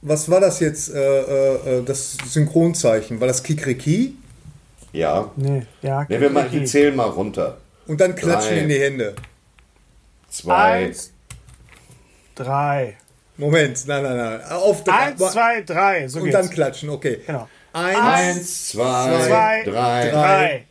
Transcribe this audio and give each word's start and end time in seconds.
Was 0.00 0.30
war 0.30 0.40
das 0.40 0.60
jetzt, 0.60 0.90
äh, 0.94 1.78
äh, 1.78 1.82
das 1.84 2.16
Synchronzeichen? 2.26 3.20
War 3.20 3.26
das 3.26 3.42
Kikriki? 3.42 4.14
Ja. 4.92 5.30
Nee, 5.36 5.66
ja. 5.82 6.06
Nee, 6.08 6.20
wir, 6.20 6.30
mal, 6.30 6.50
wir 6.50 6.64
zählen 6.64 6.94
mal 6.94 7.08
runter. 7.08 7.58
Und 7.86 8.00
dann 8.00 8.14
klatschen 8.14 8.54
Drei. 8.56 8.62
in 8.62 8.68
die 8.68 8.80
Hände. 8.80 9.14
Zwei. 10.28 10.86
Eins, 10.86 11.12
drei. 12.34 12.96
Moment, 13.36 13.86
nein, 13.86 14.02
nein, 14.02 14.16
nein. 14.16 14.40
Auf 14.50 14.84
drei. 14.84 14.94
Eins, 15.06 15.18
zwei, 15.32 15.62
drei. 15.62 16.08
So 16.08 16.18
Und 16.18 16.26
geht's. 16.26 16.36
dann 16.38 16.50
klatschen, 16.50 16.90
okay. 16.90 17.20
Genau. 17.26 17.48
Eins, 17.72 17.98
Eins, 17.98 18.68
zwei, 18.70 19.26
Zwei, 19.26 19.62
drei. 19.64 20.10
drei. 20.10 20.54
Und 20.56 20.67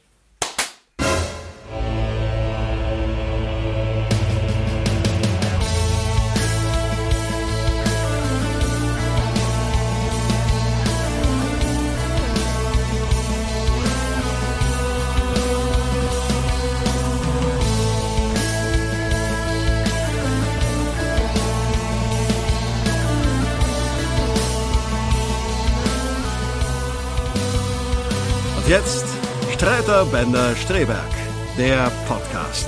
Streiter 29.98 30.12
Bender 30.12 30.56
Streberg, 30.56 31.12
der 31.58 31.92
Podcast. 32.08 32.68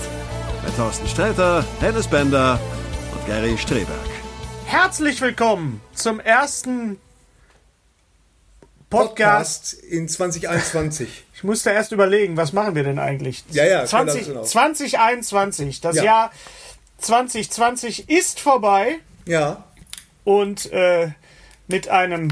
Mit 0.66 0.76
Thorsten 0.76 1.08
Streiter, 1.08 1.64
Dennis 1.80 2.08
Bender 2.08 2.60
und 3.12 3.28
Gary 3.28 3.56
Streberg. 3.56 4.10
Herzlich 4.66 5.22
willkommen 5.22 5.80
zum 5.94 6.20
ersten 6.20 7.00
Podcast. 8.90 9.74
Podcast 9.74 9.74
in 9.74 10.10
2021. 10.10 11.26
Ich 11.36 11.44
musste 11.44 11.70
erst 11.70 11.92
überlegen, 11.92 12.36
was 12.36 12.52
machen 12.52 12.74
wir 12.74 12.84
denn 12.84 12.98
eigentlich? 12.98 13.44
Ja, 13.52 13.64
ja, 13.64 13.86
klar, 13.86 14.08
20, 14.08 14.18
das 14.18 14.28
genau. 14.28 14.44
2021. 14.44 15.82
Das 15.82 15.96
Ja. 15.98 16.04
Jahr 16.04 16.32
2020 16.98 18.10
ist 18.10 18.40
vorbei 18.40 18.96
ja, 19.28 19.66
und 20.24 20.72
äh, 20.72 21.12
mit 21.68 21.90
einem 21.90 22.30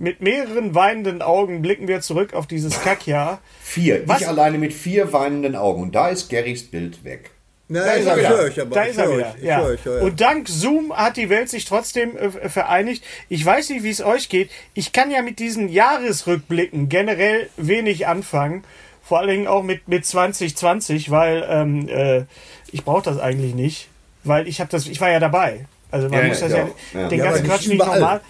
mit 0.00 0.20
mehreren 0.22 0.74
weinenden 0.74 1.20
Augen 1.22 1.60
blicken 1.62 1.86
wir 1.86 2.00
zurück 2.00 2.32
auf 2.34 2.46
dieses 2.46 2.80
Kackjahr. 2.82 3.40
Vier. 3.62 4.02
Was? 4.08 4.22
Ich 4.22 4.28
alleine 4.28 4.58
mit 4.58 4.72
vier 4.72 5.12
weinenden 5.12 5.54
Augen. 5.54 5.82
Und 5.82 5.94
da 5.94 6.08
ist 6.08 6.30
Garys 6.30 6.68
Bild 6.70 7.04
weg. 7.04 7.30
Na, 7.68 7.84
Da 7.84 7.94
ich, 7.94 8.00
ist 8.00 8.06
er 8.06 8.16
ich 8.16 8.22
wieder. 8.24 8.38
euch. 8.38 8.54
Da 8.72 8.82
ist 8.82 8.96
er 8.98 9.08
wieder. 9.12 9.28
euch, 9.28 9.34
ich 9.38 9.42
Ja. 9.44 9.58
höre 9.58 9.66
euch, 9.66 9.80
ja, 9.84 9.96
ja. 9.96 10.00
Und 10.02 10.20
dank 10.20 10.48
Zoom 10.48 10.92
hat 10.96 11.16
die 11.16 11.28
Welt 11.28 11.48
sich 11.50 11.66
trotzdem 11.66 12.16
äh, 12.16 12.48
vereinigt. 12.48 13.04
Ich 13.28 13.44
weiß 13.44 13.68
nicht, 13.68 13.82
wie 13.84 13.90
es 13.90 14.02
euch 14.02 14.28
geht. 14.28 14.50
Ich 14.74 14.92
kann 14.92 15.10
ja 15.10 15.22
mit 15.22 15.38
diesen 15.38 15.68
Jahresrückblicken 15.68 16.88
generell 16.88 17.48
wenig 17.56 18.06
anfangen. 18.08 18.64
Vor 19.02 19.18
allen 19.20 19.28
Dingen 19.28 19.46
auch 19.46 19.62
mit, 19.62 19.86
mit 19.86 20.06
2020, 20.06 21.10
weil 21.10 21.46
ähm, 21.48 21.88
äh, 21.88 22.24
ich 22.72 22.84
brauche 22.84 23.02
das 23.02 23.18
eigentlich 23.18 23.54
nicht. 23.54 23.88
Weil 24.24 24.48
ich 24.48 24.60
habe 24.60 24.70
das, 24.70 24.86
ich 24.86 25.00
war 25.00 25.10
ja 25.10 25.20
dabei. 25.20 25.66
Also 25.90 26.08
man 26.08 26.20
Ja, 26.22 26.28
muss 26.28 26.40
ja, 26.40 26.48
das 26.48 26.56
ja, 26.56 26.64
auch. 26.64 26.94
Ja. 26.94 27.08
den 27.08 27.18
Ja, 27.18 27.24
ganzen 27.26 27.46
Quatsch 27.46 27.66
nicht 27.66 27.74
überall. 27.74 27.98
normal. 28.00 28.20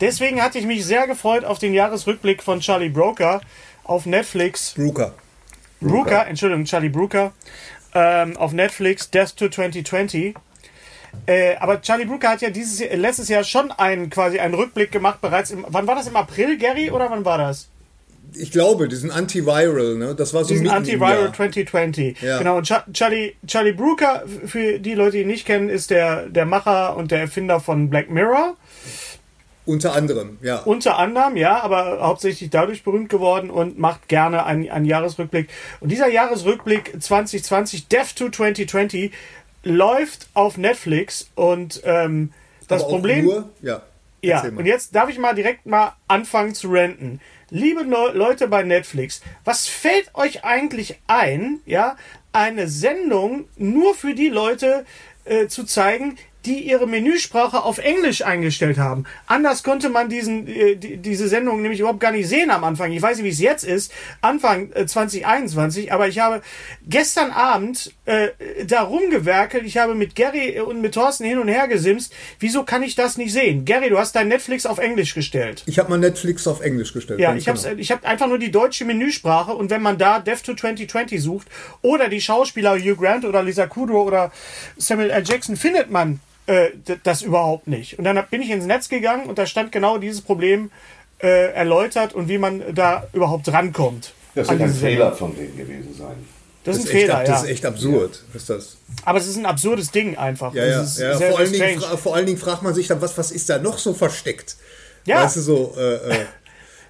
Deswegen 0.00 0.42
hatte 0.42 0.58
ich 0.58 0.66
mich 0.66 0.84
sehr 0.84 1.06
gefreut 1.06 1.44
auf 1.44 1.58
den 1.58 1.72
Jahresrückblick 1.74 2.42
von 2.42 2.60
Charlie 2.60 2.88
Broker 2.88 3.40
auf 3.84 4.06
Netflix. 4.06 4.74
Brooker. 4.74 5.14
Brooker, 5.80 6.26
Entschuldigung, 6.26 6.64
Charlie 6.64 6.88
Brooker, 6.88 7.32
ähm, 7.94 8.36
auf 8.36 8.52
Netflix, 8.52 9.10
Death 9.10 9.36
to 9.36 9.48
2020. 9.48 10.34
Äh, 11.26 11.56
aber 11.56 11.80
Charlie 11.80 12.06
Brooker 12.06 12.30
hat 12.30 12.40
ja 12.42 12.50
dieses 12.50 12.80
Jahr, 12.80 12.96
letztes 12.96 13.28
Jahr 13.28 13.44
schon 13.44 13.70
einen 13.70 14.10
quasi 14.10 14.38
einen 14.40 14.54
Rückblick 14.54 14.90
gemacht, 14.90 15.20
bereits 15.20 15.50
im, 15.50 15.64
wann 15.68 15.86
war 15.86 15.94
das 15.94 16.06
im 16.08 16.16
April, 16.16 16.56
Gary, 16.58 16.90
oder 16.90 17.10
wann 17.10 17.24
war 17.24 17.38
das? 17.38 17.68
Ich 18.32 18.50
glaube, 18.50 18.88
diesen 18.88 19.10
Antiviral, 19.10 19.96
ne? 19.96 20.14
Das 20.14 20.34
war 20.34 20.44
so 20.44 20.50
Diesen 20.50 20.68
Antiviral 20.68 21.24
Jahr. 21.24 21.32
2020. 21.32 22.20
Ja. 22.20 22.38
Genau, 22.38 22.56
und 22.56 22.66
Cha 22.66 22.84
Charlie, 22.92 23.34
Charlie 23.46 23.72
Brooker, 23.72 24.24
für 24.46 24.78
die 24.78 24.94
Leute, 24.94 25.12
die 25.12 25.22
ihn 25.22 25.28
nicht 25.28 25.46
kennen, 25.46 25.68
ist 25.68 25.90
der, 25.90 26.28
der 26.28 26.44
Macher 26.46 26.96
und 26.96 27.10
der 27.10 27.20
Erfinder 27.20 27.60
von 27.60 27.90
Black 27.90 28.10
Mirror. 28.10 28.56
Unter 29.66 29.94
anderem, 29.94 30.38
ja. 30.42 30.58
Unter 30.58 30.98
anderem, 30.98 31.36
ja, 31.36 31.62
aber 31.62 32.00
hauptsächlich 32.00 32.50
dadurch 32.50 32.82
berühmt 32.82 33.08
geworden 33.08 33.50
und 33.50 33.78
macht 33.78 34.08
gerne 34.08 34.44
einen, 34.44 34.68
einen 34.68 34.84
Jahresrückblick. 34.84 35.48
Und 35.80 35.90
dieser 35.90 36.08
Jahresrückblick 36.08 37.00
2020, 37.00 37.88
Death 37.88 38.16
to 38.16 38.28
2020, 38.28 39.10
läuft 39.62 40.28
auf 40.34 40.58
Netflix 40.58 41.30
und 41.34 41.80
ähm, 41.84 42.32
das 42.68 42.86
Problem. 42.86 43.24
Nur, 43.24 43.50
ja. 43.62 43.82
Ja, 44.22 44.42
und 44.42 44.64
jetzt 44.64 44.94
darf 44.94 45.10
ich 45.10 45.18
mal 45.18 45.34
direkt 45.34 45.66
mal 45.66 45.92
anfangen 46.08 46.54
zu 46.54 46.70
renten. 46.70 47.20
Liebe 47.54 47.82
Leute 47.84 48.48
bei 48.48 48.64
Netflix, 48.64 49.22
was 49.44 49.68
fällt 49.68 50.12
euch 50.16 50.42
eigentlich 50.42 50.96
ein, 51.06 51.60
ja, 51.66 51.96
eine 52.32 52.66
Sendung 52.66 53.48
nur 53.56 53.94
für 53.94 54.14
die 54.14 54.28
Leute 54.28 54.84
äh, 55.24 55.46
zu 55.46 55.62
zeigen, 55.62 56.18
die 56.46 56.60
ihre 56.60 56.86
Menüsprache 56.86 57.62
auf 57.62 57.78
Englisch 57.78 58.22
eingestellt 58.22 58.78
haben. 58.78 59.04
Anders 59.26 59.62
konnte 59.62 59.88
man 59.88 60.08
diesen, 60.08 60.46
äh, 60.46 60.76
die, 60.76 60.98
diese 60.98 61.28
Sendung 61.28 61.62
nämlich 61.62 61.80
überhaupt 61.80 62.00
gar 62.00 62.12
nicht 62.12 62.28
sehen 62.28 62.50
am 62.50 62.64
Anfang. 62.64 62.92
Ich 62.92 63.02
weiß 63.02 63.16
nicht, 63.16 63.24
wie 63.24 63.30
es 63.30 63.40
jetzt 63.40 63.64
ist, 63.64 63.92
Anfang 64.20 64.70
äh, 64.72 64.86
2021, 64.86 65.92
aber 65.92 66.08
ich 66.08 66.18
habe 66.18 66.42
gestern 66.86 67.30
Abend 67.30 67.92
äh, 68.04 68.28
da 68.66 68.82
rumgewerkelt. 68.82 69.64
Ich 69.64 69.78
habe 69.78 69.94
mit 69.94 70.14
Gary 70.14 70.60
und 70.60 70.80
mit 70.80 70.94
Thorsten 70.94 71.24
hin 71.24 71.38
und 71.38 71.48
her 71.48 71.68
gesimst. 71.68 72.12
Wieso 72.38 72.64
kann 72.64 72.82
ich 72.82 72.94
das 72.94 73.16
nicht 73.16 73.32
sehen? 73.32 73.64
Gary, 73.64 73.88
du 73.88 73.98
hast 73.98 74.14
dein 74.14 74.28
Netflix 74.28 74.66
auf 74.66 74.78
Englisch 74.78 75.14
gestellt. 75.14 75.62
Ich 75.66 75.78
habe 75.78 75.90
mal 75.90 75.98
Netflix 75.98 76.46
auf 76.46 76.60
Englisch 76.60 76.92
gestellt. 76.92 77.20
Ja, 77.20 77.34
ich 77.34 77.48
habe 77.48 77.58
genau. 77.58 77.76
ich 77.76 77.90
hab 77.90 78.04
einfach 78.04 78.26
nur 78.26 78.38
die 78.38 78.50
deutsche 78.50 78.84
Menüsprache 78.84 79.52
und 79.52 79.70
wenn 79.70 79.82
man 79.82 79.98
da 79.98 80.18
Death 80.18 80.44
to 80.44 80.54
2020 80.54 81.22
sucht 81.22 81.48
oder 81.82 82.08
die 82.08 82.20
Schauspieler 82.20 82.76
Hugh 82.78 82.96
Grant 82.96 83.24
oder 83.24 83.42
Lisa 83.42 83.66
Kudrow 83.66 84.06
oder 84.06 84.32
Samuel 84.76 85.10
L. 85.10 85.22
Jackson, 85.24 85.56
findet 85.56 85.90
man 85.90 86.20
äh, 86.46 86.68
das 87.02 87.22
überhaupt 87.22 87.66
nicht. 87.68 87.98
Und 87.98 88.04
dann 88.04 88.22
bin 88.30 88.42
ich 88.42 88.50
ins 88.50 88.66
Netz 88.66 88.88
gegangen 88.88 89.26
und 89.26 89.38
da 89.38 89.46
stand 89.46 89.72
genau 89.72 89.98
dieses 89.98 90.20
Problem 90.20 90.70
äh, 91.22 91.52
erläutert 91.52 92.12
und 92.12 92.28
wie 92.28 92.38
man 92.38 92.74
da 92.74 93.06
überhaupt 93.12 93.50
rankommt. 93.52 94.12
Das 94.34 94.48
wird 94.50 94.60
ein 94.62 94.74
Fehler 94.74 95.12
von 95.12 95.34
denen 95.36 95.56
gewesen 95.56 95.94
sein. 95.96 96.16
Das 96.64 96.76
ist 96.76 96.84
Das 96.86 96.86
ein 96.86 96.88
ist, 96.88 96.94
echt, 96.94 97.00
Fehler, 97.02 97.14
ab- 97.18 97.26
ja. 97.28 97.32
das 97.34 97.42
ist 97.44 97.48
echt 97.50 97.66
absurd. 97.66 98.24
Ist 98.34 98.50
das. 98.50 98.76
Aber 99.04 99.18
es 99.18 99.26
ist 99.26 99.36
ein 99.36 99.46
absurdes 99.46 99.90
Ding 99.90 100.16
einfach. 100.16 100.52
Ja, 100.54 100.64
ja, 100.64 100.70
ja. 100.70 100.84
sehr, 100.84 101.10
vor, 101.12 101.18
sehr 101.18 101.36
allen 101.36 101.52
Dingen, 101.52 101.80
vor 101.98 102.14
allen 102.16 102.26
Dingen 102.26 102.38
fragt 102.38 102.62
man 102.62 102.74
sich 102.74 102.86
dann, 102.88 103.00
was, 103.02 103.16
was 103.18 103.30
ist 103.30 103.48
da 103.50 103.58
noch 103.58 103.78
so 103.78 103.92
versteckt? 103.94 104.56
Ja. 105.04 105.22
Weißt 105.24 105.36
du, 105.36 105.40
so, 105.42 105.74
äh, 105.76 105.94
äh, 105.94 106.24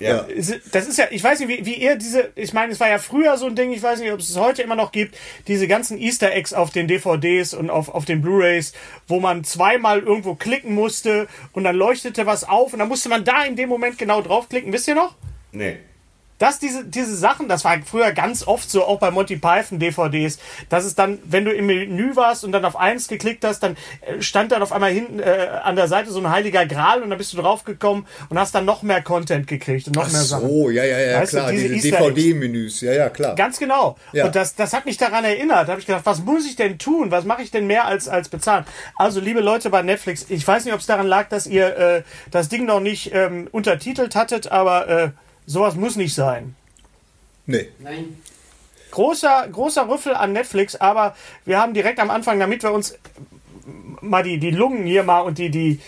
Ja. 0.05 0.27
Das 0.73 0.87
ist 0.87 0.99
ja, 0.99 1.07
ich 1.11 1.23
weiß 1.23 1.41
nicht, 1.41 1.49
wie, 1.49 1.67
wie 1.67 1.75
ihr 1.75 1.97
diese, 1.97 2.31
ich 2.35 2.53
meine, 2.53 2.73
es 2.73 2.81
war 2.81 2.89
ja 2.89 2.99
früher 2.99 3.37
so 3.37 3.47
ein 3.47 3.57
Ding, 3.57 3.73
ich 3.73 3.83
weiß 3.83 4.01
nicht, 4.01 4.13
ob 4.13 4.21
es 4.21 4.29
es 4.31 4.39
heute 4.39 4.63
immer 4.63 4.77
noch 4.77 4.93
gibt, 4.93 5.17
diese 5.49 5.67
ganzen 5.67 5.99
Easter 5.99 6.33
Eggs 6.33 6.53
auf 6.53 6.71
den 6.71 6.89
DVDs 6.89 7.55
und 7.55 7.71
auf, 7.71 7.89
auf 7.89 8.05
den 8.05 8.21
Blu-Rays, 8.21 8.73
wo 9.07 9.21
man 9.21 9.45
zweimal 9.45 10.01
irgendwo 10.01 10.35
klicken 10.35 10.75
musste 10.75 11.27
und 11.53 11.65
dann 11.65 11.77
leuchtete 11.77 12.27
was 12.27 12.45
auf 12.45 12.73
und 12.73 12.81
dann 12.81 12.89
musste 12.89 13.09
man 13.09 13.25
da 13.25 13.45
in 13.45 13.57
dem 13.57 13.69
Moment 13.69 13.99
genau 13.99 14.21
draufklicken. 14.21 14.73
Wisst 14.73 14.89
ihr 14.89 14.95
noch? 14.95 15.15
Nee. 15.53 15.79
Dass 16.39 16.59
diese, 16.59 16.85
diese 16.85 17.17
Sachen, 17.17 17.49
das 17.49 17.65
war 17.65 17.79
früher 17.85 18.13
ganz 18.13 18.47
oft 18.47 18.69
so, 18.71 18.85
auch 18.85 18.99
bei 18.99 19.11
Monty 19.11 19.37
Python 19.37 19.79
DVDs, 19.79 20.39
dass 20.69 20.85
es 20.85 20.95
dann, 20.95 21.19
wenn 21.25 21.45
du 21.45 21.53
im 21.53 21.67
Menü 21.67 22.17
warst 22.17 22.45
und 22.45 22.53
dann 22.53 22.65
auf 22.65 22.77
eins 22.77 23.09
geklickt 23.09 23.45
hast, 23.45 23.61
dann 23.61 23.77
äh, 24.01 24.21
stand 24.21 24.53
dann 24.53 24.63
auf 24.63 24.73
einmal 24.73 24.91
hinten 24.91 25.21
äh, 25.21 25.49
an 25.63 25.77
der 25.77 25.89
Seite 25.89 26.11
so 26.11 26.21
ein 26.21 26.31
heiliger 26.31 26.67
Gral 26.67 27.03
und 27.03 27.11
dann 27.11 27.19
bist 27.19 27.33
du 27.33 27.37
draufgekommen 27.37 28.07
und 28.29 28.39
hast 28.39 28.55
dann 28.55 28.65
noch 28.65 28.83
mehr 28.83 29.03
Content 29.03 29.47
gekriegt 29.47 29.87
und 29.87 29.97
noch 29.97 30.07
Ach 30.07 30.13
mehr 30.13 30.23
Sachen. 30.23 30.49
so, 30.49 30.71
ja, 30.71 30.85
ja, 30.85 30.99
ja, 30.99 31.21
Weißt 31.21 31.35
du, 31.35 31.37
klar, 31.39 31.53
diese 31.53 31.69
diese, 31.69 31.89
Eggs. 31.89 31.99
DVD-Menüs, 31.99 32.81
ja, 32.81 32.93
ja, 32.93 33.09
klar. 33.11 33.35
Ganz 33.37 33.59
genau. 33.59 33.97
Ja. 34.13 34.27
Und 34.27 34.35
das, 34.35 34.57
das 34.57 34.73
hat 34.73 34.87
mich 34.87 34.97
daran 34.97 35.25
erinnert. 35.25 35.69
Da 35.69 35.73
habe 35.73 35.81
ich 35.81 35.87
gedacht, 35.87 36.05
was 36.07 36.21
muss 36.21 36.47
ich 36.47 36.57
denn 36.57 36.79
tun? 36.79 37.11
Was 37.11 37.25
mache 37.25 37.43
ich 37.43 37.51
denn 37.51 37.67
mehr 37.67 37.87
als, 37.87 38.09
als 38.09 38.29
bezahlen? 38.29 38.65
Also, 38.97 39.21
liebe 39.21 39.41
Leute 39.41 39.71
bei 39.71 39.83
Netflix, 39.83 40.27
ich 40.29 40.47
weiß 40.47 40.65
nicht, 40.65 40.75
ob 40.75 40.81
es 40.81 40.87
daran 40.87 41.07
lag, 41.07 41.29
dass 41.29 41.47
ihr 41.47 41.77
äh, 41.77 42.03
das 42.31 42.49
Ding 42.49 42.67
noch 42.67 42.81
nicht 42.81 43.13
ähm, 43.15 43.49
untertitelt 43.53 44.17
hattet, 44.17 44.51
aber 44.51 44.89
äh, 44.89 45.11
sowas 45.47 45.75
muss 45.75 45.97
nicht 45.97 46.15
sein. 46.15 46.55
Nee. 47.47 47.69
Nein. 47.79 48.17
großer, 48.91 49.49
großer 49.51 49.89
Rüffel 49.89 50.15
an 50.15 50.33
Netflix, 50.33 50.77
aber 50.77 51.15
wir 51.45 51.59
haben 51.59 51.75
direkt 51.75 52.01
am 52.01 52.11
Anfang, 52.11 52.39
damit 52.39 52.63
wir 52.63 52.73
uns 52.73 52.95
mal 54.01 54.23
die, 54.23 54.39
die 54.39 54.51
Lungen 54.51 54.85
hier 54.87 55.03
mal 55.03 55.21
und 55.21 55.39
die, 55.39 55.51
die, 55.51 55.81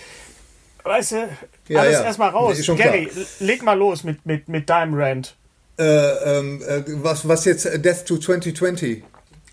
weißt 0.85 1.13
du, 1.13 1.29
Ja, 1.69 1.81
alles 1.81 1.99
ja. 1.99 2.05
erstmal 2.05 2.31
raus. 2.31 2.61
Gary, 2.77 3.07
klar. 3.07 3.27
leg 3.41 3.63
mal 3.63 3.79
los 3.79 4.05
mit, 4.05 4.25
mit, 4.27 4.49
mit 4.49 4.69
deinem 4.69 4.95
Rant. 4.95 5.35
Äh, 5.79 5.85
ähm, 5.85 6.63
äh, 6.67 6.83
was, 7.03 7.29
was 7.29 7.45
jetzt 7.45 7.65
Death 7.85 8.07
to 8.07 8.17
2020? 8.19 9.03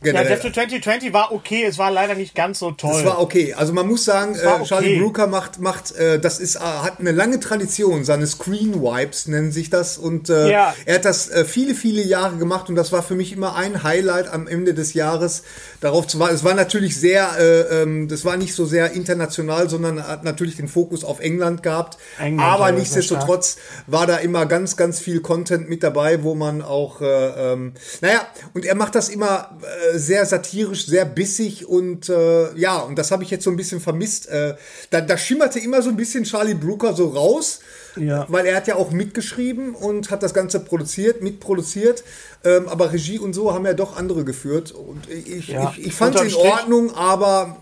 Ja, 0.04 0.12
Generell. 0.12 0.36
Death 0.36 0.42
to 0.42 0.50
2020 0.50 1.14
war 1.14 1.32
okay, 1.32 1.64
es 1.64 1.78
war 1.78 1.92
leider 1.92 2.16
nicht 2.16 2.36
ganz 2.36 2.60
so 2.60 2.72
toll. 2.72 2.92
Das 2.94 3.06
war 3.06 3.22
okay. 3.22 3.54
Also 3.54 3.74
man 3.74 3.88
muss 3.88 4.06
sagen, 4.06 4.36
äh, 4.36 4.64
Charlie 4.66 4.90
okay. 4.96 5.00
Brooker 5.00 5.28
macht, 5.28 5.60
macht 5.60 5.92
äh, 5.96 6.20
das 6.20 6.40
ist, 6.40 6.56
äh, 6.56 6.60
hat 6.60 7.00
eine 7.00 7.12
lange 7.12 7.40
Tradition. 7.40 8.04
Seine 8.04 8.28
Screen 8.28 8.82
Wipes 8.82 9.28
nennen 9.28 9.52
sich 9.52 9.70
das. 9.70 9.98
Und 9.98 10.30
äh, 10.30 10.52
Ja. 10.52 10.76
er 10.86 10.96
hat 10.96 11.06
das 11.06 11.30
äh, 11.30 11.46
viele, 11.46 11.74
viele 11.76 12.02
Jahre 12.02 12.38
gemacht 12.38 12.70
und 12.70 12.76
das 12.76 12.92
war 12.92 13.04
für 13.04 13.16
mich 13.16 13.32
immer 13.32 13.56
ein 13.56 13.84
Highlight 13.84 14.28
am 14.32 14.48
Ende 14.48 14.74
des 14.74 14.94
Jahres. 14.94 15.44
Darauf 15.80 16.08
zu 16.08 16.20
warten. 16.20 16.36
Es 16.36 16.44
war 16.44 16.54
natürlich 16.54 17.00
sehr, 17.00 17.30
äh, 17.40 17.82
ähm, 17.82 18.08
das 18.08 18.26
war 18.26 18.38
nicht 18.38 18.54
so 18.56 18.66
sehr 18.66 18.92
international, 18.92 19.70
sondern 19.70 20.06
hat 20.08 20.24
natürlich 20.24 20.56
den 20.56 20.68
Fokus 20.68 21.04
auf 21.04 21.20
England 21.20 21.64
gehabt. 21.64 21.98
England, 22.20 22.42
Aber 22.42 22.70
ja, 22.70 22.76
nichtsdestotrotz 22.76 23.58
war 23.88 24.08
da 24.08 24.18
immer 24.18 24.46
ganz, 24.46 24.78
ganz 24.78 25.00
viel 25.00 25.22
Content 25.22 25.70
mit 25.70 25.84
dabei, 25.84 26.24
wo 26.24 26.36
man 26.36 26.62
auch, 26.62 27.02
äh, 27.02 27.06
ähm, 27.54 27.74
naja, 28.02 28.22
und 28.54 28.66
er 28.66 28.76
macht 28.76 28.96
das 28.96 29.10
immer 29.10 29.58
äh, 29.93 29.93
sehr 30.00 30.26
satirisch, 30.26 30.86
sehr 30.86 31.06
bissig 31.06 31.68
und 31.68 32.10
äh, 32.10 32.54
ja, 32.58 32.80
und 32.80 32.98
das 32.98 33.12
habe 33.12 33.24
ich 33.24 33.30
jetzt 33.32 33.44
so 33.44 33.50
ein 33.50 33.56
bisschen 33.58 33.80
vermisst. 33.80 34.28
Äh, 34.30 34.56
da, 34.90 35.02
da 35.02 35.18
schimmerte 35.18 35.60
immer 35.60 35.82
so 35.82 35.90
ein 35.90 35.96
bisschen 35.98 36.24
Charlie 36.24 36.54
Brooker 36.56 36.94
so 36.96 37.08
raus, 37.10 37.60
Ja. 37.96 38.26
weil 38.30 38.46
er 38.46 38.56
hat 38.56 38.68
ja 38.68 38.76
auch 38.76 38.92
mitgeschrieben 38.92 39.76
und 39.76 40.12
hat 40.12 40.24
das 40.24 40.34
Ganze 40.34 40.60
produziert, 40.60 41.22
mitproduziert, 41.22 42.04
ähm, 42.44 42.68
aber 42.68 42.92
Regie 42.94 43.20
und 43.20 43.34
so 43.34 43.54
haben 43.54 43.66
ja 43.66 43.74
doch 43.74 43.96
andere 43.98 44.24
geführt 44.24 44.72
und 44.72 45.10
ich, 45.10 45.48
Ja. 45.50 45.74
ich, 45.78 45.88
ich 45.88 45.94
fand 45.94 46.16
es 46.16 46.22
in 46.24 46.36
Ordnung, 46.36 46.94
aber 46.96 47.58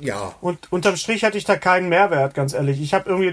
ja. 0.00 0.34
Und 0.40 0.72
unterm 0.72 0.96
Strich 0.96 1.24
hatte 1.24 1.38
ich 1.38 1.44
da 1.44 1.56
keinen 1.56 1.88
Mehrwert, 1.88 2.34
ganz 2.34 2.52
ehrlich. 2.54 2.80
Ich 2.80 2.94
habe 2.94 3.08
irgendwie, 3.10 3.32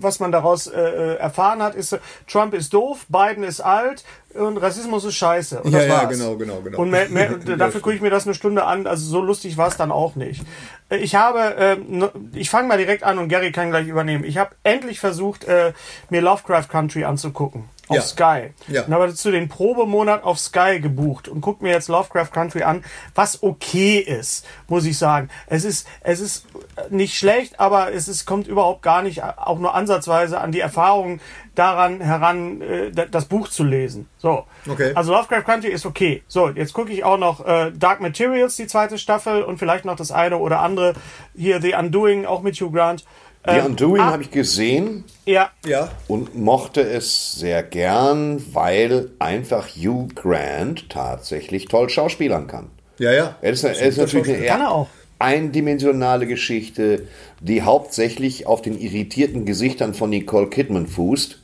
was 0.00 0.20
man 0.20 0.32
daraus 0.32 0.66
äh, 0.66 0.80
äh, 0.80 1.14
erfahren 1.16 1.62
hat, 1.62 1.74
ist, 1.74 1.92
äh, 1.92 1.98
Trump 2.26 2.54
ist 2.54 2.72
doof, 2.74 3.06
Biden 3.08 3.44
ist 3.44 3.60
alt 3.60 4.04
und 4.34 4.56
Rassismus 4.58 5.04
ist 5.04 5.14
scheiße. 5.16 5.62
Und 5.62 5.72
Ja, 5.72 5.78
das 5.80 5.88
ja, 5.88 6.04
genau, 6.04 6.36
genau, 6.36 6.60
genau. 6.62 6.78
Und 6.78 6.90
mehr, 6.90 7.08
mehr, 7.08 7.30
dafür 7.56 7.80
gucke 7.80 7.94
ich 7.96 8.00
mir 8.02 8.10
das 8.10 8.24
eine 8.26 8.34
Stunde 8.34 8.64
an. 8.64 8.86
Also 8.86 9.04
so 9.08 9.20
lustig 9.20 9.56
war 9.56 9.68
es 9.68 9.76
dann 9.76 9.90
auch 9.92 10.14
nicht. 10.16 10.42
Äh, 10.88 10.96
Ich 10.98 11.14
habe, 11.14 11.78
ne- 11.86 12.10
ich 12.34 12.50
fange 12.50 12.68
mal 12.68 12.78
direkt 12.78 13.02
an 13.04 13.18
und 13.18 13.28
Gary 13.28 13.52
kann 13.52 13.70
gleich 13.70 13.86
übernehmen. 13.88 14.24
Ich 14.24 14.38
habe 14.38 14.50
endlich 14.62 15.00
versucht, 15.00 15.44
äh, 15.44 15.72
mir 16.10 16.20
Lovecraft 16.22 16.68
Country 16.68 17.04
anzugucken. 17.04 17.64
Auf 17.88 17.96
Ja. 17.96 18.02
Sky. 18.02 18.50
Ja. 18.68 18.84
Und 18.84 18.94
habe 18.94 19.08
dazu 19.08 19.30
den 19.32 19.48
Probemonat 19.48 20.22
auf 20.22 20.38
Sky 20.38 20.78
gebucht 20.80 21.26
und 21.28 21.40
guck 21.40 21.62
mir 21.62 21.70
jetzt 21.72 21.88
Lovecraft 21.88 22.30
Country 22.32 22.62
an, 22.62 22.84
was 23.14 23.42
okay 23.42 23.98
ist, 23.98 24.46
muss 24.68 24.84
ich 24.86 24.96
sagen. 24.96 25.28
Es 25.48 25.64
ist, 25.64 25.86
es 26.02 26.20
ist 26.20 26.46
nicht 26.90 27.18
schlecht, 27.18 27.58
aber 27.58 27.92
es 27.92 28.06
ist, 28.06 28.24
kommt 28.24 28.46
überhaupt 28.46 28.82
gar 28.82 29.02
nicht, 29.02 29.22
auch 29.24 29.58
nur 29.58 29.74
ansatzweise 29.74 30.40
an 30.40 30.52
die 30.52 30.60
Erfahrung 30.60 31.20
daran 31.56 32.00
heran, 32.00 32.62
äh, 32.62 32.90
da- 32.92 33.04
das 33.04 33.26
Buch 33.26 33.48
zu 33.48 33.64
lesen. 33.64 34.08
So. 34.16 34.46
Okay. 34.70 34.92
Also 34.94 35.12
Lovecraft 35.12 35.42
Country 35.44 35.68
ist 35.70 35.84
okay. 35.84 36.22
So, 36.28 36.48
jetzt 36.48 36.72
gucke 36.72 36.92
ich 36.92 37.04
auch 37.04 37.18
noch 37.18 37.44
äh, 37.44 37.72
Dark 37.74 38.00
Materials, 38.00 38.56
die 38.56 38.66
zweite 38.68 38.96
Staffel 38.96 39.42
und 39.42 39.58
vielleicht 39.58 39.84
noch 39.84 39.96
das 39.96 40.12
eine 40.12 40.38
oder 40.38 40.60
andere. 40.60 40.94
Hier 41.36 41.60
The 41.60 41.74
Undoing, 41.74 42.24
auch 42.26 42.40
mit 42.42 42.54
Hugh 42.60 42.70
Grant. 42.72 43.04
The 43.44 43.50
Ähm, 43.50 43.66
Undoing 43.66 44.00
ah, 44.02 44.12
habe 44.12 44.22
ich 44.22 44.30
gesehen 44.30 45.04
Ja, 45.26 45.50
Ja, 45.66 45.90
und 46.08 46.36
mochte 46.36 46.80
es 46.82 47.32
sehr 47.32 47.62
gern, 47.62 48.42
weil 48.52 49.10
einfach 49.18 49.68
Hugh 49.68 50.08
Grant 50.14 50.88
tatsächlich 50.90 51.66
toll 51.66 51.88
schauspielern 51.88 52.46
kann. 52.46 52.70
ja, 52.98 53.12
ja. 53.12 53.36
Er 53.40 53.52
ist, 53.52 53.64
er 53.64 53.72
ist 53.80 53.98
natürlich 53.98 54.28
eine 54.28 54.38
er 54.38 54.58
eher 54.58 54.86
eindimensionale 55.18 56.26
Geschichte, 56.26 57.06
die 57.40 57.62
hauptsächlich 57.62 58.46
auf 58.46 58.60
den 58.62 58.78
irritierten 58.78 59.44
Gesichtern 59.44 59.94
von 59.94 60.10
Nicole 60.10 60.48
Kidman 60.48 60.86
fußt. 60.86 61.38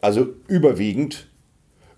Also 0.00 0.28
überwiegend. 0.48 1.28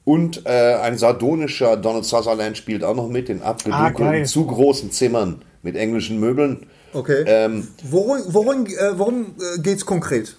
Und 0.05 0.45
äh, 0.45 0.75
ein 0.83 0.99
sardonischer 0.99 1.77
Donald 1.77 2.05
Sutherland 2.05 2.59
spielt 2.59 2.85
auch 2.85 2.95
noch 2.95 3.09
mit 3.09 3.31
in 3.31 3.43
Ah, 3.43 3.51
abgedunkelten, 3.51 4.05
geil. 4.05 4.27
zu 4.27 4.47
großen 4.47 4.91
Zimmern 4.91 5.43
mit 5.63 5.77
englischen 5.77 6.21
Möbeln. 6.21 6.67
Okay. 6.95 7.25
Ähm, 7.27 7.69
worum 7.83 8.19
worum, 8.29 8.67
äh, 8.67 8.99
worum 8.99 9.35
äh, 9.39 9.61
geht's 9.61 9.85
konkret? 9.85 10.37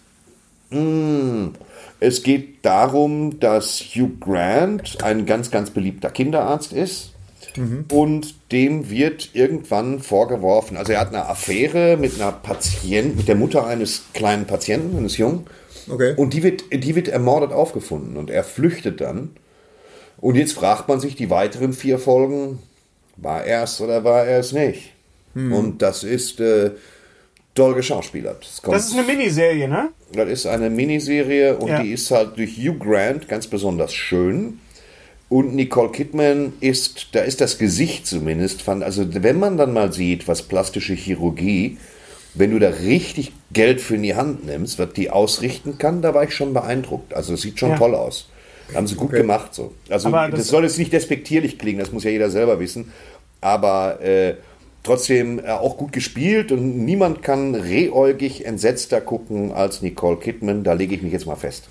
Es 2.00 2.24
geht 2.24 2.66
darum, 2.66 3.40
dass 3.40 3.80
Hugh 3.80 4.18
Grant 4.20 5.04
ein 5.04 5.26
ganz, 5.26 5.52
ganz 5.52 5.70
beliebter 5.70 6.10
Kinderarzt 6.10 6.74
ist. 6.74 7.12
Und 7.90 8.36
dem 8.52 8.90
wird 8.90 9.30
irgendwann 9.34 10.02
vorgeworfen, 10.02 10.76
also 10.76 10.92
er 10.92 11.00
hat 11.00 11.10
eine 11.10 11.28
Affäre 11.28 11.96
mit 11.96 12.16
einer 12.16 12.34
Patient, 12.34 13.16
mit 13.16 13.30
der 13.30 13.36
Mutter 13.36 13.66
eines 13.66 14.04
kleinen 14.14 14.46
Patienten, 14.46 14.98
eines 14.98 15.18
Jungen. 15.18 15.48
Okay. 15.90 16.16
Und 16.18 16.34
die 16.34 16.44
wird, 16.44 16.64
die 16.74 16.96
wird 16.96 17.08
ermordet 17.08 17.54
aufgefunden 17.54 18.18
und 18.18 18.30
er 18.30 18.44
flüchtet 18.44 19.00
dann. 19.00 19.38
Und 20.18 20.36
jetzt 20.36 20.54
fragt 20.54 20.90
man 20.90 21.00
sich 21.00 21.16
die 21.16 21.30
weiteren 21.30 21.72
vier 21.72 22.00
Folgen, 22.00 22.60
war 23.16 23.46
er 23.46 23.64
es 23.64 23.80
oder 23.80 24.04
war 24.04 24.26
er 24.26 24.40
es 24.40 24.52
nicht? 24.52 24.95
Und 25.36 25.82
das 25.82 26.04
ist 26.06 26.40
äh, 26.40 26.72
doll 27.56 27.74
geschauspielert. 27.76 28.46
Es 28.46 28.62
kommt- 28.62 28.76
das 28.78 28.88
ist 28.88 28.94
eine 28.98 29.04
Miniserie, 29.04 29.68
ne? 29.68 29.90
das 30.14 30.30
ist 30.30 30.46
eine 30.46 30.70
Miniserie 30.70 31.58
und 31.58 31.68
Ja. 31.68 31.84
die 31.84 31.92
ist 31.92 32.10
halt 32.12 32.38
durch 32.38 32.56
Hugh 32.58 32.78
Grant 32.80 33.28
ganz 33.28 33.48
besonders 33.48 33.94
schön. 33.94 34.60
Und 35.28 35.54
Nicole 35.56 35.92
Kidman 35.92 36.54
ist, 36.62 37.08
da 37.14 37.22
ist 37.22 37.42
das 37.42 37.58
Gesicht 37.58 38.08
zumindest, 38.08 38.62
fand, 38.62 38.84
also 38.84 39.06
wenn 39.24 39.40
man 39.40 39.58
dann 39.58 39.74
mal 39.74 39.92
sieht, 39.92 40.28
was 40.28 40.44
plastische 40.44 40.94
Chirurgie, 40.94 41.78
wenn 42.36 42.52
du 42.52 42.60
da 42.60 42.70
richtig 42.70 43.34
Geld 43.52 43.82
für 43.82 43.96
in 43.96 44.04
die 44.04 44.16
Hand 44.16 44.46
nimmst, 44.46 44.78
was 44.80 44.94
die 44.94 45.10
ausrichten 45.10 45.78
kann, 45.78 46.02
da 46.02 46.14
war 46.14 46.24
ich 46.24 46.32
schon 46.34 46.54
beeindruckt. 46.54 47.14
Also 47.14 47.34
es 47.34 47.42
sieht 47.42 47.60
schon 47.60 47.72
Ja. 47.72 47.78
toll 47.78 47.96
aus. 47.96 48.30
Haben 48.74 48.88
sie 48.88 48.96
gut 48.96 49.12
gemacht 49.12 49.54
so. 49.54 49.74
Also 49.90 50.10
das, 50.12 50.32
das- 50.32 50.48
soll 50.48 50.64
jetzt 50.64 50.78
nicht 50.78 50.94
despektierlich 50.94 51.58
klingen, 51.58 51.80
das 51.80 51.92
muss 51.92 52.04
ja 52.06 52.12
jeder 52.12 52.30
selber 52.30 52.60
wissen. 52.60 52.92
Aber 53.42 54.00
äh, 54.02 54.36
trotzdem 54.86 55.40
äh, 55.40 55.50
auch 55.50 55.78
gut 55.78 55.92
gespielt 55.92 56.52
und 56.52 56.86
niemand 56.86 57.22
kann 57.24 57.56
rehäugig 57.56 58.46
entsetzter 58.46 59.02
gucken 59.02 59.52
als 59.52 59.82
Nicole 59.82 60.18
Kidman. 60.18 60.64
Da 60.64 60.74
lege 60.74 60.96
ich 60.96 61.02
mich 61.02 61.12
jetzt 61.12 61.26
mal 61.26 61.36
fest. 61.36 61.68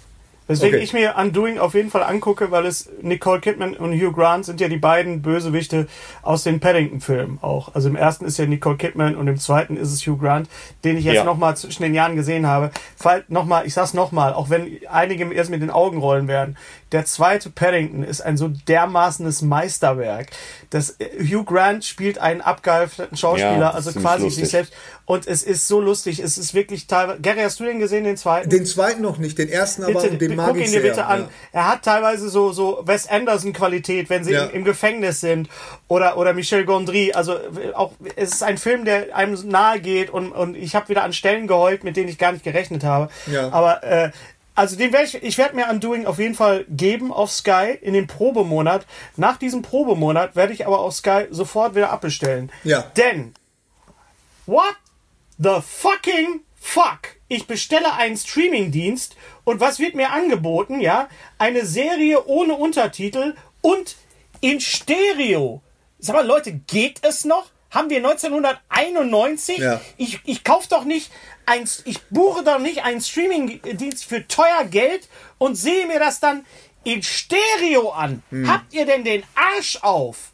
Weswegen 0.46 0.74
Okay. 0.74 0.84
ich 0.84 0.92
mir 0.92 1.14
Undoing 1.18 1.58
auf 1.58 1.72
jeden 1.72 1.88
Fall 1.90 2.02
angucke, 2.02 2.50
weil 2.50 2.66
es 2.66 2.90
Nicole 3.00 3.40
Kidman 3.40 3.72
und 3.74 3.94
Hugh 3.94 4.12
Grant 4.12 4.44
sind 4.44 4.60
ja 4.60 4.68
die 4.68 4.76
beiden 4.76 5.22
Bösewichte 5.22 5.86
aus 6.20 6.42
den 6.42 6.60
Paddington-Filmen 6.60 7.38
auch. 7.40 7.74
Also 7.74 7.88
im 7.88 7.96
ersten 7.96 8.26
ist 8.26 8.36
ja 8.36 8.44
Nicole 8.44 8.76
Kidman 8.76 9.16
und 9.16 9.26
im 9.26 9.38
zweiten 9.38 9.78
ist 9.78 9.90
es 9.90 10.06
Hugh 10.06 10.18
Grant, 10.18 10.50
den 10.84 10.98
ich 10.98 11.04
jetzt 11.04 11.14
Ja. 11.14 11.24
nochmal 11.24 11.56
zwischen 11.56 11.82
den 11.82 11.94
Jahren 11.94 12.14
gesehen 12.14 12.46
habe. 12.46 12.72
Fall, 12.94 13.24
nochmal, 13.28 13.66
ich 13.66 13.72
sag's 13.72 13.94
nochmal, 13.94 14.34
auch 14.34 14.50
wenn 14.50 14.80
einige 14.90 15.24
mir 15.24 15.34
erst 15.34 15.48
mit 15.50 15.62
den 15.62 15.70
Augen 15.70 15.96
rollen 15.96 16.28
werden. 16.28 16.58
Der 16.94 17.04
zweite 17.04 17.50
Paddington 17.50 18.02
ist 18.04 18.20
ein 18.22 18.36
so 18.38 18.48
dermaßenes 18.48 19.42
Meisterwerk. 19.42 20.28
Das 20.70 20.90
äh, 21.00 21.08
Hugh 21.22 21.44
Grant 21.44 21.84
spielt 21.84 22.18
einen 22.18 22.40
abgehalfterten 22.40 23.16
Schauspieler, 23.18 23.58
Ja, 23.58 23.70
also 23.72 23.92
quasi 23.92 24.22
lustig. 24.24 24.44
sich 24.44 24.50
selbst. 24.52 24.72
Und 25.06 25.26
es 25.26 25.42
ist 25.42 25.68
so 25.68 25.80
lustig. 25.80 26.20
Es 26.20 26.38
ist 26.38 26.54
wirklich 26.54 26.86
teilweise. 26.86 27.20
Gary, 27.20 27.40
hast 27.40 27.60
du 27.60 27.64
den 27.64 27.78
gesehen, 27.80 28.04
den 28.04 28.16
zweiten? 28.16 28.48
Den 28.48 28.64
zweiten 28.64 29.02
noch 29.02 29.18
nicht, 29.18 29.36
den 29.36 29.50
ersten 29.50 29.82
aber 29.82 29.94
Bitte, 30.00 30.10
und 30.10 30.22
den 30.22 30.36
mag 30.36 30.48
guck 30.48 30.56
ihn 30.58 30.70
dir 30.70 30.80
bitte 30.80 31.04
an. 31.04 31.20
Ja. 31.22 31.28
Er 31.52 31.68
hat 31.72 31.82
teilweise 31.82 32.30
so, 32.30 32.52
so 32.52 32.80
Wes 32.86 33.06
Anderson-Qualität, 33.08 34.08
wenn 34.08 34.24
sie 34.24 34.32
Ja. 34.32 34.44
im, 34.46 34.54
im 34.60 34.64
Gefängnis 34.64 35.20
sind. 35.20 35.48
Oder, 35.88 36.16
oder 36.16 36.32
Michel 36.32 36.64
Gondry. 36.64 37.12
Also 37.12 37.36
auch, 37.74 37.92
es 38.16 38.34
ist 38.34 38.42
ein 38.42 38.56
Film, 38.56 38.84
der 38.84 39.14
einem 39.14 39.34
nahe 39.48 39.80
geht 39.80 40.10
und, 40.10 40.32
und 40.32 40.56
ich 40.56 40.74
habe 40.74 40.88
wieder 40.88 41.02
an 41.02 41.12
Stellen 41.12 41.48
geheult, 41.48 41.84
mit 41.84 41.96
denen 41.96 42.08
ich 42.08 42.18
gar 42.18 42.32
nicht 42.32 42.44
gerechnet 42.44 42.84
habe. 42.84 43.10
Ja. 43.26 43.50
Aber 43.52 43.82
äh, 43.82 44.10
Also 44.54 44.76
den 44.76 44.92
werde 44.92 45.06
ich, 45.06 45.14
ich 45.22 45.38
werde 45.38 45.56
mir 45.56 45.68
Undoing 45.68 46.06
auf 46.06 46.18
jeden 46.18 46.34
Fall 46.34 46.64
geben 46.68 47.12
auf 47.12 47.30
Sky 47.32 47.76
in 47.80 47.92
dem 47.92 48.06
Probemonat. 48.06 48.86
Nach 49.16 49.36
diesem 49.36 49.62
Probemonat 49.62 50.36
werde 50.36 50.52
ich 50.52 50.66
aber 50.66 50.80
auf 50.80 50.94
Sky 50.94 51.26
sofort 51.30 51.74
wieder 51.74 51.90
abbestellen. 51.90 52.52
Ja. 52.62 52.82
Denn, 52.96 53.34
what 54.46 54.76
the 55.38 55.60
fucking 55.60 56.42
fuck? 56.54 57.16
Ich 57.26 57.46
bestelle 57.46 57.94
einen 57.94 58.16
Streamingdienst 58.16 59.16
und 59.42 59.58
was 59.58 59.80
wird 59.80 59.96
mir 59.96 60.12
angeboten? 60.12 60.80
Ja, 60.80 61.08
eine 61.38 61.66
Serie 61.66 62.24
ohne 62.26 62.54
Untertitel 62.54 63.34
und 63.60 63.96
in 64.40 64.60
Stereo. 64.60 65.62
Sag 65.98 66.14
mal, 66.14 66.26
Leute, 66.26 66.52
geht 66.52 67.00
es 67.02 67.24
noch? 67.24 67.46
Haben 67.70 67.90
wir 67.90 67.96
1991? 67.96 69.58
Ja. 69.58 69.80
Ich, 69.96 70.20
ich 70.24 70.44
kaufe 70.44 70.68
doch 70.68 70.84
nicht 70.84 71.10
ein, 71.46 71.68
ich 71.84 72.02
buche 72.10 72.42
doch 72.44 72.58
nicht 72.58 72.82
einen 72.84 73.00
Streamingdienst 73.00 74.04
für 74.04 74.26
teuer 74.28 74.64
Geld 74.64 75.08
und 75.38 75.56
sehe 75.56 75.86
mir 75.86 75.98
das 75.98 76.20
dann 76.20 76.44
in 76.84 77.02
Stereo 77.02 77.90
an. 77.90 78.22
Hm. 78.30 78.50
Habt 78.50 78.72
ihr 78.74 78.86
denn 78.86 79.04
den 79.04 79.22
Arsch 79.34 79.78
auf? 79.82 80.32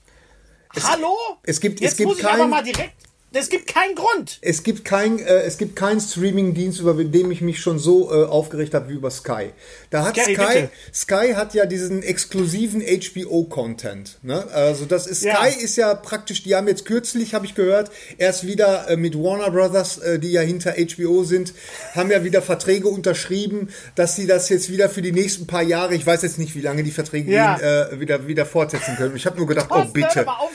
Hallo? 0.83 1.17
es 1.43 1.61
gibt- 1.61 1.77
es 1.81 1.83
Jetzt 1.83 1.97
gibt 1.99 2.09
muss 2.09 2.19
ich 2.19 2.25
aber 2.25 2.39
kein- 2.39 2.51
mal 2.51 2.63
direkt. 2.63 2.95
Es 3.33 3.49
gibt 3.49 3.69
keinen 3.69 3.95
Grund. 3.95 4.39
Es 4.43 4.65
gibt 4.65 4.85
kein, 4.85 5.19
äh, 5.21 5.43
es 5.43 5.57
gibt 5.57 5.77
keinen 5.77 6.01
Streaming-Dienst, 6.01 6.81
über 6.81 6.95
den 6.95 7.31
ich 7.31 7.41
mich 7.41 7.61
schon 7.61 7.79
so 7.79 8.11
äh, 8.13 8.25
aufgeregt 8.27 8.75
habe 8.75 8.89
wie 8.89 8.95
über 8.95 9.11
Sky. 9.11 9.51
Da 9.91 10.05
hat 10.05 10.15
Gary, 10.15 10.35
Sky, 10.35 10.47
bitte. 10.53 10.71
Sky 10.93 11.33
hat 11.37 11.55
ja 11.55 11.67
diesen 11.67 12.03
exklusiven 12.03 12.83
HBO-Content. 12.83 14.19
Ne? 14.23 14.45
Also 14.53 14.85
das 14.85 15.07
ist 15.07 15.23
Ja. 15.23 15.37
Sky 15.37 15.63
ist 15.65 15.77
ja 15.77 15.95
praktisch. 15.95 16.43
Die 16.43 16.55
haben 16.57 16.67
jetzt 16.67 16.85
kürzlich, 16.87 17.35
habe 17.35 17.47
ich 17.47 17.55
gehört, 17.55 17.91
erst 18.19 18.47
wieder 18.47 18.89
äh, 18.89 18.97
mit 18.97 19.15
Warner 19.17 19.51
Brothers, 19.51 19.99
äh, 19.99 20.19
die 20.19 20.33
ja 20.33 20.41
hinter 20.41 20.75
HBO 20.75 21.23
sind, 21.25 21.55
haben 21.95 22.11
ja 22.11 22.25
wieder 22.25 22.43
Verträge 22.43 22.89
unterschrieben, 22.89 23.69
dass 23.95 24.17
sie 24.17 24.27
das 24.27 24.49
jetzt 24.49 24.71
wieder 24.71 24.89
für 24.89 25.03
die 25.03 25.13
nächsten 25.13 25.47
paar 25.47 25.63
Jahre, 25.63 25.95
ich 25.95 26.05
weiß 26.07 26.23
jetzt 26.23 26.39
nicht, 26.39 26.55
wie 26.57 26.61
lange 26.63 26.83
die 26.83 26.91
Verträge 26.91 27.31
Ja. 27.33 27.57
gehen, 27.57 27.65
äh, 27.65 28.01
wieder 28.01 28.27
wieder 28.27 28.47
fortsetzen 28.47 28.97
können. 28.97 29.15
Ich 29.15 29.27
habe 29.27 29.37
nur 29.37 29.47
gedacht, 29.47 29.69
oh 29.71 29.75
Thorsten, 29.85 30.01
hör 30.03 30.09
bitte. 30.09 30.29
auf, 30.29 30.51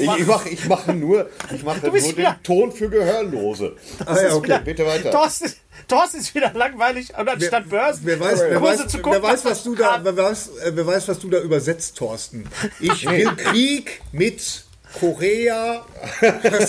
Ich, 0.00 0.20
ich 0.20 0.26
mache 0.26 0.48
ich 0.48 0.64
mach 0.68 0.86
nur, 0.88 1.30
ich 1.54 1.62
mach 1.62 1.83
Du 1.84 1.92
bist 1.92 2.06
nur 2.08 2.16
wieder- 2.16 2.32
den 2.32 2.42
Ton 2.42 2.72
für 2.72 2.88
Gehörlose. 2.88 3.76
Ah, 4.06 4.16
ja, 4.20 4.34
okay. 4.34 4.60
Bitte 4.64 4.86
weiter. 4.86 5.10
Thorsten, 5.10 5.52
Thorsten 5.88 6.18
ist 6.20 6.34
wieder 6.34 6.52
langweilig 6.54 7.10
und 7.18 7.28
anstatt 7.28 7.68
Börsen 7.68 8.00
Wer 8.04 8.18
weiß, 8.20 8.40
wer 8.48 8.60
weiß, 8.62 8.86
zu 8.88 8.98
gucken, 8.98 9.22
wer 9.22 9.30
weiß, 9.30 9.44
was 9.44 9.62
du 9.62 9.74
da, 9.74 10.00
wer 10.02 10.16
weiß, 10.16 10.48
äh, 10.64 10.72
wer 10.74 10.86
weiß, 10.86 11.08
was 11.08 11.18
du 11.18 11.28
da 11.30 11.40
übersetzt, 11.40 11.96
Thorsten. 11.96 12.46
Ich 12.80 13.08
will 13.08 13.26
Krieg 13.36 14.00
mit 14.12 14.64
Korea. 14.98 15.84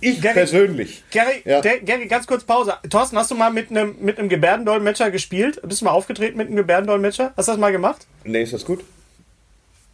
Ich 0.00 0.20
Gary- 0.22 0.32
persönlich. 0.34 1.04
Gary, 1.10 1.42
Ja. 1.44 1.60
der, 1.60 1.80
Gary, 1.80 2.06
ganz 2.06 2.26
kurz 2.26 2.44
Pause. 2.44 2.74
Thorsten, 2.88 3.16
hast 3.18 3.30
du 3.30 3.34
mal 3.34 3.50
mit 3.50 3.70
einem 3.70 3.96
mit 4.00 4.18
einem 4.18 4.28
Gebärdendolmetscher 4.28 5.10
gespielt? 5.10 5.60
Bist 5.62 5.80
du 5.82 5.84
mal 5.84 5.90
aufgetreten 5.92 6.36
mit 6.38 6.46
einem 6.46 6.56
Gebärdendolmetscher? 6.56 7.32
Hast 7.36 7.48
du 7.48 7.52
das 7.52 7.60
mal 7.60 7.72
gemacht? 7.72 8.06
Nee, 8.24 8.42
ist 8.42 8.52
das 8.54 8.64
gut? 8.64 8.82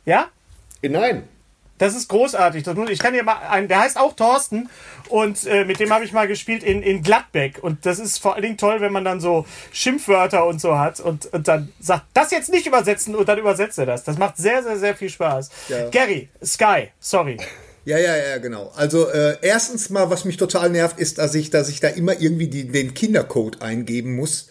Ja? 0.05 0.29
Nein. 0.83 1.25
Das 1.79 1.95
ist 1.95 2.09
großartig. 2.09 2.67
Ich 2.91 2.99
kann 2.99 3.13
dir 3.13 3.23
mal 3.23 3.37
einen, 3.51 3.69
der 3.69 3.81
heißt 3.81 3.99
auch 3.99 4.15
Thorsten 4.15 4.71
und 5.09 5.47
äh, 5.47 5.65
mit 5.65 5.79
dem 5.79 5.93
habe 5.93 6.05
ich 6.05 6.13
mal 6.13 6.27
gespielt 6.27 6.63
in, 6.63 6.83
in 6.83 7.03
Gladbeck. 7.03 7.63
Und 7.63 7.85
das 7.85 7.99
ist 7.99 8.19
vor 8.19 8.35
allen 8.35 8.43
Dingen 8.43 8.57
toll, 8.57 8.81
wenn 8.81 8.93
man 8.93 9.05
dann 9.05 9.21
so 9.21 9.47
Schimpfwörter 9.73 10.47
und 10.47 10.61
so 10.61 10.79
hat 10.79 11.01
und, 11.01 11.27
und 11.27 11.49
dann 11.49 11.73
sagt, 11.81 12.05
das 12.15 12.31
jetzt 12.31 12.51
nicht 12.51 12.67
übersetzen 12.67 13.15
und 13.15 13.29
dann 13.29 13.39
übersetzt 13.39 13.79
er 13.79 13.87
das. 13.87 14.05
Das 14.05 14.19
macht 14.19 14.37
sehr, 14.37 14.63
sehr, 14.63 14.79
sehr 14.79 14.95
viel 14.95 15.11
Spaß. 15.11 15.51
Ja. 15.69 15.89
Gary, 15.91 16.29
Sky, 16.43 16.89
sorry. 16.99 17.37
Ja, 17.85 17.99
ja, 17.99 18.17
ja, 18.17 18.39
genau. 18.39 18.73
Also 18.75 19.09
äh, 19.09 19.37
erstens 19.43 19.91
mal, 19.91 20.11
was 20.11 20.25
mich 20.25 20.37
total 20.37 20.71
nervt, 20.71 20.99
ist, 20.99 21.19
dass 21.19 21.35
ich, 21.37 21.51
dass 21.51 21.69
ich 21.69 21.79
da 21.79 21.89
immer 21.89 22.21
irgendwie 22.21 22.49
die, 22.49 22.67
den 22.67 22.95
Kindercode 22.95 23.63
eingeben 23.63 24.17
muss. 24.17 24.49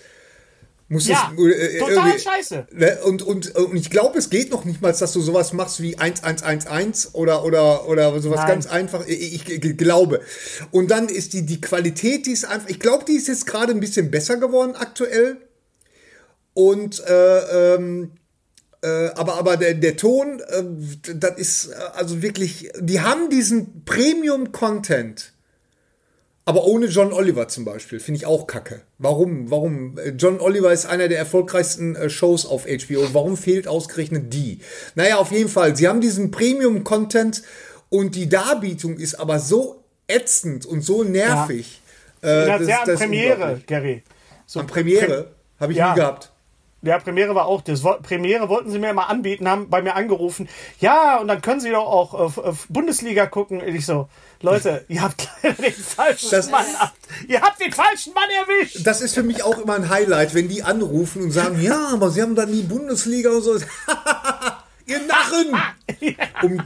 Muss 0.87 1.07
Ja, 1.07 1.33
es, 1.35 1.43
äh, 1.43 1.79
total 1.79 1.95
irgendwie- 2.09 2.19
scheiße. 2.19 2.67
Ne? 2.71 2.99
Und, 3.03 3.23
und, 3.23 3.55
und 3.55 3.75
ich 3.75 3.89
glaube, 3.89 4.19
es 4.19 4.29
geht 4.29 4.51
noch 4.51 4.65
nicht 4.65 4.81
mal, 4.83 4.93
dass 4.93 5.13
du 5.13 5.19
sowas 5.19 5.51
machst 5.51 5.81
wie 5.81 5.97
1111 5.97 7.09
oder, 7.13 7.43
oder, 7.43 7.87
oder 7.87 8.21
sowas 8.21 8.41
Nein. 8.41 8.47
ganz 8.49 8.67
einfach. 8.67 9.05
Ich, 9.07 9.47
ich, 9.47 9.49
ich 9.63 9.77
glaube. 9.77 10.21
Und 10.69 10.91
dann 10.91 11.09
ist 11.09 11.33
die, 11.33 11.43
die 11.43 11.59
Qualität, 11.59 12.27
die 12.27 12.31
ist 12.31 12.45
einfach, 12.45 12.69
ich 12.69 12.79
glaube, 12.79 13.03
die 13.05 13.13
ist 13.13 13.27
jetzt 13.27 13.47
gerade 13.47 13.73
ein 13.73 13.79
bisschen 13.79 14.11
besser 14.11 14.37
geworden 14.37 14.75
aktuell. 14.75 15.37
Und, 16.53 17.03
äh, 17.07 17.73
ähm, 17.75 18.11
äh, 18.83 19.07
aber, 19.15 19.37
aber 19.37 19.57
der, 19.57 19.73
der 19.73 19.97
Ton, 19.97 20.39
äh, 20.39 20.63
das 21.15 21.37
ist 21.39 21.65
äh, 21.71 21.75
also 21.95 22.21
wirklich, 22.21 22.69
die 22.79 23.01
haben 23.01 23.31
diesen 23.31 23.83
Premium-Content. 23.85 25.33
Aber 26.47 26.65
ohne 26.65 26.85
John 26.85 27.11
Oliver 27.11 27.47
zum 27.47 27.65
Beispiel, 27.65 27.99
finde 27.99 28.19
ich 28.19 28.25
auch 28.27 28.45
kacke. 28.45 28.81
Warum? 28.99 29.49
Warum? 29.49 29.97
Äh, 29.97 30.09
John 30.11 30.39
Oliver 30.39 30.71
ist 30.71 30.85
einer 30.85 31.07
der 31.07 31.17
erfolgreichsten 31.17 31.95
äh, 31.95 32.09
Shows 32.09 32.45
auf 32.45 32.65
HBO. 32.65 33.13
Warum 33.13 33.35
fehlt 33.35 33.67
ausgerechnet 33.67 34.31
die? 34.31 34.59
Naja, 34.93 35.17
auf 35.17 35.31
jeden 35.31 35.49
Fall. 35.49 35.75
Sie 35.75 35.87
haben 35.87 36.01
diesen 36.01 36.29
Premium-Content 36.31 37.41
und 37.89 38.13
die 38.15 38.29
Darbietung 38.29 38.97
ist 38.97 39.15
aber 39.15 39.39
so 39.39 39.83
ätzend 40.07 40.65
und 40.67 40.81
so 40.81 41.03
nervig. 41.03 41.81
Äh, 42.23 42.47
Ja, 42.47 42.57
das- 42.59 42.67
sehr 42.67 42.81
an 42.81 42.87
das 42.87 42.99
Premiere. 42.99 43.61
Gary. 43.65 44.03
So 44.45 44.59
An 44.59 44.67
Premiere 44.67 45.31
habe 45.59 45.71
ich 45.71 45.79
Ja. 45.79 45.89
nie 45.89 45.95
gehabt. 45.99 46.31
Ja, 46.83 46.99
Premiere 46.99 47.33
war 47.33 47.47
auch 47.47 47.61
das. 47.61 47.81
Premiere 48.03 48.47
wollten 48.47 48.69
sie 48.69 48.77
mir 48.77 48.91
immer 48.91 49.09
anbieten, 49.09 49.49
haben 49.49 49.71
bei 49.71 49.81
mir 49.81 49.95
angerufen. 49.95 50.47
Ja, 50.79 51.17
und 51.19 51.27
dann 51.27 51.41
können 51.41 51.59
sie 51.59 51.71
doch 51.71 51.87
auch 51.87 52.13
auf, 52.13 52.37
auf 52.37 52.67
Bundesliga 52.69 53.25
gucken. 53.25 53.59
Und 53.61 53.73
ich 53.73 53.87
so, 53.87 54.07
Leute, 54.45 54.85
ihr 54.87 55.01
habt 55.01 55.27
leider 55.43 55.61
den 55.63 55.73
falschen 55.73 56.29
Das- 56.31 56.49
Mann. 56.49 56.65
ab- 56.79 56.93
Ihr 57.27 57.41
habt 57.41 57.59
den 57.59 57.71
falschen 57.73 58.13
Mann 58.13 58.29
erwischt. 58.29 58.79
Das 58.83 59.01
ist 59.01 59.13
für 59.15 59.23
mich 59.23 59.43
auch 59.43 59.57
immer 59.57 59.75
ein 59.75 59.89
Highlight, 59.89 60.33
wenn 60.33 60.47
die 60.47 60.63
anrufen 60.63 61.23
und 61.23 61.31
sagen, 61.31 61.61
ja, 61.61 61.89
aber 61.93 62.09
sie 62.11 62.21
haben 62.21 62.35
dann 62.35 62.51
die 62.51 62.61
Bundesliga 62.61 63.31
und 63.31 63.41
so. 63.41 63.55
Ihr 64.87 64.99
Narren! 64.99 65.61
Um, 66.43 66.59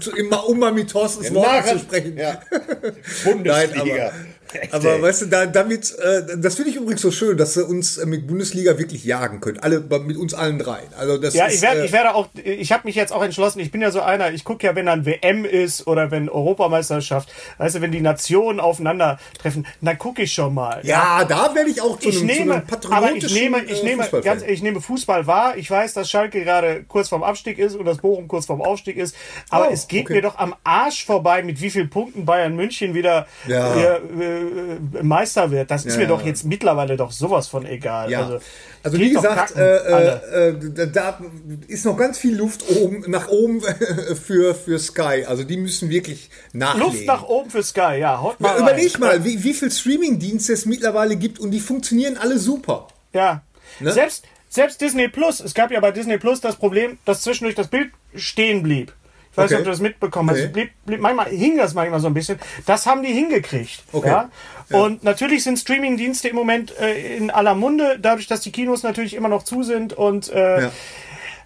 um 0.48 0.59
mal 0.59 0.71
mit 0.74 0.89
Thorstens 0.91 1.29
Narren. 1.31 1.77
zu 1.77 1.79
sprechen. 1.86 2.17
Ja. 2.17 2.41
Nein, 2.51 2.93
Bundesliga. 3.24 4.07
aber, 4.07 4.13
Echt, 4.53 4.74
aber 4.74 4.96
ey. 4.96 5.01
weißt 5.01 5.22
du, 5.24 5.25
da, 5.27 5.46
damit, 5.46 5.96
äh, 6.00 6.38
das 6.38 6.56
finde 6.56 6.72
ich 6.72 6.77
übrigens 6.77 7.01
so 7.01 7.12
schön, 7.12 7.38
dass 7.38 7.53
sie 7.53 7.63
uns 7.65 7.98
äh, 7.98 8.06
mit 8.06 8.27
Bundesliga 8.27 8.77
wirklich 8.77 9.03
jagen 9.06 9.39
können. 9.41 9.60
Alle, 9.60 9.79
mit 10.06 10.18
uns 10.18 10.34
allen 10.34 10.58
dreien. 10.60 10.88
Also 10.98 11.18
das 11.18 11.34
Ja, 11.36 11.46
ist, 11.46 11.56
ich 11.56 11.62
werde, 11.62 11.82
äh, 11.82 11.86
ich 11.86 11.91
werde 11.91 12.15
auch, 12.15 12.27
ich 12.44 12.72
habe 12.72 12.84
mich 12.86 12.96
jetzt 12.96 13.12
auch 13.13 13.24
entschlossen, 13.24 13.60
ich 13.60 13.72
bin 13.72 13.82
ja 13.82 13.91
so 13.91 14.01
einer, 14.01 14.32
ich 14.32 14.44
gucke 14.44 14.65
ja, 14.65 14.75
wenn 14.75 14.88
dann 14.88 15.06
WM 15.06 15.46
ist 15.46 15.86
oder 15.88 16.12
wenn 16.12 16.29
Europameisterschaft, 16.29 17.32
weißt 17.58 17.75
du, 17.75 17.82
wenn 17.82 17.91
die 17.91 18.01
Nationen 18.01 18.60
aufeinandertreffen, 18.60 19.68
dann 19.82 19.98
gucke 19.98 20.24
ich 20.24 20.34
schon 20.34 20.53
mal. 20.53 20.82
ja, 20.84 21.24
da 21.25 21.53
werde 21.56 21.70
ich 21.70 21.82
auch 21.82 22.00
zu 22.00 22.10
ich 22.10 22.18
einem, 22.20 22.29
zu 22.29 22.36
nehme, 22.36 22.53
einem 22.56 22.63
aber 22.63 22.77
patriotischen 23.08 23.27
ich 23.38 23.44
nehme, 23.44 23.63
ich 23.63 23.82
äh, 23.82 23.86
nehme, 23.86 24.08
ganz, 24.24 24.41
ich 24.44 24.62
nehme 24.62 24.82
Fußball 24.82 25.27
wahr. 25.27 25.58
Ich 25.58 25.70
weiß, 25.70 25.94
dass 25.94 26.10
Schalke 26.10 26.44
gerade 26.44 26.84
kurz 26.88 27.10
vorm 27.10 27.24
Abstieg 27.24 27.60
ist 27.60 27.75
und 27.75 27.86
dass 27.86 27.98
Bochum 28.00 28.27
kurz 28.27 28.46
vorm 28.46 28.62
Aufstieg 28.62 28.98
ist. 28.98 29.15
Aber 29.50 29.68
Oh, 29.70 29.72
es 29.72 29.88
geht 29.88 30.06
okay. 30.06 30.13
mir 30.13 30.22
doch 30.22 30.38
am 30.38 30.56
Arsch 30.63 31.06
vorbei, 31.06 31.44
mit 31.44 31.62
wie 31.62 31.70
vielen 31.70 31.89
Punkten 31.89 32.25
Bayern 32.25 32.56
München 32.56 32.94
wieder 32.94 33.27
Ja. 33.48 33.74
hier, 33.75 34.01
äh, 34.39 35.03
Meister 35.03 35.51
wird. 35.51 35.69
Das 35.72 35.86
ist 35.86 35.93
Ja, 35.96 36.01
mir 36.01 36.08
doch 36.08 36.25
jetzt 36.25 36.46
mittlerweile 36.46 36.98
doch 36.98 37.12
sowas 37.12 37.48
von 37.48 37.65
egal. 37.65 38.10
Ja. 38.10 38.22
Also, 38.25 38.39
Also, 38.81 38.98
wie 39.00 39.10
gesagt, 39.12 39.55
äh, 39.58 39.77
äh, 39.77 40.50
äh, 40.50 40.91
da- 40.91 41.19
ist 41.67 41.86
noch 41.86 41.98
ganz 41.98 42.17
viel 42.17 42.36
Luft 42.36 42.63
oben, 42.69 43.03
nach 43.08 43.27
oben 43.27 43.62
für, 44.25 44.55
für 44.55 44.79
Sky. 44.79 45.25
Also 45.27 45.43
die 45.43 45.58
müssen 45.58 45.89
wirklich 45.89 46.29
nachlegen. 46.53 46.88
Luft 46.91 47.05
nach 47.05 47.24
oben 47.24 47.50
für 47.50 47.63
Sky, 47.63 47.98
ja. 48.00 48.22
Haut 48.22 48.39
mal 48.39 48.58
Überleg 48.58 48.93
rein. 48.96 49.00
mal, 49.01 49.25
wie, 49.25 49.43
wie 49.43 49.53
viel 49.53 49.69
Streaming-Dienste 49.72 50.53
es 50.53 50.65
mittlerweile 50.65 51.15
gibt 51.17 51.39
und 51.39 51.51
die 51.51 51.60
funktionieren 51.60 52.17
alle 52.17 52.38
super. 52.39 52.88
Ja. 53.13 53.41
Ne? 53.79 53.91
Selbst, 53.91 54.24
selbst 54.50 54.81
Disney 54.81 55.08
Plus, 55.10 55.39
es 55.41 55.53
gab 55.53 55.72
ja 55.72 55.79
bei 55.79 55.91
Disney 55.91 56.17
Plus 56.17 56.41
das 56.41 56.55
Problem, 56.55 56.98
dass 57.05 57.22
zwischendurch 57.22 57.55
das 57.55 57.67
Bild 57.67 57.91
stehen 58.15 58.63
blieb. 58.63 58.93
Ich 59.31 59.38
weiß 59.38 59.50
nicht, 59.51 59.57
Okay. 59.57 59.62
ob 59.62 59.65
du 59.65 59.69
das 59.71 59.79
mitbekommen 59.79 60.29
hast. 60.31 60.38
Nee. 60.39 60.48
Blieb, 60.48 60.69
blieb, 60.86 61.00
manchmal 61.01 61.27
hing 61.27 61.57
das 61.57 61.74
manchmal 61.74 62.00
so 62.00 62.07
ein 62.07 62.13
bisschen. 62.13 62.39
Das 62.65 62.86
haben 62.86 63.03
die 63.03 63.13
hingekriegt. 63.13 63.83
Okay. 63.91 64.07
Ja? 64.09 64.29
Und 64.71 65.03
natürlich 65.03 65.43
sind 65.43 65.57
Streaming-Dienste 65.57 66.27
im 66.27 66.36
Moment 66.36 66.77
äh, 66.79 67.17
in 67.17 67.31
aller 67.31 67.55
Munde, 67.55 67.98
dadurch, 68.00 68.27
dass 68.27 68.41
die 68.41 68.51
Kinos 68.51 68.83
natürlich 68.83 69.15
immer 69.15 69.29
noch 69.29 69.43
zu 69.43 69.63
sind 69.63 69.93
und 69.93 70.29
äh, 70.31 70.62
Ja. 70.63 70.71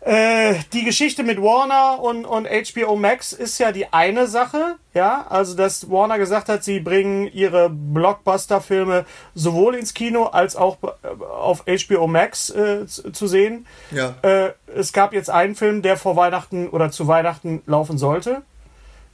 Äh, 0.05 0.55
die 0.73 0.83
Geschichte 0.83 1.23
mit 1.23 1.41
Warner 1.41 1.99
und, 2.01 2.25
und 2.25 2.47
HBO 2.47 2.95
Max 2.95 3.31
ist 3.33 3.57
ja 3.59 3.71
die 3.71 3.91
eine 3.93 4.27
Sache, 4.27 4.75
ja, 4.93 5.25
also 5.29 5.55
dass 5.55 5.89
Warner 5.89 6.17
gesagt 6.17 6.49
hat, 6.49 6.63
sie 6.63 6.79
bringen 6.81 7.27
ihre 7.31 7.69
Blockbuster-Filme 7.69 9.05
sowohl 9.33 9.75
ins 9.75 9.93
Kino 9.93 10.25
als 10.25 10.55
auch 10.55 10.77
äh, 10.83 11.07
auf 11.23 11.63
HBO 11.65 12.07
Max 12.07 12.49
äh, 12.49 12.85
zu, 12.85 13.27
sehen. 13.27 13.65
Ja. 13.91 14.15
Äh, 14.23 14.53
es 14.75 14.91
gab 14.93 15.13
jetzt 15.13 15.29
einen 15.29 15.55
Film, 15.55 15.81
der 15.81 15.95
vor 15.97 16.15
Weihnachten 16.15 16.67
oder 16.69 16.91
zu 16.91 17.07
Weihnachten 17.07 17.61
laufen 17.65 17.97
sollte, 17.97 18.41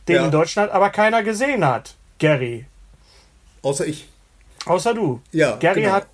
den 0.08 0.15
Ja. 0.15 0.25
in 0.25 0.31
Deutschland 0.31 0.72
aber 0.72 0.89
keiner 0.89 1.22
gesehen 1.24 1.65
hat. 1.65 1.96
Gary, 2.17 2.65
Außer 3.62 3.86
ich. 3.86 4.08
außer 4.65 4.93
du. 4.93 5.22
Ja, 5.31 5.55
Gary 5.58 5.81
genau. 5.81 5.93
hat 5.93 6.08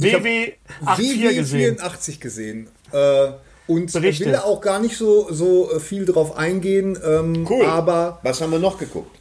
Ich 0.00 0.14
hab 0.14 0.22
WW84 0.22 1.34
gesehen. 1.34 1.76
WW84 1.78 2.20
gesehen. 2.20 2.68
Äh, 2.92 3.32
und 3.66 3.92
Berichte. 3.92 4.24
will 4.26 4.32
da 4.32 4.42
auch 4.42 4.60
gar 4.60 4.78
nicht 4.80 4.96
so, 4.96 5.28
so 5.32 5.70
äh, 5.72 5.80
viel 5.80 6.04
drauf 6.04 6.36
eingehen. 6.36 6.98
Ähm, 7.04 7.46
Cool. 7.48 7.64
Aber, 7.66 8.18
Was 8.22 8.40
haben 8.40 8.50
wir 8.52 8.58
noch 8.58 8.78
geguckt? 8.78 9.18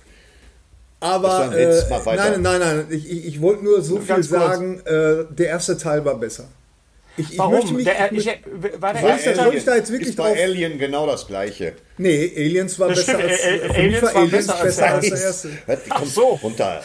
aber 0.99 1.51
äh, 1.55 1.81
nein, 2.15 2.41
nein, 2.41 2.59
nein. 2.59 2.85
Ich, 2.91 3.09
ich, 3.09 3.25
ich 3.25 3.41
wollte 3.41 3.63
nur 3.65 3.81
so 3.81 3.97
viel 3.97 4.05
Ganz 4.07 4.29
kurz. 4.29 4.39
sagen. 4.41 4.81
Äh, 4.85 5.25
der 5.33 5.47
erste 5.47 5.77
Teil 5.77 6.05
war 6.05 6.15
besser. 6.15 6.45
Ich, 7.17 7.33
ich 7.33 7.39
Warum? 7.39 7.53
möchte 7.55 7.73
mich, 7.73 7.85
der, 7.85 8.11
ich, 8.11 8.25
ich, 8.27 8.39
war 8.79 8.93
der 8.93 9.01
ich 9.01 9.07
erste 9.09 9.33
da- 9.33 9.43
soll 9.45 9.55
ich 9.55 9.65
da 9.65 9.75
jetzt 9.75 9.91
wirklich 9.91 10.09
ist 10.09 10.15
bei 10.15 10.29
drauf- 10.33 10.43
Alien 10.43 10.77
genau 10.77 11.05
das 11.07 11.27
gleiche. 11.27 11.73
nee, 11.97 12.31
Aliens 12.37 12.79
war 12.79 12.89
Das 12.89 12.99
besser 13.05 13.17
stimmt, 13.19 13.31
als, 13.31 13.41
Ä- 13.41 13.45
Ä- 13.45 13.59
für 13.59 13.67
mich 13.67 13.77
Aliens 13.77 14.01
war 14.03 14.15
Aliens 14.15 14.31
besser 14.31 14.55
als 14.55 14.63
besser 14.63 14.81
der 14.81 14.93
als 14.93 15.09
der 15.09 15.21
erste. 15.21 15.89
Komm, 15.89 16.07
so. 16.07 16.21
runter. 16.41 16.81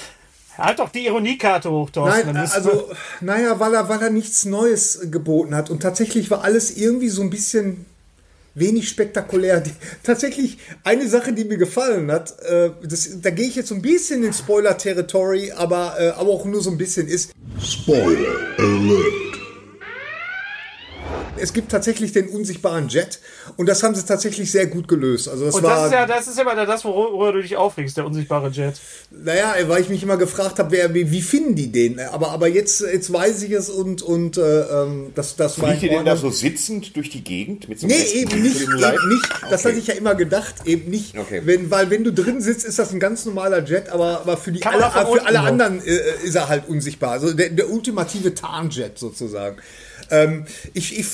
Halt 0.58 0.78
doch 0.78 0.90
die 0.90 1.06
Ironiekarte 1.06 1.70
hoch, 1.70 1.90
Thorsten. 1.90 2.32
Nein, 2.32 2.48
also, 2.52 2.90
naja, 3.20 3.60
weil 3.60 3.74
er, 3.74 3.88
weil 3.88 4.02
er 4.02 4.10
nichts 4.10 4.44
Neues 4.44 5.00
geboten 5.10 5.54
hat. 5.54 5.70
Und 5.70 5.82
tatsächlich 5.82 6.30
war 6.30 6.44
alles 6.44 6.76
irgendwie 6.76 7.08
so 7.08 7.22
ein 7.22 7.30
bisschen 7.30 7.86
wenig 8.54 8.88
spektakulär. 8.88 9.60
Die, 9.60 9.72
tatsächlich 10.02 10.58
eine 10.82 11.08
Sache, 11.08 11.32
die 11.32 11.44
mir 11.44 11.58
gefallen 11.58 12.10
hat, 12.10 12.40
äh, 12.40 12.70
das, 12.82 13.20
da 13.20 13.30
gehe 13.30 13.46
ich 13.46 13.54
jetzt 13.54 13.68
so 13.68 13.74
ein 13.74 13.82
bisschen 13.82 14.24
in 14.24 14.32
Spoiler-Territory, 14.32 15.52
aber, 15.52 15.94
äh, 15.98 16.08
aber 16.10 16.30
auch 16.30 16.44
nur 16.46 16.62
so 16.62 16.70
ein 16.70 16.78
bisschen 16.78 17.06
ist, 17.06 17.32
Spoiler 17.62 18.36
Alert. 18.58 19.45
Es 21.40 21.52
gibt 21.52 21.70
tatsächlich 21.70 22.12
den 22.12 22.28
unsichtbaren 22.28 22.88
Jet 22.88 23.20
und 23.56 23.66
das 23.68 23.82
haben 23.82 23.94
sie 23.94 24.04
tatsächlich 24.04 24.50
sehr 24.50 24.66
gut 24.66 24.88
gelöst. 24.88 25.28
Also 25.28 25.46
das 25.46 25.54
Und 25.54 25.62
war, 25.62 25.76
das 25.76 25.86
ist 25.86 25.92
ja, 25.92 26.06
das 26.06 26.28
ist 26.28 26.36
ja 26.36 26.42
immer 26.42 26.66
das, 26.66 26.84
worüber 26.84 27.32
du 27.32 27.42
dich 27.42 27.56
aufregst, 27.56 27.96
der 27.96 28.06
unsichtbare 28.06 28.48
Jet. 28.48 28.74
Naja, 29.10 29.54
weil 29.68 29.82
ich 29.82 29.88
mich 29.88 30.02
immer 30.02 30.16
gefragt 30.16 30.58
habe, 30.58 30.70
wer, 30.72 30.92
wie, 30.94 31.10
wie 31.10 31.22
finden 31.22 31.54
die 31.54 31.70
den? 31.72 31.98
Aber, 32.00 32.30
aber 32.30 32.48
jetzt, 32.48 32.80
jetzt 32.80 33.12
weiß 33.12 33.42
ich 33.42 33.52
es 33.52 33.68
und, 33.70 34.02
und 34.02 34.36
äh, 34.38 34.60
ähm, 34.62 35.12
das, 35.14 35.36
das 35.36 35.60
war 35.60 35.68
Fliegt 35.70 35.82
ihr 35.84 35.90
denn 35.90 36.04
da 36.04 36.16
so 36.16 36.30
sitzend 36.30 36.96
durch 36.96 37.10
die 37.10 37.22
Gegend 37.24 37.68
mit 37.68 37.80
so 37.80 37.86
einem 37.86 37.96
Nee, 37.96 38.02
letzten 38.02 38.18
eben 38.18 38.42
nicht, 38.42 38.60
eben 38.60 39.08
nicht. 39.08 39.28
Das 39.50 39.60
Okay. 39.60 39.68
hatte 39.70 39.78
ich 39.78 39.86
ja 39.88 39.94
immer 39.94 40.14
gedacht, 40.14 40.54
eben 40.64 40.90
nicht. 40.90 41.18
Okay. 41.18 41.42
Wenn, 41.44 41.70
weil 41.70 41.90
wenn 41.90 42.04
du 42.04 42.12
drin 42.12 42.40
sitzt, 42.40 42.64
ist 42.64 42.78
das 42.78 42.92
ein 42.92 43.00
ganz 43.00 43.24
normaler 43.24 43.64
Jet, 43.64 43.88
aber, 43.88 44.20
aber 44.20 44.36
für, 44.36 44.52
die 44.52 44.64
alle, 44.64 44.90
für 44.90 45.24
alle 45.26 45.38
noch. 45.38 45.46
anderen 45.46 45.84
äh, 45.84 45.98
ist 46.24 46.34
er 46.34 46.48
halt 46.48 46.68
unsichtbar. 46.68 47.12
Also 47.12 47.32
der, 47.32 47.50
der 47.50 47.70
ultimative 47.70 48.34
Tarnjet 48.34 48.98
sozusagen. 48.98 49.56
Ähm, 50.10 50.46
ich, 50.72 50.98
ich, 50.98 51.06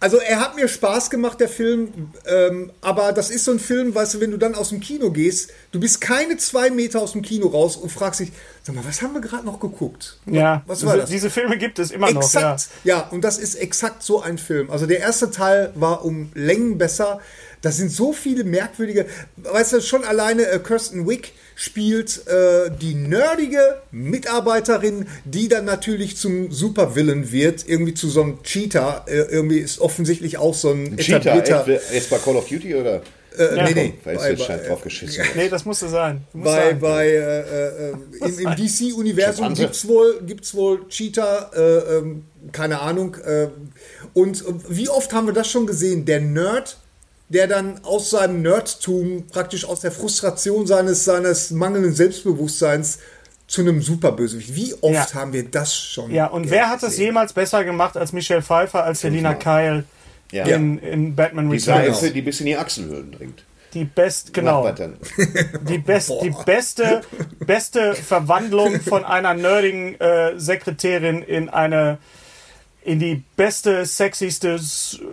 also 0.00 0.18
er 0.18 0.40
hat 0.40 0.56
mir 0.56 0.68
Spaß 0.68 1.10
gemacht, 1.10 1.40
der 1.40 1.48
Film, 1.48 2.12
ähm, 2.26 2.72
aber 2.80 3.12
das 3.12 3.30
ist 3.30 3.44
so 3.44 3.52
ein 3.52 3.58
Film, 3.58 3.94
weißt 3.94 4.14
du, 4.14 4.20
wenn 4.20 4.30
du 4.30 4.36
dann 4.36 4.54
aus 4.54 4.70
dem 4.70 4.80
Kino 4.80 5.10
gehst, 5.10 5.50
du 5.72 5.80
bist 5.80 6.00
keine 6.00 6.36
zwei 6.36 6.70
Meter 6.70 7.00
aus 7.00 7.12
dem 7.12 7.22
Kino 7.22 7.48
raus 7.48 7.76
und 7.76 7.90
fragst 7.90 8.20
dich, 8.20 8.32
sag 8.62 8.74
mal, 8.74 8.84
was 8.84 9.02
haben 9.02 9.14
wir 9.14 9.20
gerade 9.20 9.44
noch 9.46 9.60
geguckt? 9.60 10.18
Ja, 10.26 10.62
Was 10.66 10.84
war 10.84 10.94
diese, 10.94 11.00
das? 11.02 11.10
diese 11.10 11.30
Filme 11.30 11.58
gibt 11.58 11.78
es 11.78 11.90
immer 11.90 12.10
noch. 12.10 12.22
Ja. 12.34 12.54
Exakt. 12.54 12.68
Ja. 12.84 13.08
und 13.10 13.22
das 13.22 13.38
ist 13.38 13.54
exakt 13.54 14.02
so 14.02 14.20
ein 14.20 14.38
Film. 14.38 14.70
Also 14.70 14.86
der 14.86 15.00
erste 15.00 15.30
Teil 15.30 15.72
war 15.74 16.04
um 16.04 16.30
Längen 16.34 16.78
besser. 16.78 17.20
Da 17.62 17.70
sind 17.70 17.92
so 17.92 18.12
viele 18.12 18.44
merkwürdige, 18.44 19.06
weißt 19.36 19.74
du, 19.74 19.82
schon 19.82 20.04
alleine 20.04 20.46
äh, 20.46 20.58
Kirsten 20.58 21.06
Wick 21.06 21.32
spielt 21.62 22.26
äh, 22.26 22.70
die 22.80 22.94
nerdige 22.94 23.82
Mitarbeiterin, 23.90 25.06
die 25.26 25.46
dann 25.48 25.66
natürlich 25.66 26.16
zum 26.16 26.50
Supervillain 26.50 27.32
wird, 27.32 27.68
irgendwie 27.68 27.92
zu 27.92 28.08
so 28.08 28.22
einem 28.22 28.42
Cheater. 28.42 29.04
Äh, 29.06 29.18
irgendwie 29.30 29.58
ist 29.58 29.78
offensichtlich 29.78 30.38
auch 30.38 30.54
so 30.54 30.70
ein 30.70 30.96
Cheetah, 30.96 31.18
etablierter- 31.34 31.68
echt, 31.68 31.92
jetzt 31.92 32.08
bei 32.10 32.16
Call 32.16 32.36
of 32.36 32.48
Duty 32.48 32.74
oder? 32.76 33.02
Äh, 33.38 33.56
Ja. 33.56 33.64
nee, 33.68 33.74
nee. 33.74 33.94
Weil 34.04 34.16
es 34.16 34.22
Bei- 34.22 34.30
jetzt 34.30 34.42
scheint 34.44 34.62
bei- 34.62 34.68
drauf 34.68 34.80
geschissen. 34.82 35.22
Nee, 35.36 35.48
das 35.50 35.64
musste 35.66 35.88
sein. 35.90 36.22
Muss 36.32 36.46
bei, 36.46 36.70
sein. 36.70 36.78
bei 36.80 37.06
äh, 37.08 37.40
äh, 37.40 37.92
im, 38.22 38.38
im 38.38 38.56
DC-Universum 38.56 39.36
Schimpanse. 39.44 39.62
gibt's 39.62 39.86
wohl, 39.86 40.20
gibt's 40.26 40.54
wohl 40.54 40.88
Cheater, 40.88 41.50
äh, 41.54 41.96
ähm, 41.98 42.24
keine 42.52 42.80
Ahnung. 42.80 43.16
Äh, 43.22 43.48
und 44.14 44.42
wie 44.68 44.88
oft 44.88 45.12
haben 45.12 45.26
wir 45.26 45.34
das 45.34 45.48
schon 45.48 45.66
gesehen? 45.66 46.06
Der 46.06 46.20
Nerd, 46.20 46.78
der 47.30 47.46
dann 47.46 47.80
aus 47.84 48.10
seinem 48.10 48.42
Nerdtum 48.42 49.26
praktisch 49.28 49.64
aus 49.64 49.80
der 49.80 49.92
Frustration 49.92 50.66
seines, 50.66 51.04
seines 51.04 51.50
mangelnden 51.52 51.94
Selbstbewusstseins 51.94 52.98
zu 53.46 53.62
einem 53.62 53.80
Superbösewicht. 53.82 54.54
Wie 54.54 54.74
oft 54.80 54.92
Ja. 54.94 55.14
haben 55.14 55.32
wir 55.32 55.44
das 55.48 55.74
schon? 55.74 56.10
Ja, 56.12 56.26
und 56.26 56.50
wer 56.50 56.68
hat 56.68 56.82
das 56.82 56.90
gesehen? 56.90 57.06
jemals 57.06 57.32
besser 57.32 57.64
gemacht 57.64 57.96
als 57.96 58.12
Michelle 58.12 58.42
Pfeiffer, 58.42 58.84
als 58.84 59.00
Selina 59.00 59.34
Kyle 59.34 59.84
Ja. 60.32 60.44
in, 60.44 60.78
in 60.78 61.16
Batman 61.16 61.48
Die 61.50 61.56
Returns? 61.56 62.00
Seife, 62.00 62.12
die 62.12 62.22
bis 62.22 62.40
in 62.40 62.46
die 62.46 62.56
Achselhöhlen 62.56 63.10
dringt. 63.12 63.44
Die 63.74 63.84
best, 63.84 64.34
genau. 64.34 64.68
Die, 65.68 65.78
best, 65.78 66.10
die 66.24 66.34
beste, 66.44 67.02
beste 67.46 67.94
Verwandlung 67.94 68.80
von 68.80 69.04
einer 69.04 69.32
nerdigen 69.34 69.94
äh, 70.00 70.32
Sekretärin 70.36 71.22
in 71.22 71.48
eine 71.48 71.98
in 72.82 72.98
die 72.98 73.22
beste, 73.36 73.84
sexyste, 73.84 74.58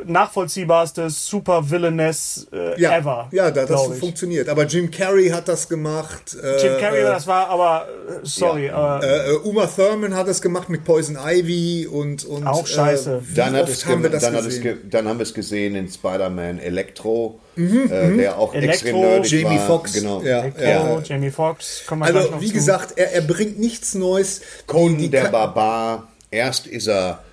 nachvollziehbarste 0.05 1.09
Super-Villainess 1.09 2.47
äh, 2.53 2.79
ja, 2.81 2.97
ever. 2.97 3.27
ja, 3.31 3.51
da, 3.51 3.65
das 3.65 3.81
funktioniert. 3.99 4.47
Aber 4.49 4.65
Jim 4.65 4.89
Carrey 4.89 5.29
hat 5.29 5.47
das 5.47 5.67
gemacht. 5.67 6.35
äh, 6.41 6.61
Jim 6.61 6.79
Carrey, 6.79 7.01
äh, 7.01 7.03
das 7.03 7.27
war 7.27 7.49
aber, 7.49 7.87
äh, 8.07 8.19
sorry, 8.23 8.69
aber 8.69 9.03
Äh, 9.05 9.31
äh, 9.31 9.35
Uma 9.43 9.67
Thurman 9.67 10.15
hat 10.15 10.27
es 10.27 10.41
gemacht 10.41 10.69
mit 10.69 10.85
Poison 10.85 11.17
Ivy 11.21 11.87
und, 11.87 12.23
und 12.25 12.47
Auch 12.47 12.65
scheiße. 12.65 13.21
Äh, 13.23 13.29
wie 13.29 13.33
Dann, 13.35 13.53
hat 13.55 13.63
oft 13.63 13.71
es 13.73 13.85
haben 13.85 14.03
wir 14.03 14.09
das 14.11 14.23
dann, 14.23 14.35
es 14.35 14.45
gesehen? 14.45 14.63
ge 14.63 14.75
dann 14.89 15.07
haben 15.07 15.19
wir 15.19 15.23
es 15.23 15.33
gesehen 15.33 15.75
in 15.75 15.89
Spider-Man 15.89 16.59
Electro, 16.59 17.39
äh, 17.57 18.15
der 18.15 18.37
auch 18.39 18.53
Elektro, 18.53 18.71
extrem 18.73 18.99
nerdig 19.01 19.31
Jamie 19.31 19.57
war. 19.57 19.67
Foxx, 19.67 19.93
Genau. 19.93 20.21
ja. 20.21 20.45
oh, 20.89 21.01
Jamie 21.03 21.31
Foxx, 21.31 21.83
Also 21.99 22.29
wie 22.39 22.47
zu. 22.47 22.53
gesagt, 22.53 22.93
er, 22.97 23.11
er 23.11 23.21
bringt 23.21 23.59
nichts 23.59 23.93
Neues. 23.93 24.41
Conan 24.67 25.11
der 25.11 25.25
Barbar. 25.29 26.07
Erst 26.31 26.67
ist 26.67 26.87
er 26.87 27.23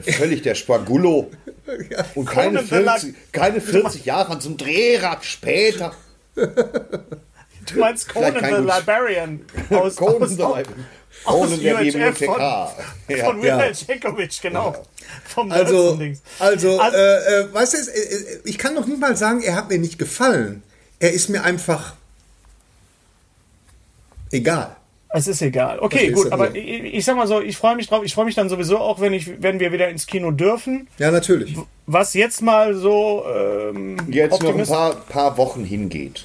völlig 0.00 0.42
der 0.42 0.54
Spagullo. 0.54 1.30
Und 2.14 2.24
keine 2.26 2.58
Conan 2.62 2.68
der 2.70 2.80
La- 2.80 2.98
40, 2.98 3.14
keine 3.32 3.60
40 3.60 4.04
Jahre 4.04 4.38
zum 4.38 4.56
Drehrad 4.56 5.24
später. 5.24 5.92
du 6.34 7.78
meinst 7.78 8.08
Conan 8.08 8.34
the 8.42 8.50
Librarian 8.62 9.40
aus, 9.70 9.96
Conan 9.96 10.22
aus, 10.22 10.36
der, 10.36 10.46
aus, 10.46 10.64
Conan 11.24 11.60
der 11.62 11.74
UHF 11.76 11.82
Bibliothekar. 11.92 12.68
von 12.74 12.78
Ja. 13.42 13.58
Wilhelm 13.58 13.76
Jankovic, 13.86 14.40
genau. 14.42 14.86
Vom 15.26 15.52
Also, 15.52 15.98
also, 16.38 16.80
Also- 16.80 16.96
äh, 16.96 17.40
äh, 17.42 17.52
weißt 17.54 17.74
du, 17.74 17.78
es- 17.78 17.88
äh, 17.88 18.00
äh, 18.00 18.40
ich 18.44 18.56
kann 18.58 18.74
noch 18.74 18.86
nicht 18.86 18.98
mal 19.00 19.16
sagen, 19.16 19.42
er 19.42 19.54
hat 19.56 19.68
mir 19.68 19.78
nicht 19.78 19.98
gefallen. 19.98 20.62
Er 21.00 21.12
ist 21.12 21.28
mir 21.28 21.42
einfach 21.44 21.94
egal. 24.30 24.76
Es 25.14 25.26
ist 25.28 25.42
egal. 25.42 25.78
Okay, 25.78 25.96
Verstehst 25.98 26.14
gut, 26.16 26.26
du? 26.26 26.32
aber 26.32 26.54
ich, 26.56 26.94
ich 26.94 27.04
sag 27.04 27.16
mal 27.16 27.26
so, 27.26 27.40
ich 27.40 27.56
freue 27.56 27.76
mich 27.76 27.86
drauf. 27.88 28.02
Ich 28.04 28.14
freue 28.14 28.24
mich 28.24 28.34
dann 28.34 28.48
sowieso 28.48 28.78
auch, 28.78 29.00
wenn 29.00 29.12
ich, 29.12 29.42
wenn 29.42 29.60
wir 29.60 29.70
wieder 29.72 29.88
ins 29.88 30.06
Kino 30.06 30.30
dürfen. 30.30 30.88
Ja, 30.98 31.10
natürlich. 31.10 31.54
Was 31.86 32.14
jetzt 32.14 32.40
mal 32.42 32.74
so, 32.74 33.24
ähm, 33.34 33.96
Jetzt 34.10 34.42
noch 34.42 34.56
ein 34.56 34.66
paar, 34.66 34.94
paar 34.94 35.36
Wochen 35.36 35.64
hingeht. 35.64 36.24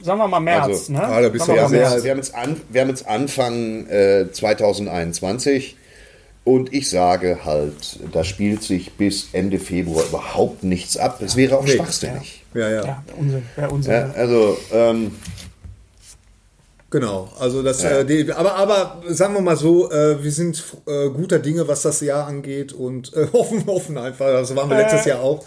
sagen 0.00 0.18
wir 0.20 0.28
mal 0.28 0.38
März, 0.40 0.66
Also, 0.66 0.92
ne? 0.92 0.98
gerade 1.00 1.30
bis 1.30 1.44
Sagen 1.44 1.52
Wir 1.52 1.56
wir 1.56 1.62
haben, 1.64 1.72
mal 1.72 1.78
Ja, 1.80 1.92
jetzt, 1.94 2.04
wir, 2.04 2.10
haben 2.12 2.18
jetzt 2.18 2.34
an, 2.34 2.60
wir 2.68 2.80
haben 2.82 2.88
jetzt 2.88 3.08
Anfang 3.08 3.86
äh, 3.88 4.26
2021 4.32 5.76
und 6.44 6.72
ich 6.72 6.88
sage 6.88 7.40
halt, 7.44 7.98
da 8.12 8.24
spielt 8.24 8.62
sich 8.62 8.92
bis 8.92 9.28
Ende 9.32 9.58
Februar 9.58 10.04
überhaupt 10.06 10.62
nichts 10.64 10.96
ab. 10.96 11.18
Das 11.20 11.36
wäre 11.36 11.58
auch 11.58 11.66
schwachsinnig. 11.66 12.44
Ja, 12.54 12.70
ja. 12.70 12.84
Ja, 12.84 13.02
Unsinn, 13.18 13.42
wäre 13.56 13.70
Unsinn. 13.70 13.92
Ja, 13.92 14.10
also, 14.16 14.56
ähm, 14.72 15.12
Genau, 16.90 17.30
also 17.38 17.62
das, 17.62 17.84
äh, 17.84 18.04
die, 18.04 18.32
aber, 18.32 18.56
aber 18.56 19.02
sagen 19.08 19.34
wir 19.34 19.40
mal 19.40 19.56
so, 19.56 19.90
äh, 19.92 20.22
wir 20.22 20.32
sind 20.32 20.62
äh, 20.86 21.08
guter 21.10 21.38
Dinge, 21.38 21.68
was 21.68 21.82
das 21.82 22.00
Jahr 22.00 22.26
angeht 22.26 22.72
und 22.72 23.14
äh, 23.14 23.28
hoffen, 23.32 23.64
hoffen 23.66 23.96
einfach. 23.96 24.26
Das 24.26 24.54
waren 24.56 24.68
wir 24.68 24.76
letztes 24.76 25.04
Jahr 25.04 25.20
auch. 25.20 25.44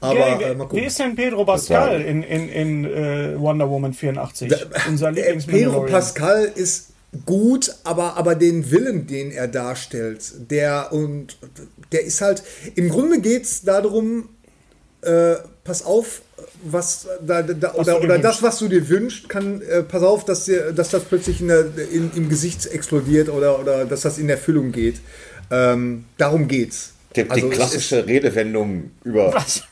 Aber 0.00 0.40
äh, 0.40 0.54
mal 0.54 0.68
wie 0.72 0.80
ist 0.86 0.98
denn 0.98 1.14
Pedro 1.14 1.44
Pascal 1.44 2.00
in, 2.00 2.22
in, 2.22 2.48
in 2.48 2.84
äh, 2.84 3.38
Wonder 3.38 3.68
Woman 3.68 3.92
84? 3.92 4.50
Unser 4.88 5.08
Äh, 5.08 5.12
lieblings 5.12 5.46
Pedro 5.46 5.82
Pascal 5.82 6.50
ist 6.54 6.90
gut, 7.24 7.74
aber, 7.84 8.16
aber 8.16 8.34
den 8.34 8.70
Willen, 8.70 9.06
den 9.06 9.32
er 9.32 9.48
darstellt, 9.48 10.50
der 10.50 10.92
und 10.92 11.36
der 11.92 12.04
ist 12.04 12.20
halt, 12.20 12.42
im 12.74 12.88
Grunde 12.88 13.20
geht 13.20 13.44
es 13.44 13.62
darum, 13.62 14.30
äh, 15.02 15.36
pass 15.64 15.84
auf, 15.84 16.22
was 16.62 17.06
da, 17.20 17.42
da, 17.42 17.74
oder, 17.74 18.00
oder 18.02 18.18
das, 18.18 18.42
was 18.42 18.58
du 18.58 18.68
dir 18.68 18.88
wünschst, 18.88 19.28
kann, 19.28 19.60
äh, 19.62 19.82
pass 19.82 20.02
auf, 20.02 20.24
dass, 20.24 20.44
dir, 20.44 20.72
dass 20.72 20.90
das 20.90 21.04
plötzlich 21.04 21.40
in 21.40 21.48
der, 21.48 21.66
in, 21.92 22.10
im 22.14 22.28
Gesicht 22.28 22.66
explodiert 22.66 23.28
oder, 23.28 23.58
oder 23.58 23.84
dass 23.84 24.02
das 24.02 24.18
in 24.18 24.28
Erfüllung 24.28 24.72
geht. 24.72 25.00
Ähm, 25.50 26.04
darum 26.18 26.48
geht's. 26.48 26.92
die, 27.14 27.24
die 27.24 27.30
Also 27.30 27.48
klassische 27.48 28.06
Redewendung 28.06 28.90
über. 29.04 29.32
Was? 29.32 29.62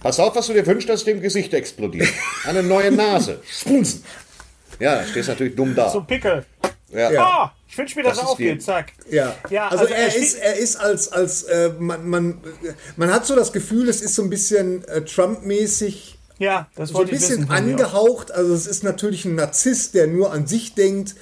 Pass 0.00 0.20
auf, 0.20 0.36
was 0.36 0.46
du 0.46 0.52
dir 0.52 0.66
wünschst, 0.66 0.88
dass 0.88 1.04
dem 1.04 1.20
Gesicht 1.20 1.52
explodiert. 1.54 2.08
Eine 2.44 2.62
neue 2.62 2.92
Nase. 2.92 3.40
Spunsen. 3.50 4.04
Ja, 4.78 4.96
da 4.96 5.06
stehst 5.06 5.28
natürlich 5.28 5.56
dumm 5.56 5.74
da. 5.74 5.90
So 5.90 6.02
Pickel. 6.02 6.44
Ja. 6.92 7.10
Ah, 7.18 7.52
ich 7.68 7.76
wünsche 7.76 7.96
mir, 7.98 8.04
dass 8.04 8.12
Das 8.12 8.20
er 8.20 8.24
ist 8.24 8.30
aufgeht. 8.30 8.62
Zack. 8.62 8.92
Ja, 9.10 9.34
Ja, 9.50 9.68
also, 9.68 9.82
also 9.84 9.94
er, 9.94 10.06
er 10.06 10.16
ist, 10.16 10.34
er 10.38 10.56
ist 10.56 10.76
als, 10.76 11.10
als 11.10 11.42
äh, 11.44 11.70
man, 11.78 12.08
man, 12.08 12.38
man 12.96 13.12
hat 13.12 13.26
so 13.26 13.34
das 13.34 13.52
Gefühl, 13.52 13.88
es 13.88 14.00
ist 14.02 14.14
so 14.14 14.22
ein 14.22 14.30
bisschen 14.30 14.84
äh, 14.84 15.02
Trump-mäßig, 15.02 16.15
Ja, 16.38 16.68
das 16.76 16.90
so 16.90 16.94
ein 16.94 16.98
wollte 16.98 17.12
ich 17.14 17.18
bisschen 17.20 17.38
wissen. 17.42 17.48
von 17.48 17.64
dir. 17.66 17.72
angehaucht. 17.72 18.32
Also 18.32 18.52
es 18.54 18.66
ist 18.66 18.84
natürlich 18.84 19.24
ein 19.24 19.34
Narzisst, 19.36 19.94
der 19.94 20.06
nur 20.06 20.32
an 20.32 20.46
sich 20.46 20.74
denkt 20.74 21.14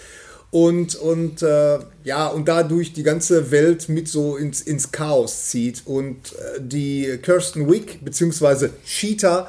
und, 0.50 0.94
und 0.96 1.42
äh, 1.42 1.78
ja, 2.04 2.26
und 2.28 2.46
dadurch 2.48 2.92
die 2.92 3.02
ganze 3.02 3.50
Welt 3.50 3.88
mit 3.88 4.08
so 4.08 4.36
ins, 4.36 4.60
ins 4.60 4.92
Chaos 4.92 5.46
zieht. 5.46 5.82
Und 5.84 6.16
äh, 6.32 6.60
die 6.60 7.18
Kirsten 7.22 7.70
Wick, 7.70 8.04
beziehungsweise 8.04 8.70
Cheetah, 8.84 9.48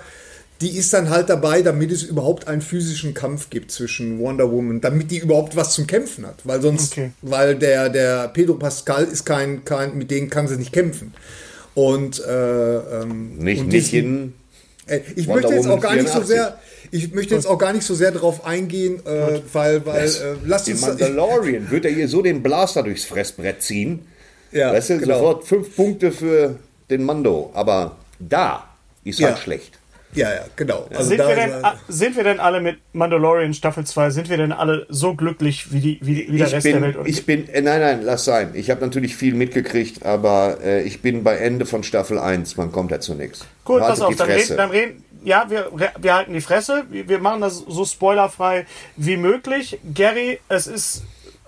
die 0.62 0.70
ist 0.78 0.94
dann 0.94 1.10
halt 1.10 1.30
dabei, 1.30 1.62
damit 1.62 1.92
es 1.92 2.02
überhaupt 2.04 2.48
einen 2.48 2.62
physischen 2.62 3.14
Kampf 3.14 3.50
gibt 3.50 3.72
zwischen 3.72 4.20
Wonder 4.20 4.50
Woman, 4.52 4.82
damit 4.82 5.12
die 5.12 5.18
überhaupt 5.18 5.56
was 5.56 5.74
zum 5.74 5.86
Kämpfen 5.86 6.26
hat. 6.26 6.38
Weil 6.46 6.62
sonst, 6.62 6.94
Okay. 6.94 7.12
weil 7.22 7.56
der, 7.56 7.90
der 7.90 8.30
Pedro 8.30 8.54
Pascal 8.56 9.04
ist 9.04 9.26
kein, 9.26 9.66
kein, 9.66 9.98
mit 9.98 10.10
denen 10.12 10.30
kann 10.30 10.48
sie 10.48 10.56
nicht 10.58 10.72
kämpfen. 10.72 11.14
Und, 11.74 12.24
äh, 12.24 12.78
ähm, 13.02 13.38
Nicht, 13.38 13.62
und 13.62 13.68
nicht. 13.68 13.94
Äh, 13.94 14.30
Ich 15.16 15.28
Wonder 15.28 15.42
möchte 15.42 15.56
jetzt 15.56 15.68
auch 15.68 15.80
gar 15.80 15.96
nicht 15.96 16.08
so 16.08 16.22
84. 16.22 16.28
sehr, 16.28 16.60
ich 16.92 17.12
möchte 17.14 17.34
jetzt 17.36 17.48
auch 17.48 17.58
gar 17.58 17.74
nicht 17.74 17.86
so 17.86 17.96
sehr 17.96 18.12
darauf 18.12 18.46
eingehen, 18.46 19.04
äh, 19.06 19.42
weil, 19.52 19.86
weil, 19.86 20.06
äh, 20.08 20.12
lasst 20.46 20.68
Den 20.68 20.76
uns, 20.76 20.82
Mandalorian 20.88 21.72
wird 21.72 21.86
er 21.86 21.92
ihr 21.92 22.08
so 22.08 22.22
den 22.22 22.44
Blaster 22.44 22.84
durchs 22.84 23.06
Fressbrett 23.06 23.62
ziehen. 23.64 24.06
Ja, 24.52 24.72
weißt 24.72 24.92
du, 24.92 24.98
genau. 25.00 25.16
sofort 25.18 25.46
fünf 25.46 25.76
Punkte 25.76 26.12
für 26.12 26.58
den 26.90 27.04
Mando. 27.04 27.50
Aber 27.54 27.96
da 28.20 28.68
ist 29.04 29.20
Ja. 29.20 29.30
halt 29.30 29.40
schlecht. 29.40 29.80
Ja, 30.16 30.34
ja, 30.34 30.42
genau. 30.56 30.88
Also 30.94 31.10
sind, 31.10 31.20
da 31.20 31.28
wir 31.28 31.36
denn, 31.36 31.54
sind 31.88 32.16
wir 32.16 32.24
denn 32.24 32.40
alle 32.40 32.62
mit 32.62 32.78
Mandalorian 32.94 33.54
Staffel 33.54 33.86
2, 33.86 34.10
sind 34.10 34.30
wir 34.30 34.38
denn 34.38 34.52
alle 34.52 34.86
so 34.90 35.14
glücklich 35.14 35.72
wie, 35.72 35.80
die, 35.80 36.00
wie, 36.02 36.28
wie 36.32 36.38
der 36.38 36.48
Ich 36.48 36.54
Rest 36.54 36.66
der 36.66 36.74
bin, 36.74 36.82
Welt? 36.82 36.98
Oder- 36.98 37.08
ich 37.10 37.26
bin, 37.26 37.48
äh, 37.50 37.62
nein, 37.62 37.80
nein, 37.82 38.02
lass 38.04 38.26
sein. 38.26 38.52
Ich 38.54 38.70
habe 38.70 38.82
natürlich 38.82 39.16
viel 39.16 39.34
mitgekriegt, 39.36 40.06
aber 40.06 40.58
äh, 40.64 40.82
ich 40.84 41.02
bin 41.02 41.24
bei 41.24 41.38
Ende 41.38 41.66
von 41.66 41.84
Staffel 41.84 42.18
1. 42.18 42.58
Man 42.58 42.72
kommt 42.72 42.92
dazu 42.92 43.14
nichts. 43.14 43.46
Gut, 43.64 43.82
Haltet 43.82 43.90
pass 44.00 44.02
auf, 44.02 44.16
dann 44.16 44.28
Fresse. 44.28 44.50
reden, 44.54 44.58
dann 44.58 44.70
reden, 44.72 45.04
ja, 45.24 45.46
wir, 45.50 45.72
wir 46.00 46.14
halten 46.16 46.34
die 46.34 46.42
Fresse. 46.42 46.84
Wir 46.90 47.08
wir 47.10 47.20
machen 47.20 47.42
das 47.42 47.58
so 47.58 47.84
spoilerfrei 47.86 48.66
wie 48.96 49.18
möglich. 49.18 49.80
Gary, 49.94 50.40
es 50.50 50.68
ist 50.68 51.04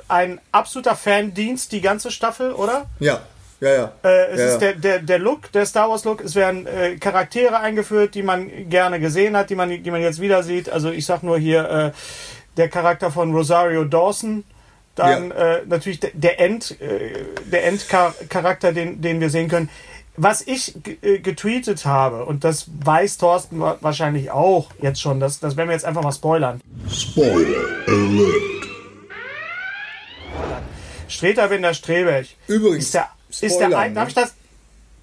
ein 0.08 0.40
absoluter 0.52 0.96
Fandienst, 0.96 1.72
die 1.72 1.82
ganze 1.82 2.12
Staffel, 2.12 2.54
oder? 2.54 2.86
ja, 3.00 3.22
ja, 3.60 3.70
ja. 3.74 3.92
Äh, 4.04 4.26
es 4.32 4.40
ja, 4.40 4.46
ist 4.46 4.54
ja. 4.54 4.58
der, 4.60 4.74
der, 4.74 5.00
der 5.00 5.20
Look, 5.20 5.52
der 5.52 5.66
Star 5.66 5.90
Wars 5.90 6.04
Look. 6.06 6.22
Es 6.22 6.36
werden 6.36 6.68
äh, 6.68 6.98
Charaktere 6.98 7.60
eingeführt, 7.60 8.16
die 8.16 8.24
man 8.24 8.70
gerne 8.70 9.00
gesehen 9.00 9.36
hat, 9.36 9.50
die 9.50 9.56
man, 9.56 9.70
die 9.70 9.92
man 9.92 10.02
jetzt 10.02 10.22
wieder 10.22 10.44
sieht. 10.44 10.70
Also 10.70 10.92
ich 10.92 11.06
sag 11.06 11.24
nur 11.24 11.38
hier 11.38 11.70
äh, 11.70 11.92
der 12.58 12.70
Charakter 12.70 13.12
von 13.12 13.34
Rosario 13.34 13.84
Dawson. 13.84 14.44
Dann 14.96 15.30
äh, 15.30 15.62
natürlich 15.68 16.00
der, 16.00 16.10
der 16.14 16.40
End, 16.40 16.80
äh, 16.82 17.26
der 17.52 17.66
Endcharakter, 17.66 18.74
den, 18.74 19.00
den 19.02 19.20
wir 19.20 19.30
sehen 19.30 19.48
können. 19.48 19.70
Was 20.20 20.42
ich 20.42 20.74
äh, 21.04 21.20
getweetet 21.20 21.86
habe, 21.86 22.26
und 22.26 22.44
das 22.44 22.66
weiß 22.84 23.20
Thorsten 23.20 23.60
wa- 23.60 23.78
wahrscheinlich 23.82 24.32
auch 24.32 24.72
jetzt 24.82 25.00
schon, 25.00 25.20
das, 25.20 25.40
das 25.40 25.56
werden 25.56 25.70
wir 25.70 25.76
jetzt 25.76 25.86
einfach 25.86 26.02
mal 26.02 26.12
spoilern. 26.12 26.60
Spoiler 26.92 27.60
alert. 27.86 28.42
Streter 31.08 31.48
Binder 31.50 31.76
Streberg. 31.76 32.26
Übrigens, 32.48 32.86
Ist 32.86 32.94
der, 32.96 33.10
ist 33.44 33.58
der 33.58 33.78
ein, 33.78 33.92
ne? 33.92 33.96
darf 33.96 34.10
ich 34.10 34.16
das? 34.16 34.34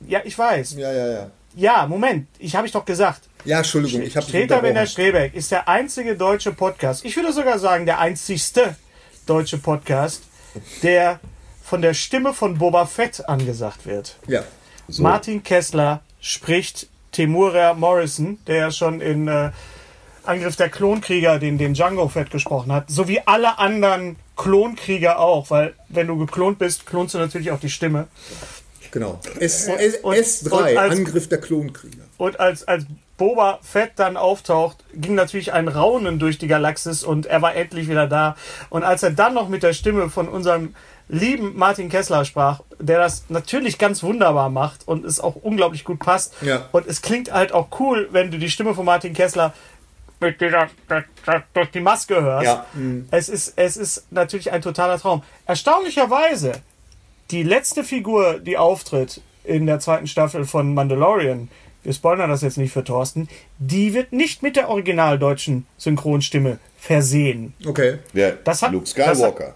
Ja, 0.06 0.20
ich 0.24 0.36
weiß. 0.36 0.74
Ja, 0.74 0.92
ja, 0.92 1.06
ja. 1.06 1.30
Ja, 1.56 1.86
Moment, 1.86 2.26
ich 2.38 2.56
habe 2.56 2.66
ich 2.66 2.72
doch 2.72 2.84
gesagt. 2.84 3.22
Ja, 3.44 3.58
Entschuldigung, 3.58 4.02
ich 4.02 4.16
habe 4.16 4.26
Streter 4.26 4.60
Binder 4.60 4.86
Streberg 4.86 5.34
ist 5.34 5.50
der 5.50 5.68
einzige 5.68 6.16
deutsche 6.16 6.52
Podcast, 6.52 7.04
ich 7.04 7.14
würde 7.14 7.32
sogar 7.32 7.58
sagen, 7.58 7.86
der 7.86 8.00
einzigste 8.00 8.74
deutsche 9.26 9.58
Podcast, 9.58 10.22
der 10.82 11.20
von 11.62 11.80
der 11.80 11.94
Stimme 11.94 12.34
von 12.34 12.58
Boba 12.58 12.86
Fett 12.86 13.28
angesagt 13.28 13.86
wird. 13.86 14.16
Ja. 14.26 14.42
Martin 14.98 15.42
Kessler 15.42 16.00
spricht 16.20 16.88
Temura 17.12 17.74
Morrison, 17.74 18.38
der 18.46 18.56
ja 18.56 18.70
schon 18.70 19.00
in 19.00 19.28
äh, 19.28 19.50
Angriff 20.24 20.56
der 20.56 20.68
Klonkrieger 20.68 21.38
den, 21.38 21.58
den 21.58 21.74
Django 21.74 22.08
Fett 22.08 22.30
gesprochen 22.30 22.72
hat, 22.72 22.90
sowie 22.90 23.20
alle 23.24 23.58
anderen 23.58 24.16
Klonkrieger 24.36 25.18
auch, 25.18 25.50
weil 25.50 25.74
wenn 25.88 26.06
du 26.06 26.16
geklont 26.18 26.58
bist, 26.58 26.86
klonst 26.86 27.14
du 27.14 27.18
natürlich 27.18 27.50
auch 27.50 27.60
die 27.60 27.70
Stimme. 27.70 28.08
Genau. 28.90 29.20
S, 29.40 29.66
S, 29.66 29.96
und- 30.02 30.14
S3, 30.14 30.50
und 30.70 30.76
als- 30.78 30.92
Angriff 30.96 31.28
der 31.28 31.40
Klonkrieger. 31.40 32.04
Und 32.16 32.38
als, 32.38 32.66
als 32.68 32.84
Boba 33.16 33.58
Fett 33.62 33.92
dann 33.96 34.16
auftaucht, 34.16 34.78
ging 34.92 35.14
natürlich 35.14 35.52
ein 35.52 35.68
Raunen 35.68 36.18
durch 36.18 36.38
die 36.38 36.48
Galaxis 36.48 37.04
und 37.04 37.26
er 37.26 37.42
war 37.42 37.54
endlich 37.54 37.88
wieder 37.88 38.06
da. 38.08 38.36
Und 38.70 38.82
als 38.84 39.02
er 39.02 39.10
dann 39.10 39.34
noch 39.34 39.48
mit 39.48 39.62
der 39.62 39.72
Stimme 39.72 40.10
von 40.10 40.28
unserem 40.28 40.74
lieben 41.08 41.56
Martin 41.56 41.88
Kessler 41.90 42.24
sprach, 42.24 42.60
der 42.78 42.98
das 42.98 43.24
natürlich 43.28 43.78
ganz 43.78 44.02
wunderbar 44.02 44.48
macht 44.48 44.88
und 44.88 45.04
es 45.04 45.20
auch 45.20 45.36
unglaublich 45.36 45.84
gut 45.84 45.98
passt. 46.00 46.34
Ja. 46.40 46.68
Und 46.72 46.86
es 46.86 47.02
klingt 47.02 47.30
halt 47.32 47.52
auch 47.52 47.68
cool, 47.78 48.08
wenn 48.10 48.30
du 48.30 48.38
die 48.38 48.50
Stimme 48.50 48.74
von 48.74 48.84
Martin 48.84 49.12
Kessler 49.12 49.52
durch 50.32 51.70
die 51.70 51.80
Maske 51.80 52.20
hörst. 52.22 52.44
Ja. 52.46 52.66
Es, 53.10 53.28
ist, 53.28 53.54
es 53.56 53.76
ist 53.76 54.06
natürlich 54.10 54.52
ein 54.52 54.62
totaler 54.62 54.98
Traum. 54.98 55.22
Erstaunlicherweise, 55.46 56.52
die 57.30 57.42
letzte 57.42 57.84
Figur, 57.84 58.38
die 58.38 58.56
auftritt 58.58 59.20
in 59.44 59.66
der 59.66 59.80
zweiten 59.80 60.06
Staffel 60.06 60.44
von 60.44 60.72
Mandalorian, 60.74 61.48
wir 61.82 61.92
spoilern 61.92 62.30
das 62.30 62.40
jetzt 62.42 62.56
nicht 62.56 62.72
für 62.72 62.82
Thorsten, 62.84 63.28
die 63.58 63.92
wird 63.92 64.12
nicht 64.12 64.42
mit 64.42 64.56
der 64.56 64.68
originaldeutschen 64.70 65.66
Synchronstimme 65.76 66.58
versehen. 66.78 67.52
Okay. 67.66 67.98
Ja, 68.14 68.30
Das 68.32 68.62
hat- 68.62 68.72
Luke 68.72 68.84
das 68.86 68.96
hat- 69.08 69.16
Skywalker. 69.16 69.54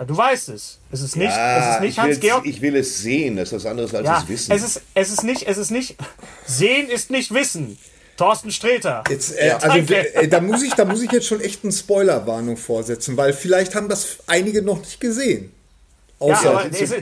Ja, 0.00 0.04
Du 0.06 0.16
weißt 0.16 0.48
es. 0.48 0.78
Es 0.90 1.02
ist 1.02 1.14
nicht, 1.16 1.30
Ah, 1.30 1.58
es 1.58 1.74
ist 1.74 1.80
nicht 1.82 1.90
ich, 1.90 1.98
Hans-Georg. 1.98 2.44
will, 2.44 2.50
ich 2.50 2.62
will 2.62 2.74
es 2.76 2.98
sehen, 3.02 3.36
das 3.36 3.48
ist 3.52 3.56
was 3.64 3.66
anderes 3.66 3.94
als 3.94 4.06
Ja, 4.06 4.18
es 4.18 4.28
wissen. 4.28 4.52
es 4.52 4.62
ist, 4.62 4.82
es 4.94 5.10
ist 5.12 5.22
nicht, 5.24 5.42
es 5.46 5.58
ist 5.58 5.70
nicht, 5.70 5.96
sehen 6.46 6.88
ist 6.88 7.10
nicht 7.10 7.34
wissen. 7.34 7.78
Thorsten 8.20 8.50
Streter. 8.50 9.02
Jetzt, 9.08 9.34
äh, 9.36 9.48
Ja. 9.48 9.56
also 9.56 9.68
Danke. 9.78 10.14
äh, 10.14 10.28
da 10.28 10.40
muss 10.42 10.62
ich, 10.62 10.74
da 10.74 10.84
muss 10.84 11.02
ich 11.02 11.10
jetzt 11.10 11.26
schon 11.26 11.40
echt 11.40 11.64
eine 11.64 11.72
Spoilerwarnung 11.72 12.56
vorsetzen, 12.58 13.16
weil 13.16 13.32
vielleicht 13.32 13.74
haben 13.74 13.88
das 13.88 14.18
einige 14.26 14.60
noch 14.62 14.78
nicht 14.80 15.00
gesehen. 15.00 15.52
Ja, 16.20 16.26
Außer 16.26 16.50
aber 16.50 16.66
es 16.70 16.80
ist, 16.82 16.94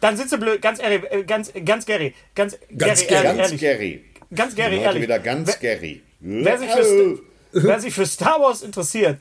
dann 0.00 0.16
sind 0.16 0.30
sie 0.30 0.38
blöd. 0.38 0.62
Ganz 0.62 0.80
ehrlich, 0.80 1.02
äh, 1.10 1.22
ganz, 1.24 1.52
ganz 1.66 1.84
Gary, 1.84 2.14
ganz, 2.34 2.56
Ganz 2.76 3.06
Gary, 3.06 3.08
Gary. 3.08 3.26
ehrlich, 3.26 3.36
ganz 3.38 3.60
scary. 3.60 4.04
ganz 4.34 4.54
Gary, 4.54 4.78
ehrlich. 4.80 5.02
wieder 5.02 5.18
ganz 5.18 5.48
Wer- 5.48 5.54
scary. 5.54 6.02
Wer 6.20 6.58
sich, 6.58 6.70
für, 6.70 7.18
wer 7.52 7.80
sich 7.80 7.92
für 7.94 8.06
Star 8.06 8.40
Wars 8.40 8.62
interessiert 8.62 9.18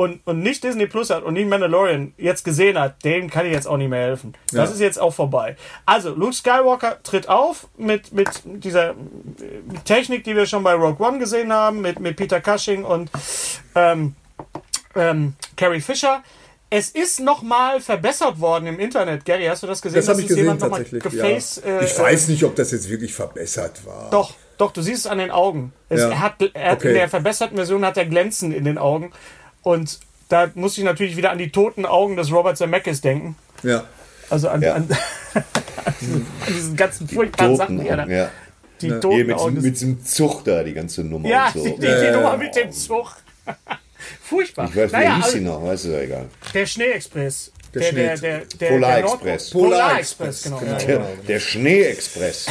und, 0.00 0.20
und 0.26 0.40
nicht 0.42 0.64
Disney 0.64 0.86
Plus 0.86 1.10
hat 1.10 1.22
und 1.24 1.34
nicht 1.34 1.46
Mandalorian 1.48 2.14
jetzt 2.16 2.42
gesehen 2.44 2.78
hat, 2.78 3.04
dem 3.04 3.28
kann 3.28 3.44
ich 3.44 3.52
jetzt 3.52 3.66
auch 3.66 3.76
nicht 3.76 3.90
mehr 3.90 4.00
helfen. 4.00 4.32
Das 4.46 4.70
Ja. 4.70 4.74
ist 4.74 4.80
jetzt 4.80 4.98
auch 4.98 5.12
vorbei. 5.12 5.56
Also, 5.84 6.14
Luke 6.14 6.32
Skywalker 6.32 7.02
tritt 7.02 7.28
auf 7.28 7.68
mit, 7.76 8.12
mit 8.12 8.30
dieser 8.44 8.90
äh, 8.90 8.94
Technik, 9.84 10.24
die 10.24 10.34
wir 10.34 10.46
schon 10.46 10.62
bei 10.62 10.72
Rogue 10.72 11.06
One 11.06 11.18
gesehen 11.18 11.52
haben, 11.52 11.82
mit, 11.82 12.00
mit 12.00 12.16
Peter 12.16 12.40
Cushing 12.40 12.84
und 12.84 13.10
ähm, 13.74 14.14
ähm, 14.94 15.34
Carrie 15.56 15.80
Fisher. 15.80 16.22
Es 16.70 16.88
ist 16.90 17.20
nochmal 17.20 17.80
verbessert 17.80 18.40
worden 18.40 18.66
im 18.68 18.78
Internet. 18.78 19.24
Gary, 19.24 19.44
hast 19.46 19.64
du 19.64 19.66
das 19.66 19.82
gesehen? 19.82 19.98
das 20.00 20.08
habe 20.08 20.20
ich 20.20 20.30
es 20.30 20.36
gesehen 20.36 20.58
tatsächlich. 20.58 21.02
geface, 21.02 21.62
ja. 21.64 21.80
äh, 21.80 21.84
ich 21.84 21.98
weiß 21.98 22.28
nicht, 22.28 22.44
ob 22.44 22.54
das 22.54 22.70
jetzt 22.70 22.88
wirklich 22.88 23.12
verbessert 23.12 23.84
war. 23.84 24.08
doch, 24.10 24.32
doch, 24.56 24.72
du 24.72 24.80
siehst 24.82 25.00
es 25.00 25.06
an 25.06 25.18
den 25.18 25.30
Augen. 25.30 25.72
Es, 25.88 26.00
Ja. 26.00 26.10
Er 26.10 26.20
hat, 26.20 26.34
er 26.54 26.70
hat 26.72 26.78
Okay. 26.78 26.88
In 26.88 26.94
der 26.94 27.08
verbesserten 27.08 27.56
Version 27.56 27.84
hat 27.84 27.96
er 27.96 28.04
Glänzen 28.06 28.52
in 28.52 28.64
den 28.64 28.78
Augen. 28.78 29.10
Und 29.62 29.98
da 30.28 30.50
muss 30.54 30.78
ich 30.78 30.84
natürlich 30.84 31.16
wieder 31.16 31.30
an 31.30 31.38
die 31.38 31.50
toten 31.50 31.84
Augen 31.86 32.16
des 32.16 32.32
Robert 32.32 32.56
Zemeckis 32.56 33.00
denken. 33.00 33.36
Ja. 33.62 33.84
Also 34.28 34.48
an, 34.48 34.62
Ja. 34.62 34.74
an, 34.74 34.88
an, 35.34 35.44
diesen, 36.00 36.14
an 36.46 36.54
diesen 36.54 36.76
ganzen 36.76 37.08
furchtbaren 37.08 37.56
Sachen, 37.56 37.84
er 37.84 37.96
da, 37.96 38.06
ja. 38.06 38.30
die 38.80 38.86
Hier 38.86 39.00
toten 39.00 39.26
mit, 39.26 39.36
Augen. 39.36 39.54
mit 39.60 39.74
diesem 39.74 40.04
Zug 40.04 40.44
da, 40.44 40.62
die 40.62 40.72
ganze 40.72 41.02
Nummer 41.02 41.28
ja, 41.28 41.46
und 41.46 41.52
so. 41.54 41.64
die, 41.64 41.70
die, 41.72 41.86
die 41.86 42.10
Nummer 42.12 42.36
mit 42.36 42.54
dem 42.54 42.70
Zug. 42.72 43.16
Furchtbar. 44.22 44.68
Ich 44.70 44.76
weiß, 44.76 44.90
wie 44.92 44.96
naja, 44.96 45.16
hieß 45.16 45.24
also, 45.24 45.36
sie 45.38 45.44
noch, 45.44 45.62
weiß 45.64 45.84
ist 45.84 45.90
ja 45.92 46.00
egal. 46.00 46.26
der 46.54 46.66
Schneeexpress. 46.66 47.52
Der, 47.74 47.92
der, 47.92 48.16
der, 48.18 48.40
der, 48.58 48.68
Polar 48.68 48.92
der 48.96 49.00
Nord- 49.04 49.14
Express. 49.26 49.50
Polarexpress, 49.50 50.42
genau. 50.42 50.58
Genau. 50.58 50.72
Ja, 50.72 50.78
Der, 50.78 50.96
genau. 50.98 51.08
der 51.28 51.40
Schneeexpress. 51.40 52.46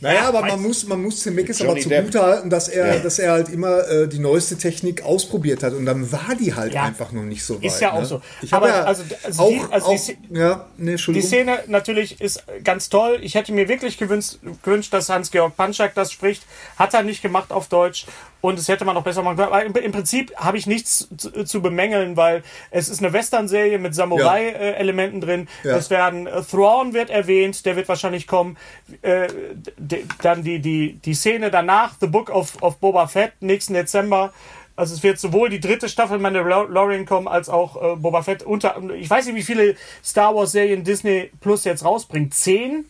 Naja, 0.00 0.28
aber 0.28 0.40
man 0.42 0.62
muss, 0.62 0.86
man 0.86 1.02
muss 1.02 1.20
Zemeckis 1.22 1.60
aber 1.60 1.76
zugute 1.78 2.22
halten, 2.22 2.48
dass 2.50 2.68
er, 2.68 2.94
Ja. 2.96 3.00
dass 3.00 3.18
er 3.18 3.32
halt 3.32 3.48
immer 3.50 3.86
äh, 3.88 4.08
die 4.08 4.18
neueste 4.18 4.56
Technik 4.56 5.02
ausprobiert 5.02 5.62
hat 5.62 5.74
und 5.74 5.84
dann 5.84 6.10
war 6.10 6.34
die 6.38 6.54
halt 6.54 6.72
Ja. 6.72 6.84
einfach 6.84 7.12
noch 7.12 7.22
nicht 7.22 7.44
so 7.44 7.56
weit. 7.56 7.64
Ist 7.64 7.80
ja 7.80 7.92
auch 7.92 8.00
ne? 8.00 8.06
so. 8.06 8.22
Ich 8.40 8.52
Aber 8.54 8.68
ja 8.68 8.84
also- 8.84 9.02
also 9.22 9.42
auch, 9.42 9.48
die- 9.50 9.60
also 9.70 9.90
die 9.90 9.96
auch 9.96 10.00
Sze- 10.00 10.16
ja, 10.30 10.66
nee, 10.78 10.96
Die. 10.96 11.22
Szene 11.22 11.58
natürlich 11.66 12.20
ist 12.20 12.42
ganz 12.64 12.88
toll. 12.88 13.18
Ich 13.22 13.34
hätte 13.34 13.52
mir 13.52 13.68
wirklich 13.68 13.98
gewünscht, 13.98 14.38
gewünscht 14.62 14.92
dass 14.92 15.08
Hans-Georg 15.10 15.56
Panschak 15.56 15.94
das 15.94 16.10
spricht. 16.12 16.42
Hat 16.78 16.94
er 16.94 17.02
nicht 17.02 17.20
gemacht 17.22 17.50
auf 17.52 17.68
Deutsch. 17.68 18.06
Und 18.42 18.58
es 18.58 18.68
hätte 18.68 18.84
man 18.86 18.96
auch 18.96 19.02
besser 19.02 19.22
machen 19.22 19.36
können. 19.36 19.48
Aber 19.52 19.64
im, 19.64 19.74
im 19.74 19.92
Prinzip 19.92 20.34
habe 20.36 20.56
ich 20.56 20.66
nichts 20.66 21.08
zu, 21.16 21.44
zu 21.44 21.60
bemängeln, 21.60 22.16
weil 22.16 22.42
es 22.70 22.88
ist 22.88 23.00
eine 23.02 23.12
Western-Serie 23.12 23.78
mit 23.78 23.94
Samurai-Elementen 23.94 25.20
drin. 25.20 25.48
Ja. 25.62 25.76
Es 25.76 25.90
werden, 25.90 26.26
äh, 26.26 26.42
Thrawn 26.42 26.92
wird 26.94 27.10
erwähnt, 27.10 27.66
der 27.66 27.76
wird 27.76 27.88
wahrscheinlich 27.88 28.26
kommen. 28.26 28.56
Äh, 29.02 29.28
d- 29.76 30.04
dann 30.22 30.42
die, 30.42 30.58
die, 30.60 30.94
die 31.04 31.14
Szene 31.14 31.50
danach, 31.50 31.94
The 32.00 32.06
Book 32.06 32.30
of, 32.30 32.62
of 32.62 32.78
Boba 32.78 33.06
Fett, 33.08 33.32
nächsten 33.40 33.74
Dezember. 33.74 34.32
Also 34.76 34.94
es 34.94 35.02
wird 35.02 35.18
sowohl 35.18 35.50
die 35.50 35.60
dritte 35.60 35.90
Staffel 35.90 36.18
Mandalorian 36.18 37.04
kommen, 37.04 37.28
als 37.28 37.50
auch 37.50 37.76
äh, 37.94 37.96
Boba 37.96 38.22
Fett 38.22 38.42
unter. 38.42 38.80
Ich 38.94 39.10
weiß 39.10 39.26
nicht, 39.26 39.34
wie 39.34 39.42
viele 39.42 39.76
Star 40.02 40.34
Wars 40.34 40.52
Serien 40.52 40.84
Disney 40.84 41.30
Plus 41.42 41.64
jetzt 41.64 41.84
rausbringt. 41.84 42.32
Zehn? 42.32 42.86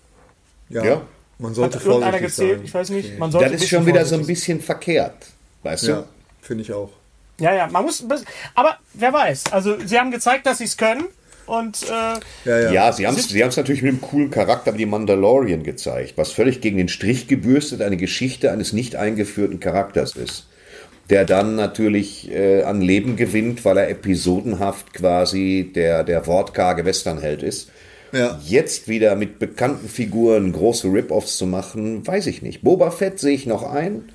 ja, 0.68 0.84
Ja. 0.84 1.00
man 1.38 1.54
sollte 1.54 1.78
Hat 1.78 1.82
vorsichtig 1.84 2.20
gezählt? 2.20 2.56
sein. 2.58 2.64
Ich 2.64 2.74
weiß 2.74 2.90
nicht. 2.90 3.18
Man 3.18 3.32
sollte 3.32 3.50
Das 3.50 3.62
ist 3.62 3.68
schon 3.68 3.84
wieder 3.86 4.04
so 4.04 4.14
ein 4.14 4.24
bisschen 4.26 4.60
verkehrt. 4.60 5.16
Weißt 5.62 5.84
Ja, 5.88 5.96
du? 5.96 6.04
finde 6.40 6.62
ich 6.62 6.72
auch. 6.72 6.90
Ja, 7.40 7.54
ja, 7.54 7.66
man 7.68 7.84
muss. 7.84 8.04
Aber 8.54 8.76
wer 8.94 9.12
weiß. 9.12 9.44
Also, 9.52 9.76
sie 9.84 9.98
haben 9.98 10.10
gezeigt, 10.10 10.46
dass 10.46 10.58
sie 10.58 10.64
es 10.64 10.76
können. 10.76 11.04
und 11.46 11.82
äh, 11.84 11.88
Ja, 12.48 12.58
ja. 12.60 12.70
Ja, 12.72 12.92
sie 12.92 13.06
haben 13.06 13.16
es 13.16 13.56
natürlich 13.56 13.82
mit 13.82 13.92
einem 13.92 14.00
coolen 14.00 14.30
Charakter 14.30 14.74
wie 14.74 14.78
die 14.78 14.86
Mandalorian 14.86 15.62
gezeigt, 15.62 16.14
was 16.16 16.32
völlig 16.32 16.60
gegen 16.60 16.76
den 16.76 16.88
Strich 16.88 17.28
gebürstet 17.28 17.82
eine 17.82 17.96
Geschichte 17.96 18.52
eines 18.52 18.72
nicht 18.72 18.94
eingeführten 18.96 19.58
Charakters 19.58 20.16
ist. 20.16 20.46
Der 21.08 21.24
dann 21.24 21.56
natürlich 21.56 22.30
äh, 22.30 22.62
an 22.62 22.82
Leben 22.82 23.16
gewinnt, 23.16 23.64
weil 23.64 23.78
er 23.78 23.88
episodenhaft 23.88 24.92
quasi 24.92 25.72
der, 25.74 26.04
der 26.04 26.26
wortkarge 26.28 26.84
Westernheld 26.84 27.42
ist. 27.42 27.70
Ja. 28.12 28.38
Jetzt 28.44 28.86
wieder 28.88 29.16
mit 29.16 29.38
bekannten 29.38 29.88
Figuren 29.88 30.52
große 30.52 30.88
Rip-Offs 30.88 31.36
zu 31.36 31.46
machen, 31.46 32.06
weiß 32.06 32.26
ich 32.26 32.42
nicht. 32.42 32.62
Boba 32.62 32.90
Fett 32.90 33.18
sehe 33.18 33.34
ich 33.34 33.46
noch 33.46 33.62
ein, 33.62 34.10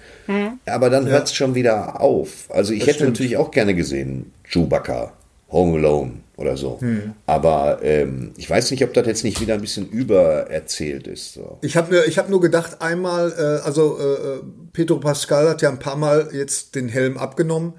aber 0.65 0.89
dann 0.89 1.07
hört 1.07 1.27
es 1.27 1.33
schon 1.33 1.55
wieder 1.55 2.01
auf. 2.01 2.49
Also 2.49 2.73
ich 2.73 2.81
hätte 2.83 2.95
stimmt. 2.95 3.11
natürlich 3.11 3.37
auch 3.37 3.51
gerne 3.51 3.75
gesehen, 3.75 4.31
Chewbacca, 4.43 5.13
Home 5.51 5.77
Alone 5.77 6.11
oder 6.37 6.57
so. 6.57 6.79
Aber 7.25 7.79
ähm, 7.81 8.31
ich 8.37 8.49
weiß 8.49 8.71
nicht, 8.71 8.83
ob 8.83 8.93
das 8.93 9.07
jetzt 9.07 9.23
nicht 9.23 9.39
wieder 9.39 9.53
ein 9.53 9.61
bisschen 9.61 9.87
übererzählt 9.87 11.07
ist. 11.07 11.33
So. 11.33 11.59
Ich 11.61 11.77
habe 11.77 12.03
ich 12.07 12.17
hab 12.17 12.29
nur 12.29 12.41
gedacht, 12.41 12.81
einmal, 12.81 13.31
äh, 13.37 13.65
also 13.65 13.97
äh, 13.97 14.41
Pedro 14.73 14.97
Pascal 14.97 15.49
hat 15.49 15.61
ja 15.61 15.69
ein 15.69 15.79
paar 15.79 15.95
Mal 15.95 16.29
jetzt 16.33 16.75
den 16.75 16.89
Helm 16.89 17.17
abgenommen 17.17 17.73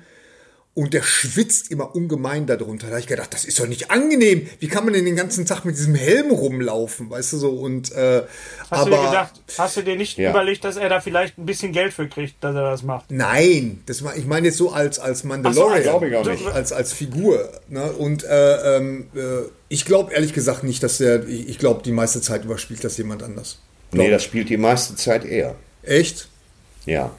und 0.76 0.92
der 0.92 1.02
schwitzt 1.02 1.70
immer 1.70 1.94
ungemein 1.96 2.44
darunter. 2.46 2.88
Da 2.88 2.90
habe 2.92 3.00
ich 3.00 3.06
gedacht, 3.06 3.32
das 3.32 3.46
ist 3.46 3.58
doch 3.58 3.66
nicht 3.66 3.90
angenehm. 3.90 4.46
Wie 4.60 4.68
kann 4.68 4.84
man 4.84 4.92
denn 4.92 5.06
den 5.06 5.16
ganzen 5.16 5.46
Tag 5.46 5.64
mit 5.64 5.74
diesem 5.74 5.94
Helm 5.94 6.30
rumlaufen, 6.30 7.08
weißt 7.08 7.32
du 7.32 7.38
so? 7.38 7.50
Und 7.52 7.90
äh, 7.92 8.22
hast 8.70 8.72
aber 8.82 8.90
du 8.90 8.96
dir 8.96 9.06
gedacht, 9.06 9.32
hast 9.56 9.76
du 9.78 9.82
dir 9.82 9.96
nicht 9.96 10.18
Ja. 10.18 10.30
überlegt, 10.30 10.64
dass 10.64 10.76
er 10.76 10.90
da 10.90 11.00
vielleicht 11.00 11.38
ein 11.38 11.46
bisschen 11.46 11.72
Geld 11.72 11.94
für 11.94 12.06
kriegt, 12.08 12.44
dass 12.44 12.54
er 12.54 12.70
das 12.70 12.82
macht? 12.82 13.10
nein, 13.10 13.82
das 13.86 14.04
war, 14.04 14.14
ich 14.18 14.26
meine 14.26 14.48
jetzt 14.48 14.58
so 14.58 14.70
als 14.70 14.98
als 14.98 15.24
Mandalorian, 15.24 15.80
ich 15.80 16.14
auch 16.14 16.26
nicht. 16.26 16.46
als 16.46 16.72
als 16.72 16.92
Figur. 16.92 17.50
Ne? 17.68 17.90
Und 17.92 18.24
äh, 18.24 18.76
ähm, 18.76 19.06
äh, 19.16 19.48
ich 19.70 19.86
glaube 19.86 20.12
ehrlich 20.12 20.34
gesagt 20.34 20.62
nicht, 20.62 20.82
dass 20.82 20.98
der. 20.98 21.26
Ich, 21.26 21.48
ich 21.48 21.58
glaube, 21.58 21.82
die 21.84 21.92
meiste 21.92 22.20
Zeit 22.20 22.44
überspielt 22.44 22.84
das 22.84 22.98
jemand 22.98 23.22
anders. 23.22 23.60
Nee, 23.92 24.10
das 24.10 24.22
spielt 24.24 24.50
die 24.50 24.58
meiste 24.58 24.94
Zeit 24.94 25.24
er. 25.24 25.54
Echt? 25.82 26.28
Ja. 26.84 27.12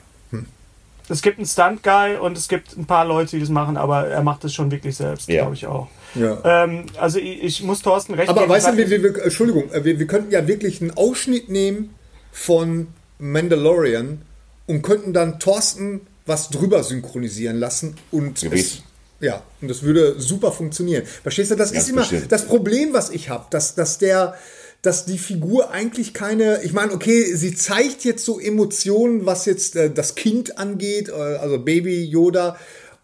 Es 1.10 1.22
gibt 1.22 1.38
einen 1.38 1.46
Stunt-Guy 1.48 2.18
und 2.18 2.38
es 2.38 2.48
gibt 2.48 2.76
ein 2.78 2.86
paar 2.86 3.06
Leute, 3.06 3.32
die 3.38 3.40
das 3.40 3.50
machen, 3.50 3.78
aber 3.78 4.08
er 4.08 4.24
macht 4.24 4.44
es 4.44 4.54
schon 4.54 4.70
wirklich 4.72 4.98
selbst, 4.98 5.30
Ja. 5.30 5.42
glaube 5.44 5.56
ich 5.56 5.66
auch. 5.66 5.88
Ja. 6.16 6.64
Ähm, 6.64 6.86
also 7.00 7.20
ich, 7.20 7.44
ich 7.44 7.64
muss 7.64 7.82
Thorsten 7.82 8.14
recht 8.14 8.30
Aber 8.30 8.42
geben, 8.42 8.52
weißt 8.52 8.70
du, 8.70 8.78
wir, 8.78 8.90
wir, 8.90 9.04
wir, 9.04 9.24
Entschuldigung, 9.24 9.72
äh, 9.72 9.84
wir, 9.86 10.00
wir 10.00 10.08
könnten 10.08 10.32
ja 10.32 10.46
wirklich 10.48 10.82
einen 10.82 10.92
Ausschnitt 10.98 11.50
nehmen 11.50 11.94
von 12.32 12.88
Mandalorian 13.20 14.22
und 14.68 14.82
könnten 14.82 15.14
dann 15.14 15.40
Thorsten 15.40 16.02
was 16.26 16.50
drüber 16.50 16.84
synchronisieren 16.84 17.58
lassen 17.58 17.96
und 18.12 18.44
es, 18.44 18.84
ja, 19.22 19.42
und 19.62 19.70
das 19.70 19.84
würde 19.84 20.20
super 20.20 20.52
funktionieren. 20.52 21.04
Verstehst 21.06 21.52
du, 21.52 21.56
das 21.56 21.72
Ganz 21.72 21.84
ist 21.86 21.90
immer 21.90 22.02
bestimmt. 22.02 22.32
das 22.32 22.46
Problem, 22.46 22.94
was 22.94 23.10
ich 23.12 23.30
habe, 23.30 23.46
dass, 23.50 23.76
dass 23.76 23.98
der 23.98 24.36
dass 24.82 25.06
die 25.06 25.18
Figur 25.18 25.72
eigentlich 25.72 26.14
keine, 26.14 26.62
ich 26.64 26.74
meine, 26.74 26.94
okay, 26.94 27.36
sie 27.36 27.56
zeigt 27.56 28.06
jetzt 28.06 28.24
so 28.24 28.40
Emotionen, 28.40 29.26
was 29.26 29.46
jetzt 29.46 29.76
äh, 29.76 29.90
das 29.90 30.16
Kind 30.16 30.58
angeht, 30.58 31.10
äh, 31.10 31.14
also 31.14 31.60
Baby 31.60 32.04
Yoda, 32.04 32.58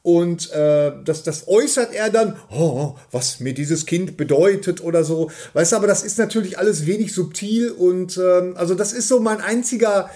und 0.04 0.52
äh, 0.52 0.92
das, 1.06 1.24
das 1.24 1.48
äußert 1.48 1.94
er 1.94 2.10
dann, 2.10 2.36
oh, 2.52 2.96
was 3.12 3.40
mir 3.40 3.54
dieses 3.54 3.86
Kind 3.86 4.18
bedeutet 4.18 4.84
oder 4.84 5.06
so. 5.06 5.32
Weißt 5.54 5.72
du, 5.72 5.78
aber 5.78 5.88
das 5.88 6.04
ist 6.04 6.20
natürlich 6.20 6.60
alles 6.60 6.86
wenig 6.86 7.14
subtil 7.14 7.72
und 7.72 8.18
ähm, 8.18 8.56
also 8.58 8.76
das 8.76 8.92
ist 8.92 9.08
so 9.08 9.22
mein 9.22 9.40
einziger 9.40 10.10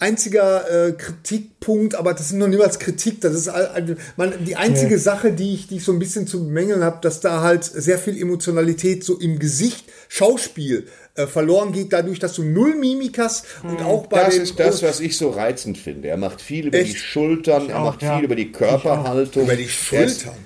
einziger 0.00 0.88
äh, 0.88 0.92
Kritikpunkt, 0.92 1.94
aber 1.94 2.12
das 2.14 2.26
ist 2.26 2.32
noch 2.32 2.48
niemals 2.48 2.78
Kritik. 2.78 3.20
Das 3.20 3.34
ist 3.34 3.48
all- 3.48 3.66
all- 3.68 3.96
man, 4.16 4.32
die 4.44 4.56
einzige 4.56 4.98
Sache, 4.98 5.32
die 5.32 5.54
ich, 5.54 5.68
die 5.68 5.76
ich 5.76 5.84
so 5.84 5.92
ein 5.92 5.98
bisschen 5.98 6.26
zu 6.26 6.44
bemängeln 6.44 6.82
habe, 6.82 6.98
dass 7.02 7.20
da 7.20 7.42
halt 7.42 7.64
sehr 7.64 7.98
viel 7.98 8.20
Emotionalität 8.20 9.04
so 9.04 9.18
im 9.18 9.38
Gesicht, 9.38 9.84
Schauspiel 10.08 10.86
äh, 11.14 11.26
verloren 11.26 11.72
geht, 11.72 11.92
dadurch, 11.92 12.18
dass 12.18 12.32
du 12.34 12.42
null 12.42 12.74
Mimik 12.76 13.18
hast 13.18 13.44
und 13.62 13.80
auch 13.82 14.06
bei 14.06 14.24
Das 14.24 14.34
den 14.34 14.42
ist 14.42 14.58
das, 14.58 14.82
was 14.82 15.00
ich 15.00 15.16
so 15.16 15.30
reizend 15.30 15.76
finde. 15.78 16.08
Er 16.08 16.16
macht 16.16 16.40
viel 16.40 16.66
über 16.68 16.78
Echt? 16.78 16.94
die 16.94 16.98
Schultern, 16.98 17.68
er 17.68 17.80
auch, 17.80 17.84
macht 17.84 18.02
ja. 18.02 18.16
viel 18.16 18.24
über 18.24 18.36
die 18.36 18.50
Körperhaltung. 18.50 19.44
über 19.44 19.54
die 19.56 19.62
Er 19.64 20.04
ist- 20.04 20.20
Schultern. 20.22 20.38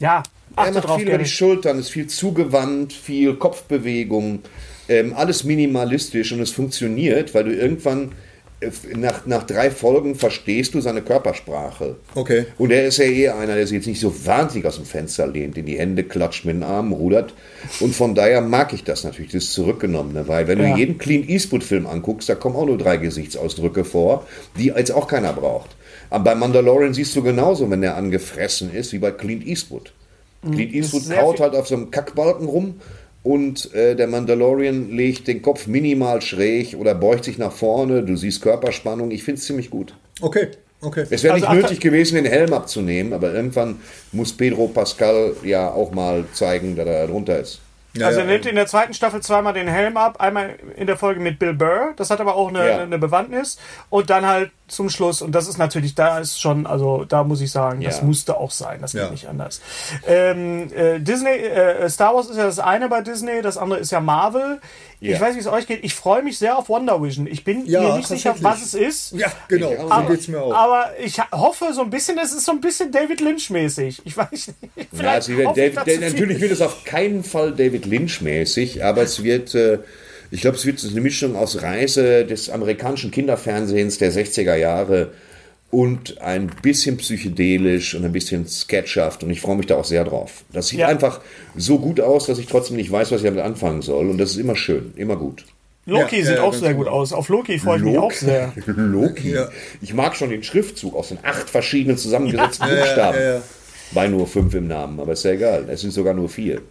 Ja, 0.00 0.22
Er 0.56 0.72
macht 0.72 0.84
drauf, 0.88 0.98
viel 0.98 1.08
über 1.08 1.18
die. 1.18 1.26
Schultern, 1.26 1.78
ist 1.78 1.90
viel 1.90 2.06
zugewandt, 2.08 2.92
viel 2.92 3.34
Kopfbewegung, 3.36 4.40
ähm, 4.88 5.12
alles 5.14 5.44
minimalistisch 5.44 6.32
und 6.32 6.40
es 6.40 6.50
funktioniert, 6.50 7.34
weil 7.34 7.44
du 7.44 7.54
irgendwann 7.54 8.12
nach, 8.96 9.26
nach 9.26 9.42
drei 9.44 9.70
Folgen 9.70 10.14
verstehst 10.14 10.74
du 10.74 10.80
seine 10.80 11.02
Körpersprache. 11.02 11.96
Okay. 12.14 12.46
Und 12.58 12.70
er 12.70 12.86
ist 12.86 12.98
ja 12.98 13.04
eher 13.04 13.38
einer, 13.38 13.54
der 13.54 13.66
sich 13.66 13.76
jetzt 13.76 13.86
nicht 13.86 14.00
so 14.00 14.12
wahnsinnig 14.26 14.66
aus 14.66 14.76
dem 14.76 14.84
Fenster 14.84 15.26
lehnt, 15.26 15.56
in 15.58 15.66
die 15.66 15.78
Hände 15.78 16.04
klatscht, 16.04 16.44
mit 16.44 16.56
den 16.56 16.62
Armen 16.62 16.92
rudert. 16.92 17.34
Und 17.80 17.94
von 17.94 18.14
daher 18.14 18.40
mag 18.40 18.72
ich 18.72 18.84
das 18.84 19.04
natürlich, 19.04 19.32
das 19.32 19.52
Zurückgenommene, 19.52 20.28
weil 20.28 20.46
wenn 20.48 20.60
Ja. 20.60 20.72
du 20.72 20.78
jeden 20.78 20.98
Clint 20.98 21.28
Eastwood-Film 21.28 21.86
anguckst, 21.86 22.28
da 22.28 22.34
kommen 22.34 22.56
auch 22.56 22.66
nur 22.66 22.78
drei 22.78 22.96
Gesichtsausdrücke 22.96 23.84
vor, 23.84 24.26
die 24.58 24.66
jetzt 24.66 24.92
auch 24.92 25.08
keiner 25.08 25.32
braucht. 25.32 25.70
Aber 26.10 26.24
bei 26.24 26.34
Mandalorian 26.34 26.94
siehst 26.94 27.16
du 27.16 27.22
genauso, 27.22 27.70
wenn 27.70 27.82
er 27.82 27.96
angefressen 27.96 28.72
ist, 28.72 28.92
wie 28.92 28.98
bei 28.98 29.10
Clint 29.10 29.46
Eastwood. 29.46 29.92
Clint 30.42 30.74
Eastwood 30.74 31.02
sehr 31.02 31.20
kaut 31.20 31.40
halt 31.40 31.54
auf 31.54 31.66
so 31.66 31.74
einem 31.74 31.90
Kackbalken 31.90 32.46
rum 32.46 32.74
und 33.24 33.74
äh, 33.74 33.96
der 33.96 34.06
Mandalorian 34.06 34.90
legt 34.90 35.26
den 35.26 35.42
Kopf 35.42 35.66
minimal 35.66 36.20
schräg 36.22 36.76
oder 36.78 36.94
beugt 36.94 37.24
sich 37.24 37.38
nach 37.38 37.52
vorne. 37.52 38.02
Du 38.04 38.14
siehst 38.16 38.42
Körperspannung. 38.42 39.10
Ich 39.10 39.24
finde 39.24 39.40
es 39.40 39.46
ziemlich 39.46 39.70
gut. 39.70 39.94
Okay, 40.20 40.48
okay. 40.82 41.06
Es 41.10 41.24
wäre 41.24 41.34
Also 41.34 41.48
nicht 41.50 41.62
nötig 41.62 41.80
gewesen, 41.80 42.14
den 42.14 42.26
Helm 42.26 42.52
abzunehmen, 42.52 43.12
aber 43.12 43.32
irgendwann 43.32 43.80
muss 44.12 44.32
Pedro 44.36 44.68
Pascal 44.68 45.34
ja 45.42 45.70
auch 45.70 45.90
mal 45.90 46.24
zeigen, 46.34 46.76
dass 46.76 46.86
er 46.86 47.06
drunter 47.08 47.40
ist. 47.40 47.60
Ja, 47.96 48.08
also 48.08 48.20
er 48.20 48.26
nimmt 48.26 48.44
in 48.44 48.56
der 48.56 48.66
zweiten 48.66 48.92
Staffel 48.92 49.22
zweimal 49.22 49.54
den 49.54 49.68
Helm 49.68 49.96
ab, 49.96 50.20
einmal 50.20 50.56
in 50.76 50.88
der 50.88 50.96
Folge 50.96 51.20
mit 51.20 51.38
Bill 51.38 51.54
Burr, 51.54 51.94
das 51.96 52.10
hat 52.10 52.20
aber 52.20 52.34
auch 52.34 52.48
eine, 52.48 52.68
Ja. 52.68 52.82
eine 52.82 52.98
Bewandtnis 52.98 53.56
und 53.88 54.10
dann 54.10 54.26
halt 54.26 54.50
zum 54.66 54.88
Schluss 54.88 55.20
und 55.20 55.32
das 55.32 55.46
ist 55.46 55.58
natürlich, 55.58 55.94
da 55.94 56.18
ist 56.18 56.40
schon, 56.40 56.66
also 56.66 57.04
da 57.04 57.22
muss 57.22 57.40
ich 57.42 57.50
sagen, 57.50 57.82
das 57.82 57.98
Ja. 57.98 58.04
musste 58.04 58.36
auch 58.38 58.50
sein, 58.50 58.80
das 58.80 58.92
geht 58.92 59.02
Ja. 59.02 59.10
nicht 59.10 59.28
anders. 59.28 59.60
Ähm, 60.06 60.72
äh, 60.74 61.00
Disney, 61.00 61.28
äh, 61.30 61.88
Star 61.90 62.14
Wars 62.14 62.28
ist 62.30 62.36
ja 62.38 62.44
das 62.46 62.58
eine 62.58 62.88
bei 62.88 63.02
Disney, 63.02 63.42
das 63.42 63.56
andere 63.58 63.78
ist 63.80 63.92
ja 63.92 64.00
Marvel. 64.00 64.60
Ich 65.00 65.10
Ja. 65.10 65.20
weiß, 65.20 65.34
wie 65.34 65.40
es 65.40 65.46
euch 65.46 65.66
geht. 65.66 65.84
Ich 65.84 65.94
freue 65.94 66.22
mich 66.22 66.38
sehr 66.38 66.56
auf 66.56 66.70
Wonder 66.70 67.02
Vision. 67.02 67.26
Ich 67.26 67.44
bin 67.44 67.66
Ja, 67.66 67.82
mir 67.82 67.96
nicht 67.96 68.08
sicher, 68.08 68.34
was 68.40 68.62
es 68.62 68.72
ist. 68.72 69.12
Ja, 69.12 69.30
genau. 69.48 69.70
Ich 69.72 69.78
auch. 69.78 69.82
So 69.82 69.90
Aber, 69.90 70.10
geht's 70.14 70.28
mir 70.28 70.40
auch. 70.42 70.54
aber 70.54 70.86
ich 70.98 71.20
hoffe 71.30 71.66
so 71.74 71.82
ein 71.82 71.90
bisschen, 71.90 72.16
es 72.16 72.32
ist 72.32 72.46
so 72.46 72.52
ein 72.52 72.60
bisschen 72.62 72.90
David 72.90 73.20
Lynch-mäßig. 73.20 74.00
Ich 74.04 74.16
weiß 74.16 74.30
nicht. 74.30 74.54
Ja, 74.76 74.84
Vielleicht 74.92 75.28
hoffe 75.28 75.60
ich 75.60 75.74
David, 75.74 75.80
viel. 75.84 76.00
natürlich 76.00 76.40
wird 76.40 76.52
es 76.52 76.62
auf 76.62 76.84
keinen 76.84 77.22
Fall 77.22 77.52
David 77.52 77.84
Lynch-mäßig, 77.86 78.82
aber 78.82 79.02
es 79.02 79.22
wird, 79.22 79.54
äh, 79.54 79.78
ich 80.34 80.40
glaube, 80.40 80.56
es 80.56 80.66
wird 80.66 80.84
eine 80.84 81.00
Mischung 81.00 81.36
aus 81.36 81.62
Reise 81.62 82.24
des 82.26 82.50
amerikanischen 82.50 83.10
Kinderfernsehens 83.10 83.98
der 83.98 84.12
60er 84.12 84.56
Jahre 84.56 85.12
und 85.70 86.20
ein 86.20 86.50
bisschen 86.62 86.96
psychedelisch 86.98 87.94
und 87.94 88.04
ein 88.04 88.12
bisschen 88.12 88.46
sketchhaft 88.46 89.22
und 89.24 89.30
ich 89.30 89.40
freue 89.40 89.56
mich 89.56 89.66
da 89.66 89.76
auch 89.76 89.84
sehr 89.84 90.04
drauf. 90.04 90.44
Das 90.52 90.68
sieht 90.68 90.80
Ja. 90.80 90.88
einfach 90.88 91.20
so 91.56 91.78
gut 91.78 92.00
aus, 92.00 92.26
dass 92.26 92.38
ich 92.38 92.46
trotzdem 92.46 92.76
nicht 92.76 92.90
weiß, 92.92 93.10
was 93.12 93.20
ich 93.20 93.26
damit 93.26 93.42
anfangen 93.42 93.82
soll 93.82 94.08
und 94.10 94.18
das 94.18 94.30
ist 94.32 94.36
immer 94.36 94.56
schön, 94.56 94.92
immer 94.96 95.16
gut. 95.16 95.44
Loki 95.86 96.20
Ja, 96.20 96.24
sieht 96.26 96.36
ja, 96.36 96.42
auch 96.42 96.54
sehr 96.54 96.70
genau. 96.72 96.84
gut 96.84 96.88
aus. 96.92 97.12
Auf 97.12 97.28
Loki 97.28 97.58
freue 97.58 97.78
ich 97.78 97.84
mich 97.84 97.98
auch 97.98 98.12
sehr. 98.12 98.52
Loki. 98.66 99.32
Ja. 99.34 99.48
Ich 99.82 99.92
mag 99.94 100.16
schon 100.16 100.30
den 100.30 100.42
Schriftzug 100.42 100.94
aus 100.94 101.08
den 101.08 101.18
acht 101.22 101.50
verschiedenen 101.50 101.98
zusammengesetzten 101.98 102.66
Ja, 102.68 102.74
ja, 102.74 102.80
Buchstaben. 102.80 103.18
ja, 103.18 103.34
ja. 103.34 103.42
Bei 103.92 104.08
nur 104.08 104.26
fünf 104.26 104.54
im 104.54 104.66
Namen, 104.66 104.98
aber 104.98 105.12
ist 105.12 105.24
ja 105.24 105.32
egal. 105.32 105.66
Es 105.68 105.82
sind 105.82 105.92
sogar 105.92 106.14
nur 106.14 106.28
vier. 106.28 106.62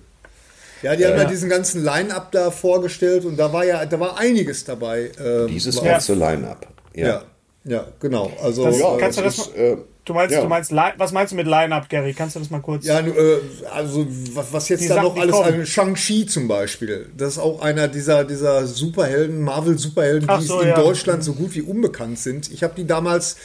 Ja, 0.83 0.95
die 0.95 1.05
haben 1.05 1.17
ja 1.17 1.25
diesen 1.25 1.49
ganzen 1.49 1.83
Line-Up 1.83 2.31
da 2.31 2.51
vorgestellt 2.51 3.25
und 3.25 3.37
da 3.37 3.51
war 3.51 3.65
ja, 3.65 3.85
da 3.85 3.99
war 3.99 4.17
einiges 4.19 4.63
dabei. 4.65 5.09
ähm, 5.23 5.47
Dieses 5.47 5.77
war- 5.77 5.85
ganze 5.85 6.13
Line-Up. 6.13 6.67
Ja, 6.93 7.23
ja, 7.63 7.87
genau. 7.99 8.31
Also, 8.41 8.65
Das- 8.65 8.79
äh, 8.79 8.83
kannst 8.99 9.17
du 9.19 9.23
das 9.23 9.37
ist, 9.39 9.55
äh, 9.55 9.77
Du 10.05 10.13
meinst, 10.13 10.35
Ja. 10.35 10.41
du 10.41 10.49
meinst, 10.49 10.69
was 10.97 11.13
meinst 11.13 11.31
du 11.31 11.37
mit 11.37 11.47
Line-Up, 11.47 11.87
Gary? 11.87 12.13
Kannst 12.13 12.35
du 12.35 12.39
das 12.39 12.49
mal 12.49 12.59
kurz? 12.59 12.85
Ja, 12.85 12.99
äh, 12.99 13.13
also 13.73 14.05
was, 14.33 14.51
was 14.51 14.67
jetzt 14.67 14.83
Die 14.83 14.89
da 14.89 14.95
Sachen, 14.95 15.07
noch 15.07 15.17
alles 15.17 15.33
an 15.37 15.65
Shang-Chi 15.65 16.25
zum 16.25 16.49
Beispiel. 16.49 17.07
Das 17.15 17.29
ist 17.33 17.39
auch 17.39 17.61
einer 17.61 17.87
dieser, 17.87 18.25
dieser 18.25 18.67
Superhelden, 18.67 19.41
Marvel-Superhelden, 19.41 20.29
die 20.41 20.45
so, 20.45 20.59
in 20.59 20.67
ja. 20.67 20.75
Deutschland 20.75 21.23
so 21.23 21.31
gut 21.31 21.55
wie 21.55 21.61
unbekannt 21.61 22.19
sind. 22.19 22.51
Ich 22.51 22.63
habe 22.63 22.73
die 22.75 22.85
damals 22.85 23.37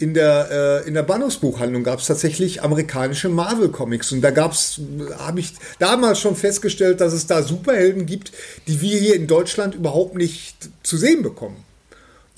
in 0.00 0.14
der, 0.14 0.82
äh, 0.84 0.88
in 0.88 0.94
der 0.94 1.02
Bahnhofsbuchhandlung 1.02 1.84
gab 1.84 1.98
es 1.98 2.06
tatsächlich 2.06 2.62
amerikanische 2.62 3.28
Marvel-Comics. 3.28 4.12
Und 4.12 4.22
da 4.22 4.30
gab's, 4.30 4.80
habe 5.18 5.40
ich 5.40 5.52
damals 5.78 6.20
schon 6.20 6.36
festgestellt, 6.36 7.02
dass 7.02 7.12
es 7.12 7.26
da 7.26 7.42
Superhelden 7.42 8.06
gibt, 8.06 8.32
die 8.66 8.80
wir 8.80 8.98
hier 8.98 9.14
in 9.14 9.26
Deutschland 9.26 9.74
überhaupt 9.74 10.14
nicht 10.14 10.70
zu 10.82 10.96
sehen 10.96 11.22
bekommen. 11.22 11.62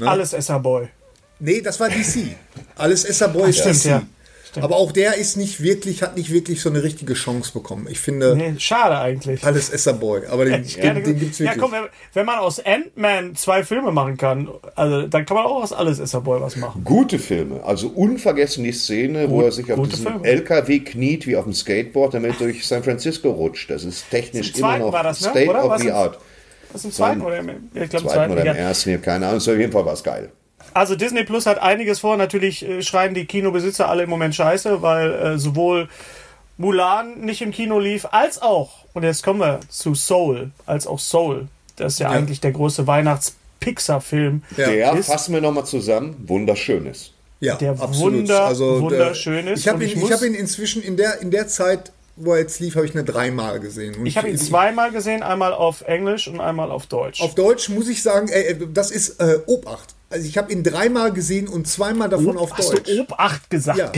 Alles 0.01 0.33
Esser 0.33 0.59
Boy. 0.59 0.88
Nee, 1.38 1.61
das 1.61 1.79
war 1.79 1.88
DC. 1.88 2.35
Alles 2.75 3.05
Esser 3.05 3.29
Boy 3.29 3.51
ist 3.51 3.61
Stimmt, 3.61 3.85
DC. 3.85 3.85
ja. 3.85 4.03
Stimmt. 4.52 4.64
Aber 4.64 4.76
auch 4.76 4.92
der 4.92 5.16
ist 5.16 5.36
nicht 5.36 5.60
wirklich, 5.62 6.02
hat 6.02 6.16
nicht 6.16 6.32
wirklich 6.32 6.60
so 6.62 6.70
eine 6.70 6.82
richtige 6.82 7.14
Chance 7.14 7.52
bekommen. 7.52 7.88
Ich 7.90 7.98
finde, 7.98 8.36
Nee, 8.36 8.54
schade 8.58 8.96
eigentlich. 8.98 9.44
alles 9.44 9.68
Esserboy, 9.70 10.26
aber 10.28 10.44
den, 10.44 10.64
gerne 10.64 11.02
den, 11.02 11.12
den 11.14 11.18
gibt's 11.18 11.38
ja, 11.40 11.46
wirklich. 11.46 11.60
komm, 11.62 11.72
wenn, 12.14 12.26
man 12.26 12.38
aus 12.38 12.60
Ant-Man 12.64 13.34
zwei 13.34 13.64
Filme 13.64 13.90
machen 13.92 14.16
kann, 14.16 14.48
also 14.76 15.06
dann 15.08 15.26
kann 15.26 15.36
man 15.36 15.46
auch 15.46 15.62
aus 15.62 15.72
alles 15.72 15.98
Boy 16.22 16.40
was 16.40 16.56
machen. 16.56 16.84
Gute 16.84 17.18
Filme. 17.18 17.64
Also 17.64 17.88
unvergessen 17.88 18.62
die 18.64 18.72
Szene, 18.72 19.28
wo 19.28 19.36
Gut- 19.36 19.44
er 19.46 19.52
sich 19.52 19.72
auf 19.72 19.88
diesem 19.88 20.06
Filme. 20.12 20.24
LKW 20.28 20.78
kniet 20.80 21.26
wie 21.26 21.36
auf 21.36 21.44
dem 21.44 21.52
Skateboard, 21.52 22.14
damit 22.14 22.32
er 22.32 22.36
durch 22.46 22.66
San 22.66 22.82
Francisco 22.84 23.30
rutscht. 23.30 23.70
Das 23.70 23.84
ist 23.84 24.08
technisch 24.10 24.54
immer 24.56 24.78
noch 24.78 24.92
war 24.92 25.02
das, 25.02 25.20
ne? 25.22 25.30
State 25.30 25.48
Oder? 25.50 25.64
of 25.64 25.70
Was 25.70 25.80
the 25.82 25.88
ist- 25.88 25.94
Art. 25.94 26.18
Das 26.72 26.80
ist 26.80 26.84
im 26.86 26.92
zweiten 26.92 27.20
oder 27.20 27.36
im, 27.38 27.48
ja, 27.48 27.54
ich 27.54 27.60
glaube 27.72 27.84
im 27.84 27.90
Zweiten 27.90 28.10
zweiten. 28.12 28.32
oder 28.32 28.44
Ja. 28.46 28.52
im 28.52 28.58
ersten, 28.58 28.90
ich 28.90 28.96
hab 28.96 29.02
keine 29.02 29.26
Ahnung. 29.26 29.38
Auf 29.40 29.46
jeden 29.46 29.72
Fall 29.72 29.84
war 29.84 29.92
es 29.92 30.02
geil. 30.02 30.30
Also 30.74 30.96
Disney 30.96 31.24
Plus 31.24 31.46
hat 31.46 31.58
einiges 31.61 32.00
vor. 32.00 32.16
Natürlich 32.16 32.66
äh, 32.66 32.82
schreien 32.82 33.14
die 33.14 33.24
Kinobesitzer 33.26 33.88
alle 33.88 34.04
im 34.04 34.11
Moment 34.11 34.35
scheiße, 34.35 34.82
weil 34.82 35.12
äh, 35.12 35.38
sowohl 35.38 35.88
Mulan 36.58 37.20
nicht 37.20 37.42
im 37.42 37.50
Kino 37.50 37.78
lief, 37.78 38.06
als 38.11 38.40
auch, 38.40 38.85
und 38.92 39.02
jetzt 39.04 39.22
kommen 39.22 39.40
wir 39.40 39.61
zu 39.68 39.94
Soul, 39.94 40.50
als 40.66 40.87
auch 40.87 40.98
Soul. 40.98 41.48
Das 41.76 41.94
ist 41.94 41.98
ja, 42.00 42.11
Ja. 42.12 42.16
eigentlich 42.18 42.40
der 42.40 42.52
große 42.52 42.87
Weihnachts-Pixar-Film. 42.87 44.42
Ja. 44.56 44.68
Der, 44.68 44.92
Ist- 44.94 45.06
fassen 45.06 45.35
wir 45.35 45.40
nochmal 45.40 45.64
zusammen, 45.64 46.16
wunderschön 46.26 46.87
ist. 46.87 47.12
Ja, 47.40 47.56
der 47.56 47.72
absolut. 47.72 48.20
wunder- 48.20 48.44
also, 48.44 48.80
wunderschön 48.82 49.46
der, 49.46 49.54
ist 49.54 49.61
Ich 49.61 49.68
habe 49.68 49.82
ihn, 49.82 49.88
ich 49.88 49.94
ich 49.96 50.00
muss- 50.00 50.12
hab 50.12 50.22
ihn 50.22 50.35
inzwischen 50.35 50.82
in 50.82 50.96
der, 50.96 51.20
in 51.20 51.30
der 51.30 51.48
Zeit, 51.48 51.90
wo 52.14 52.35
er 52.35 52.40
jetzt 52.40 52.61
lief, 52.61 52.76
habe 52.76 52.87
ich 52.87 52.94
ihn 52.94 53.04
dreimal 53.04 53.58
gesehen. 53.58 53.96
Und 53.96 54.06
Ich 54.06 54.16
habe 54.16 54.28
ihn 54.28 54.38
zweimal 54.38 54.92
gesehen, 54.92 55.22
einmal 55.22 55.52
auf 55.54 55.80
Englisch 55.82 56.28
und 56.28 56.40
einmal 56.40 56.70
auf 56.70 56.87
Deutsch. 56.87 57.20
Auf 57.20 57.35
Deutsch 57.35 57.68
muss 57.70 57.88
ich 57.88 58.02
sagen, 58.02 58.28
ey, 58.28 58.56
das 58.72 58.90
ist 58.90 59.18
äh, 59.20 59.38
Obacht. 59.46 59.94
Also 60.12 60.27
ich 60.27 60.38
habe 60.38 60.53
ihn 60.53 60.62
dreimal 60.62 61.12
gesehen 61.12 61.48
und 61.48 61.66
zweimal 61.66 62.09
davon 62.09 62.37
auf 62.37 62.53
Hast 62.57 62.72
Deutsch. 62.72 62.88
du 62.90 63.01
Obacht 63.03 63.51
gesagt, 63.51 63.79
Ja. 63.79 63.92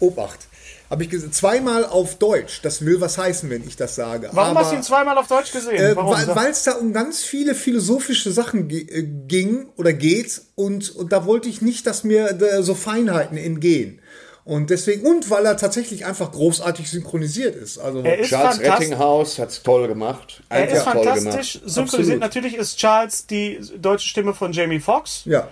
Obacht. 0.00 0.40
Habe 0.88 1.02
ich 1.02 1.10
gesehen. 1.10 1.32
Zweimal 1.32 1.84
auf 1.84 2.16
Deutsch. 2.16 2.60
Das 2.62 2.84
will 2.84 3.00
was 3.00 3.18
heißen, 3.18 3.50
wenn 3.50 3.66
ich 3.66 3.76
das 3.76 3.96
sage. 3.96 4.28
Warum 4.32 4.50
Aber, 4.56 4.60
hast 4.60 4.72
du 4.72 4.76
ihn 4.76 4.82
zweimal 4.84 5.18
auf 5.18 5.26
Deutsch 5.26 5.50
gesehen? 5.52 5.76
Äh, 5.76 5.96
weil 5.96 6.50
es 6.50 6.62
da 6.62 6.72
um 6.72 6.92
ganz 6.92 7.22
viele 7.24 7.54
philosophische 7.56 8.30
Sachen 8.30 8.70
äh, 8.70 9.02
ging 9.02 9.66
oder 9.76 9.92
geht 9.92 10.42
und, 10.54 10.94
und 10.94 11.12
da 11.12 11.26
wollte 11.26 11.48
ich 11.48 11.60
nicht, 11.60 11.86
dass 11.88 12.04
mir 12.04 12.38
so 12.60 12.74
Feinheiten 12.74 13.36
entgehen. 13.36 14.00
Und 14.46 14.70
deswegen, 14.70 15.04
und 15.04 15.28
weil 15.28 15.44
er 15.44 15.56
tatsächlich 15.56 16.06
einfach 16.06 16.30
großartig 16.30 16.88
synchronisiert 16.88 17.56
ist. 17.56 17.78
Also, 17.78 18.00
er 18.02 18.18
ist 18.20 18.28
Charles. 18.28 18.60
Rettinghaus 18.60 19.40
hat 19.40 19.50
es 19.50 19.60
toll 19.60 19.88
gemacht. 19.88 20.40
Er 20.48 20.68
ist 20.68 20.78
Einfach 20.78 20.92
toll 20.92 21.04
fantastisch 21.04 21.54
gemacht. 21.54 21.70
synchronisiert. 21.74 21.98
Absolut. 21.98 22.20
Natürlich 22.20 22.54
ist 22.56 22.76
Charles 22.78 23.26
die 23.26 23.60
deutsche 23.76 24.08
Stimme 24.08 24.34
von 24.34 24.52
Jamie 24.52 24.78
Foxx. 24.80 25.22
ja. 25.24 25.48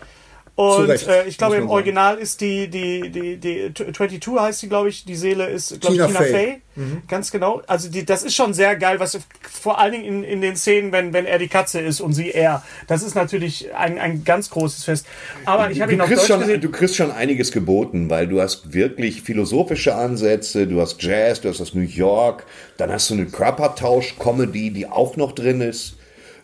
Und 0.56 0.88
äh, 0.88 1.26
ich 1.26 1.36
glaube, 1.36 1.56
im 1.56 1.62
sagen. 1.62 1.72
Original 1.72 2.18
ist 2.18 2.40
die, 2.40 2.68
die, 2.68 3.10
die, 3.10 3.38
die, 3.38 3.74
22 3.74 4.38
heißt 4.38 4.60
sie, 4.60 4.68
glaube 4.68 4.88
ich, 4.88 5.04
die 5.04 5.16
Seele 5.16 5.46
ist, 5.48 5.80
glaube 5.80 5.96
ich, 5.96 6.02
Tina 6.02 6.20
Fey. 6.20 6.30
Fey. 6.30 6.60
Mhm. 6.76 7.02
Ganz 7.08 7.32
genau. 7.32 7.60
Also 7.66 7.90
die, 7.90 8.04
das 8.04 8.22
ist 8.22 8.36
schon 8.36 8.54
sehr 8.54 8.76
geil, 8.76 9.00
was 9.00 9.18
vor 9.42 9.80
allen 9.80 9.92
Dingen 9.92 10.04
in, 10.04 10.22
in 10.22 10.40
den 10.40 10.54
Szenen, 10.54 10.92
wenn, 10.92 11.12
wenn 11.12 11.26
er 11.26 11.40
die 11.40 11.48
Katze 11.48 11.80
ist 11.80 12.00
und 12.00 12.12
sie 12.12 12.30
er. 12.30 12.62
Das 12.86 13.02
ist 13.02 13.16
natürlich 13.16 13.74
ein, 13.74 13.98
ein 13.98 14.22
ganz 14.22 14.48
großes 14.50 14.84
Fest. 14.84 15.06
Aber 15.44 15.72
ich 15.72 15.80
habe 15.80 15.92
ihn 15.92 16.00
auf 16.00 16.06
kriegst, 16.06 16.22
Deutsch 16.22 16.30
schon, 16.30 16.40
gesehen. 16.40 16.60
du 16.60 16.70
kriegst 16.70 16.94
schon 16.94 17.10
einiges 17.10 17.50
geboten, 17.50 18.08
weil 18.08 18.28
du 18.28 18.40
hast 18.40 18.72
wirklich 18.72 19.22
philosophische 19.22 19.96
Ansätze, 19.96 20.68
du 20.68 20.80
hast 20.80 21.02
Jazz, 21.02 21.40
du 21.40 21.48
hast 21.48 21.58
das 21.58 21.74
New 21.74 21.82
York, 21.82 22.46
dann 22.76 22.92
hast 22.92 23.10
du 23.10 23.14
eine 23.14 23.26
Körpertausch-Comedy, 23.26 24.70
die 24.70 24.86
auch 24.86 25.16
noch 25.16 25.32
drin 25.32 25.60
ist. 25.60 25.96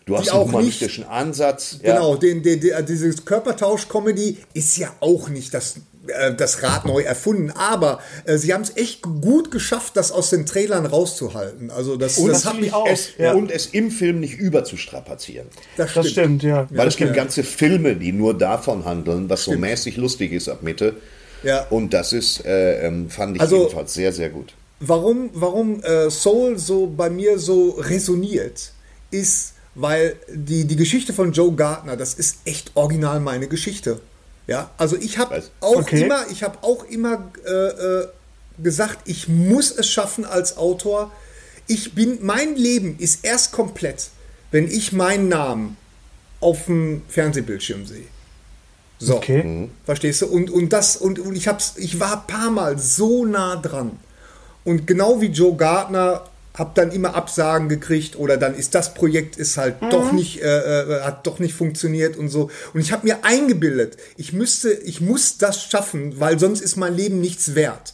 Du 0.05 0.17
hast 0.17 0.25
Die 0.25 0.31
einen 0.31 0.39
auch 0.39 0.45
nicht- 0.45 0.53
humanistischen 0.53 1.03
Ansatz. 1.05 1.77
ja. 1.83 1.93
Genau, 1.93 2.15
den, 2.15 2.41
den, 2.43 2.59
den, 2.59 2.85
dieses 2.85 3.23
Körpertausch-Comedy 3.25 4.37
ist 4.53 4.77
ja 4.77 4.91
auch 4.99 5.29
nicht 5.29 5.53
das, 5.53 5.75
äh, 6.07 6.33
das 6.33 6.63
Rad 6.63 6.85
neu 6.85 7.01
erfunden, 7.01 7.51
aber 7.51 7.99
äh, 8.25 8.37
sie 8.37 8.53
haben 8.53 8.63
es 8.63 8.75
echt 8.77 9.03
gut 9.03 9.51
geschafft, 9.51 9.95
das 9.97 10.11
aus 10.11 10.31
den 10.31 10.45
Trailern 10.47 10.85
rauszuhalten. 10.87 11.69
Also 11.69 11.97
das, 11.97 12.17
Und, 12.17 12.29
das 12.29 12.45
hat 12.45 12.59
mich 12.59 12.73
auch. 12.73 12.87
es, 12.87 13.09
Ja. 13.19 13.33
und 13.33 13.51
es 13.51 13.67
im 13.67 13.91
Film 13.91 14.19
nicht 14.19 14.39
überzustrapazieren. 14.39 15.47
das 15.77 15.93
das 15.93 16.09
stimmt, 16.09 16.41
ja. 16.43 16.67
Weil 16.71 16.87
es 16.87 16.97
gibt 16.97 17.11
ja. 17.11 17.15
ganze 17.15 17.43
Filme, 17.43 17.95
die 17.95 18.11
nur 18.11 18.35
davon 18.37 18.85
handeln, 18.85 19.29
was 19.29 19.43
so 19.43 19.51
mäßig 19.53 19.97
lustig 19.97 20.31
ist 20.33 20.49
ab 20.49 20.63
Mitte. 20.63 20.95
Ja. 21.43 21.65
Und 21.69 21.93
das 21.93 22.11
ist, 22.13 22.43
äh, 22.45 22.85
ähm, 22.87 23.09
fand 23.09 23.35
ich 23.35 23.41
Also- 23.41 23.57
jedenfalls 23.59 23.93
sehr, 23.93 24.11
sehr 24.13 24.29
gut. 24.29 24.53
Warum, 24.79 25.29
warum 25.33 25.83
äh, 25.83 26.09
Soul 26.09 26.57
so 26.57 26.87
bei 26.87 27.11
mir 27.11 27.37
so 27.37 27.69
resoniert, 27.79 28.71
ist, 29.11 29.53
weil 29.75 30.15
die, 30.33 30.65
die 30.65 30.75
Geschichte 30.75 31.13
von 31.13 31.31
Joe 31.31 31.53
Gardner, 31.53 31.95
das 31.97 32.13
ist 32.13 32.37
echt 32.45 32.71
original 32.75 33.19
meine 33.19 33.47
Geschichte. 33.47 33.99
Ja, 34.47 34.71
also 34.77 34.97
ich 34.97 35.17
habe 35.17 35.41
auch 35.61 35.75
Okay. 35.77 36.03
immer, 36.03 36.25
ich 36.29 36.43
habe 36.43 36.57
auch 36.61 36.83
immer 36.85 37.31
äh, 37.45 37.49
äh, 37.51 38.07
gesagt, 38.61 38.99
ich 39.05 39.27
muss 39.27 39.71
es 39.71 39.87
schaffen 39.87 40.25
als 40.25 40.57
Autor. 40.57 41.11
Ich 41.67 41.93
bin, 41.93 42.19
mein 42.21 42.55
Leben 42.55 42.97
ist 42.99 43.23
erst 43.23 43.53
komplett, 43.53 44.09
wenn 44.51 44.67
ich 44.67 44.91
meinen 44.91 45.29
Namen 45.29 45.77
auf 46.41 46.65
dem 46.65 47.03
Fernsehbildschirm 47.07 47.85
sehe. 47.85 48.07
So. 48.99 49.17
Okay. 49.17 49.69
Verstehst 49.85 50.21
du? 50.21 50.27
Und, 50.27 50.49
und 50.49 50.73
das, 50.73 50.97
und, 50.97 51.19
und 51.19 51.35
ich 51.35 51.47
hab's, 51.47 51.73
ich 51.77 51.99
war 51.99 52.13
ein 52.21 52.27
paar 52.27 52.51
Mal 52.51 52.77
so 52.77 53.25
nah 53.25 53.55
dran. 53.55 53.99
Und 54.63 54.85
genau 54.85 55.21
wie 55.21 55.27
Joe 55.27 55.55
Gardner 55.55 56.23
hab 56.57 56.75
dann 56.75 56.91
immer 56.91 57.15
Absagen 57.15 57.69
gekriegt 57.69 58.17
oder 58.17 58.35
dann 58.37 58.55
ist 58.55 58.75
das 58.75 58.93
Projekt 58.93 59.37
ist 59.37 59.57
halt 59.57 59.75
doch 59.89 60.11
nicht 60.11 60.41
äh, 60.41 60.81
äh, 60.81 61.01
hat 61.01 61.25
doch 61.25 61.39
nicht 61.39 61.53
funktioniert 61.53 62.17
und 62.17 62.27
so. 62.29 62.49
Und 62.73 62.81
ich 62.81 62.91
habe 62.91 63.07
mir 63.07 63.23
eingebildet 63.23 63.97
ich 64.17 64.33
müsste 64.33 64.71
ich 64.71 64.99
muss 65.01 65.37
das 65.37 65.63
schaffen 65.63 66.19
weil 66.19 66.39
sonst 66.39 66.61
ist 66.61 66.75
mein 66.75 66.95
Leben 66.95 67.21
nichts 67.21 67.55
wert. 67.55 67.93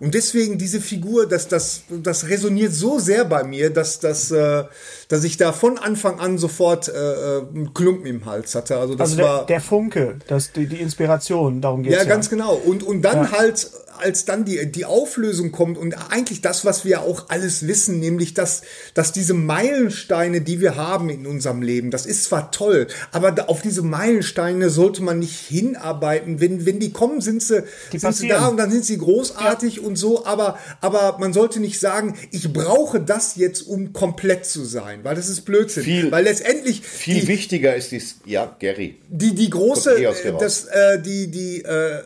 Und 0.00 0.14
deswegen 0.14 0.58
diese 0.58 0.80
Figur 0.80 1.28
das 1.28 1.46
das 1.46 1.82
das 1.88 2.28
resoniert 2.28 2.72
so 2.72 2.98
sehr 2.98 3.24
bei 3.24 3.44
mir 3.44 3.70
dass 3.70 4.00
das 4.00 4.32
äh, 4.32 4.64
dass 5.06 5.22
ich 5.22 5.36
da 5.36 5.52
von 5.52 5.78
Anfang 5.78 6.18
an 6.18 6.38
sofort 6.38 6.88
äh, 6.88 6.92
äh, 6.92 7.42
einen 7.54 7.72
Klumpen 7.72 8.06
im 8.06 8.24
Hals 8.26 8.56
hatte. 8.56 8.78
Also 8.78 8.96
das 8.96 9.10
Also 9.10 9.16
der, 9.18 9.26
war 9.26 9.46
der 9.46 9.60
Funke, 9.60 10.16
das, 10.26 10.50
die, 10.50 10.66
die 10.66 10.80
Inspiration, 10.80 11.60
darum 11.60 11.84
geht 11.84 11.92
ja, 11.92 12.00
es 12.00 12.08
ganz 12.08 12.28
genau. 12.30 12.54
Und, 12.54 12.82
und 12.82 13.02
dann 13.02 13.24
Ja. 13.26 13.32
halt, 13.32 13.70
als 14.02 14.24
dann 14.24 14.44
die, 14.44 14.70
die 14.70 14.84
Auflösung 14.84 15.52
kommt 15.52 15.78
und 15.78 15.94
eigentlich 16.10 16.40
das, 16.40 16.64
was 16.64 16.84
wir 16.84 17.02
auch 17.02 17.28
alles 17.28 17.66
wissen, 17.66 17.98
nämlich, 18.00 18.34
dass, 18.34 18.62
dass 18.94 19.12
diese 19.12 19.34
Meilensteine, 19.34 20.40
die 20.40 20.60
wir 20.60 20.76
haben 20.76 21.08
in 21.08 21.26
unserem 21.26 21.62
Leben, 21.62 21.90
das 21.90 22.06
ist 22.06 22.24
zwar 22.24 22.50
toll, 22.50 22.86
aber 23.12 23.48
auf 23.48 23.62
diese 23.62 23.82
Meilensteine 23.82 24.70
sollte 24.70 25.02
man 25.02 25.18
nicht 25.18 25.38
hinarbeiten. 25.38 26.40
Wenn, 26.40 26.66
wenn 26.66 26.80
die 26.80 26.92
kommen, 26.92 27.20
sind 27.20 27.42
sie, 27.42 27.62
Die 27.92 27.98
sind 27.98 28.14
sie 28.16 28.28
da 28.28 28.48
und 28.48 28.56
dann 28.56 28.70
sind 28.70 28.84
sie 28.84 28.98
großartig 28.98 29.80
und 29.80 29.96
so, 29.96 30.24
aber, 30.26 30.58
aber 30.80 31.18
man 31.18 31.32
sollte 31.32 31.60
nicht 31.60 31.78
sagen, 31.80 32.16
ich 32.30 32.52
brauche 32.52 33.00
das 33.00 33.36
jetzt, 33.36 33.62
um 33.62 33.92
komplett 33.92 34.44
zu 34.46 34.64
sein, 34.64 35.00
weil 35.04 35.14
das 35.14 35.28
ist 35.28 35.42
Blödsinn. 35.42 35.84
Viel- 35.84 36.10
weil 36.10 36.24
letztendlich 36.24 36.82
Viel 36.82 37.20
die, 37.20 37.28
wichtiger 37.28 37.74
ist 37.76 37.92
dies, 37.92 38.16
ja, 38.24 38.56
Gary. 38.58 38.96
die, 39.08 39.34
die 39.34 39.50
große, 39.50 39.98
eh 39.98 40.04
äh, 40.04 40.34
das, 40.38 40.64
äh, 40.64 41.00
die, 41.00 41.30
die, 41.30 41.62
äh, 41.62 41.98
äh, 41.98 42.02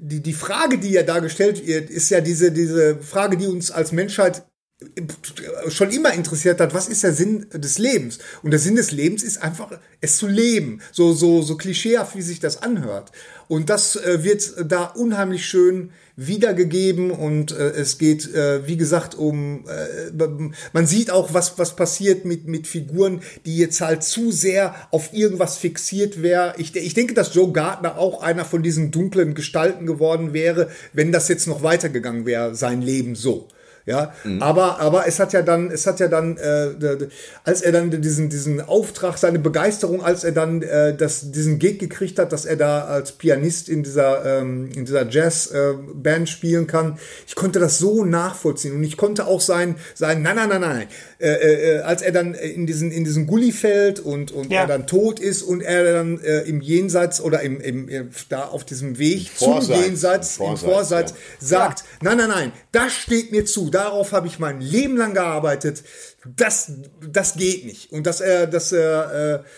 die, 0.00 0.20
die 0.20 0.32
Frage, 0.32 0.78
die 0.78 0.90
ja 0.90 1.02
da 1.02 1.19
gestellt. 1.20 1.66
Wird, 1.66 1.90
ist 1.90 2.10
ja 2.10 2.20
diese, 2.20 2.52
diese 2.52 2.96
Frage, 2.96 3.36
die 3.36 3.46
uns 3.46 3.70
als 3.70 3.92
Menschheit 3.92 4.44
schon 5.68 5.90
immer 5.90 6.12
interessiert 6.14 6.60
hat, 6.60 6.74
was 6.74 6.88
ist 6.88 7.02
der 7.02 7.12
Sinn 7.12 7.46
des 7.52 7.78
Lebens? 7.78 8.18
Und 8.42 8.50
der 8.50 8.60
Sinn 8.60 8.76
des 8.76 8.92
Lebens 8.92 9.22
ist 9.22 9.42
einfach, 9.42 9.78
es 10.00 10.16
zu 10.16 10.26
leben. 10.26 10.80
So, 10.92 11.12
so, 11.12 11.42
so 11.42 11.56
klischeehaft, 11.56 12.16
wie 12.16 12.22
sich 12.22 12.40
das 12.40 12.62
anhört. 12.62 13.12
Und 13.48 13.68
das 13.68 13.96
äh, 13.96 14.24
wird 14.24 14.54
da 14.64 14.84
unheimlich 14.84 15.44
schön 15.46 15.90
wiedergegeben 16.16 17.10
und 17.10 17.52
äh, 17.52 17.70
es 17.70 17.98
geht, 17.98 18.32
äh, 18.34 18.66
wie 18.66 18.76
gesagt, 18.76 19.14
um, 19.14 19.64
äh, 19.66 20.10
man 20.72 20.86
sieht 20.86 21.10
auch, 21.10 21.32
was, 21.34 21.58
was 21.58 21.76
passiert 21.76 22.24
mit, 22.24 22.46
mit 22.46 22.66
Figuren, 22.66 23.22
die 23.46 23.56
jetzt 23.56 23.80
halt 23.80 24.02
zu 24.02 24.30
sehr 24.30 24.74
auf 24.90 25.14
irgendwas 25.14 25.56
fixiert 25.56 26.22
wäre. 26.22 26.54
Ich, 26.58 26.76
ich 26.76 26.94
denke, 26.94 27.14
dass 27.14 27.34
Joe 27.34 27.52
Gardner 27.52 27.98
auch 27.98 28.22
einer 28.22 28.44
von 28.44 28.62
diesen 28.62 28.90
dunklen 28.90 29.34
Gestalten 29.34 29.86
geworden 29.86 30.32
wäre, 30.32 30.68
wenn 30.92 31.10
das 31.10 31.28
jetzt 31.28 31.46
noch 31.46 31.62
weitergegangen 31.62 32.26
wäre, 32.26 32.54
sein 32.54 32.82
Leben 32.82 33.14
so. 33.14 33.48
Ja, 33.90 34.12
aber, 34.38 34.78
aber 34.78 35.08
es 35.08 35.18
hat 35.18 35.32
ja 35.32 35.42
dann, 35.42 35.68
es 35.72 35.84
hat 35.84 35.98
ja 35.98 36.06
dann, 36.06 36.36
äh, 36.36 37.08
als 37.42 37.60
er 37.60 37.72
dann 37.72 37.90
diesen, 37.90 38.30
diesen 38.30 38.60
Auftrag, 38.60 39.18
seine 39.18 39.40
Begeisterung, 39.40 40.04
als 40.04 40.22
er 40.22 40.30
dann 40.30 40.62
äh, 40.62 40.94
das, 40.94 41.32
diesen 41.32 41.58
Gig 41.58 41.80
gekriegt 41.80 42.20
hat, 42.20 42.32
dass 42.32 42.44
er 42.44 42.54
da 42.54 42.84
als 42.84 43.10
Pianist 43.10 43.68
in 43.68 43.82
dieser, 43.82 44.24
ähm, 44.24 44.70
in 44.76 44.84
dieser 44.84 45.08
Jazz-Band 45.08 46.28
spielen 46.28 46.68
kann, 46.68 47.00
ich 47.26 47.34
konnte 47.34 47.58
das 47.58 47.78
so 47.78 48.04
nachvollziehen. 48.04 48.76
Und 48.76 48.84
ich 48.84 48.96
konnte 48.96 49.26
auch 49.26 49.40
sein, 49.40 49.74
sein, 49.94 50.22
nein, 50.22 50.36
nein, 50.36 50.50
nein, 50.50 50.60
nein, 50.60 50.86
äh, 51.20 51.76
äh, 51.76 51.80
als 51.80 52.00
er 52.02 52.12
dann 52.12 52.34
in 52.34 52.66
diesen, 52.66 52.90
in 52.90 53.04
diesen 53.04 53.26
Gully 53.26 53.52
fällt 53.52 54.00
und, 54.00 54.32
und 54.32 54.50
Ja. 54.50 54.62
er 54.62 54.66
dann 54.66 54.86
tot 54.86 55.20
ist 55.20 55.42
und 55.42 55.60
er 55.60 55.84
dann 55.92 56.18
äh, 56.20 56.40
im 56.42 56.60
Jenseits 56.62 57.20
oder 57.20 57.42
im, 57.42 57.60
im, 57.60 57.88
im, 57.88 58.10
da 58.30 58.44
auf 58.46 58.64
diesem 58.64 58.98
Weg 58.98 59.28
Vorseits, 59.28 59.66
zum 59.66 59.84
Jenseits, 59.84 60.38
im 60.38 60.44
im 60.46 60.56
Vorseits, 60.56 61.12
ja. 61.12 61.46
sagt, 61.46 61.84
nein, 62.02 62.16
nein, 62.16 62.28
nein, 62.30 62.52
das 62.72 62.92
steht 62.94 63.32
mir 63.32 63.44
zu, 63.44 63.68
darauf 63.70 64.12
habe 64.12 64.26
ich 64.28 64.38
mein 64.38 64.60
Leben 64.60 64.96
lang 64.96 65.12
gearbeitet, 65.14 65.82
das, 66.36 66.72
das 67.12 67.34
geht 67.36 67.64
nicht. 67.66 67.92
Und 67.92 68.06
dass 68.06 68.20
er, 68.20 68.46
dass 68.46 68.72
er, 68.72 69.42
äh, 69.44 69.48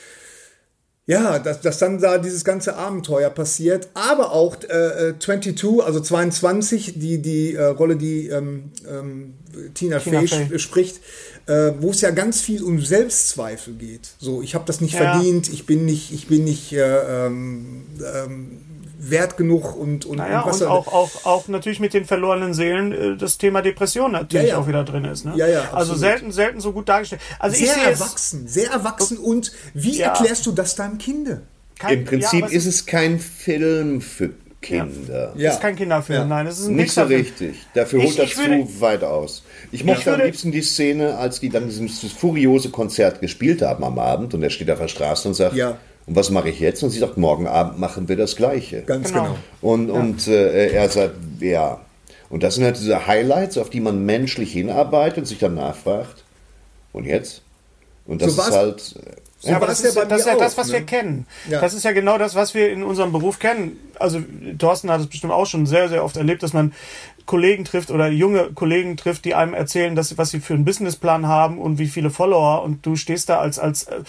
Ja, 1.04 1.40
dass, 1.40 1.60
dass 1.60 1.78
dann 1.78 1.98
da 2.00 2.18
dieses 2.18 2.44
ganze 2.44 2.76
Abenteuer 2.76 3.28
passiert, 3.28 3.88
aber 3.94 4.30
auch 4.30 4.56
äh, 4.70 5.08
äh, 5.10 5.18
22, 5.18 5.82
also 5.84 5.98
22, 5.98 6.94
die, 7.00 7.20
die 7.20 7.54
äh, 7.56 7.64
Rolle, 7.64 7.96
die 7.96 8.28
ähm, 8.28 8.70
ähm, 8.88 9.34
Tina, 9.74 9.98
Tina 9.98 10.20
Fey, 10.20 10.28
Fey. 10.28 10.44
sp- 10.46 10.58
spricht, 10.60 11.00
äh, 11.46 11.72
wo 11.80 11.90
es 11.90 12.00
ja 12.00 12.10
ganz 12.10 12.40
viel 12.40 12.62
um 12.62 12.80
Selbstzweifel 12.80 13.74
geht. 13.74 14.10
So, 14.18 14.42
ich 14.42 14.54
habe 14.54 14.64
das 14.66 14.80
nicht 14.80 14.94
Ja. 14.94 15.12
verdient, 15.12 15.52
ich 15.52 15.66
bin 15.66 15.84
nicht, 15.84 16.12
ich 16.12 16.26
bin 16.28 16.44
nicht 16.44 16.72
äh, 16.72 17.26
ähm, 17.26 17.84
ähm, 18.14 18.58
wert 19.04 19.36
genug 19.36 19.76
und, 19.76 20.04
und, 20.06 20.18
Naja, 20.18 20.42
und 20.42 20.50
was 20.50 20.60
und 20.62 20.68
er- 20.68 20.70
auch, 20.70 20.86
auch, 20.92 21.10
auch 21.24 21.48
natürlich 21.48 21.80
mit 21.80 21.92
den 21.92 22.04
verlorenen 22.04 22.54
Seelen 22.54 22.92
äh, 22.92 23.16
das 23.16 23.36
Thema 23.38 23.60
Depression 23.60 24.12
natürlich 24.12 24.48
Ja, 24.48 24.54
ja. 24.54 24.58
auch 24.58 24.68
wieder 24.68 24.84
drin 24.84 25.04
ist. 25.04 25.24
Ne? 25.24 25.32
Ja, 25.36 25.48
ja, 25.48 25.72
also 25.72 25.96
selten, 25.96 26.30
selten 26.30 26.60
so 26.60 26.72
gut 26.72 26.88
dargestellt. 26.88 27.20
Also 27.40 27.56
ich 27.56 27.68
sehr 27.70 27.90
es. 27.90 28.00
erwachsen, 28.00 28.46
sehr 28.46 28.70
erwachsen 28.70 29.18
und 29.18 29.50
wie 29.74 29.98
Ja. 29.98 30.08
erklärst 30.08 30.46
du 30.46 30.52
das 30.52 30.76
deinem 30.76 30.98
Kinde? 30.98 31.42
kein- 31.78 31.98
Im 31.98 32.04
Prinzip 32.04 32.42
ja, 32.42 32.46
ist 32.46 32.66
es 32.66 32.86
kein 32.86 33.18
Film 33.18 34.00
für 34.00 34.30
Kinder. 34.62 35.32
Ja. 35.36 35.48
Es 35.50 35.54
ist 35.56 35.60
kein 35.60 35.76
Kinderfilm, 35.76 36.20
Ja. 36.20 36.24
nein, 36.26 36.46
es 36.46 36.60
ist 36.60 36.68
ein 36.68 36.76
Nicht 36.76 36.92
so 36.92 37.02
richtig. 37.02 37.56
Dafür 37.74 38.02
holt 38.02 38.18
das 38.18 38.30
zu 38.30 38.80
weit 38.80 39.04
aus. 39.04 39.42
Ich 39.72 39.84
mochte 39.84 40.10
am 40.10 40.16
würde- 40.18 40.26
liebsten 40.26 40.50
die 40.52 40.62
Szene, 40.62 41.16
als 41.18 41.40
die 41.40 41.48
dann 41.50 41.66
dieses 41.68 42.12
furiose 42.12 42.70
Konzert 42.70 43.20
gespielt 43.20 43.60
haben 43.62 43.84
am 43.84 43.98
Abend 43.98 44.32
und 44.34 44.42
er 44.42 44.50
steht 44.50 44.70
auf 44.70 44.78
der 44.78 44.88
Straße 44.88 45.28
und 45.28 45.34
sagt, 45.34 45.54
Ja. 45.56 45.76
und 46.06 46.16
was 46.16 46.30
mache 46.30 46.48
ich 46.48 46.60
jetzt? 46.60 46.82
Und 46.82 46.90
sie 46.90 46.98
sagt, 47.00 47.16
morgen 47.18 47.46
Abend 47.46 47.78
machen 47.78 48.08
wir 48.08 48.16
das 48.16 48.36
Gleiche. 48.36 48.82
Ganz 48.82 49.08
Genau. 49.08 49.22
genau. 49.24 49.36
Und, 49.60 49.90
und 49.90 50.28
äh, 50.28 50.68
er 50.72 50.88
sagt, 50.88 51.14
ja. 51.40 51.80
Und 52.30 52.42
das 52.42 52.54
sind 52.54 52.64
halt 52.64 52.78
diese 52.78 53.06
Highlights, 53.06 53.58
auf 53.58 53.68
die 53.68 53.80
man 53.80 54.06
menschlich 54.06 54.52
hinarbeitet 54.52 55.18
und 55.18 55.24
sich 55.26 55.38
dann 55.38 55.54
nachfragt. 55.54 56.24
Und 56.94 57.04
jetzt? 57.04 57.42
Und 58.06 58.22
das 58.22 58.34
So 58.36 58.42
ist 58.42 58.50
halt. 58.52 58.94
Ja, 59.42 59.56
aber 59.56 59.66
das 59.66 59.80
ist, 59.80 59.96
ja 59.96 60.04
das, 60.04 60.20
ist 60.20 60.26
ja 60.26 60.36
das, 60.36 60.54
auch, 60.54 60.58
was 60.58 60.68
ne? 60.68 60.74
wir 60.74 60.82
kennen. 60.82 61.26
Ja. 61.48 61.60
Das 61.60 61.74
ist 61.74 61.84
ja 61.84 61.92
genau 61.92 62.16
das, 62.16 62.34
was 62.34 62.54
wir 62.54 62.70
in 62.70 62.82
unserem 62.82 63.12
Beruf 63.12 63.38
kennen. 63.38 63.76
Also 63.98 64.20
Thorsten 64.58 64.90
hat 64.90 65.00
es 65.00 65.08
bestimmt 65.08 65.32
auch 65.32 65.46
schon 65.46 65.66
sehr, 65.66 65.88
sehr 65.88 66.04
oft 66.04 66.16
erlebt, 66.16 66.42
dass 66.42 66.52
man 66.52 66.72
Kollegen 67.26 67.64
trifft 67.64 67.90
oder 67.90 68.08
junge 68.08 68.50
Kollegen 68.54 68.96
trifft, 68.96 69.24
die 69.24 69.34
einem 69.34 69.54
erzählen, 69.54 69.94
dass 69.94 70.08
sie, 70.10 70.18
was 70.18 70.30
sie 70.30 70.40
für 70.40 70.54
einen 70.54 70.64
Businessplan 70.64 71.26
haben 71.26 71.58
und 71.58 71.78
wie 71.78 71.86
viele 71.86 72.10
Follower 72.10 72.62
und 72.62 72.84
du 72.86 72.96
stehst 72.96 73.28
da 73.28 73.38
als 73.38 73.58
als 73.58 73.84
äh, 73.84 74.02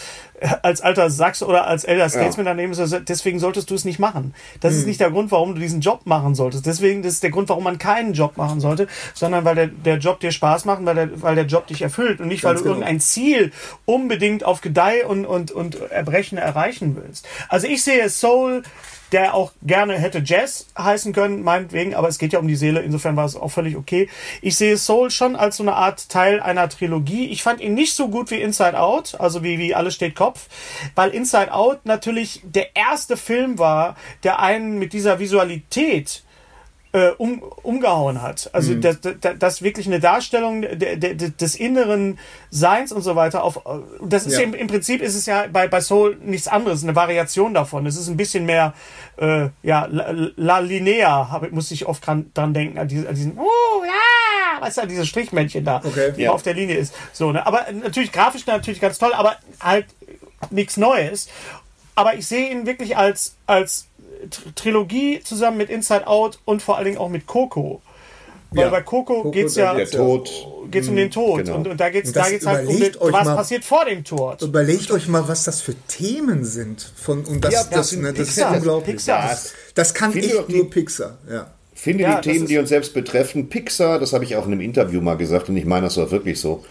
als 0.61 0.81
alter 0.81 1.09
Sachs 1.09 1.41
oder 1.41 1.67
als 1.67 1.85
Elder 1.85 2.09
Statesman 2.09 2.45
daneben. 2.45 2.73
und 2.73 2.85
sagst, 2.87 3.07
Deswegen 3.07 3.39
solltest 3.39 3.69
du 3.69 3.75
es 3.75 3.85
nicht 3.85 3.99
machen. 3.99 4.33
Das 4.59 4.73
Hm. 4.73 4.79
ist 4.79 4.87
nicht 4.87 4.99
der 4.99 5.09
Grund, 5.11 5.31
warum 5.31 5.55
du 5.55 5.61
diesen 5.61 5.79
Job 5.81 6.01
machen 6.05 6.35
solltest. 6.35 6.65
Deswegen 6.65 7.01
das 7.01 7.13
ist 7.13 7.23
der 7.23 7.29
Grund, 7.31 7.47
warum 7.49 7.63
man 7.63 7.77
keinen 7.77 8.13
Job 8.13 8.35
machen 8.37 8.59
sollte, 8.59 8.87
sondern 9.13 9.45
weil 9.45 9.55
der, 9.55 9.67
der 9.67 9.97
Job 9.97 10.19
dir 10.19 10.31
Spaß 10.31 10.65
macht, 10.65 10.85
weil 10.85 10.95
der, 10.95 11.21
weil 11.21 11.35
der 11.35 11.45
Job 11.45 11.67
dich 11.67 11.81
erfüllt 11.81 12.19
und 12.19 12.27
nicht, 12.27 12.43
weil 12.43 12.53
Ganz 12.53 12.61
du 12.63 12.69
genau. 12.69 12.75
irgendein 12.79 12.99
Ziel 12.99 13.51
unbedingt 13.85 14.43
auf 14.43 14.61
Gedeih 14.61 15.05
und, 15.05 15.25
und, 15.25 15.51
und 15.51 15.79
Erbrechen 15.91 16.37
erreichen 16.37 16.97
willst. 17.01 17.27
Also 17.49 17.67
ich 17.67 17.83
sehe 17.83 18.09
Soul, 18.09 18.63
der 19.13 19.35
auch 19.35 19.51
gerne 19.61 19.97
hätte 19.97 20.23
Jazz 20.25 20.65
heißen 20.77 21.13
können, 21.13 21.43
meinetwegen, 21.43 21.93
aber 21.93 22.07
es 22.07 22.17
geht 22.17 22.33
ja 22.33 22.39
um 22.39 22.47
die 22.47 22.55
Seele, 22.55 22.81
insofern 22.81 23.15
war 23.15 23.25
es 23.25 23.35
auch 23.35 23.51
völlig 23.51 23.77
okay. 23.77 24.09
Ich 24.41 24.57
sehe 24.57 24.75
Soul 24.75 25.11
schon 25.11 25.35
als 25.35 25.57
so 25.57 25.63
eine 25.63 25.75
Art 25.75 26.09
Teil 26.09 26.39
einer 26.39 26.67
Trilogie. 26.67 27.27
Ich 27.27 27.43
fand 27.43 27.61
ihn 27.61 27.75
nicht 27.75 27.93
so 27.93 28.07
gut 28.07 28.31
wie 28.31 28.41
Inside 28.41 28.79
Out, 28.79 29.19
also 29.19 29.43
wie, 29.43 29.59
wie 29.59 29.75
Alles 29.75 29.93
steht 29.93 30.15
Kopf, 30.15 30.47
weil 30.95 31.11
Inside 31.11 31.53
Out 31.53 31.85
natürlich 31.85 32.41
der 32.43 32.75
erste 32.75 33.15
Film 33.15 33.59
war, 33.59 33.95
der 34.23 34.39
einen 34.39 34.79
mit 34.79 34.93
dieser 34.93 35.19
Visualität 35.19 36.23
äh, 36.93 37.09
um, 37.17 37.41
umgehauen 37.63 38.21
hat. 38.21 38.49
Also 38.53 38.75
das, 38.75 38.99
das, 39.01 39.15
das 39.39 39.61
wirklich 39.63 39.87
eine 39.87 39.99
Darstellung 39.99 40.61
des 40.61 41.55
inneren 41.55 42.19
Seins 42.51 42.91
und 42.91 43.01
so 43.01 43.15
weiter. 43.15 43.43
Auf, 43.43 43.57
äh, 43.57 43.79
das 44.01 44.25
ist 44.27 44.33
Ja. 44.37 44.41
im, 44.43 44.53
im 44.53 44.67
Prinzip 44.67 45.01
ist 45.01 45.15
es 45.15 45.25
ja 45.25 45.45
bei, 45.51 45.67
bei 45.67 45.81
Soul 45.81 46.17
nichts 46.21 46.47
anderes, 46.47 46.83
eine 46.83 46.95
Variation 46.95 47.53
davon. 47.53 47.85
Es 47.87 47.97
ist 47.97 48.07
ein 48.09 48.17
bisschen 48.17 48.45
mehr 48.45 48.73
äh, 49.17 49.49
ja 49.63 49.87
la, 49.89 50.13
la 50.35 50.59
linea, 50.59 51.29
hab, 51.31 51.51
muss 51.51 51.71
ich 51.71 51.85
oft 51.87 52.05
dran, 52.05 52.29
dran 52.35 52.53
denken 52.53 52.77
an, 52.77 52.87
diese, 52.87 53.09
an 53.09 53.15
diesen 53.15 53.37
oh 53.39 53.83
ja, 53.83 54.61
weißt 54.61 54.77
du, 54.83 54.87
dieses 54.87 55.07
Strichmännchen 55.07 55.65
da, 55.65 55.81
Okay. 55.83 56.13
die 56.15 56.21
Ja. 56.23 56.31
auf 56.31 56.43
der 56.43 56.53
Linie 56.53 56.75
ist. 56.77 56.93
So, 57.11 57.31
ne? 57.31 57.45
Aber 57.45 57.65
natürlich 57.71 58.11
grafisch 58.11 58.45
natürlich 58.45 58.79
ganz 58.79 58.99
toll, 58.99 59.13
aber 59.13 59.35
halt 59.59 59.87
nichts 60.51 60.77
Neues. 60.77 61.27
Aber 61.95 62.15
ich 62.15 62.25
sehe 62.27 62.49
ihn 62.51 62.65
wirklich 62.65 62.97
als, 62.97 63.35
als 63.45 63.87
Trilogie 64.55 65.21
zusammen 65.23 65.57
mit 65.57 65.69
Inside 65.69 66.07
Out 66.07 66.39
und 66.45 66.61
vor 66.61 66.77
allen 66.77 66.85
Dingen 66.85 66.97
auch 66.97 67.09
mit 67.09 67.25
Coco. 67.27 67.81
Weil 68.51 68.65
Ja. 68.65 68.69
bei 68.69 68.81
Coco, 68.81 69.15
Coco, 69.15 69.31
geht's 69.31 69.55
der 69.55 69.65
ja 69.65 69.73
geht's 70.69 70.87
um 70.87 70.95
den 70.95 71.09
Tod 71.09 71.39
genau. 71.43 71.55
und, 71.55 71.67
und 71.67 71.79
da 71.79 71.85
da 71.85 71.89
geht's 71.89 72.45
halt 72.45 72.67
um 72.67 72.75
überlegt 72.75 72.95
den, 73.01 73.11
was 73.13 73.25
mal- 73.25 73.35
passiert 73.35 73.63
vor 73.65 73.85
dem 73.85 74.03
Tod. 74.03 74.41
Überlegt 74.43 74.91
euch 74.91 75.07
mal, 75.07 75.27
was 75.27 75.43
das 75.43 75.61
für 75.61 75.73
Themen 75.87 76.45
sind. 76.45 76.91
Von, 76.95 77.25
und 77.25 77.43
das, 77.43 77.53
Ja, 77.53 77.59
das, 77.63 77.69
das 77.71 77.89
sind 77.89 78.03
ne, 78.03 78.13
das 78.13 78.27
ist 78.29 78.35
Pixar. 78.35 78.55
unglaublich. 78.55 78.95
Pixar. 78.95 79.27
Das, 79.29 79.53
das 79.73 79.93
kann 79.95 80.11
die- 80.11 80.31
nur 80.49 80.69
Pixar. 80.69 81.17
Ja. 81.29 81.47
Finde 81.73 82.03
Ja, 82.03 82.21
die 82.21 82.29
Themen, 82.29 82.43
ist- 82.45 82.49
die 82.51 82.57
uns 82.59 82.69
selbst 82.69 82.93
betreffen, 82.93 83.49
Pixar, 83.49 83.97
das 83.99 84.13
habe 84.13 84.23
ich 84.23 84.35
auch 84.35 84.45
in 84.45 84.51
einem 84.51 84.61
Interview 84.61 85.01
mal 85.01 85.17
gesagt 85.17 85.49
und 85.49 85.57
ich 85.57 85.65
meine 85.65 85.87
das 85.87 85.97
auch 85.97 86.11
wirklich 86.11 86.39
so. 86.39 86.63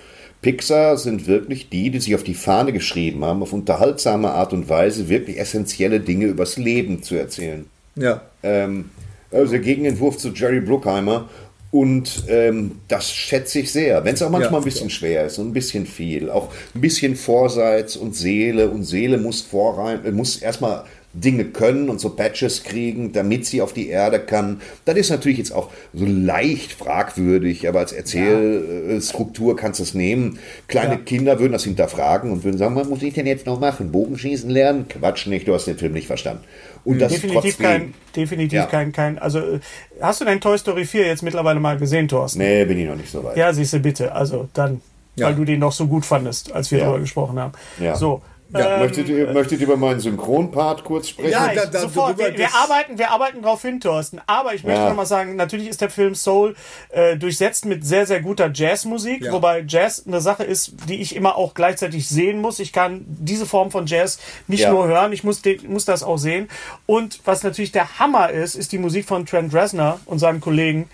Pixar 0.42 0.98
sind 0.98 1.26
wirklich 1.26 1.68
die, 1.70 1.90
die 1.90 2.00
sich 2.00 2.14
auf 2.14 2.24
die 2.24 2.34
Fahne 2.34 2.72
geschrieben 2.72 3.24
haben, 3.24 3.42
auf 3.42 3.52
unterhaltsame 3.52 4.32
Art 4.32 4.52
und 4.52 4.68
Weise 4.68 5.08
wirklich 5.08 5.38
essentielle 5.38 6.00
Dinge 6.00 6.26
übers 6.26 6.56
Leben 6.56 7.02
zu 7.02 7.14
erzählen. 7.14 7.66
ja. 7.96 8.22
Ähm, 8.42 8.90
also 9.30 9.52
der 9.52 9.60
Gegenentwurf 9.60 10.18
zu 10.18 10.28
Jerry 10.28 10.60
Bruckheimer. 10.60 11.28
Und 11.70 12.24
ähm, 12.28 12.72
das 12.88 13.10
schätze 13.10 13.60
ich 13.60 13.72
sehr, 13.72 14.04
wenn 14.04 14.12
es 14.12 14.22
auch 14.22 14.28
manchmal 14.28 14.52
Ja, 14.52 14.58
ein 14.58 14.64
bisschen 14.64 14.90
schwer 14.90 15.24
ist 15.24 15.38
und 15.38 15.48
ein 15.48 15.52
bisschen 15.54 15.86
viel. 15.86 16.28
Auch 16.28 16.52
ein 16.74 16.82
bisschen 16.82 17.16
Vorseits 17.16 17.96
und 17.96 18.14
Seele. 18.14 18.68
Und 18.68 18.84
Seele 18.84 19.16
muss 19.16 19.40
vorein, 19.40 20.04
äh, 20.04 20.10
muss 20.10 20.36
erstmal 20.36 20.84
Dinge 21.14 21.44
können 21.44 21.88
und 21.90 22.00
so 22.00 22.10
Patches 22.10 22.64
kriegen, 22.64 23.12
damit 23.12 23.44
sie 23.46 23.60
auf 23.60 23.72
die 23.72 23.88
Erde 23.88 24.18
kann. 24.20 24.60
Das 24.86 24.96
ist 24.96 25.10
natürlich 25.10 25.38
jetzt 25.38 25.52
auch 25.52 25.70
so 25.92 26.06
leicht 26.06 26.72
fragwürdig, 26.72 27.68
aber 27.68 27.80
als 27.80 27.92
Erzählstruktur 27.92 29.56
kannst 29.56 29.78
du 29.80 29.84
es 29.84 29.94
nehmen. 29.94 30.38
Kleine 30.68 30.98
Kinder 30.98 31.38
würden 31.38 31.52
das 31.52 31.64
hinterfragen 31.64 32.30
und 32.30 32.44
würden 32.44 32.58
sagen, 32.58 32.76
was 32.76 32.88
muss 32.88 33.02
ich 33.02 33.14
denn 33.14 33.26
jetzt 33.26 33.46
noch 33.46 33.60
machen? 33.60 33.92
Bogenschießen 33.92 34.48
lernen? 34.50 34.86
Quatsch 34.88 35.26
nicht, 35.26 35.46
du 35.48 35.54
hast 35.54 35.66
den 35.66 35.78
Film 35.78 35.92
nicht 35.92 36.06
verstanden. 36.06 36.44
Und 36.84 36.98
das 37.00 37.12
definitiv 37.12 37.42
trotzdem. 37.56 37.66
kein, 37.66 37.94
definitiv 38.16 38.52
Ja. 38.54 38.66
kein, 38.66 38.92
kein, 38.92 39.18
also 39.18 39.38
äh, 39.38 39.60
hast 40.00 40.20
du 40.20 40.24
dein 40.24 40.40
Toy 40.40 40.58
Story 40.58 40.84
4 40.84 41.06
jetzt 41.06 41.22
mittlerweile 41.22 41.60
mal 41.60 41.76
gesehen, 41.78 42.08
Thorsten? 42.08 42.38
Nee, 42.40 42.64
bin 42.64 42.78
ich 42.78 42.86
noch 42.88 42.96
nicht 42.96 43.10
so 43.10 43.22
weit. 43.22 43.36
Ja, 43.36 43.52
siehst 43.52 43.72
du 43.72 43.78
bitte, 43.78 44.12
also 44.14 44.48
dann, 44.54 44.80
Ja. 45.14 45.26
weil 45.26 45.34
du 45.36 45.44
den 45.44 45.60
noch 45.60 45.72
so 45.72 45.86
gut 45.86 46.04
fandest, 46.04 46.52
als 46.52 46.70
wir 46.70 46.78
Ja. 46.78 46.84
darüber 46.86 47.00
gesprochen 47.00 47.38
haben. 47.38 47.52
Ja. 47.78 47.94
So. 47.96 48.22
Ja, 48.54 48.74
ähm, 48.74 48.80
möchtet, 48.80 49.08
ihr, 49.08 49.32
möchtet 49.32 49.60
ihr 49.60 49.66
über 49.66 49.76
meinen 49.76 50.00
Synchronpart 50.00 50.84
kurz 50.84 51.08
sprechen? 51.08 51.30
Ja, 51.30 51.46
da- 51.54 51.64
ich, 51.64 51.70
da- 51.70 51.80
sofort. 51.80 52.18
darüber- 52.18 52.32
Wir, 52.32 52.38
wir 52.38 52.54
arbeiten, 52.54 52.98
wir 52.98 53.10
arbeiten 53.10 53.42
drauf 53.42 53.62
hin, 53.62 53.80
Thorsten. 53.80 54.20
Aber 54.26 54.54
ich 54.54 54.62
möchte 54.64 54.80
Ja. 54.80 54.88
noch 54.90 54.96
mal 54.96 55.06
sagen, 55.06 55.36
natürlich 55.36 55.68
ist 55.68 55.80
der 55.80 55.90
Film 55.90 56.14
Soul 56.14 56.54
äh, 56.90 57.16
durchsetzt 57.16 57.64
mit 57.64 57.86
sehr, 57.86 58.06
sehr 58.06 58.20
guter 58.20 58.50
Jazzmusik, 58.52 59.24
Ja. 59.24 59.32
wobei 59.32 59.64
Jazz 59.66 60.04
eine 60.06 60.20
Sache 60.20 60.44
ist, 60.44 60.74
die 60.88 61.00
ich 61.00 61.16
immer 61.16 61.36
auch 61.36 61.54
gleichzeitig 61.54 62.08
sehen 62.08 62.40
muss. 62.40 62.58
Ich 62.58 62.72
kann 62.72 63.04
diese 63.06 63.46
Form 63.46 63.70
von 63.70 63.86
Jazz 63.86 64.18
nicht 64.48 64.60
Ja. 64.62 64.70
nur 64.70 64.86
hören, 64.86 65.12
ich 65.12 65.24
muss, 65.24 65.40
den, 65.42 65.70
muss 65.72 65.84
das 65.84 66.02
auch 66.02 66.18
sehen. 66.18 66.48
Und 66.86 67.20
was 67.24 67.42
natürlich 67.44 67.72
der 67.72 67.98
Hammer 67.98 68.30
ist, 68.30 68.54
ist 68.54 68.72
die 68.72 68.78
Musik 68.78 69.06
von 69.06 69.24
Trent 69.26 69.54
Reznor 69.54 70.00
und 70.06 70.18
seinem 70.18 70.40
Kollegen, 70.40 70.88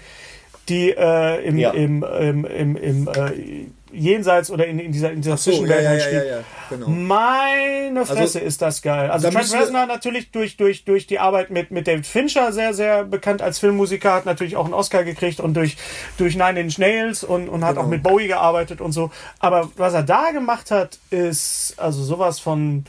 die 0.69 0.91
äh, 0.91 1.45
im, 1.45 1.57
Ja. 1.57 1.71
im, 1.71 2.05
im, 2.05 2.45
im, 2.45 2.77
im 2.77 3.09
äh, 3.09 3.67
Jenseits 3.93 4.51
oder 4.51 4.67
in, 4.67 4.79
in 4.79 4.93
dieser, 4.93 5.11
in 5.13 5.23
dieser 5.23 5.37
So, 5.37 5.51
Zwischenwelt 5.51 5.83
ja, 5.83 5.89
halt 5.91 6.01
ja, 6.01 6.07
spielt. 6.07 6.25
ja, 6.27 6.31
ja, 6.39 6.45
genau. 6.71 6.89
Meine 6.89 8.05
Fresse 8.07 8.39
ist 8.41 8.61
das 8.63 8.83
geil. 8.83 9.11
Also 9.11 9.31
Trent 9.31 9.53
Reznor 9.53 9.87
natürlich 9.87 10.31
durch, 10.31 10.57
durch, 10.57 10.85
durch 10.85 11.07
die 11.07 11.19
Arbeit 11.19 11.51
mit, 11.51 11.71
mit 11.71 11.87
David 11.87 12.07
Fincher 12.07 12.53
sehr, 12.53 12.75
sehr 12.75 13.05
bekannt 13.05 13.41
als 13.43 13.59
Filmmusiker, 13.59 14.13
hat 14.13 14.27
natürlich 14.27 14.57
auch 14.57 14.65
einen 14.65 14.75
Oscar 14.75 15.05
gekriegt 15.05 15.41
und 15.41 15.55
durch, 15.55 15.77
durch 16.19 16.37
Nine 16.37 16.61
Inch 16.61 16.79
Nails 16.79 17.25
und, 17.25 17.49
und 17.49 17.65
hat 17.65 17.75
Genau. 17.77 17.83
auch 17.83 17.91
mit 17.91 18.03
Bowie 18.03 18.27
gearbeitet 18.29 18.81
und 18.81 18.93
so. 18.93 19.11
Aber 19.39 19.71
was 19.77 19.95
er 19.95 20.03
da 20.03 20.31
gemacht 20.33 20.71
hat, 20.71 20.99
ist 21.11 21.75
also 21.77 22.03
sowas 22.03 22.41
von 22.41 22.85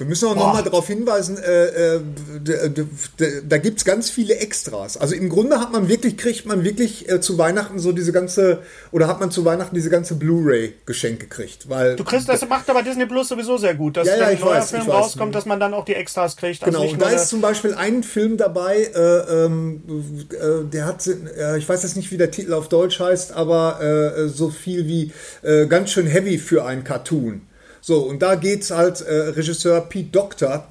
Wir 0.00 0.06
müssen 0.06 0.28
auch 0.28 0.34
nochmal 0.34 0.62
darauf 0.62 0.86
hinweisen, 0.86 1.36
äh, 1.36 1.96
äh, 1.96 2.00
da 3.46 3.58
gibt's 3.58 3.84
ganz 3.84 4.08
viele 4.08 4.36
Extras. 4.36 4.96
Also 4.96 5.14
im 5.14 5.28
Grunde 5.28 5.60
hat 5.60 5.72
man 5.72 5.90
wirklich, 5.90 6.16
kriegt 6.16 6.46
man 6.46 6.64
wirklich 6.64 7.06
äh, 7.10 7.20
zu 7.20 7.36
Weihnachten 7.36 7.78
so 7.78 7.92
diese 7.92 8.10
ganze, 8.10 8.62
oder 8.92 9.08
hat 9.08 9.20
man 9.20 9.30
zu 9.30 9.44
Weihnachten 9.44 9.74
diese 9.74 9.90
ganze 9.90 10.14
Blu-ray 10.14 10.72
geschenkt 10.86 11.20
gekriegt. 11.20 11.68
Weil 11.68 11.96
Du 11.96 12.04
kriegst, 12.04 12.30
das 12.30 12.48
macht 12.48 12.70
aber 12.70 12.82
Disney 12.82 13.04
Plus 13.04 13.28
sowieso 13.28 13.58
sehr 13.58 13.74
gut, 13.74 13.98
dass 13.98 14.08
Ja, 14.08 14.16
ja, 14.16 14.20
wenn 14.28 14.36
ein 14.36 14.40
neuer 14.40 14.56
weiß, 14.56 14.70
Film 14.70 14.88
rauskommt, 14.88 15.34
dass 15.34 15.44
man 15.44 15.60
dann 15.60 15.74
auch 15.74 15.84
die 15.84 15.94
Extras 15.94 16.34
kriegt. 16.34 16.64
Also 16.64 16.70
Genau, 16.70 16.84
nicht 16.84 16.94
und 16.94 17.02
da 17.02 17.10
ist 17.10 17.28
zum 17.28 17.42
Beispiel 17.42 17.74
ein 17.74 18.02
Film 18.02 18.38
dabei, 18.38 18.76
äh, 18.94 19.44
ähm, 19.44 19.82
äh, 20.30 20.64
der 20.64 20.86
hat, 20.86 21.06
äh, 21.06 21.58
ich 21.58 21.68
weiß 21.68 21.82
jetzt 21.82 21.96
nicht, 21.98 22.10
wie 22.10 22.16
der 22.16 22.30
Titel 22.30 22.54
auf 22.54 22.70
Deutsch 22.70 23.00
heißt, 23.00 23.32
aber 23.32 24.28
so 24.28 24.48
viel 24.48 24.86
wie 24.86 25.12
ganz 25.68 25.90
schön 25.90 26.06
heavy 26.06 26.38
für 26.38 26.64
einen 26.64 26.84
Cartoon. 26.84 27.42
So, 27.80 28.00
und 28.00 28.20
da 28.22 28.34
geht's 28.34 28.70
halt 28.70 29.00
äh, 29.00 29.12
Regisseur 29.30 29.80
Pete 29.82 30.10
Doctor 30.10 30.66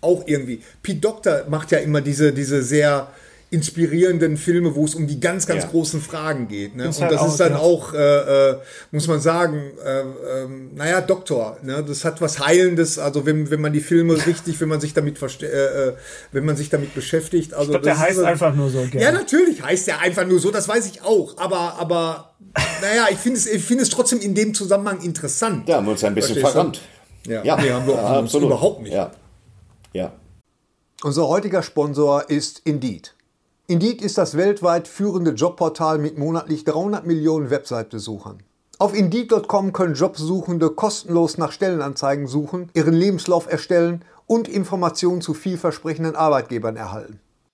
auch 0.00 0.22
irgendwie. 0.26 0.60
Pete 0.82 1.00
Doctor 1.00 1.44
macht 1.48 1.70
ja 1.70 1.78
immer 1.78 2.00
diese, 2.00 2.32
diese 2.32 2.62
sehr 2.62 3.08
inspirierenden 3.50 4.36
Filme, 4.36 4.74
wo 4.74 4.84
es 4.84 4.96
um 4.96 5.06
die 5.06 5.20
ganz, 5.20 5.46
ganz 5.46 5.62
Ja. 5.62 5.68
großen 5.70 6.00
Fragen 6.00 6.48
geht. 6.48 6.74
Ne? 6.74 6.86
Und 6.88 7.00
halt 7.00 7.12
das 7.12 7.20
aus, 7.20 7.30
ist 7.32 7.40
dann 7.40 7.52
ja. 7.52 7.58
auch, 7.58 7.94
äh, 7.94 8.50
äh, 8.50 8.56
muss 8.90 9.06
man 9.06 9.20
sagen, 9.20 9.70
äh, 9.84 10.00
ähm, 10.42 10.70
naja, 10.74 11.00
Doktor. 11.00 11.58
Ne? 11.62 11.84
Das 11.86 12.04
hat 12.04 12.20
was 12.20 12.44
Heilendes. 12.44 12.98
Also 12.98 13.24
wenn, 13.26 13.50
wenn 13.50 13.60
man 13.60 13.72
die 13.72 13.80
Filme 13.80 14.14
richtig, 14.26 14.60
wenn 14.60 14.68
man 14.68 14.80
sich 14.80 14.92
damit 14.92 15.22
äh, 15.22 15.46
äh, 15.46 15.92
wenn 16.32 16.44
man 16.44 16.56
sich 16.56 16.68
damit 16.68 16.94
beschäftigt. 16.96 17.54
Also 17.54 17.66
Ich 17.66 17.70
glaube, 17.70 17.84
der 17.84 17.94
ist 17.94 18.00
heißt 18.00 18.18
einfach 18.20 18.54
nur 18.56 18.70
so 18.70 18.80
Ja, 18.80 18.86
gerne. 18.86 19.18
natürlich 19.18 19.62
heißt 19.62 19.86
der 19.86 20.00
einfach 20.00 20.26
nur 20.26 20.40
so. 20.40 20.50
Das 20.50 20.66
weiß 20.66 20.86
ich 20.86 21.02
auch. 21.02 21.38
Aber, 21.38 21.78
aber, 21.78 22.33
naja, 22.80 23.06
ich 23.10 23.18
finde 23.18 23.38
es, 23.38 23.46
ich 23.46 23.64
finde 23.64 23.82
es 23.82 23.90
trotzdem 23.90 24.20
in 24.20 24.34
dem 24.34 24.54
Zusammenhang 24.54 25.00
interessant. 25.00 25.68
Da 25.68 25.76
haben 25.76 25.86
wir 25.86 25.92
uns 25.92 26.04
ein 26.04 26.14
bisschen 26.14 26.38
verrannt. 26.38 26.80
Ja, 27.26 27.56
nee, 27.56 27.70
haben 27.70 27.86
wir 27.86 28.18
uns 28.18 28.34
überhaupt 28.34 28.82
nicht. 28.82 28.92
Ja. 28.92 29.10
ja. 29.92 30.12
Unser 31.02 31.28
heutiger 31.28 31.62
Sponsor 31.62 32.28
ist 32.30 32.60
Indeed. 32.64 33.14
Indeed 33.66 34.02
ist 34.02 34.18
das 34.18 34.36
weltweit 34.36 34.86
führende 34.86 35.30
Jobportal 35.30 35.98
mit 35.98 36.18
monatlich 36.18 36.64
300 36.64 37.06
Millionen 37.06 37.48
Website-Besuchern. 37.48 38.42
Auf 38.78 38.94
Indeed.com 38.94 39.72
können 39.72 39.94
Jobsuchende 39.94 40.70
kostenlos 40.70 41.38
nach 41.38 41.52
Stellenanzeigen 41.52 42.26
suchen, 42.26 42.70
ihren 42.74 42.92
Lebenslauf 42.92 43.50
erstellen 43.50 44.04
und 44.26 44.48
Informationen 44.48 45.22
zu 45.22 45.32
vielversprechenden 45.32 46.16
Arbeitgebern 46.16 46.76
erhalten. 46.76 47.20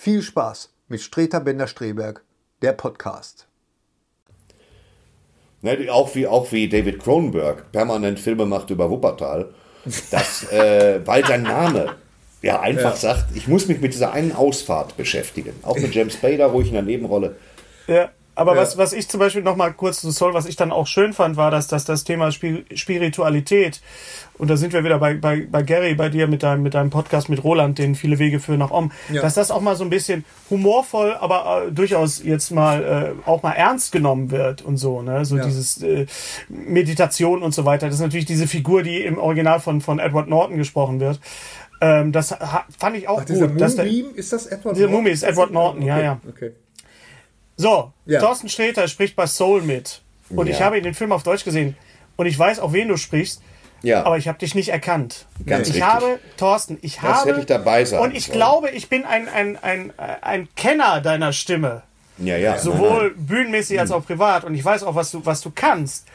viel 0.00 0.22
Spaß 0.22 0.72
mit 0.88 1.02
Streter 1.02 1.40
Bender-Streberg, 1.40 2.22
der 2.62 2.72
Podcast. 2.72 3.46
Ne, 5.60 5.88
auch, 5.90 6.14
wie, 6.14 6.26
auch 6.26 6.50
wie 6.52 6.70
David 6.70 7.00
Cronenberg 7.00 7.70
permanent 7.70 8.18
Filme 8.18 8.46
macht 8.46 8.70
über 8.70 8.88
Wuppertal. 8.88 9.52
Das, 10.10 10.50
äh, 10.52 11.06
weil 11.06 11.26
sein 11.26 11.42
Name 11.42 11.96
ja 12.40 12.60
einfach 12.60 12.96
sagt, 12.96 13.36
ich 13.36 13.46
muss 13.46 13.68
mich 13.68 13.82
mit 13.82 13.92
dieser 13.92 14.12
einen 14.12 14.32
Ausfahrt 14.32 14.96
beschäftigen. 14.96 15.52
Auch 15.62 15.76
mit 15.76 15.94
James 15.94 16.14
Spader, 16.14 16.46
ruhig 16.46 16.68
in 16.68 16.74
der 16.74 16.82
Nebenrolle. 16.82 17.36
Ja, 17.86 18.10
aber 18.34 18.56
Was, 18.56 18.78
was 18.78 18.92
ich 18.92 19.08
zum 19.08 19.20
Beispiel 19.20 19.42
noch 19.42 19.56
mal 19.56 19.72
kurz 19.72 20.00
zu 20.00 20.10
Soul, 20.12 20.32
was 20.34 20.46
ich 20.46 20.56
dann 20.56 20.72
auch 20.72 20.86
schön 20.86 21.12
fand, 21.12 21.36
war, 21.36 21.50
dass, 21.50 21.66
dass 21.66 21.84
das 21.84 22.04
Thema 22.04 22.32
Spir 22.32 22.62
Spiritualität, 22.74 23.80
und 24.38 24.48
da 24.48 24.56
sind 24.56 24.72
wir 24.72 24.82
wieder 24.84 24.98
bei, 24.98 25.14
bei, 25.14 25.46
bei 25.50 25.62
Gary, 25.62 25.94
bei 25.94 26.08
dir 26.08 26.26
mit 26.26 26.42
deinem, 26.42 26.62
mit 26.62 26.74
deinem 26.74 26.88
Podcast 26.90 27.28
mit 27.28 27.44
Roland, 27.44 27.78
den 27.78 27.94
viele 27.94 28.18
Wege 28.18 28.40
führen 28.40 28.60
nach 28.60 28.70
Om, 28.70 28.92
Ja. 29.12 29.20
dass 29.22 29.34
das 29.34 29.50
auch 29.50 29.60
mal 29.60 29.76
so 29.76 29.84
ein 29.84 29.90
bisschen 29.90 30.24
humorvoll, 30.48 31.14
aber 31.20 31.64
äh, 31.68 31.72
durchaus 31.72 32.22
jetzt 32.24 32.50
mal 32.50 33.14
äh, 33.26 33.28
auch 33.28 33.42
mal 33.42 33.52
ernst 33.52 33.92
genommen 33.92 34.30
wird 34.30 34.62
und 34.62 34.76
so, 34.78 35.02
ne? 35.02 35.24
So 35.24 35.36
Ja. 35.36 35.44
dieses 35.44 35.82
äh, 35.82 36.06
Meditation 36.48 37.42
und 37.42 37.54
so 37.54 37.64
weiter. 37.64 37.86
Das 37.86 37.96
ist 37.96 38.00
natürlich 38.00 38.26
diese 38.26 38.46
Figur, 38.46 38.82
die 38.82 39.02
im 39.02 39.18
Original 39.18 39.60
von, 39.60 39.80
von 39.80 39.98
Edward 39.98 40.28
Norton 40.28 40.56
gesprochen 40.56 41.00
wird. 41.00 41.20
Ähm, 41.82 42.12
das 42.12 42.34
fand 42.78 42.96
ich 42.96 43.08
auch 43.08 43.20
Ach, 43.22 43.24
dieser 43.24 43.48
gut. 43.48 43.60
dass 43.60 43.76
der- 43.76 43.86
Moonbeam, 43.86 44.14
ist 44.14 44.32
das 44.32 44.46
Edward 44.46 44.76
Dieser 44.76 44.88
Mumie 44.88 45.10
ist 45.10 45.22
Edward 45.22 45.50
Norton, 45.50 45.82
ja, 45.82 45.94
okay. 45.96 46.04
ja. 46.04 46.20
Okay. 46.28 46.52
So, 47.60 47.92
Ja. 48.06 48.20
Thorsten 48.20 48.48
Sträter 48.48 48.88
spricht 48.88 49.16
bei 49.16 49.26
Soul 49.26 49.60
mit. 49.60 50.00
Und 50.30 50.46
ich 50.46 50.60
Ja. 50.60 50.66
habe 50.66 50.80
den 50.80 50.94
Film 50.94 51.12
auf 51.12 51.22
Deutsch 51.22 51.44
gesehen. 51.44 51.76
Und 52.16 52.24
ich 52.26 52.38
weiß, 52.38 52.58
auf 52.58 52.72
wen 52.72 52.88
du 52.88 52.96
sprichst. 52.96 53.42
Ja. 53.82 54.04
Aber 54.04 54.16
ich 54.18 54.28
habe 54.28 54.38
dich 54.38 54.54
nicht 54.54 54.68
erkannt. 54.70 55.26
Ganz 55.46 55.68
ich 55.68 55.74
richtig. 55.74 55.82
habe, 55.90 56.18
Thorsten, 56.38 56.78
ich 56.82 56.96
Das 56.96 57.02
habe. 57.02 57.30
hätte 57.30 57.40
ich 57.40 57.46
dabei 57.46 57.84
sagen 57.84 58.02
Und 58.04 58.14
ich 58.16 58.26
sollen. 58.26 58.36
glaube, 58.38 58.70
ich 58.70 58.88
bin 58.88 59.04
ein, 59.04 59.28
ein, 59.28 59.58
ein, 59.62 59.92
ein 60.22 60.48
Kenner 60.56 61.00
deiner 61.02 61.32
Stimme. 61.34 61.82
Ja, 62.18 62.36
ja. 62.36 62.58
Sowohl 62.58 63.14
bühnenmäßig 63.16 63.76
Hm. 63.76 63.80
als 63.80 63.90
auch 63.90 64.04
privat. 64.06 64.44
Und 64.44 64.54
ich 64.54 64.64
weiß 64.64 64.82
auch, 64.82 64.94
was 64.94 65.10
du, 65.10 65.24
was 65.26 65.40
du 65.42 65.50
kannst. 65.54 66.06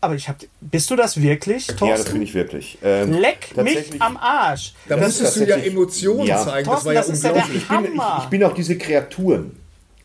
Aber 0.00 0.14
ich 0.14 0.28
habe. 0.28 0.38
Bist 0.60 0.90
du 0.90 0.96
das 0.96 1.20
wirklich, 1.20 1.66
Ja, 1.66 1.72
das 1.74 1.80
bin 1.80 1.88
Thorsten? 1.88 2.22
ich 2.22 2.34
wirklich. 2.34 2.78
Ähm, 2.82 3.12
Leck 3.12 3.56
mich 3.56 4.00
am 4.00 4.16
Arsch. 4.16 4.74
Da 4.88 4.96
Das 4.96 5.06
musstest 5.18 5.36
du 5.36 5.44
ja 5.48 5.56
Emotionen 5.56 6.26
Ja. 6.26 6.42
zeigen. 6.44 6.66
Thorsten, 6.68 6.88
das 6.94 6.94
war 6.94 6.94
das 6.94 7.06
ja 7.08 7.12
ist 7.14 7.22
ja 7.24 7.32
der 7.32 7.42
unglaublich. 7.42 7.62
Ich 7.62 7.68
bin, 7.68 8.00
Hammer. 8.00 8.16
ich, 8.18 8.24
ich 8.24 8.30
bin 8.30 8.44
auch 8.44 8.54
diese 8.54 8.78
Kreaturen. 8.78 9.58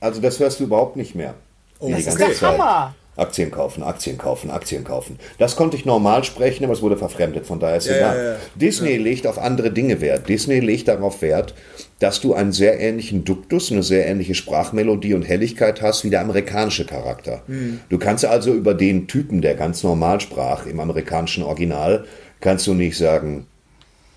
Also 0.03 0.19
das 0.19 0.37
hörst 0.39 0.59
du 0.59 0.65
überhaupt 0.65 0.97
nicht 0.97 1.15
mehr. 1.15 1.33
Oh, 1.79 1.89
Das 1.89 2.05
ist 2.07 2.19
der 2.19 2.33
Zeit. 2.33 2.59
Hammer. 2.59 2.93
Aktien 3.15 3.51
kaufen, 3.51 3.83
Aktien 3.83 4.17
kaufen, 4.17 4.49
Aktien 4.49 4.83
kaufen. 4.83 5.19
Das 5.37 5.55
konnte 5.55 5.77
ich 5.77 5.85
normal 5.85 6.23
sprechen, 6.23 6.63
aber 6.63 6.73
es 6.73 6.81
wurde 6.81 6.97
verfremdet, 6.97 7.45
von 7.45 7.59
daher 7.59 7.77
ist 7.77 7.85
Ja, 7.87 7.95
egal. 7.95 8.17
ja, 8.17 8.23
ja. 8.31 8.37
Disney 8.55 8.97
legt 8.97 9.27
auf 9.27 9.37
andere 9.37 9.69
Dinge 9.71 10.01
Wert. 10.01 10.27
Disney 10.27 10.59
legt 10.59 10.87
darauf 10.87 11.21
Wert, 11.21 11.53
dass 11.99 12.21
du 12.21 12.33
einen 12.33 12.51
sehr 12.51 12.79
ähnlichen 12.79 13.23
Duktus, 13.23 13.71
eine 13.71 13.83
sehr 13.83 14.07
ähnliche 14.07 14.33
Sprachmelodie 14.33 15.13
und 15.13 15.21
Helligkeit 15.23 15.81
hast 15.83 16.03
wie 16.03 16.09
der 16.09 16.21
amerikanische 16.21 16.85
Charakter. 16.85 17.43
Hm. 17.45 17.81
Du 17.87 17.99
kannst 17.99 18.25
also 18.25 18.51
über 18.51 18.73
den 18.73 19.07
Typen, 19.07 19.41
der 19.43 19.53
ganz 19.53 19.83
normal 19.83 20.19
sprach 20.19 20.65
im 20.65 20.79
amerikanischen 20.79 21.43
Original, 21.43 22.05
kannst 22.41 22.65
du 22.65 22.73
nicht 22.73 22.97
sagen, 22.97 23.45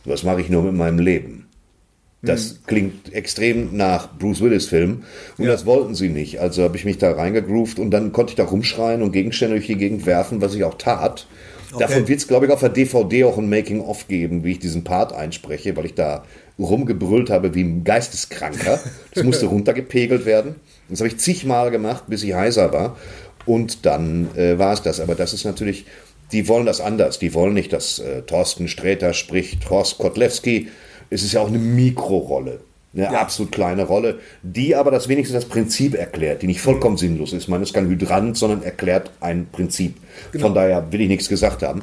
was 0.06 0.22
mache 0.22 0.40
ich 0.40 0.48
nur 0.48 0.62
mit 0.62 0.74
meinem 0.74 0.98
Leben? 1.00 1.45
Das 2.26 2.60
klingt 2.66 3.12
extrem 3.14 3.76
nach 3.76 4.18
Bruce 4.18 4.40
Willis 4.40 4.66
Film 4.66 5.04
und 5.38 5.44
Ja. 5.44 5.52
das 5.52 5.66
wollten 5.66 5.94
sie 5.94 6.08
nicht. 6.08 6.40
Also 6.40 6.62
habe 6.62 6.76
ich 6.76 6.84
mich 6.84 6.98
da 6.98 7.12
reingegroovt 7.12 7.78
und 7.78 7.90
dann 7.90 8.12
konnte 8.12 8.32
ich 8.32 8.36
da 8.36 8.44
rumschreien 8.44 9.02
und 9.02 9.12
Gegenstände 9.12 9.56
durch 9.56 9.66
die 9.66 9.76
Gegend 9.76 10.06
werfen, 10.06 10.40
was 10.40 10.54
ich 10.54 10.64
auch 10.64 10.74
tat. 10.74 11.26
Davon 11.78 12.08
wird 12.08 12.20
es, 12.20 12.28
glaube 12.28 12.46
ich, 12.46 12.52
auf 12.52 12.60
der 12.60 12.68
DVD 12.70 13.24
auch 13.24 13.36
ein 13.38 13.50
Making-of 13.50 14.08
geben, 14.08 14.44
wie 14.44 14.52
ich 14.52 14.58
diesen 14.60 14.84
Part 14.84 15.12
einspreche, 15.12 15.76
weil 15.76 15.84
ich 15.86 15.94
da 15.94 16.24
rumgebrüllt 16.58 17.28
habe 17.28 17.54
wie 17.54 17.62
ein 17.64 17.84
Geisteskranker. 17.84 18.80
Das 19.14 19.24
musste 19.24 19.46
runtergepegelt 19.54 20.24
werden. 20.24 20.54
Das 20.88 21.00
habe 21.00 21.08
ich 21.08 21.18
zigmal 21.18 21.70
gemacht, 21.70 22.04
bis 22.06 22.22
ich 22.22 22.34
heiser 22.34 22.72
war. 22.72 22.96
Und 23.44 23.84
dann 23.84 24.28
äh, 24.36 24.58
war 24.58 24.72
es 24.72 24.82
das. 24.82 25.00
Aber 25.00 25.14
das 25.14 25.32
ist 25.34 25.44
natürlich, 25.44 25.84
die 26.32 26.48
wollen 26.48 26.66
das 26.66 26.80
anders. 26.80 27.18
Die 27.18 27.34
wollen 27.34 27.54
nicht, 27.54 27.72
dass 27.72 27.98
äh, 27.98 28.22
Thorsten 28.22 28.68
Sträter 28.68 29.12
spricht, 29.12 29.68
Horst 29.68 29.98
Kotlewski. 29.98 30.68
Es 31.10 31.22
ist 31.22 31.32
ja 31.32 31.40
auch 31.40 31.48
eine 31.48 31.58
Mikrorolle. 31.58 32.60
Eine 32.94 33.18
absolut 33.18 33.52
kleine 33.52 33.84
Rolle, 33.84 34.20
die 34.42 34.74
aber 34.74 34.90
das 34.90 35.08
wenigstens 35.08 35.34
das 35.34 35.44
Prinzip 35.50 35.94
erklärt, 35.94 36.40
die 36.40 36.46
nicht 36.46 36.62
vollkommen 36.62 36.96
sinnlos 36.96 37.34
ist. 37.34 37.46
Man 37.46 37.62
ist 37.62 37.74
kein 37.74 37.88
Hydrant, 37.88 38.38
sondern 38.38 38.62
erklärt 38.62 39.10
ein 39.20 39.48
Prinzip. 39.52 39.96
Von 40.38 40.54
daher 40.54 40.90
will 40.92 41.02
ich 41.02 41.08
nichts 41.08 41.28
gesagt 41.28 41.62
haben. 41.62 41.82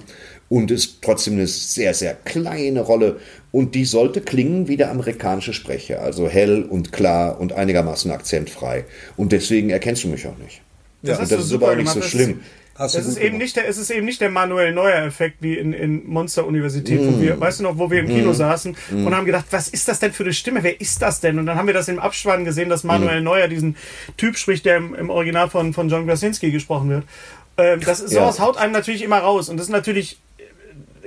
Und 0.49 0.71
ist 0.71 1.01
trotzdem 1.01 1.33
eine 1.33 1.47
sehr, 1.47 1.93
sehr 1.93 2.15
kleine 2.15 2.81
Rolle. 2.81 3.17
Und 3.51 3.75
die 3.75 3.85
sollte 3.85 4.21
klingen 4.21 4.67
wie 4.67 4.77
der 4.77 4.91
amerikanische 4.91 5.53
Sprecher. 5.53 6.01
Also 6.01 6.27
hell 6.27 6.63
und 6.63 6.91
klar 6.91 7.39
und 7.39 7.53
einigermaßen 7.53 8.11
akzentfrei. 8.11 8.85
Und 9.15 9.31
deswegen 9.31 9.69
erkennst 9.69 10.03
du 10.03 10.07
mich 10.07 10.25
auch 10.27 10.37
nicht. 10.37 10.61
Das 11.03 11.19
und 11.19 11.31
das 11.31 11.45
ist 11.45 11.53
aber 11.53 11.71
auch 11.71 11.75
nicht 11.75 11.89
so 11.89 12.01
schlimm. 12.01 12.41
Hast 12.75 12.95
Es 12.95 13.05
ist, 13.05 13.17
eben 13.17 13.37
nicht 13.37 13.55
der, 13.55 13.67
es 13.67 13.77
ist 13.77 13.91
eben 13.91 14.05
nicht 14.05 14.19
der 14.19 14.31
Manuel 14.31 14.73
Neuer-Effekt 14.73 15.37
wie 15.41 15.55
in, 15.57 15.73
in 15.73 16.07
Monster-Universität, 16.07 17.01
Mm. 17.01 17.05
wo 17.13 17.21
wir, 17.21 17.39
weißt 17.39 17.59
du 17.59 17.63
noch, 17.63 17.77
wo 17.77 17.91
wir 17.91 17.99
im 17.99 18.07
Kino 18.07 18.33
saßen 18.33 18.75
und 18.91 19.15
haben 19.15 19.25
gedacht, 19.25 19.45
was 19.51 19.67
ist 19.67 19.87
das 19.87 19.99
denn 19.99 20.11
für 20.11 20.23
eine 20.23 20.33
Stimme? 20.33 20.63
Wer 20.63 20.81
ist 20.81 21.01
das 21.01 21.19
denn? 21.19 21.37
Und 21.37 21.45
dann 21.45 21.55
haben 21.57 21.67
wir 21.67 21.73
das 21.75 21.87
im 21.87 21.99
Abspann 21.99 22.45
gesehen, 22.45 22.69
dass 22.69 22.83
Manuel 22.83 23.21
Mm. 23.21 23.25
Neuer 23.25 23.47
diesen 23.47 23.75
Typ 24.17 24.37
spricht, 24.37 24.65
der 24.65 24.77
im, 24.77 24.95
im 24.95 25.09
Original 25.11 25.49
von, 25.49 25.73
von 25.73 25.87
John 25.89 26.07
Krasinski 26.07 26.49
gesprochen 26.51 26.89
wird. 26.89 27.03
Ähm, 27.57 27.79
das 27.81 27.99
ist, 27.99 28.11
sowas 28.13 28.39
Ja. 28.39 28.45
haut 28.45 28.57
einem 28.57 28.73
natürlich 28.73 29.03
immer 29.03 29.19
raus. 29.19 29.49
Und 29.49 29.57
das 29.57 29.67
ist 29.67 29.71
natürlich 29.71 30.17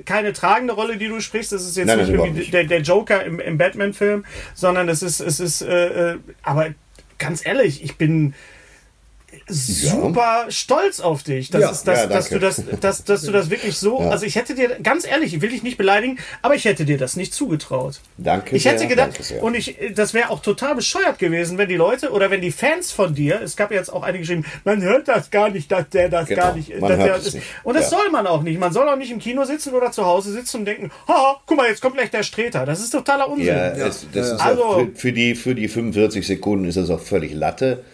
keine 0.05 0.33
tragende 0.33 0.73
Rolle, 0.75 0.99
die 0.99 1.09
du 1.09 1.19
sprichst. 1.21 1.51
Das 1.51 1.63
ist 1.67 1.77
jetzt 1.77 1.89
Nein, 1.89 1.99
nicht 1.99 2.11
irgendwie 2.11 2.31
nicht. 2.39 2.55
der, 2.55 2.63
der 2.65 2.81
Joker 2.83 3.25
im, 3.25 3.41
im 3.41 3.59
Batman-Film, 3.59 4.25
sondern 4.55 4.89
es 4.89 5.03
ist, 5.03 5.19
es 5.21 5.41
ist, 5.41 5.63
äh, 5.63 6.13
äh, 6.13 6.19
aber 6.45 6.69
ganz 7.19 7.45
ehrlich, 7.45 7.83
ich 7.83 7.97
bin, 7.97 8.35
super 9.49 10.47
stolz 10.49 11.01
auf 11.01 11.23
dich, 11.23 11.51
dass, 11.51 11.61
Ja. 11.63 11.71
es, 11.71 11.83
dass, 11.85 12.01
Ja, 12.01 12.07
dass, 12.07 12.29
du 12.29 12.39
das, 12.39 12.63
dass, 12.81 13.05
dass 13.05 13.23
du 13.23 13.33
das 13.33 13.51
wirklich 13.51 13.77
so. 13.77 14.01
Ja. 14.07 14.11
Also 14.11 14.27
ich 14.27 14.35
hätte 14.37 14.55
dir, 14.55 14.77
ganz 14.83 15.07
ehrlich, 15.07 15.35
ich 15.35 15.41
will 15.41 15.51
dich 15.51 15.63
nicht 15.63 15.79
beleidigen, 15.79 16.19
aber 16.43 16.55
ich 16.55 16.65
hätte 16.65 16.85
dir 16.85 16.99
das 16.99 17.17
nicht 17.17 17.33
zugetraut. 17.33 18.01
Danke 18.19 18.57
Ich 18.57 18.65
hätte 18.67 18.81
sehr, 18.81 18.89
gedacht, 18.89 19.09
danke 19.13 19.23
sehr. 19.23 19.43
und 19.43 19.55
ich, 19.55 19.77
das 19.95 20.13
wäre 20.15 20.31
auch 20.31 20.41
total 20.41 20.75
bescheuert 20.75 21.19
gewesen, 21.19 21.57
wenn 21.59 21.69
die 21.69 21.77
Leute 21.77 22.11
oder 22.11 22.31
wenn 22.31 22.41
die 22.41 22.51
Fans 22.53 22.93
von 22.93 23.15
dir, 23.15 23.41
es 23.43 23.57
gab 23.57 23.71
jetzt 23.73 23.93
auch 23.93 24.03
einige 24.03 24.21
geschrieben, 24.23 24.45
man 24.65 24.83
hört 24.83 25.09
das 25.09 25.31
gar 25.31 25.49
nicht, 25.51 25.71
dass 25.73 25.89
der 25.91 26.09
das 26.09 26.29
Genau, 26.29 26.43
gar 26.43 26.55
nicht. 26.57 26.71
man 26.81 26.91
dass 26.91 26.99
hört 26.99 27.09
der 27.09 27.17
es 27.17 27.27
ist. 27.29 27.35
nicht. 27.35 27.47
Und 27.63 27.75
das 27.75 27.91
Ja. 27.91 27.99
soll 27.99 28.11
man 28.11 28.27
auch 28.27 28.43
nicht. 28.43 28.59
Man 28.59 28.73
soll 28.73 28.89
auch 28.89 28.97
nicht 28.97 29.11
im 29.13 29.19
Kino 29.19 29.45
sitzen 29.45 29.73
oder 29.75 29.91
zu 29.93 30.05
Hause 30.05 30.33
sitzen 30.33 30.59
und 30.59 30.65
denken, 30.67 30.91
haha, 31.09 31.41
guck 31.47 31.57
mal, 31.57 31.69
jetzt 31.69 31.81
kommt 31.81 31.95
gleich 31.97 32.11
der 32.11 32.23
Streter. 32.23 32.67
Das 32.67 32.81
ist 32.81 32.91
totaler 32.91 33.29
Unsinn. 33.29 33.47
Ja, 33.49 33.69
es, 33.69 34.07
das 34.13 34.33
ist 34.33 34.41
Also- 34.41 34.87
für, 34.95 34.99
für, 34.99 35.13
die, 35.13 35.35
für 35.35 35.55
die 35.55 35.69
45 35.69 36.27
Sekunden 36.27 36.67
ist 36.67 36.77
das 36.77 36.91
auch 36.91 37.01
völlig 37.01 37.33
Latte. 37.33 37.85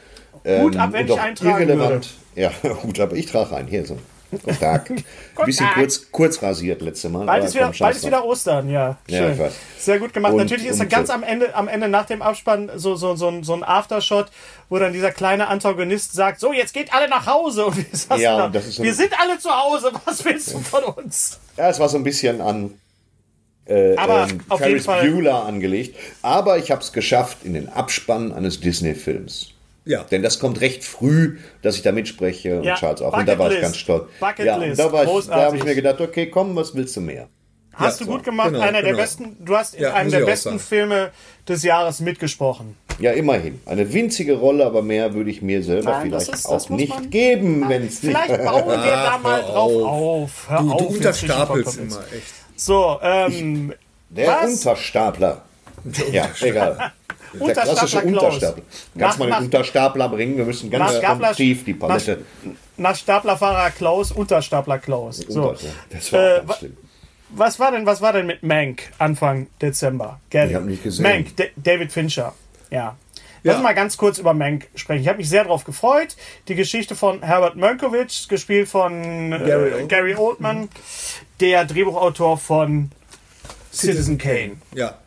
Hut 0.45 0.77
ab, 0.77 0.93
wenn 0.93 1.01
und 1.03 1.07
ich 1.07 1.13
auch 1.13 1.19
eintragen 1.23 1.51
irrelevant. 1.69 2.09
Ja, 2.35 2.51
Hut 2.83 2.99
ab, 3.01 3.13
ich 3.13 3.27
trage 3.27 3.55
einen. 3.57 3.69
Hier 3.69 3.85
so. 3.87 3.99
Guten 4.31 4.59
Tag. 4.59 4.89
Ein 5.37 5.45
bisschen 5.45 5.67
kurz, 5.75 6.11
kurz 6.11 6.43
rasiert 6.43 6.81
letzte 6.81 7.11
Mal. 7.11 7.27
Bald 7.27 7.45
ist, 7.45 7.55
wieder, 7.55 7.71
bald 7.79 7.97
ist 7.97 8.07
wieder 8.07 8.25
Ostern, 8.25 8.71
ja. 8.71 8.97
Ja, 9.07 9.19
Schön. 9.29 9.39
weiß. 9.39 9.53
Sehr 9.79 9.99
gut 9.99 10.15
gemacht. 10.15 10.33
Und- 10.33 10.39
Natürlich 10.39 10.65
ist 10.65 10.81
dann 10.81 10.89
ganz 10.89 11.11
am 11.11 11.23
Ende, 11.23 11.55
am 11.55 11.69
Ende 11.69 11.87
nach 11.89 12.07
dem 12.07 12.23
Abspann 12.23 12.71
so, 12.77 12.95
so, 12.97 13.15
so, 13.15 13.29
ein- 13.29 13.45
so 13.45 13.53
ein 13.53 13.63
Aftershot, 13.63 14.29
wo 14.71 14.79
dann 14.79 14.95
dieser 14.95 15.11
kleine 15.11 15.49
Antagonist 15.49 16.15
sagt: 16.15 16.41
So, 16.41 16.55
jetzt 16.55 16.73
geht 16.73 16.95
alle 16.95 17.11
nach 17.11 17.27
Hause. 17.27 17.67
Und 17.67 17.77
wir, 17.77 18.17
Ja, 18.17 18.39
da, 18.39 18.45
und 18.47 18.55
das 18.55 18.67
ist 18.69 18.77
so- 18.77 18.83
wir 18.85 18.95
sind 18.95 19.13
alle 19.21 19.39
zu 19.39 19.51
Hause. 19.51 19.93
Was 20.07 20.25
willst 20.25 20.55
du 20.55 20.61
von 20.61 20.85
uns? 20.85 21.39
Ja, 21.59 21.69
es 21.69 21.79
war 21.79 21.91
so 21.91 21.99
ein 21.99 22.05
bisschen 22.05 22.41
an 22.41 22.73
äh, 23.67 23.95
Aber 23.97 24.29
ähm, 24.31 24.41
auf 24.49 24.61
jeden 24.61 24.81
Ferris 24.81 24.87
Fall- 24.87 25.11
Bueller 25.11 25.45
angelegt. 25.45 25.95
Aber 26.23 26.57
ich 26.57 26.71
habe 26.71 26.81
es 26.81 26.93
geschafft 26.95 27.45
in 27.45 27.53
den 27.53 27.69
Abspann 27.69 28.33
eines 28.33 28.61
Disney-Films. 28.61 29.52
Ja. 29.85 30.05
Denn 30.05 30.23
das 30.23 30.39
kommt 30.39 30.61
recht 30.61 30.85
früh, 30.85 31.39
dass 31.63 31.77
ich 31.77 31.83
da 31.83 31.91
mitspreche 31.93 32.59
und 32.59 32.65
Ja, 32.65 32.75
Charles 32.77 33.03
auch. 33.03 33.17
Und 33.17 33.27
da 33.29 33.39
war 33.39 33.51
ich 33.53 33.61
ganz 33.61 33.77
stolz. 33.77 34.05
Bucketlist. 34.21 34.47
ja, 34.47 34.57
und 34.57 34.79
da, 34.79 34.93
war 34.93 35.05
ich, 35.19 35.27
da 35.27 35.45
habe 35.47 35.57
ich 35.57 35.65
mir 35.65 35.75
gedacht, 35.75 36.01
okay, 36.01 36.27
komm, 36.31 36.55
was 36.55 36.75
willst 36.75 36.95
du 36.97 37.01
mehr? 37.01 37.29
Hast 37.75 38.01
Ja, 38.01 38.05
du 38.07 38.11
so. 38.13 38.17
gut 38.19 38.25
gemacht. 38.25 38.51
Genau, 38.53 38.61
Einer 38.61 38.83
der 38.83 38.91
genau. 38.93 38.99
besten, 39.03 39.37
du 39.41 39.57
hast 39.57 39.75
in 39.75 39.83
Ja, 39.83 39.95
einem 39.95 40.11
der 40.11 40.21
ich 40.21 40.27
besten 40.27 40.49
sagen. 40.51 40.61
Filme 40.61 41.11
des 41.49 41.63
Jahres 41.63 42.01
mitgesprochen. 42.01 42.77
Ja, 43.01 43.13
immerhin. 43.13 43.61
Eine 43.65 43.91
winzige 43.93 44.35
Rolle, 44.37 44.67
aber 44.67 44.83
mehr 44.83 45.15
würde 45.15 45.31
ich 45.31 45.41
mir 45.43 45.63
selber 45.63 45.91
Nein, 45.93 46.11
das 46.11 46.25
vielleicht 46.27 46.39
ist- 46.39 46.51
das 46.51 46.67
auch 46.67 46.77
nicht 46.77 46.91
man- 46.91 47.09
geben, 47.11 47.65
wenn 47.69 47.87
es 47.87 48.03
nicht. 48.03 48.15
Vielleicht 48.17 48.45
bauen 48.45 48.67
wir 48.69 48.77
da 48.77 49.19
mal 49.23 49.41
drauf 49.43 49.73
auf. 49.85 49.87
auf. 49.87 50.51
Hör 50.51 50.59
Du, 50.61 50.71
auf, 50.73 50.79
du 50.79 50.85
unterstapelst 50.95 51.79
immer, 51.79 52.01
echt. 52.15 52.35
So, 52.57 52.99
ähm, 53.03 53.73
Der 54.11 54.29
Was? 54.29 54.53
Unterstapler. 54.53 55.43
Ja, 56.13 56.29
egal. 56.43 56.93
Der 57.35 57.41
Unterstapler 57.43 57.75
klassische 57.75 58.03
Klaus. 58.03 58.35
Unterstapler. 58.35 58.63
Kannst 58.65 58.97
Nach- 58.97 59.19
mal 59.19 59.29
nach- 59.31 59.39
den 59.39 59.45
Unterstapler 59.47 60.09
bringen? 60.09 60.37
Wir 60.37 60.45
müssen 60.45 60.71
ganz 60.71 60.93
nach 60.93 60.99
Stapler- 60.99 61.35
tief 61.35 61.65
die 61.65 61.75
Palette. 61.75 62.25
nach 62.77 62.97
Staplerfahrer 62.97 63.71
Klaus, 63.71 64.13
Unterstapler 64.13 64.79
Klaus. 64.79 65.19
So. 65.29 65.51
Unter- 65.51 65.59
Das 65.91 66.13
war 66.13 66.21
Äh, 66.21 66.41
ganz 66.47 66.59
schlimm. 66.59 66.77
Was 67.35 67.59
war 67.59 67.71
denn, 67.73 67.87
was 67.87 68.03
war 68.03 68.13
denn 68.13 68.27
mit 68.27 68.43
Mank 68.43 68.83
Anfang 68.99 69.47
Dezember? 69.63 70.21
Gary? 70.29 70.51
Ich 70.51 70.55
hab 70.55 70.65
nicht 70.65 70.83
gesehen. 70.83 71.03
Mank, 71.03 71.35
D 71.37 71.51
David 71.57 71.91
Fincher. 71.91 72.35
Ja. 72.71 72.97
Lass 73.45 73.57
uns 73.57 73.65
mal 73.65 73.73
ganz 73.75 73.97
kurz 73.97 74.19
über 74.19 74.35
Mank 74.35 74.69
sprechen. 74.77 75.01
Ich 75.03 75.09
habe 75.09 75.19
mich 75.19 75.29
sehr 75.29 75.43
darauf 75.43 75.65
gefreut. 75.65 76.15
Die 76.47 76.55
Geschichte 76.55 76.95
von 76.95 77.23
Herbert 77.23 77.57
Mankiewicz, 77.57 78.29
gespielt 78.29 78.69
von 78.69 79.31
Gary 79.31 79.83
äh, 79.83 79.87
Gary 79.87 80.15
Oldman, 80.15 80.69
der 81.41 81.65
Drehbuchautor 81.65 82.39
von 82.39 82.93
Citizen 83.73 84.19
Kane. 84.19 84.53
Ja. 84.75 84.99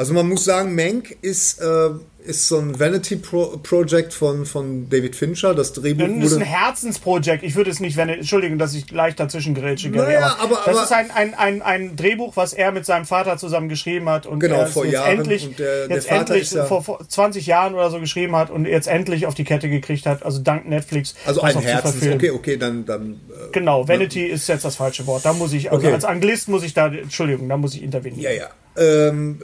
Also 0.00 0.14
man 0.14 0.26
muss 0.30 0.46
sagen, 0.46 0.74
Mank 0.74 1.14
ist, 1.20 1.60
äh, 1.60 1.90
ist 2.24 2.48
so 2.48 2.56
ein 2.58 2.80
Vanity 2.80 3.16
Pro 3.16 3.58
Project 3.62 4.14
von, 4.14 4.46
von 4.46 4.88
David 4.88 5.14
Fincher. 5.14 5.54
Das 5.54 5.74
Drehbuch 5.74 6.06
Das 6.22 6.32
ist 6.32 6.36
ein. 6.38 6.42
Herzensprojekt. 6.42 7.42
Ich 7.42 7.54
würde 7.54 7.70
es 7.70 7.80
nicht, 7.80 7.98
wenn, 7.98 8.08
Entschuldigung, 8.08 8.56
dass 8.56 8.72
ich 8.72 8.86
gleich 8.86 9.14
dazwischen 9.14 9.52
grätsche, 9.54 9.90
Naja, 9.90 10.38
aber- 10.40 10.54
das 10.64 10.68
aber- 10.74 10.84
ist 10.84 10.92
ein, 10.94 11.10
ein, 11.10 11.34
ein, 11.34 11.60
ein 11.60 11.96
Drehbuch, 11.96 12.34
was 12.34 12.54
er 12.54 12.72
mit 12.72 12.86
seinem 12.86 13.04
Vater 13.04 13.36
zusammen 13.36 13.68
geschrieben 13.68 14.08
hat 14.08 14.24
und 14.24 14.40
Genau, 14.40 14.64
vor 14.64 14.84
jetzt 14.86 14.94
Jahren. 14.94 15.18
endlich, 15.18 15.46
Und 15.48 15.58
der- 15.58 15.88
der 15.88 16.00
Vater 16.00 16.34
endlich 16.34 16.50
ja- 16.52 16.64
vor, 16.64 16.82
vor 16.82 17.06
20 17.06 17.44
Jahren 17.44 17.74
oder 17.74 17.90
so 17.90 18.00
geschrieben 18.00 18.34
hat 18.36 18.48
und 18.48 18.64
jetzt 18.64 18.88
endlich 18.88 19.26
auf 19.26 19.34
die 19.34 19.44
Kette 19.44 19.68
gekriegt 19.68 20.06
hat, 20.06 20.22
also 20.22 20.38
dank 20.40 20.66
Netflix. 20.66 21.14
Also 21.26 21.42
ein 21.42 21.58
Herzens... 21.58 22.02
Okay, 22.14 22.30
okay, 22.30 22.56
dann... 22.56 22.86
dann 22.86 23.20
äh, 23.28 23.52
Genau, 23.52 23.86
Vanity 23.86 24.24
ist 24.24 24.48
jetzt 24.48 24.64
das 24.64 24.76
falsche 24.76 25.06
Wort. 25.06 25.26
Da 25.26 25.34
muss 25.34 25.52
ich, 25.52 25.70
also 25.70 25.84
Okay. 25.84 25.92
als 25.94 26.06
Anglist 26.06 26.48
muss 26.48 26.62
ich 26.62 26.72
da, 26.72 26.86
Entschuldigung, 26.86 27.50
da 27.50 27.58
muss 27.58 27.74
ich 27.74 27.82
intervenieren. 27.82 28.22
Ja, 28.22 28.30
ja. 28.30 28.48
Ähm, 28.76 29.40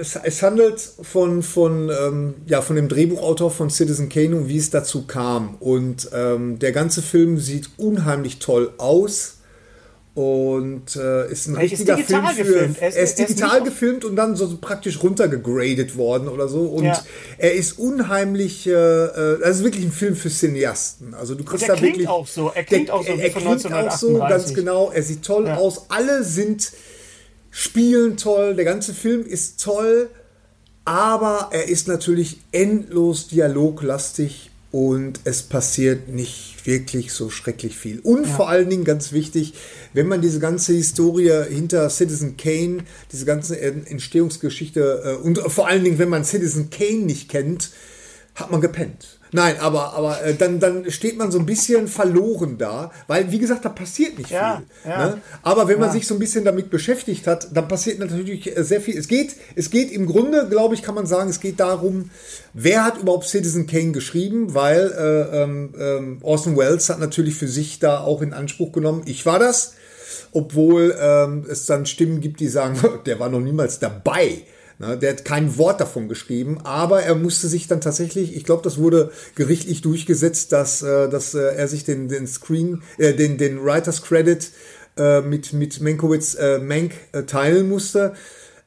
es, 0.00 0.16
es 0.22 0.42
handelt 0.42 0.78
von, 0.80 1.42
von, 1.42 1.90
ähm, 1.90 2.34
ja, 2.46 2.60
von 2.62 2.76
dem 2.76 2.88
Drehbuchautor 2.88 3.50
von 3.50 3.70
Citizen 3.70 4.08
Kane 4.08 4.36
und 4.36 4.48
wie 4.48 4.58
es 4.58 4.70
dazu 4.70 5.06
kam. 5.06 5.56
Und 5.60 6.10
ähm, 6.12 6.58
der 6.58 6.72
ganze 6.72 7.02
Film 7.02 7.38
sieht 7.38 7.70
unheimlich 7.78 8.38
toll 8.38 8.72
aus. 8.78 9.32
Und 10.14 10.96
äh, 10.96 11.30
ist 11.30 11.46
ein 11.46 11.56
Er 11.56 11.64
ist 11.64 11.72
richtiger 11.72 11.96
digital 11.96 12.32
Film 12.34 12.46
für, 12.46 12.52
gefilmt. 12.54 12.78
Er 12.80 12.88
ist, 12.88 12.96
Er 12.96 13.02
ist- 13.02 13.18
er 13.18 13.24
ist 13.26 13.28
digital 13.38 13.60
nicht- 13.60 13.64
gefilmt 13.70 14.04
und 14.06 14.16
dann 14.16 14.34
so 14.34 14.56
praktisch 14.58 15.02
runtergegradet 15.02 15.98
worden 15.98 16.28
oder 16.28 16.48
so. 16.48 16.60
Und 16.62 16.84
Ja. 16.84 17.02
er 17.36 17.52
ist 17.52 17.78
unheimlich, 17.78 18.66
äh, 18.66 18.70
äh, 18.72 19.38
das 19.40 19.58
ist 19.58 19.64
wirklich 19.64 19.84
ein 19.84 19.92
Film 19.92 20.16
für 20.16 20.30
Cineasten. 20.30 21.12
Also 21.12 21.34
du 21.34 21.44
kriegst 21.44 21.64
der 21.68 21.74
da 21.74 21.76
klingt 21.76 21.96
wirklich, 21.96 22.08
auch 22.08 22.26
so. 22.26 22.50
Er 22.54 22.64
klingt 22.64 22.88
der, 22.88 22.94
auch 22.94 23.02
so 23.06 23.08
wie 23.14 23.20
er 23.20 23.30
von 23.30 23.42
klingt 23.42 23.56
auch 23.66 23.90
so, 23.90 24.08
1938. 24.08 24.28
ganz 24.30 24.54
genau. 24.54 24.90
Er 24.90 25.02
sieht 25.02 25.22
toll 25.22 25.46
Ja. 25.48 25.56
aus. 25.56 25.84
Alle 25.90 26.24
sind 26.24 26.72
spielen 27.56 28.18
toll, 28.18 28.54
der 28.54 28.66
ganze 28.66 28.92
Film 28.92 29.24
ist 29.24 29.62
toll, 29.64 30.10
aber 30.84 31.48
er 31.52 31.70
ist 31.70 31.88
natürlich 31.88 32.40
endlos 32.52 33.28
dialoglastig 33.28 34.50
und 34.72 35.20
es 35.24 35.42
passiert 35.42 36.08
nicht 36.08 36.66
wirklich 36.66 37.14
so 37.14 37.30
schrecklich 37.30 37.74
viel. 37.74 38.00
Und 38.00 38.26
vor 38.26 38.50
allen 38.50 38.68
Dingen 38.68 38.84
ganz 38.84 39.12
wichtig, 39.12 39.54
wenn 39.94 40.06
man 40.06 40.20
diese 40.20 40.38
ganze 40.38 40.74
Historie 40.74 41.32
hinter 41.48 41.88
Citizen 41.88 42.36
Kane, 42.36 42.84
diese 43.10 43.24
ganze 43.24 43.58
Entstehungsgeschichte 43.58 45.02
äh, 45.02 45.26
und 45.26 45.38
vor 45.38 45.66
allen 45.66 45.82
Dingen, 45.82 45.98
wenn 45.98 46.10
man 46.10 46.26
Citizen 46.26 46.68
Kane 46.68 47.06
nicht 47.06 47.30
kennt, 47.30 47.70
hat 48.34 48.50
man 48.50 48.60
gepennt. 48.60 49.15
Nein, 49.32 49.56
aber, 49.60 49.94
aber 49.94 50.22
äh, 50.24 50.34
dann, 50.34 50.60
dann 50.60 50.90
steht 50.90 51.18
man 51.18 51.30
so 51.30 51.38
ein 51.38 51.46
bisschen 51.46 51.88
verloren 51.88 52.58
da, 52.58 52.90
weil, 53.06 53.30
wie 53.32 53.38
gesagt, 53.38 53.64
da 53.64 53.68
passiert 53.68 54.18
nicht 54.18 54.30
Ja, 54.30 54.62
viel. 54.82 54.90
ja. 54.90 55.06
Ne? 55.08 55.20
Aber 55.42 55.68
wenn 55.68 55.80
man 55.80 55.90
sich 55.90 56.06
so 56.06 56.14
ein 56.14 56.18
bisschen 56.20 56.44
damit 56.44 56.70
beschäftigt 56.70 57.26
hat, 57.26 57.48
dann 57.54 57.68
passiert 57.68 57.98
natürlich 57.98 58.56
äh, 58.56 58.62
sehr 58.62 58.80
viel. 58.80 58.96
Es 58.96 59.08
geht, 59.08 59.36
es 59.54 59.70
geht 59.70 59.90
im 59.90 60.06
Grunde, 60.06 60.46
glaube 60.48 60.74
ich, 60.74 60.82
kann 60.82 60.94
man 60.94 61.06
sagen, 61.06 61.28
es 61.28 61.40
geht 61.40 61.60
darum, 61.60 62.10
wer 62.54 62.84
hat 62.84 62.98
überhaupt 62.98 63.26
Citizen 63.26 63.66
Kane 63.66 63.92
geschrieben, 63.92 64.54
weil 64.54 64.92
äh, 64.96 65.42
ähm, 65.42 65.74
ähm, 65.78 66.18
Orson 66.22 66.56
Welles 66.56 66.88
hat 66.88 67.00
natürlich 67.00 67.34
für 67.34 67.48
sich 67.48 67.78
da 67.78 68.00
auch 68.00 68.22
in 68.22 68.32
Anspruch 68.32 68.72
genommen, 68.72 69.02
ich 69.06 69.26
war 69.26 69.38
das, 69.38 69.74
obwohl 70.32 70.94
ähm, 71.00 71.44
es 71.50 71.66
dann 71.66 71.86
Stimmen 71.86 72.20
gibt, 72.20 72.40
die 72.40 72.48
sagen, 72.48 72.78
der 73.06 73.18
war 73.20 73.28
noch 73.28 73.40
niemals 73.40 73.78
dabei. 73.78 74.42
Ne, 74.78 74.98
der 74.98 75.10
hat 75.12 75.24
kein 75.24 75.56
Wort 75.56 75.80
davon 75.80 76.06
geschrieben, 76.06 76.58
aber 76.64 77.02
er 77.02 77.14
musste 77.14 77.48
sich 77.48 77.66
dann 77.66 77.80
tatsächlich, 77.80 78.36
ich 78.36 78.44
glaube, 78.44 78.62
das 78.62 78.76
wurde 78.76 79.10
gerichtlich 79.34 79.80
durchgesetzt, 79.80 80.52
dass, 80.52 80.82
äh, 80.82 81.08
dass 81.08 81.34
äh, 81.34 81.54
er 81.54 81.66
sich 81.66 81.84
den, 81.84 82.08
den 82.08 82.26
Screen, 82.26 82.82
äh, 82.98 83.14
den, 83.14 83.38
den 83.38 83.64
Writers 83.64 84.02
Credit 84.02 84.50
äh, 84.98 85.22
mit, 85.22 85.54
mit 85.54 85.80
Mankowitz 85.80 86.34
äh, 86.34 86.58
Mank 86.58 86.92
äh, 87.12 87.22
teilen 87.22 87.70
musste. 87.70 88.12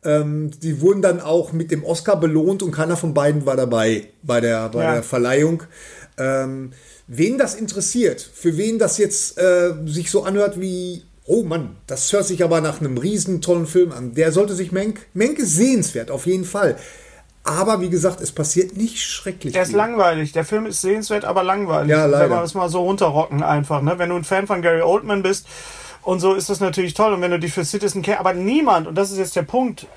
Ähm, 0.04 0.50
die 0.64 0.82
wurden 0.82 1.02
dann 1.04 1.20
auch 1.20 1.52
mit 1.54 1.70
dem 1.70 1.84
Oscar 1.84 2.20
belohnt 2.20 2.64
und 2.64 2.72
keiner 2.72 2.98
von 2.98 3.14
beiden 3.14 3.46
war 3.46 3.56
dabei 3.58 4.08
bei 4.24 4.40
der, 4.42 4.70
bei 4.70 4.84
Ja. 4.84 4.94
der 4.94 5.04
Verleihung. 5.04 5.62
Ähm, 6.18 6.72
wen 7.08 7.38
das 7.38 7.54
interessiert, 7.54 8.22
für 8.22 8.58
wen 8.58 8.80
das 8.80 8.98
jetzt 8.98 9.38
äh, 9.38 9.74
sich 9.86 10.10
so 10.10 10.24
anhört 10.24 10.60
wie, 10.60 11.04
oh 11.30 11.44
Mann, 11.44 11.78
das 11.86 12.12
hört 12.12 12.26
sich 12.26 12.44
aber 12.44 12.60
nach 12.60 12.82
einem 12.82 12.98
riesen 12.98 13.40
tollen 13.40 13.68
Film 13.68 13.92
an, 13.92 14.16
der 14.16 14.32
sollte 14.32 14.56
sich 14.56 14.72
Menk, 14.72 15.06
Menk 15.14 15.38
ist 15.38 15.56
sehenswert, 15.56 16.10
auf 16.10 16.26
jeden 16.26 16.44
Fall. 16.44 16.76
Aber 17.44 17.82
wie 17.82 17.90
gesagt, 17.90 18.20
es 18.20 18.32
passiert 18.32 18.76
nicht 18.76 19.00
schrecklich. 19.00 19.56
Er 19.56 19.62
ist 19.62 19.70
viel. 19.70 19.78
langweilig. 19.78 20.34
Der 20.34 20.44
Film 20.44 20.66
ist 20.66 20.82
sehenswert, 20.82 21.26
aber 21.26 21.44
langweilig. 21.44 21.90
Ja, 21.90 22.06
leider. 22.06 22.26
Wenn 22.26 22.32
wir 22.32 22.42
das 22.42 22.54
mal 22.54 22.70
so 22.70 22.82
runterrocken 22.82 23.44
einfach. 23.44 23.82
Ne? 23.82 23.98
Wenn 23.98 24.10
du 24.10 24.16
ein 24.16 24.24
Fan 24.24 24.46
von 24.46 24.62
Gary 24.62 24.82
Oldman 24.82 25.24
bist 25.24 25.48
und 26.02 26.20
so 26.20 26.34
ist 26.34 26.50
das 26.50 26.60
natürlich 26.60 26.96
toll. 26.96 27.14
Und 27.14 27.22
wenn 27.22 27.32
du 27.32 27.40
dich 27.40 27.54
für 27.54 27.64
Citizen 27.64 28.02
Kane, 28.02 28.20
aber 28.20 28.34
niemand, 28.34 28.88
und 28.88 28.96
das 28.96 29.12
ist 29.12 29.18
jetzt 29.18 29.36
der 29.36 29.44
Punkt, 29.44 29.88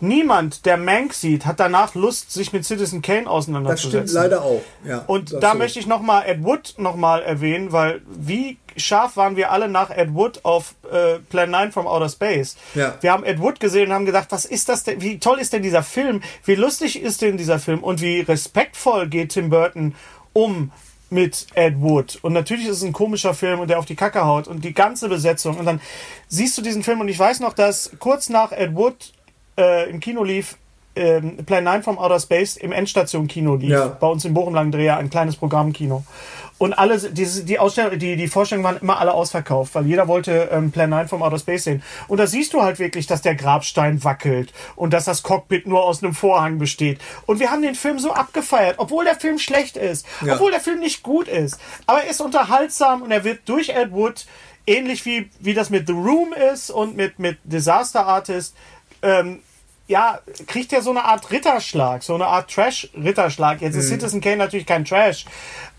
niemand, 0.00 0.66
der 0.66 0.76
Mank 0.76 1.14
sieht, 1.14 1.46
hat 1.46 1.60
danach 1.60 1.94
Lust, 1.94 2.32
sich 2.32 2.52
mit 2.52 2.64
Citizen 2.64 3.02
Kane 3.02 3.22
Das 3.24 3.30
auseinanderzusetzen. 3.32 4.08
stimmt 4.08 4.12
leider 4.12 4.42
auch. 4.42 4.62
Ja, 4.84 5.04
Und 5.06 5.32
das 5.32 5.40
da 5.40 5.52
so. 5.52 5.58
möchte 5.58 5.78
ich 5.78 5.86
nochmal 5.86 6.24
Ed 6.26 6.44
Wood 6.44 6.74
nochmal 6.78 7.22
erwähnen, 7.22 7.72
weil 7.72 8.02
wie 8.06 8.58
scharf 8.76 9.16
waren 9.16 9.36
wir 9.36 9.52
alle 9.52 9.68
nach 9.68 9.90
Ed 9.90 10.12
Wood 10.14 10.40
auf 10.44 10.74
äh, 10.92 11.18
Plan 11.30 11.50
9 11.50 11.72
from 11.72 11.86
Outer 11.86 12.10
Space. 12.10 12.56
Ja. 12.74 12.94
Wir 13.00 13.10
haben 13.12 13.24
Ed 13.24 13.40
Wood 13.40 13.58
gesehen 13.58 13.88
und 13.88 13.94
haben 13.94 14.04
gedacht, 14.06 14.26
was 14.30 14.44
ist 14.44 14.68
das 14.68 14.84
denn, 14.84 15.00
wie 15.00 15.18
toll 15.18 15.38
ist 15.38 15.52
denn 15.54 15.62
dieser 15.62 15.82
Film, 15.82 16.22
wie 16.44 16.56
lustig 16.56 17.00
ist 17.00 17.22
denn 17.22 17.36
dieser 17.38 17.58
Film 17.58 17.82
und 17.82 18.00
wie 18.02 18.20
respektvoll 18.20 19.08
geht 19.08 19.30
Tim 19.32 19.48
Burton 19.50 19.94
um 20.34 20.72
mit 21.08 21.46
Ed 21.54 21.80
Wood. 21.80 22.18
Und 22.22 22.32
natürlich 22.32 22.66
ist 22.66 22.78
es 22.78 22.82
ein 22.82 22.92
komischer 22.92 23.32
Film 23.32 23.60
und 23.60 23.68
der 23.70 23.78
auf 23.78 23.86
die 23.86 23.94
Kacke 23.96 24.24
haut 24.26 24.48
und 24.48 24.64
die 24.64 24.74
ganze 24.74 25.08
Besetzung. 25.08 25.56
Und 25.56 25.64
dann 25.64 25.80
siehst 26.28 26.58
du 26.58 26.62
diesen 26.62 26.82
Film 26.82 27.00
und 27.00 27.08
ich 27.08 27.18
weiß 27.18 27.40
noch, 27.40 27.52
dass 27.54 27.92
kurz 28.00 28.28
nach 28.28 28.50
Ed 28.52 28.74
Wood 28.74 29.12
äh, 29.58 29.88
im 29.90 30.00
Kino 30.00 30.22
lief, 30.24 30.56
ähm, 30.94 31.44
Plan 31.44 31.62
9 31.64 31.82
vom 31.82 31.98
Outer 31.98 32.20
Space 32.20 32.56
im 32.56 32.72
Endstation-Kino 32.72 33.56
lief. 33.56 33.70
Ja. 33.70 33.88
Bei 33.88 34.06
uns 34.06 34.24
im 34.24 34.32
Bochum-Langendreher, 34.34 34.96
ein 34.96 35.10
kleines 35.10 35.36
Programmkino. 35.36 36.04
Und 36.58 36.72
alle, 36.72 36.98
diese, 36.98 37.44
die 37.44 37.58
Ausstellung, 37.58 37.98
die, 37.98 38.16
die 38.16 38.28
Vorstellungen 38.28 38.64
waren 38.64 38.78
immer 38.80 38.98
alle 38.98 39.12
ausverkauft, 39.12 39.74
weil 39.74 39.84
jeder 39.86 40.08
wollte 40.08 40.48
ähm, 40.50 40.70
Plan 40.70 40.88
9 40.88 41.06
vom 41.08 41.22
Outer 41.22 41.38
Space 41.38 41.64
sehen. 41.64 41.82
Und 42.08 42.16
da 42.16 42.26
siehst 42.26 42.54
du 42.54 42.62
halt 42.62 42.78
wirklich, 42.78 43.06
dass 43.06 43.20
der 43.20 43.34
Grabstein 43.34 44.02
wackelt 44.04 44.54
und 44.74 44.94
dass 44.94 45.04
das 45.04 45.22
Cockpit 45.22 45.66
nur 45.66 45.84
aus 45.84 46.02
einem 46.02 46.14
Vorhang 46.14 46.56
besteht. 46.58 46.98
Und 47.26 47.40
wir 47.40 47.50
haben 47.50 47.60
den 47.60 47.74
Film 47.74 47.98
so 47.98 48.10
abgefeiert, 48.12 48.76
obwohl 48.78 49.04
der 49.04 49.16
Film 49.16 49.38
schlecht 49.38 49.76
ist, 49.76 50.06
Ja. 50.24 50.34
obwohl 50.36 50.50
der 50.50 50.60
Film 50.60 50.80
nicht 50.80 51.02
gut 51.02 51.28
ist. 51.28 51.58
Aber 51.86 52.02
er 52.04 52.10
ist 52.10 52.22
unterhaltsam 52.22 53.02
und 53.02 53.10
er 53.10 53.22
wird 53.22 53.40
durch 53.44 53.68
Ed 53.68 53.92
Wood, 53.92 54.24
ähnlich 54.66 55.04
wie, 55.04 55.28
wie 55.40 55.52
das 55.52 55.68
mit 55.68 55.86
The 55.86 55.92
Room 55.92 56.32
ist 56.54 56.70
und 56.70 56.96
mit, 56.96 57.18
mit 57.18 57.36
Disaster 57.44 58.06
Artist, 58.06 58.56
ähm, 59.02 59.40
ja, 59.88 60.18
kriegt 60.46 60.72
er 60.72 60.82
so 60.82 60.90
eine 60.90 61.04
Art 61.04 61.30
Ritterschlag, 61.30 62.02
so 62.02 62.14
eine 62.14 62.26
Art 62.26 62.50
Trash-Ritterschlag. 62.50 63.60
Jetzt 63.60 63.76
ist 63.76 63.88
Citizen 63.88 64.20
Kane 64.20 64.36
natürlich 64.38 64.66
kein 64.66 64.84
Trash, 64.84 65.24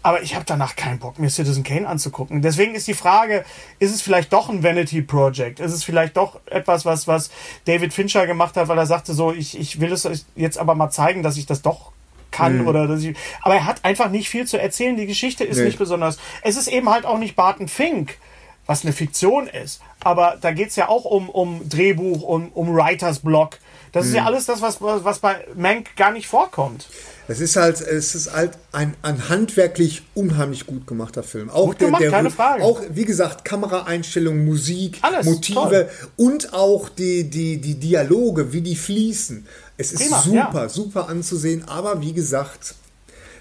aber 0.01 0.21
ich 0.21 0.33
habe 0.33 0.45
danach 0.45 0.75
keinen 0.77 0.99
Bock, 0.99 1.19
mir 1.19 1.29
Citizen 1.29 1.63
Kane 1.63 1.87
anzugucken. 1.87 2.41
Deswegen 2.41 2.73
ist 2.73 2.87
die 2.87 2.93
Frage, 2.93 3.43
ist 3.79 3.93
es 3.93 4.01
vielleicht 4.01 4.31
doch 4.31 4.47
ein 4.49 4.63
Vanity 4.63 5.01
Project? 5.01 5.59
Ist 5.59 5.73
es 5.73 5.83
vielleicht 5.83 6.15
doch 6.15 6.39
etwas, 6.45 6.85
was, 6.85 7.07
was 7.07 7.29
David 7.65 7.93
Fincher 7.93 8.27
gemacht 8.27 8.55
hat, 8.55 8.69
weil 8.69 8.77
er 8.77 8.85
sagte 8.85 9.13
so, 9.13 9.33
ich, 9.33 9.59
ich 9.59 9.81
will 9.81 9.91
es 9.91 10.05
euch 10.05 10.23
jetzt 10.35 10.57
aber 10.57 10.73
mal 10.75 10.89
zeigen, 10.89 11.21
dass 11.23 11.35
ich 11.35 11.45
das 11.45 11.61
doch 11.61 11.91
kann 12.31 12.67
oder 12.67 12.87
dass 12.87 13.03
ich, 13.03 13.15
aber 13.41 13.55
er 13.55 13.65
hat 13.65 13.83
einfach 13.83 14.09
nicht 14.09 14.29
viel 14.29 14.45
zu 14.45 14.59
erzählen. 14.59 14.95
Die 14.95 15.05
Geschichte 15.05 15.43
ist 15.43 15.57
Nee. 15.57 15.65
nicht 15.65 15.79
besonders. 15.79 16.17
Es 16.43 16.55
ist 16.55 16.67
eben 16.67 16.89
halt 16.89 17.05
auch 17.05 17.17
nicht 17.17 17.35
Barton 17.35 17.67
Fink, 17.67 18.17
was 18.65 18.83
eine 18.83 18.93
Fiktion 18.93 19.47
ist. 19.47 19.81
Aber 20.01 20.37
da 20.39 20.51
geht's 20.51 20.75
ja 20.75 20.87
auch 20.87 21.05
um, 21.05 21.29
um 21.29 21.67
Drehbuch, 21.67 22.21
um, 22.21 22.49
um 22.53 22.73
Writers 22.75 23.19
Block. 23.19 23.57
Das 23.97 24.07
ist 24.07 24.13
ja 24.15 24.25
alles 24.25 24.45
das, 24.45 24.61
was, 24.61 24.81
was 24.81 25.19
bei 25.19 25.45
Mank 25.55 25.95
gar 25.95 26.11
nicht 26.11 26.27
vorkommt. 26.27 26.87
Es 27.29 27.41
ist 27.41 27.57
halt, 27.57 27.81
es 27.81 28.15
ist 28.15 28.31
halt 28.33 28.51
ein, 28.71 28.93
ein 29.01 29.27
handwerklich 29.27 30.03
unheimlich 30.15 30.65
gut 30.65 30.87
gemachter 30.87 31.23
Film. 31.23 31.49
Auch 31.49 31.67
Gut 31.67 31.79
gemacht, 31.79 32.03
keine 32.09 32.31
Frage. 32.31 32.63
Auch, 32.63 32.81
wie 32.89 33.03
gesagt, 33.03 33.43
Kameraeinstellungen, 33.43 34.45
Musik, 34.45 34.99
Alles, 35.01 35.25
Motive 35.25 35.89
und 36.15 36.53
auch 36.53 36.87
die, 36.87 37.25
die, 37.29 37.57
die 37.57 37.75
Dialoge, 37.75 38.53
wie 38.53 38.61
die 38.61 38.75
fließen. 38.77 39.45
Es 39.77 39.91
ist 39.91 40.03
Prima, 40.03 40.21
super, 40.21 40.61
ja. 40.63 40.69
super 40.69 41.09
anzusehen, 41.09 41.65
aber 41.67 42.01
wie 42.01 42.13
gesagt, 42.13 42.75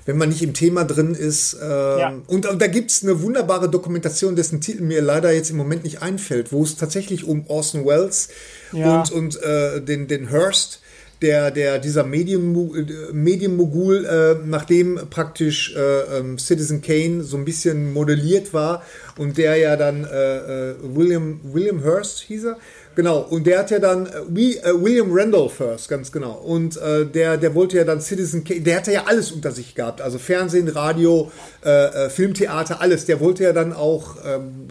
wenn 0.05 0.19
man 0.19 0.29
nicht 0.29 0.43
im 0.43 0.55
Thema 0.55 0.85
drin 0.85 1.15
ist. 1.15 1.55
ähm, 1.55 1.99
Ja. 1.99 2.13
und, 2.27 2.47
und 2.47 2.63
da 2.63 2.67
gibt 2.69 2.91
es 2.91 3.03
eine 3.03 3.23
wunderbare 3.23 3.69
Dokumentation, 3.69 4.37
dessen 4.37 4.61
Titel 4.61 4.83
mir 4.83 5.03
leider 5.03 5.33
jetzt 5.33 5.51
im 5.51 5.57
Moment 5.57 5.85
nicht 5.85 6.03
einfällt, 6.03 6.53
wo 6.53 6.63
es 6.63 6.77
tatsächlich 6.77 7.25
um 7.25 7.45
Orson 7.49 7.85
Welles 7.85 8.29
Ja. 8.77 9.01
und, 9.01 9.11
und 9.13 9.43
äh, 9.43 9.81
den, 9.81 10.07
den 10.07 10.31
Hearst, 10.31 10.81
der, 11.23 11.51
der 11.51 11.79
dieser 11.79 12.05
Medienmo- 12.05 12.75
Medienmogul, 13.13 14.05
äh, 14.05 14.47
nachdem 14.47 15.01
praktisch 15.09 15.75
äh, 15.75 16.19
ähm, 16.19 16.39
Citizen 16.39 16.83
Kane 16.83 17.23
so 17.23 17.39
ein 17.39 17.45
bisschen 17.47 17.93
modelliert 17.93 18.53
war 18.53 18.83
und 19.17 19.39
der 19.39 19.57
ja 19.57 19.77
dann 19.77 20.05
äh, 20.05 20.71
äh, 20.71 20.75
William, 20.83 21.41
William 21.43 21.83
Hearst 21.83 22.21
hieß 22.21 22.45
er. 22.45 22.59
Genau, 22.97 23.19
und 23.21 23.47
der 23.47 23.59
hat 23.59 23.71
ja 23.71 23.79
dann, 23.79 24.07
äh, 24.07 24.11
wie, 24.31 24.57
äh, 24.57 24.73
William 24.75 25.09
Randolph 25.13 25.61
Hearst, 25.61 25.91
ganz 25.91 26.11
genau. 26.11 26.33
Und 26.33 26.79
äh, 26.79 27.05
der, 27.05 27.37
der 27.37 27.55
wollte 27.55 27.77
ja 27.77 27.85
dann 27.85 28.01
Citizen 28.01 28.43
Kane, 28.43 28.63
der 28.63 28.79
hatte 28.79 28.91
ja 28.91 29.05
alles 29.07 29.31
unter 29.33 29.53
sich 29.53 29.75
gehabt. 29.75 30.01
Also 30.01 30.19
Fernsehen, 30.19 30.67
Radio, 30.69 31.31
äh, 31.63 31.69
äh, 32.07 32.09
Filmtheater, 32.11 32.81
alles. 32.81 33.05
Der 33.05 33.21
wollte 33.21 33.45
ja 33.45 33.53
dann 33.53 33.75
auch 33.75 34.17
ähm, 34.25 34.69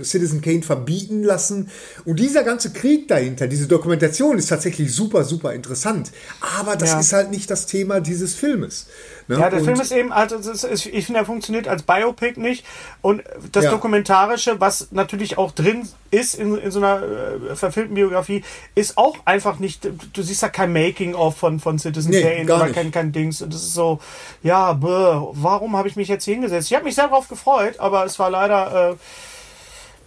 äh, 0.00 0.02
Citizen 0.04 0.40
Kane 0.40 0.62
verbieten 0.62 1.22
lassen. 1.22 1.68
Und 2.06 2.18
dieser 2.18 2.44
ganze 2.44 2.70
Krieg 2.70 3.08
dahinter, 3.08 3.46
diese 3.46 3.66
Dokumentation 3.66 4.38
ist 4.38 4.48
tatsächlich 4.48 4.94
super, 4.94 5.24
super 5.24 5.52
interessant. 5.52 6.12
Aber 6.58 6.76
das 6.76 6.92
Ja. 6.92 7.00
ist 7.00 7.12
halt 7.12 7.30
nicht 7.30 7.50
das 7.50 7.66
Thema 7.66 8.00
dieses 8.00 8.34
Filmes. 8.34 8.86
Ne? 9.28 9.38
Ja, 9.40 9.50
der 9.50 9.58
Und- 9.58 9.64
Film 9.64 9.80
ist 9.80 9.90
eben, 9.92 10.12
also 10.12 10.36
ist, 10.36 10.86
ich 10.86 11.06
finde, 11.06 11.20
er 11.20 11.26
funktioniert 11.26 11.66
als 11.66 11.82
Biopic 11.82 12.38
nicht. 12.40 12.64
Und 13.02 13.22
das 13.52 13.64
Ja. 13.64 13.70
Dokumentarische, 13.72 14.60
was 14.60 14.88
natürlich 14.92 15.36
auch 15.36 15.50
drin 15.52 15.88
ist 16.12 16.34
in, 16.36 16.56
in 16.56 16.70
so 16.70 16.78
einer 16.78 17.02
äh, 17.02 17.56
verfilmten 17.56 17.94
Biografie, 17.94 18.44
ist 18.76 18.96
auch 18.96 19.16
einfach 19.24 19.58
nicht, 19.58 19.88
du 20.12 20.22
siehst 20.22 20.42
da 20.42 20.48
kein 20.48 20.72
Making-of 20.72 21.36
von, 21.36 21.58
von 21.58 21.78
Citizen 21.78 22.10
Nee, 22.10 22.22
Kane 22.22 22.54
oder 22.54 22.70
kein, 22.72 22.90
kein 22.92 23.10
Dings. 23.12 23.42
Und 23.42 23.52
das 23.52 23.62
ist 23.62 23.74
so, 23.74 23.98
ja, 24.42 24.72
bäh, 24.72 24.86
warum 25.32 25.76
habe 25.76 25.88
ich 25.88 25.96
mich 25.96 26.08
jetzt 26.08 26.24
hier 26.24 26.34
hingesetzt? 26.34 26.70
Ich 26.70 26.74
habe 26.74 26.84
mich 26.84 26.94
sehr 26.94 27.08
darauf 27.08 27.28
gefreut, 27.28 27.80
aber 27.80 28.04
es 28.04 28.18
war 28.20 28.30
leider 28.30 28.90
äh, 28.92 28.96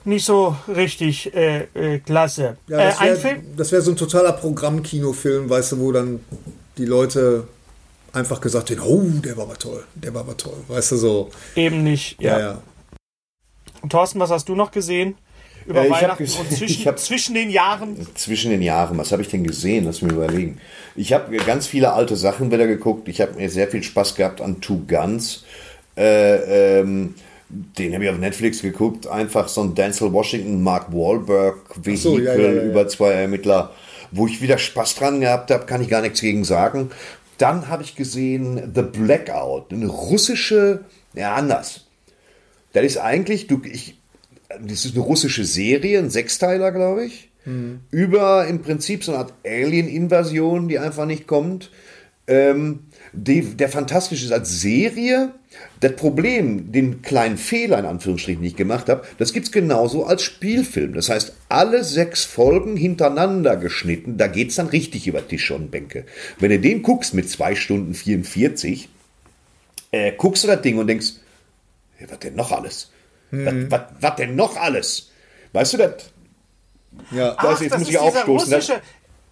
nicht 0.06 0.26
so 0.26 0.56
richtig 0.68 1.34
äh, 1.36 1.68
äh, 1.74 2.00
klasse. 2.00 2.56
Ja, 2.68 2.80
äh, 2.80 2.86
das 2.86 3.02
wäre 3.02 3.16
Film, 3.18 3.42
wär 3.58 3.82
so 3.82 3.92
ein 3.92 3.98
totaler 3.98 4.32
Programmkinofilm, 4.32 5.50
weißt 5.50 5.74
du, 5.74 5.80
wo 5.80 5.92
dann 5.92 6.22
die 6.78 6.86
Leute 6.86 7.48
einfach 8.14 8.42
gesagt 8.42 8.70
haben, 8.72 8.80
oh, 8.82 9.02
der 9.24 9.38
war 9.38 9.44
aber 9.46 9.58
toll, 9.58 9.84
der 9.96 10.14
war 10.14 10.22
aber 10.22 10.38
toll, 10.38 10.58
weißt 10.68 10.92
du, 10.94 10.96
so. 10.98 11.30
eben 11.56 11.84
nicht. 11.84 12.22
Ja, 12.22 12.40
Ja. 12.40 12.62
Und 13.82 13.92
Thorsten, 13.92 14.20
was 14.20 14.30
hast 14.30 14.50
du 14.50 14.56
noch 14.56 14.72
gesehen? 14.72 15.16
Über 15.66 15.86
Äh, 15.86 15.90
Weihnachten 15.90 16.24
gesehen- 16.24 16.42
und 16.42 16.52
zwischen, 16.58 16.80
ich 16.82 16.88
hab- 16.88 17.00
zwischen 17.00 17.36
den 17.36 17.50
Jahren. 17.50 17.96
Zwischen 18.16 18.52
den 18.52 18.62
Jahren, 18.62 18.98
was 18.98 19.12
habe 19.12 19.22
ich 19.22 19.30
denn 19.30 19.44
gesehen? 19.46 19.86
Lass 19.86 20.02
mich 20.02 20.12
überlegen. 20.12 20.60
Ich 20.96 21.14
habe 21.14 21.36
ganz 21.38 21.68
viele 21.68 21.94
alte 21.94 22.16
Sachen 22.18 22.52
wieder 22.52 22.68
geguckt. 22.68 23.08
Ich 23.08 23.22
habe 23.22 23.36
mir 23.36 23.50
sehr 23.50 23.68
viel 23.68 23.84
Spaß 23.84 24.16
gehabt 24.16 24.42
an 24.42 24.60
Two 24.60 24.82
Guns. 24.88 25.44
Äh, 25.96 26.80
ähm, 26.80 27.14
den 27.50 27.94
habe 27.94 28.04
ich 28.04 28.10
auf 28.10 28.18
Netflix 28.18 28.62
geguckt. 28.62 29.08
Einfach 29.08 29.48
so 29.48 29.62
ein 29.62 29.76
Denzel 29.76 30.12
Washington, 30.12 30.62
Mark 30.62 30.92
Wahlberg 30.92 31.58
Vehikel 31.76 31.98
so, 31.98 32.20
ja, 32.20 32.36
ja, 32.36 32.42
ja, 32.42 32.52
ja. 32.54 32.64
über 32.64 32.88
zwei 32.88 33.12
Ermittler, 33.12 33.72
wo 34.12 34.28
ich 34.28 34.42
wieder 34.42 34.58
Spaß 34.58 34.96
dran 34.96 35.22
gehabt 35.22 35.52
habe, 35.52 35.66
kann 35.66 35.82
ich 35.82 35.88
gar 35.90 36.02
nichts 36.02 36.22
gegen 36.22 36.44
sagen. 36.44 36.92
Dann 37.40 37.68
habe 37.70 37.84
ich 37.84 37.96
gesehen 37.96 38.72
The 38.76 38.84
Blackout, 38.84 39.74
eine 39.74 39.88
russische, 39.88 40.86
ja 41.14 41.34
anders. 41.34 41.88
Das 42.74 42.86
ist 42.86 42.98
eigentlich, 42.98 43.48
du, 43.48 43.62
ich, 43.64 43.98
das 44.62 44.86
ist 44.86 44.96
eine 44.96 45.04
russische 45.04 45.46
Serie, 45.46 46.00
ein 46.00 46.12
Sechsteiler, 46.12 46.72
glaube 46.72 47.06
ich, 47.06 47.32
über 47.92 48.46
im 48.46 48.62
Prinzip 48.62 49.04
so 49.04 49.14
eine 49.14 49.22
Art 49.22 49.34
Alien-Invasion, 49.46 50.68
die 50.68 50.78
einfach 50.78 51.06
nicht 51.06 51.26
kommt. 51.26 51.72
Ähm, 52.30 52.86
die, 53.12 53.42
der 53.42 53.70
fantastisch 53.70 54.24
ist 54.24 54.32
als 54.32 54.62
Serie. 54.62 55.34
Das 55.80 55.96
Problem, 55.96 56.72
den 56.72 57.02
kleinen 57.02 57.38
Fehler 57.38 57.80
in 57.80 57.86
Anführungsstrichen, 57.86 58.42
den 58.44 58.50
ich 58.52 58.56
gemacht 58.56 58.88
habe, 58.88 59.04
das 59.18 59.34
gibt 59.34 59.48
es 59.48 59.52
genauso 59.52 60.06
als 60.06 60.22
Spielfilm. 60.22 60.94
Das 60.94 61.10
heißt, 61.10 61.34
alle 61.50 61.84
sechs 61.84 62.24
Folgen 62.24 62.78
hintereinander 62.78 63.58
geschnitten, 63.58 64.18
da 64.18 64.28
geht 64.28 64.50
es 64.52 64.56
dann 64.58 64.68
richtig 64.68 65.08
über 65.08 65.28
Tische 65.28 65.56
und 65.56 65.72
Bänke. 65.72 66.06
Wenn 66.38 66.52
du 66.52 66.60
den 66.60 66.84
guckst 66.84 67.16
mit 67.16 67.28
2 67.30 67.56
Stunden 67.56 67.96
44, 67.96 68.90
äh, 69.92 70.12
guckst 70.16 70.44
du 70.44 70.48
das 70.48 70.62
Ding 70.62 70.78
und 70.78 70.86
denkst, 70.88 71.14
ja, 72.00 72.06
was 72.12 72.20
denn 72.20 72.36
noch 72.36 72.52
alles? 72.52 72.92
Was, 73.32 73.82
was, 74.00 74.16
denn 74.18 74.36
noch 74.36 74.56
alles? 74.56 75.10
Weißt 75.54 75.74
du 75.74 75.78
das? 75.78 75.94
ja. 77.12 77.36
Das- 77.42 77.60
jetzt 77.62 77.78
muss 77.80 77.90
ich 77.90 77.98
aufstoßen, 77.98 78.50
das- 78.52 78.70
russische- 78.70 78.82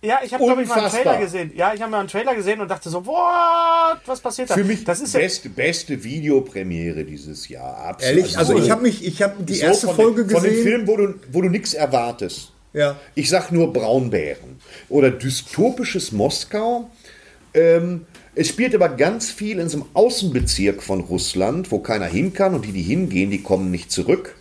Ja, 0.08 0.20
ich 0.24 0.34
habe 0.34 0.42
glaube 0.46 0.64
ich 0.64 0.70
mal 0.70 0.80
einen. 0.80 0.90
Trailer 0.90 1.20
gesehen. 1.20 1.52
Ja, 1.54 1.74
ich 1.74 1.82
habe 1.82 1.92
mal 1.92 2.00
einen 2.00 2.08
Trailer 2.08 2.34
gesehen 2.34 2.62
und 2.62 2.72
dachte 2.72 2.90
so, 2.90 3.06
what? 3.06 4.00
Was 4.06 4.22
passiert 4.22 4.50
da? 4.50 4.54
Für 4.54 4.64
mich 4.64 4.86
das 4.86 5.02
ist 5.02 5.14
ja, 5.14 5.20
beste, 5.20 5.50
beste 5.50 6.02
Videopremiere 6.02 7.04
dieses 7.04 7.50
Jahr. 7.50 7.78
Absolut. 7.78 8.18
Ehrlich, 8.18 8.38
also 8.38 8.58
ich 8.58 8.72
habe 8.72 8.84
mich, 8.84 9.06
ich 9.06 9.22
habe 9.22 9.44
die 9.44 9.56
so 9.56 9.66
erste 9.66 9.88
von 9.88 9.96
Folge 9.98 10.24
den, 10.24 10.30
Von 10.30 10.44
den 10.44 10.52
gesehen. 10.52 10.64
Filmen, 10.66 10.88
wo 10.88 10.96
du, 10.96 11.16
wo 11.34 11.42
du 11.42 11.50
nichts 11.50 11.74
erwartest. 11.74 12.54
Ja. 12.72 12.96
Ich 13.16 13.30
sag 13.30 13.52
nur 13.52 13.74
Braunbären 13.74 14.62
oder 14.88 15.12
dystopisches 15.12 16.14
Moskau. 16.14 16.90
Ähm, 17.54 18.06
es 18.34 18.48
spielt 18.48 18.74
aber 18.76 18.88
ganz 18.88 19.30
viel 19.30 19.60
in 19.60 19.68
so 19.68 19.80
einem 19.80 19.88
Außenbezirk 19.94 20.84
von 20.84 21.02
Russland, 21.02 21.70
wo 21.72 21.80
keiner 21.80 22.06
hin 22.06 22.34
kann 22.34 22.56
und 22.56 22.64
die, 22.64 22.72
die 22.72 22.82
hingehen, 22.82 23.30
die 23.30 23.44
kommen 23.44 23.72
nicht 23.72 23.92
zurück. 23.92 24.36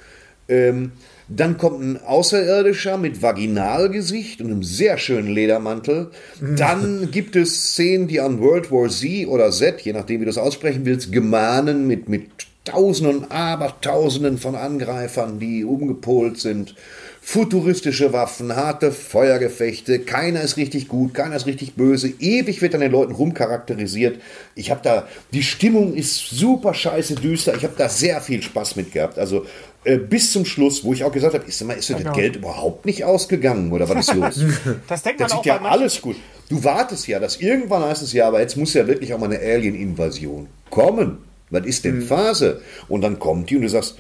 Ähm, 0.49 0.93
dann 1.29 1.59
kommt 1.59 1.81
ein 1.83 2.03
Außerirdischer 2.05 2.99
mit 2.99 3.21
Vaginalgesicht 3.21 4.41
und 4.41 4.47
einem 4.47 4.63
sehr 4.63 4.97
schönen 4.97 5.29
Ledermantel. 5.29 6.11
Dann 6.41 7.11
gibt 7.11 7.35
es 7.35 7.73
Szenen, 7.73 8.07
die 8.07 8.21
an 8.21 8.41
World 8.41 8.71
War 8.71 8.89
Z 8.89 9.27
oder 9.27 9.51
Z, 9.51 9.81
je 9.81 9.93
nachdem 9.93 10.21
wie 10.21 10.25
du 10.25 10.31
das 10.31 10.39
aussprechen 10.39 10.85
willst, 10.85 11.11
gemahnen 11.11 11.87
mit, 11.87 12.09
mit 12.09 12.31
Tausenden 12.65 13.19
und 13.19 13.31
Abertausenden 13.31 14.39
von 14.39 14.57
Angreifern, 14.57 15.39
die 15.39 15.65
umgepolt 15.65 16.39
sind. 16.39 16.75
Futuristische 17.23 18.13
Waffen, 18.13 18.55
harte 18.55 18.93
Feuergefechte, 18.93 19.99
keiner 20.01 20.43
ist 20.43 20.57
richtig 20.57 20.87
gut, 20.87 21.13
keiner 21.13 21.35
ist 21.35 21.47
richtig 21.47 21.75
böse. 21.75 22.13
Ewig 22.21 22.63
wird 22.63 22.75
an 22.75 22.81
den 22.83 22.93
Leuten 22.93 23.13
rumcharakterisiert. 23.13 24.21
Ich 24.55 24.71
habe 24.71 24.81
da, 24.83 25.09
die 25.33 25.43
Stimmung 25.43 25.95
ist 25.95 26.31
super 26.31 26.73
scheiße 26.73 27.17
düster. 27.17 27.57
Ich 27.57 27.65
habe 27.65 27.75
da 27.77 27.89
sehr 27.89 28.21
viel 28.21 28.43
Spaß 28.43 28.77
mit 28.77 28.93
gehabt. 28.93 29.19
Also 29.19 29.45
äh, 29.87 29.99
bis 29.99 30.33
zum 30.33 30.45
Schluss, 30.45 30.85
wo 30.85 30.93
ich 30.93 31.05
auch 31.05 31.13
gesagt 31.13 31.35
habe, 31.35 31.45
ist, 31.47 31.63
mal, 31.65 31.75
ist 31.75 31.89
dir 31.89 31.95
Genau. 31.95 32.11
das 32.11 32.17
Geld 32.19 32.37
überhaupt 32.37 32.85
nicht 32.87 33.05
ausgegangen 33.05 33.73
oder 33.73 33.89
was 33.89 34.09
ist 34.09 34.15
los? 34.15 34.45
das 34.89 35.03
denkt 35.03 35.21
man 35.21 35.29
Das 35.29 35.33
auch 35.39 35.43
sieht 35.45 35.47
ja 35.47 35.63
alles 35.63 36.03
gut. 36.03 36.17
Du 36.49 36.63
wartest 36.63 37.07
ja, 37.09 37.19
dass 37.21 37.37
irgendwann 37.37 37.85
heißt 37.85 38.03
es 38.03 38.13
ja, 38.13 38.27
aber 38.29 38.41
jetzt 38.41 38.57
muss 38.57 38.75
ja 38.75 38.87
wirklich 38.87 39.15
auch 39.15 39.19
mal 39.19 39.27
eine 39.33 39.39
Alien-Invasion 39.39 40.49
kommen. 40.71 41.19
Was 41.51 41.65
ist 41.65 41.85
denn 41.85 42.03
Phase? 42.03 42.61
Und 42.89 43.03
dann 43.03 43.19
kommt 43.19 43.49
die 43.51 43.57
und 43.57 43.63
du 43.63 43.69
sagst, 43.69 43.97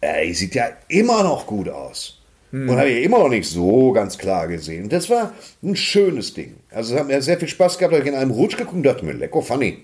ey, 0.00 0.32
sieht 0.32 0.54
ja 0.54 0.68
immer 0.88 1.22
noch 1.24 1.46
gut 1.46 1.68
aus. 1.68 2.16
Und 2.52 2.70
habe 2.70 2.88
ich 2.88 3.04
immer 3.04 3.20
noch 3.20 3.28
nicht 3.28 3.48
so 3.48 3.92
ganz 3.92 4.18
klar 4.18 4.48
gesehen. 4.48 4.88
Das 4.88 5.08
war 5.08 5.32
ein 5.62 5.76
schönes 5.76 6.34
Ding. 6.34 6.54
Also 6.70 6.94
es 6.94 7.00
hat 7.00 7.06
mir 7.06 7.22
sehr 7.22 7.38
viel 7.38 7.46
Spaß 7.46 7.78
gehabt, 7.78 7.94
habe 7.94 8.02
ich 8.02 8.08
in 8.08 8.16
einem 8.18 8.32
Rutsch 8.32 8.56
geguckt 8.56 8.74
und 8.74 8.82
dachte 8.82 9.04
mir, 9.04 9.12
lecker 9.12 9.40
funny. 9.42 9.78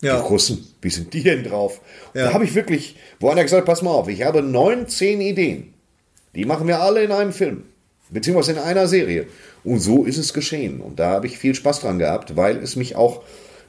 Ja. 0.00 0.20
Die 0.20 0.28
Russen, 0.28 0.66
wie 0.80 0.90
sind 0.90 1.12
die 1.12 1.22
denn 1.22 1.44
drauf? 1.44 1.80
Ja. 2.14 2.26
Da 2.26 2.34
habe 2.34 2.44
ich 2.44 2.54
wirklich, 2.54 2.96
wo 3.18 3.30
einer 3.30 3.42
gesagt 3.42 3.62
hat, 3.62 3.66
pass 3.66 3.82
mal 3.82 3.90
auf, 3.90 4.08
ich 4.08 4.22
habe 4.22 4.42
neun, 4.42 4.88
zehn 4.88 5.20
Ideen. 5.20 5.74
Die 6.34 6.44
machen 6.44 6.68
wir 6.68 6.80
alle 6.80 7.02
in 7.02 7.10
einem 7.10 7.32
Film. 7.32 7.64
Beziehungsweise 8.10 8.52
in 8.52 8.58
einer 8.58 8.86
Serie. 8.86 9.26
Und 9.64 9.80
so 9.80 10.04
ist 10.04 10.18
es 10.18 10.32
geschehen. 10.32 10.80
Und 10.80 10.98
da 10.98 11.10
habe 11.10 11.26
ich 11.26 11.38
viel 11.38 11.54
Spaß 11.54 11.80
dran 11.80 11.98
gehabt, 11.98 12.36
weil 12.36 12.56
es 12.58 12.76
mich 12.76 12.96
auch 12.96 13.22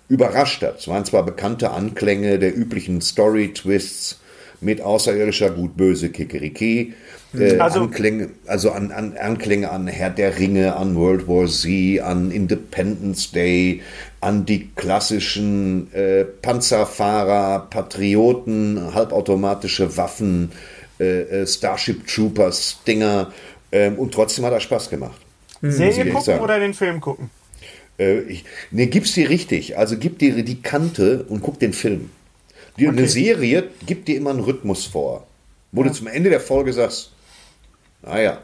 überrascht 0.08 0.62
hat. 0.62 0.80
Es 0.80 0.88
waren 0.88 1.04
zwar 1.06 1.26
bekannte 1.26 1.72
Anklänge 1.72 2.40
der 2.40 2.56
üblichen 2.56 3.02
Story-Twists 3.02 4.20
mit 4.62 4.82
außerirdischer 4.82 5.52
Gut-Böse 5.52 6.10
Kikeriki. 6.10 6.94
Äh, 7.38 7.58
Also- 7.60 7.82
Anklänge, 7.82 8.30
also 8.48 8.72
an, 8.72 8.92
an 8.92 9.16
Anklänge 9.18 9.70
an 9.70 9.88
Herr 9.88 10.10
der 10.10 10.38
Ringe, 10.40 10.76
an 10.76 10.96
World 10.96 11.28
War 11.28 11.48
Z, 11.48 12.02
an 12.02 12.32
Independence 12.32 13.32
Day, 13.32 13.82
an 14.22 14.46
die 14.46 14.70
klassischen 14.76 15.94
äh, 15.94 16.26
Panzerfahrer, 16.26 17.68
Patrioten, 17.70 18.94
halbautomatische 18.94 19.96
Waffen, 19.98 20.52
äh, 21.00 21.22
äh, 21.22 21.48
Starship 21.48 22.08
Troopers, 22.08 22.80
Dinger. 22.86 23.32
Ähm, 23.72 23.98
und 24.00 24.14
trotzdem 24.14 24.46
hat 24.46 24.54
er 24.54 24.60
Spaß 24.60 24.90
gemacht. 24.90 25.20
Serie 25.62 26.06
ich 26.06 26.10
gucken 26.12 26.26
sagen. 26.26 26.44
oder 26.44 26.60
den 26.60 26.74
Film 26.74 27.00
gucken? 27.02 27.30
Äh, 28.00 28.22
ich, 28.22 28.46
ne, 28.72 28.88
gib's 28.88 29.14
dir 29.14 29.30
richtig. 29.30 29.78
Also 29.78 29.98
gib 29.98 30.20
dir 30.20 30.42
die 30.44 30.62
Kante 30.62 31.26
und 31.30 31.42
guck 31.42 31.60
den 31.60 31.74
Film. 31.74 32.10
Die, 32.80 32.88
Eine 32.88 33.08
Serie 33.08 33.70
gibt 33.86 34.08
dir 34.08 34.18
immer 34.18 34.30
einen 34.32 34.40
Rhythmus 34.42 34.86
vor. 34.86 35.28
Wo 35.72 35.84
du 35.84 35.92
zum 35.92 36.08
Ende 36.08 36.30
der 36.30 36.40
Folge 36.40 36.74
sagst, 36.74 37.12
naja. 38.02 38.40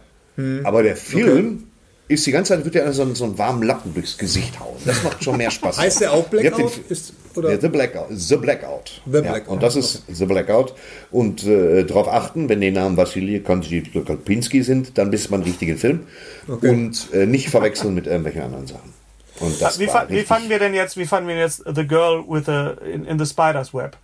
Aber 0.63 0.83
der 0.83 0.95
Film 0.97 1.63
ist 2.07 2.27
die 2.27 2.31
ganze 2.31 2.53
Zeit, 2.53 2.63
wird 2.65 2.75
dir 2.75 2.91
so, 2.93 3.01
einen- 3.01 3.15
so 3.15 3.23
einen 3.23 3.37
warmen 3.37 3.63
Lappen 3.63 3.93
durchs 3.93 4.15
Gesicht 4.17 4.59
hauen. 4.59 4.75
Das 4.85 5.01
macht 5.01 5.23
schon 5.23 5.37
mehr 5.37 5.49
Spaß. 5.49 5.77
Heißt 5.79 6.01
der 6.01 6.11
auch 6.13 6.25
Blackout? 6.27 6.71
Ist, 6.89 7.13
oder? 7.35 7.51
ja, 7.53 7.59
The 7.59 7.69
Blackout. 7.69 8.07
The 8.11 8.35
Blackout. 8.35 9.01
The 9.05 9.11
Ja, 9.15 9.21
Blackout. 9.21 9.47
und 9.47 9.63
das 9.63 9.75
ist 9.75 10.03
The 10.07 10.25
Blackout. 10.25 10.75
Und 11.09 11.45
äh, 11.47 11.83
darauf 11.83 12.07
achten, 12.09 12.47
wenn 12.49 12.61
die 12.61 12.69
Namen 12.69 12.95
Wassili 12.97 13.39
Konstantinopolski 13.39 14.61
sind, 14.61 14.97
dann 14.97 15.09
bist 15.09 15.31
man 15.31 15.39
einen 15.41 15.49
richtigen 15.49 15.77
Film. 15.77 16.01
Und 16.47 17.07
äh, 17.13 17.25
nicht 17.25 17.49
verwechseln 17.49 17.95
mit 17.95 18.05
irgendwelchen 18.05 18.41
anderen 18.43 18.67
Sachen. 18.67 18.93
Und 19.39 19.59
das 19.61 19.79
Wie, 19.79 19.87
fa 19.87 20.05
wie 20.09 20.21
fanden 20.21 20.49
wir 20.49 20.59
denn 20.59 20.73
jetzt, 20.73 20.97
wie 20.97 21.05
fanden 21.05 21.27
wir 21.27 21.37
jetzt 21.37 21.63
The 21.65 21.87
Girl 21.87 22.23
with 22.27 22.45
the, 22.45 22.89
in, 22.89 23.05
in 23.05 23.17
the 23.17 23.25
Spider's 23.25 23.73
Web? 23.73 23.97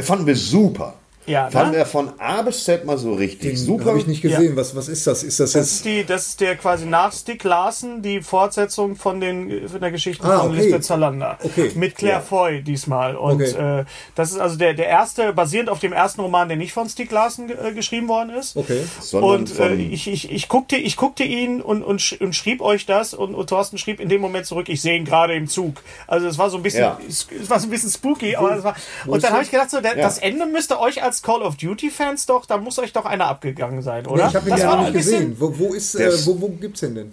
Fanden 0.00 0.26
wir 0.26 0.36
super. 0.36 0.94
Ja, 1.26 1.50
Fanden 1.50 1.72
ne? 1.72 1.76
wir 1.78 1.86
von 1.86 2.10
A 2.18 2.42
bis 2.42 2.64
Z 2.64 2.84
mal 2.84 2.98
so 2.98 3.14
richtig 3.14 3.56
super. 3.60 3.86
Habe 3.86 3.98
ich 3.98 4.06
nicht 4.08 4.22
gesehen. 4.22 4.56
Was, 4.56 4.74
was 4.74 4.88
ist 4.88 5.06
das? 5.06 5.22
Ist 5.22 5.38
das 5.38 5.52
Das 5.52 5.62
ist, 5.66 5.72
jetzt. 5.76 5.84
die, 5.84 6.04
das 6.04 6.26
ist 6.26 6.40
der 6.40 6.56
quasi 6.56 6.84
nach 6.84 7.12
Stick 7.12 7.44
Larsen 7.44 8.02
die 8.02 8.22
Fortsetzung 8.22 8.96
von, 8.96 9.20
den, 9.20 9.68
von 9.68 9.80
der 9.80 9.92
Geschichte 9.92 10.24
Ah, 10.24 10.40
von 10.40 10.50
okay. 10.50 10.60
Lisbeth 10.62 10.84
Salander. 10.84 11.38
Okay. 11.42 11.70
Mit 11.76 11.94
Claire 11.94 12.16
Ja. 12.16 12.20
Foy 12.20 12.62
diesmal. 12.62 13.14
Und 13.16 13.40
Okay. 13.42 13.80
äh, 13.80 13.84
das 14.16 14.32
ist 14.32 14.38
also 14.38 14.56
der, 14.56 14.74
der 14.74 14.86
erste, 14.86 15.32
basierend 15.32 15.70
auf 15.70 15.78
dem 15.78 15.92
ersten 15.92 16.20
Roman, 16.22 16.48
der 16.48 16.56
nicht 16.56 16.72
von 16.72 16.88
Stick 16.88 17.10
Larsen 17.12 17.50
äh, 17.50 17.72
geschrieben 17.72 18.08
worden 18.08 18.30
ist. 18.30 18.56
Okay. 18.56 18.82
sondern 19.00 19.40
Und 19.42 19.58
äh, 19.60 19.74
ich, 19.74 20.08
ich, 20.08 20.30
ich, 20.30 20.48
guckte, 20.48 20.76
ich 20.76 20.96
guckte 20.96 21.22
ihn 21.22 21.60
und, 21.62 21.82
und, 21.84 22.00
sch- 22.00 22.20
und 22.20 22.34
schrieb 22.34 22.60
euch 22.60 22.84
das 22.86 23.14
und, 23.14 23.34
und 23.36 23.48
Thorsten 23.48 23.78
schrieb 23.78 24.00
in 24.00 24.08
dem 24.08 24.20
Moment 24.20 24.46
zurück, 24.46 24.68
ich 24.68 24.82
sehe 24.82 24.96
ihn 24.96 25.04
gerade 25.04 25.34
im 25.34 25.46
Zug. 25.46 25.82
Also 26.08 26.26
es 26.26 26.36
war 26.36 26.50
so 26.50 26.56
ein 26.56 26.62
bisschen, 26.64 26.80
Ja. 26.82 26.98
es, 27.08 27.28
es 27.40 27.48
war 27.48 27.60
so 27.60 27.68
ein 27.68 27.70
bisschen 27.70 27.90
spooky, 27.90 28.34
aber 28.34 28.64
war, 28.64 28.74
und 29.06 29.22
dann 29.22 29.32
habe 29.32 29.42
ich 29.44 29.50
gedacht, 29.50 29.70
so, 29.70 29.80
der, 29.80 29.96
Ja. 29.96 30.02
das 30.02 30.18
Ende 30.18 30.46
müsste 30.46 30.80
euch 30.80 31.02
als 31.02 31.11
Call 31.20 31.42
of 31.42 31.56
Duty 31.56 31.90
Fans 31.90 32.24
doch, 32.26 32.46
da 32.46 32.56
muss 32.56 32.78
euch 32.78 32.92
doch 32.92 33.04
einer 33.04 33.26
abgegangen 33.26 33.82
sein, 33.82 34.06
oder? 34.06 34.22
Nee, 34.24 34.28
ich 34.30 34.36
habe 34.36 34.46
ihn 34.48 34.50
das 34.52 34.60
ja 34.60 34.68
war 34.68 34.76
noch 34.76 34.86
ein 34.86 34.92
nicht 34.92 35.04
bisschen 35.04 35.20
gesehen. 35.30 35.36
Wo, 35.40 35.58
wo, 35.58 35.74
ist, 35.74 35.94
äh, 35.96 36.10
wo, 36.26 36.40
wo 36.40 36.48
gibt's 36.48 36.80
den 36.80 36.94
denn? 36.94 37.10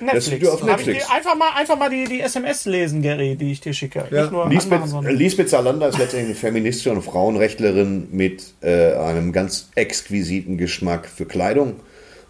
Netflix. 0.00 0.44
Das 0.44 0.54
auf 0.54 0.62
Netflix. 0.64 1.10
einfach 1.10 1.36
mal, 1.36 1.50
einfach 1.54 1.78
mal 1.78 1.90
die, 1.90 2.04
die 2.04 2.20
SMS 2.20 2.64
lesen, 2.64 3.02
Gary, 3.02 3.36
die 3.36 3.52
ich 3.52 3.60
dir 3.60 3.72
schicke. 3.72 4.06
Ja. 4.10 4.22
Nicht 4.22 4.32
nur 4.32 4.48
Lisbeth, 4.48 4.72
anmachen, 4.72 4.90
sondern- 4.90 5.16
Lisbeth 5.16 5.48
Salander 5.48 5.88
ist 5.88 5.98
letztendlich 5.98 6.30
eine 6.30 6.34
Feministin 6.34 6.92
und 6.92 7.02
Frauenrechtlerin 7.02 8.08
mit 8.10 8.42
äh, 8.62 8.94
einem 8.94 9.32
ganz 9.32 9.68
exquisiten 9.74 10.58
Geschmack 10.58 11.06
für 11.08 11.26
Kleidung 11.26 11.76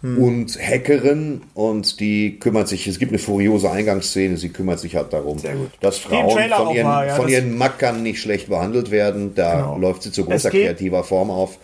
Hm. 0.03 0.17
und 0.21 0.59
Hackerin 0.61 1.41
und 1.53 2.01
die 2.01 2.37
kümmert 2.37 2.67
sich, 2.67 2.87
es 2.87 2.99
gibt 2.99 3.11
eine 3.13 3.19
furiose 3.19 3.71
Eingangsszene, 3.71 4.35
sie 4.35 4.49
kümmert 4.49 4.79
sich 4.81 4.97
halt 4.97 5.13
darum, 5.13 5.37
gut. 5.41 5.71
dass 5.79 5.97
Frauen 5.97 6.29
von 6.51 6.75
ihren, 6.75 6.85
war, 6.87 7.05
ja, 7.05 7.15
von 7.15 7.29
ihren 7.29 7.57
Mackern 7.57 8.03
nicht 8.03 8.19
schlecht 8.21 8.49
behandelt 8.49 8.91
werden. 8.91 9.33
Da 9.33 9.55
Genau. 9.61 9.77
läuft 9.77 10.03
sie 10.03 10.11
zu 10.11 10.25
großer 10.25 10.49
geht- 10.49 10.65
kreativer 10.65 11.05
Form 11.05 11.31
auf. 11.31 11.57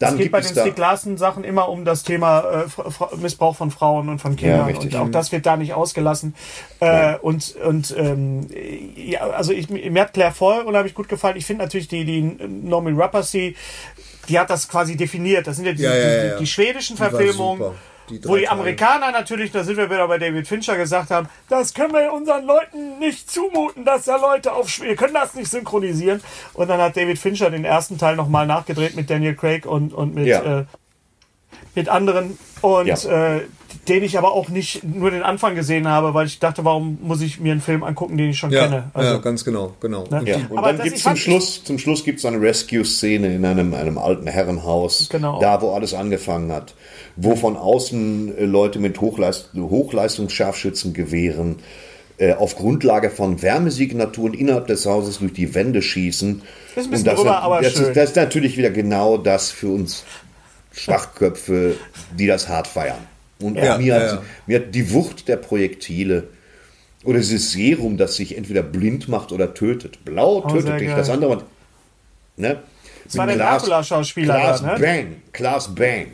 Dann 0.00 0.10
Es 0.10 0.14
geht 0.16 0.22
gibt 0.26 0.32
bei 0.32 0.38
es 0.40 0.46
den 0.48 0.54
da, 0.56 0.62
Stick 0.62 0.78
Larsen 0.78 1.16
Sachen 1.18 1.42
immer 1.44 1.68
um 1.68 1.84
das 1.84 2.02
Thema 2.04 2.64
äh, 2.66 3.16
Missbrauch 3.20 3.54
von 3.56 3.70
Frauen 3.72 4.08
und 4.08 4.20
von 4.20 4.36
Kindern. 4.36 4.66
richtig. 4.66 4.94
und 4.94 5.00
auch 5.00 5.10
das 5.10 5.30
wird 5.32 5.44
da 5.46 5.56
nicht 5.56 5.74
ausgelassen. 5.74 6.34
Äh, 6.80 7.16
und 7.18 7.56
und 7.64 7.94
ähm, 7.96 8.46
ja, 8.96 9.20
also 9.30 9.52
ich, 9.52 9.68
mir 9.70 10.00
hat 10.02 10.14
Claire 10.14 10.32
Foy 10.32 10.62
unheimlich 10.64 10.94
gut 10.94 11.08
gefallen. 11.08 11.36
Ich 11.36 11.46
finde 11.46 11.64
natürlich 11.64 11.88
die, 11.88 12.04
die 12.04 12.22
Norman 12.22 12.96
Rappacy, 13.00 13.56
die 13.96 14.17
hat 14.36 14.50
das 14.50 14.68
quasi 14.68 14.96
definiert. 14.96 15.46
Das 15.46 15.54
sind 15.54 15.66
ja 15.66 15.72
die, 15.72 15.82
Ja, 15.82 15.94
ja, 15.94 16.08
ja, 16.08 16.22
die, 16.24 16.30
die, 16.30 16.38
die 16.40 16.46
schwedischen 16.48 16.96
Verfilmungen. 16.96 17.72
Die 18.10 18.24
wo 18.26 18.36
die. 18.36 18.48
Amerikaner 18.48 19.12
natürlich, 19.12 19.52
da 19.52 19.62
sind 19.64 19.76
wir 19.76 19.90
wieder 19.90 20.08
bei 20.08 20.16
David 20.16 20.48
Fincher, 20.48 20.78
gesagt 20.78 21.10
haben, 21.10 21.28
das 21.50 21.74
können 21.74 21.92
wir 21.92 22.10
unseren 22.10 22.46
Leuten 22.46 22.98
nicht 22.98 23.30
zumuten, 23.30 23.84
dass 23.84 24.06
da 24.06 24.16
Leute 24.16 24.54
auf 24.54 24.80
wir 24.80 24.96
können 24.96 25.12
das 25.12 25.34
nicht 25.34 25.50
synchronisieren. 25.50 26.22
Und 26.54 26.68
dann 26.68 26.80
hat 26.80 26.96
David 26.96 27.18
Fincher 27.18 27.50
den 27.50 27.66
ersten 27.66 27.98
Teil 27.98 28.16
nochmal 28.16 28.46
nachgedreht 28.46 28.96
mit 28.96 29.10
Daniel 29.10 29.34
Craig 29.36 29.66
und, 29.66 29.92
und 29.92 30.14
mit, 30.14 30.26
Ja. 30.26 30.60
äh, 30.60 30.64
mit 31.74 31.90
anderen. 31.90 32.38
Und 32.62 32.86
Ja. 32.86 33.36
äh, 33.36 33.42
den 33.88 34.02
ich 34.04 34.16
aber 34.18 34.32
auch 34.32 34.48
nicht 34.48 34.84
nur 34.84 35.10
den 35.10 35.22
Anfang 35.22 35.54
gesehen 35.54 35.88
habe, 35.88 36.14
weil 36.14 36.26
ich 36.26 36.38
dachte, 36.38 36.64
warum 36.64 36.98
muss 37.02 37.20
ich 37.20 37.40
mir 37.40 37.52
einen 37.52 37.60
Film 37.60 37.82
angucken, 37.82 38.16
den 38.16 38.30
ich 38.30 38.38
schon 38.38 38.50
Ja, 38.50 38.64
kenne? 38.64 38.90
Also, 38.94 39.12
ja, 39.12 39.18
ganz 39.18 39.44
genau. 39.44 39.74
genau. 39.80 40.04
Ne? 40.10 40.20
Und 40.20 40.26
Ja. 40.28 40.36
Und 40.48 40.58
Aber 40.58 40.72
dann 40.72 40.82
gibt 40.82 40.96
es 40.96 41.02
zum 41.02 41.10
fand- 41.10 41.18
Schluss, 41.18 41.64
zum 41.64 41.78
Schluss 41.78 42.04
gibt 42.04 42.18
es 42.18 42.24
eine 42.24 42.40
Rescue-Szene 42.40 43.34
in 43.34 43.44
einem, 43.44 43.74
einem 43.74 43.98
alten 43.98 44.26
Herrenhaus, 44.26 45.08
Genau. 45.10 45.40
da 45.40 45.60
wo 45.62 45.72
alles 45.72 45.94
angefangen 45.94 46.52
hat, 46.52 46.74
wo 47.16 47.36
von 47.36 47.56
außen 47.56 48.36
äh, 48.38 48.44
Leute 48.44 48.78
mit 48.78 49.00
Hochleist 49.00 49.50
Hochleistungsscharfschützengewehren 49.56 51.56
äh, 52.18 52.34
auf 52.34 52.56
Grundlage 52.56 53.10
von 53.10 53.42
Wärmesignaturen 53.42 54.34
innerhalb 54.34 54.66
des 54.66 54.86
Hauses 54.86 55.18
durch 55.20 55.32
die 55.32 55.54
Wände 55.54 55.82
schießen. 55.82 56.42
Das 56.74 56.84
ist 56.84 56.88
ein 56.88 56.90
bisschen 56.90 57.08
Und 57.08 57.12
das, 57.14 57.16
drüber, 57.20 57.42
aber 57.42 57.62
das, 57.62 57.72
schön. 57.74 57.84
ist, 57.86 57.96
das 57.96 58.10
ist 58.10 58.16
natürlich 58.16 58.56
wieder 58.56 58.70
genau 58.70 59.16
das 59.18 59.50
für 59.50 59.68
uns 59.68 60.04
Schwachköpfe, 60.72 61.76
die 62.18 62.26
das 62.26 62.48
hart 62.48 62.66
feiern. 62.66 62.98
Und 63.40 63.56
Ja, 63.56 63.78
mir, 63.78 63.86
ja, 63.86 63.94
hat, 63.94 64.02
ja. 64.12 64.22
mir 64.46 64.58
hat 64.60 64.74
die 64.74 64.92
Wucht 64.92 65.28
der 65.28 65.36
Projektile 65.36 66.24
oder 67.04 67.18
dieses 67.18 67.52
Serum, 67.52 67.96
das 67.96 68.16
sich 68.16 68.36
entweder 68.36 68.62
blind 68.62 69.08
macht 69.08 69.30
oder 69.32 69.54
tötet. 69.54 70.04
Blau 70.04 70.42
Oh, 70.44 70.48
tötet 70.48 70.80
dich, 70.80 70.88
geil. 70.88 70.96
das 70.96 71.10
andere. 71.10 71.42
Ne? 72.36 72.58
das 73.04 73.16
war 73.16 73.26
der 73.26 73.36
Dracula-Schauspieler, 73.36 74.34
Klaas 74.34 74.62
ne? 74.62 74.76
Bang. 74.80 75.16
Klaas 75.32 75.74
Bang. 75.74 76.06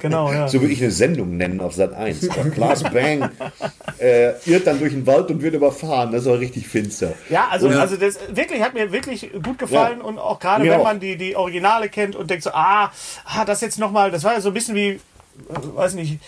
Genau, 0.00 0.32
ja. 0.32 0.46
So 0.48 0.60
würde 0.60 0.72
ich 0.72 0.80
eine 0.80 0.90
Sendung 0.90 1.36
nennen 1.36 1.60
auf 1.60 1.74
Sat 1.74 1.92
1. 1.92 2.28
Klaas 2.54 2.82
Bang 2.84 3.28
äh, 3.98 4.32
irrt 4.46 4.66
dann 4.66 4.78
durch 4.78 4.92
den 4.92 5.06
Wald 5.06 5.30
und 5.30 5.42
wird 5.42 5.54
überfahren. 5.54 6.12
Das 6.12 6.26
auch 6.26 6.38
richtig 6.38 6.68
finster. 6.68 7.12
Ja, 7.28 7.48
also, 7.50 7.66
Und- 7.68 7.74
also 7.74 7.96
das 7.96 8.18
wirklich 8.32 8.62
hat 8.62 8.72
mir 8.74 8.92
wirklich 8.92 9.30
gut 9.42 9.58
gefallen 9.58 9.98
Ja. 9.98 10.04
und 10.04 10.18
auch 10.18 10.38
gerade 10.38 10.64
wenn 10.64 10.72
auch. 10.80 10.84
man 10.84 11.00
die, 11.00 11.16
die 11.16 11.36
Originale 11.36 11.88
kennt 11.88 12.16
und 12.16 12.30
denkt 12.30 12.44
so, 12.44 12.50
ah, 12.52 12.90
ah 13.24 13.44
das 13.44 13.60
jetzt 13.60 13.78
nochmal, 13.78 14.10
das 14.10 14.24
war 14.24 14.32
ja 14.32 14.40
so 14.40 14.48
ein 14.48 14.54
bisschen 14.54 14.74
wie, 14.74 14.88
äh, 14.90 15.00
weiß 15.48 15.94
nicht, 15.94 16.18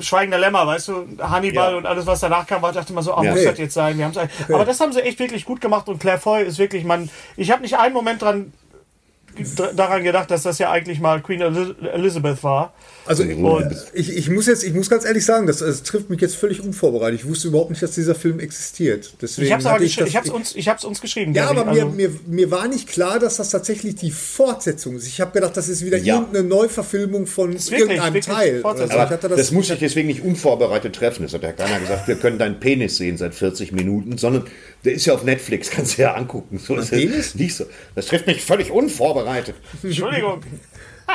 Schweigender 0.00 0.38
Lämmer, 0.38 0.66
weißt 0.66 0.88
du, 0.88 1.06
Hannibal 1.20 1.72
Ja. 1.72 1.76
und 1.78 1.86
alles, 1.86 2.06
was 2.06 2.20
danach 2.20 2.46
kam, 2.46 2.62
war, 2.62 2.72
dachte 2.72 2.92
man 2.92 3.04
so, 3.04 3.12
ah, 3.14 3.22
Ja. 3.22 3.30
muss 3.32 3.40
Okay. 3.40 3.50
das 3.50 3.58
jetzt 3.58 3.74
sein? 3.74 3.98
Wir 3.98 4.04
haben's 4.06 4.16
ein- 4.16 4.30
Aber 4.52 4.64
das 4.64 4.80
haben 4.80 4.92
sie 4.92 5.00
echt 5.02 5.18
wirklich 5.18 5.44
gut 5.44 5.60
gemacht 5.60 5.88
und 5.88 5.98
Claire 6.00 6.18
Foy 6.18 6.42
ist 6.42 6.58
wirklich, 6.58 6.84
man, 6.84 7.10
ich 7.36 7.50
habe 7.50 7.60
nicht 7.62 7.76
einen 7.78 7.92
Moment 7.92 8.22
dran 8.22 8.36
dr- 8.44 8.52
daran 9.76 10.02
gedacht, 10.04 10.30
dass 10.30 10.42
das 10.42 10.58
ja 10.58 10.70
eigentlich 10.70 11.00
mal 11.00 11.20
Queen 11.22 11.40
Eliz- 11.40 11.74
Elizabeth 11.92 12.42
war. 12.44 12.72
Also 13.06 13.22
Und- 13.22 13.74
ich, 13.94 14.14
ich 14.14 14.28
muss 14.28 14.46
jetzt, 14.46 14.62
ich 14.64 14.74
muss 14.74 14.90
ganz 14.90 15.04
ehrlich 15.06 15.24
sagen, 15.24 15.46
das, 15.46 15.58
das 15.58 15.82
trifft 15.82 16.10
mich 16.10 16.20
jetzt 16.20 16.36
völlig 16.36 16.60
unvorbereitet. 16.62 17.20
Ich 17.20 17.26
wusste 17.26 17.48
überhaupt 17.48 17.70
nicht, 17.70 17.82
dass 17.82 17.92
dieser 17.92 18.14
Film 18.14 18.38
existiert. 18.38 19.14
Deswegen 19.22 19.46
Ich 19.46 19.52
habe 19.52 19.62
es 19.82 19.96
das- 19.96 20.08
ich 20.08 20.16
hab's 20.16 20.28
uns, 20.28 20.54
ich 20.56 20.68
hab's 20.68 20.84
uns 20.84 21.00
geschrieben. 21.00 21.32
Ja, 21.34 21.48
aber 21.48 21.64
mir, 21.64 21.84
Also- 21.84 21.88
mir, 21.94 22.10
mir 22.26 22.50
war 22.50 22.68
nicht 22.68 22.86
klar, 22.88 23.18
dass 23.18 23.36
das 23.38 23.48
tatsächlich 23.50 23.94
die 23.94 24.10
Fortsetzung 24.10 24.96
ist. 24.96 25.06
Ich 25.06 25.20
habe 25.22 25.32
gedacht, 25.32 25.56
das 25.56 25.68
ist 25.70 25.84
wieder 25.84 25.96
Ja. 25.96 26.16
irgendeine 26.16 26.46
Neuverfilmung 26.46 27.26
von 27.26 27.52
ist 27.54 27.70
wirklich- 27.70 27.88
irgendeinem 27.90 28.14
wirklich 28.14 28.34
Teil. 28.34 28.62
Also 28.62 28.84
Aber 28.84 29.04
ich 29.04 29.10
hatte 29.10 29.28
das, 29.28 29.52
muss 29.52 29.70
ich 29.70 29.78
deswegen 29.78 30.08
nicht 30.08 30.22
unvorbereitet 30.22 30.94
treffen. 30.94 31.22
Das 31.22 31.32
hat 31.32 31.42
ja 31.42 31.52
keiner 31.52 31.80
gesagt, 31.80 32.08
wir 32.08 32.16
können 32.16 32.38
deinen 32.38 32.60
Penis 32.60 32.96
sehen 32.98 33.16
seit 33.16 33.34
40 33.34 33.72
Minuten, 33.72 34.18
sondern 34.18 34.44
der 34.84 34.92
ist 34.92 35.06
ja 35.06 35.14
auf 35.14 35.24
Netflix, 35.24 35.70
kannst 35.70 35.96
du 35.96 36.02
ja 36.02 36.14
angucken. 36.14 36.58
So 36.58 36.76
es 36.76 36.90
Penis? 36.90 37.34
nicht 37.34 37.54
so. 37.56 37.64
Das 37.94 38.06
trifft 38.06 38.26
mich 38.26 38.42
völlig 38.44 38.70
unvorbereitet. 38.70 39.27
Entschuldigung. 39.82 40.40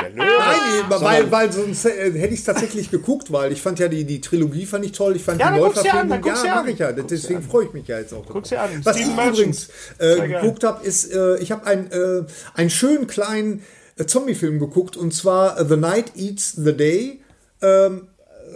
Der 0.00 0.10
Löwe. 0.10 0.24
Nein, 0.26 0.84
weil, 0.88 0.98
Sondern- 0.98 1.30
weil 1.30 1.52
sonst 1.52 1.84
äh, 1.84 2.12
hätte 2.12 2.34
ich 2.34 2.40
es 2.40 2.44
tatsächlich 2.44 2.90
geguckt, 2.90 3.30
weil 3.30 3.52
ich 3.52 3.62
fand 3.62 3.78
ja 3.78 3.86
die, 3.86 4.04
die 4.04 4.20
Trilogie 4.20 4.66
fand 4.66 4.84
ich 4.84 4.90
toll, 4.92 5.14
ich 5.14 5.22
fand 5.22 5.40
Ja, 5.40 5.52
die 5.52 5.60
Neuverfilmung, 5.60 6.10
ja, 6.24 6.42
dir 6.42 6.48
mache 6.50 6.70
ich 6.72 6.78
ja, 6.80 6.90
deswegen 6.90 7.42
freue 7.42 7.66
ich 7.66 7.72
mich 7.72 7.86
ja 7.86 7.98
jetzt 8.00 8.12
auch. 8.12 8.26
Guck's 8.26 8.48
dir 8.48 8.60
an. 8.60 8.70
Was 8.82 8.96
Steven 8.96 9.10
ich 9.10 9.16
Merchant. 9.16 9.36
übrigens 9.38 9.68
äh, 9.98 10.28
geguckt 10.28 10.64
habe, 10.64 10.84
ist, 10.84 11.12
äh, 11.14 11.36
ich 11.38 11.52
habe 11.52 11.64
ein, 11.66 11.92
äh, 11.92 12.24
einen 12.54 12.70
schönen 12.70 13.06
kleinen 13.06 13.62
äh, 13.96 14.04
Zombie-Film 14.04 14.58
geguckt 14.58 14.96
und 14.96 15.14
zwar 15.14 15.60
äh, 15.60 15.64
The 15.64 15.76
Night 15.76 16.16
Eats 16.16 16.52
the 16.52 16.76
Day. 16.76 17.20
Ähm, 17.62 18.08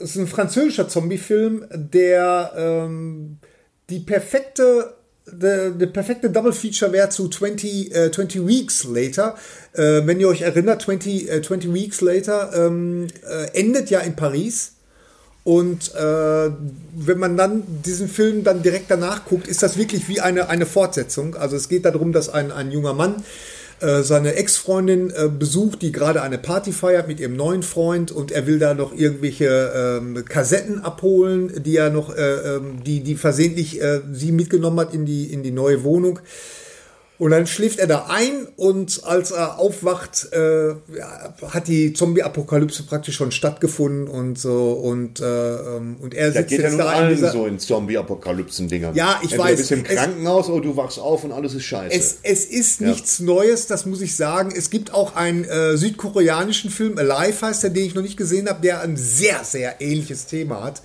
es 0.02 0.11
ist 0.11 0.16
ein 0.16 0.26
französischer 0.26 0.88
Zombie-Film, 0.88 1.66
der 1.72 2.52
ähm, 2.56 3.38
die 3.90 4.00
perfekte 4.00 4.94
der, 5.33 5.70
perfekte 5.87 6.31
Double 6.31 6.53
Feature 6.53 6.93
wäre 6.93 7.09
zu 7.09 7.29
20, 7.29 7.95
äh, 7.95 8.11
20 8.11 8.47
Weeks 8.47 8.85
Later. 8.85 9.37
Äh, 9.72 10.03
wenn 10.05 10.20
ihr 10.20 10.29
euch 10.29 10.43
erinnert, 10.43 10.83
20, 10.83 11.31
äh, 11.31 11.43
20 11.43 11.72
Weeks 11.72 12.01
Later 12.01 12.53
ähm, 12.55 13.09
äh, 13.29 13.59
endet 13.59 13.91
ja 13.91 14.01
in 14.01 14.16
Paris. 14.16 14.72
Und 15.45 15.95
äh, 15.95 16.51
wenn 16.95 17.18
man 17.18 17.37
dann 17.37 17.62
diesen 17.85 18.09
Film 18.09 18.45
dann 18.45 18.62
direkt 18.62 18.91
danach 18.91 19.24
guckt, 19.24 19.49
ist 19.49 19.62
das 19.62 19.79
wirklich 19.79 20.09
wie 20.09 20.20
eine, 20.20 20.51
eine 20.51 20.66
Fortsetzung. 20.66 21.37
Also 21.37 21.57
es 21.57 21.68
geht 21.68 21.87
darum, 21.87 22.12
dass 22.12 22.29
ein, 22.29 22.53
ein 22.53 22.70
junger 22.70 22.93
Mann 22.93 23.24
äh, 23.81 24.03
seine 24.03 24.35
Ex-Freundin 24.35 25.11
äh, 25.11 25.29
besucht, 25.29 25.83
die 25.83 25.93
gerade 25.93 26.22
eine 26.22 26.39
Party 26.39 26.72
feiert 26.72 27.07
mit 27.07 27.20
ihrem 27.20 27.37
neuen 27.37 27.62
Freund 27.62 28.11
und 28.11 28.33
er 28.33 28.47
will 28.47 28.59
da 28.59 28.74
noch 28.74 28.93
irgendwelche 28.93 30.01
ähm, 30.01 30.24
Kassetten 30.24 30.81
abholen, 30.81 31.62
die 31.62 31.76
er 31.76 31.91
noch, 31.91 32.14
äh, 32.14 32.57
ähm, 32.57 32.83
die, 32.85 33.01
die 33.03 33.14
versehentlich 33.14 33.81
äh, 33.81 34.01
sie 34.12 34.33
mitgenommen 34.33 34.81
hat 34.81 34.95
in 34.95 35.07
die, 35.07 35.33
in 35.33 35.43
die 35.43 35.53
neue 35.53 35.85
Wohnung. 35.85 36.20
Und 37.18 37.32
dann 37.32 37.48
schläft 37.48 37.80
er 37.80 37.88
da 37.88 38.06
ein 38.08 38.46
und 38.56 39.00
als 39.04 39.32
er 39.32 39.58
aufwacht, 39.58 40.28
äh, 40.32 40.68
ja, 40.68 41.34
hat 41.48 41.66
die 41.66 41.92
Zombie-Apokalypse 41.92 42.84
praktisch 42.84 43.16
schon 43.16 43.32
stattgefunden 43.32 44.06
und 44.06 44.38
so 44.38 44.70
und, 44.72 45.18
äh, 45.20 45.24
ähm, 45.24 45.96
und 46.00 46.14
er 46.14 46.30
sitzt 46.30 46.48
geht 46.50 46.60
ja 46.60 46.64
jetzt 46.66 46.76
nun 46.76 46.78
da 46.86 46.92
in 46.92 46.98
allen 46.98 47.14
dieser, 47.16 47.32
so 47.32 47.46
in 47.46 47.58
Zombie-Apokalypsen-Dingern. 47.58 48.94
Ja, 48.94 49.16
ich 49.22 49.32
Entweder 49.32 49.42
weiß. 49.44 49.56
bist 49.56 49.70
du 49.70 49.74
im 49.74 49.84
Es- 49.84 49.96
Krankenhaus 49.96 50.48
oder 50.48 50.62
du 50.62 50.76
wachst 50.76 50.98
auf 51.00 51.24
und 51.24 51.32
alles 51.32 51.54
ist 51.54 51.64
scheiße. 51.64 51.92
Es, 51.96 52.18
es 52.22 52.44
ist 52.44 52.80
nichts 52.80 53.20
Neues, 53.20 53.66
das 53.66 53.84
muss 53.84 54.00
ich 54.00 54.14
sagen. 54.14 54.52
Es 54.56 54.70
gibt 54.70 54.94
auch 54.94 55.16
einen 55.16 55.44
äh, 55.44 55.76
südkoreanischen 55.76 56.70
Film, 56.70 56.98
Alive 56.98 57.44
heißt 57.46 57.64
der, 57.64 57.70
den 57.70 57.84
ich 57.84 57.94
noch 57.94 58.02
nicht 58.02 58.16
gesehen 58.16 58.48
habe, 58.48 58.60
der 58.62 58.80
ein 58.82 58.96
sehr, 58.96 59.42
sehr 59.42 59.80
ähnliches 59.80 60.26
Thema 60.26 60.62
hat. 60.62 60.82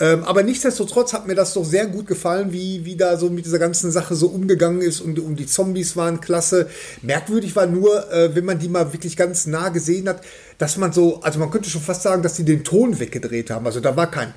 Ähm, 0.00 0.24
aber 0.24 0.42
nichtsdestotrotz 0.42 1.12
hat 1.12 1.26
mir 1.26 1.34
das 1.34 1.52
doch 1.54 1.64
sehr 1.64 1.86
gut 1.86 2.06
gefallen, 2.06 2.52
wie, 2.52 2.84
wie 2.84 2.96
da 2.96 3.16
so 3.18 3.28
mit 3.30 3.44
dieser 3.44 3.58
ganzen 3.58 3.90
Sache 3.90 4.14
so 4.14 4.28
umgegangen 4.28 4.80
ist 4.80 5.00
und, 5.00 5.18
und 5.18 5.36
die 5.36 5.46
Zombies 5.74 5.96
waren 5.96 6.20
klasse. 6.20 6.68
Merkwürdig 7.02 7.56
war 7.56 7.66
nur, 7.66 8.12
äh, 8.12 8.34
wenn 8.36 8.44
man 8.44 8.60
die 8.60 8.68
mal 8.68 8.92
wirklich 8.92 9.16
ganz 9.16 9.46
nah 9.46 9.70
gesehen 9.70 10.08
hat, 10.08 10.20
dass 10.58 10.76
man 10.76 10.92
so, 10.92 11.20
also 11.22 11.40
man 11.40 11.50
könnte 11.50 11.68
schon 11.68 11.80
fast 11.80 12.02
sagen, 12.02 12.22
dass 12.22 12.34
die 12.34 12.44
den 12.44 12.62
Ton 12.62 13.00
weggedreht 13.00 13.50
haben. 13.50 13.66
Also 13.66 13.80
da 13.80 13.96
war 13.96 14.08
kein 14.08 14.32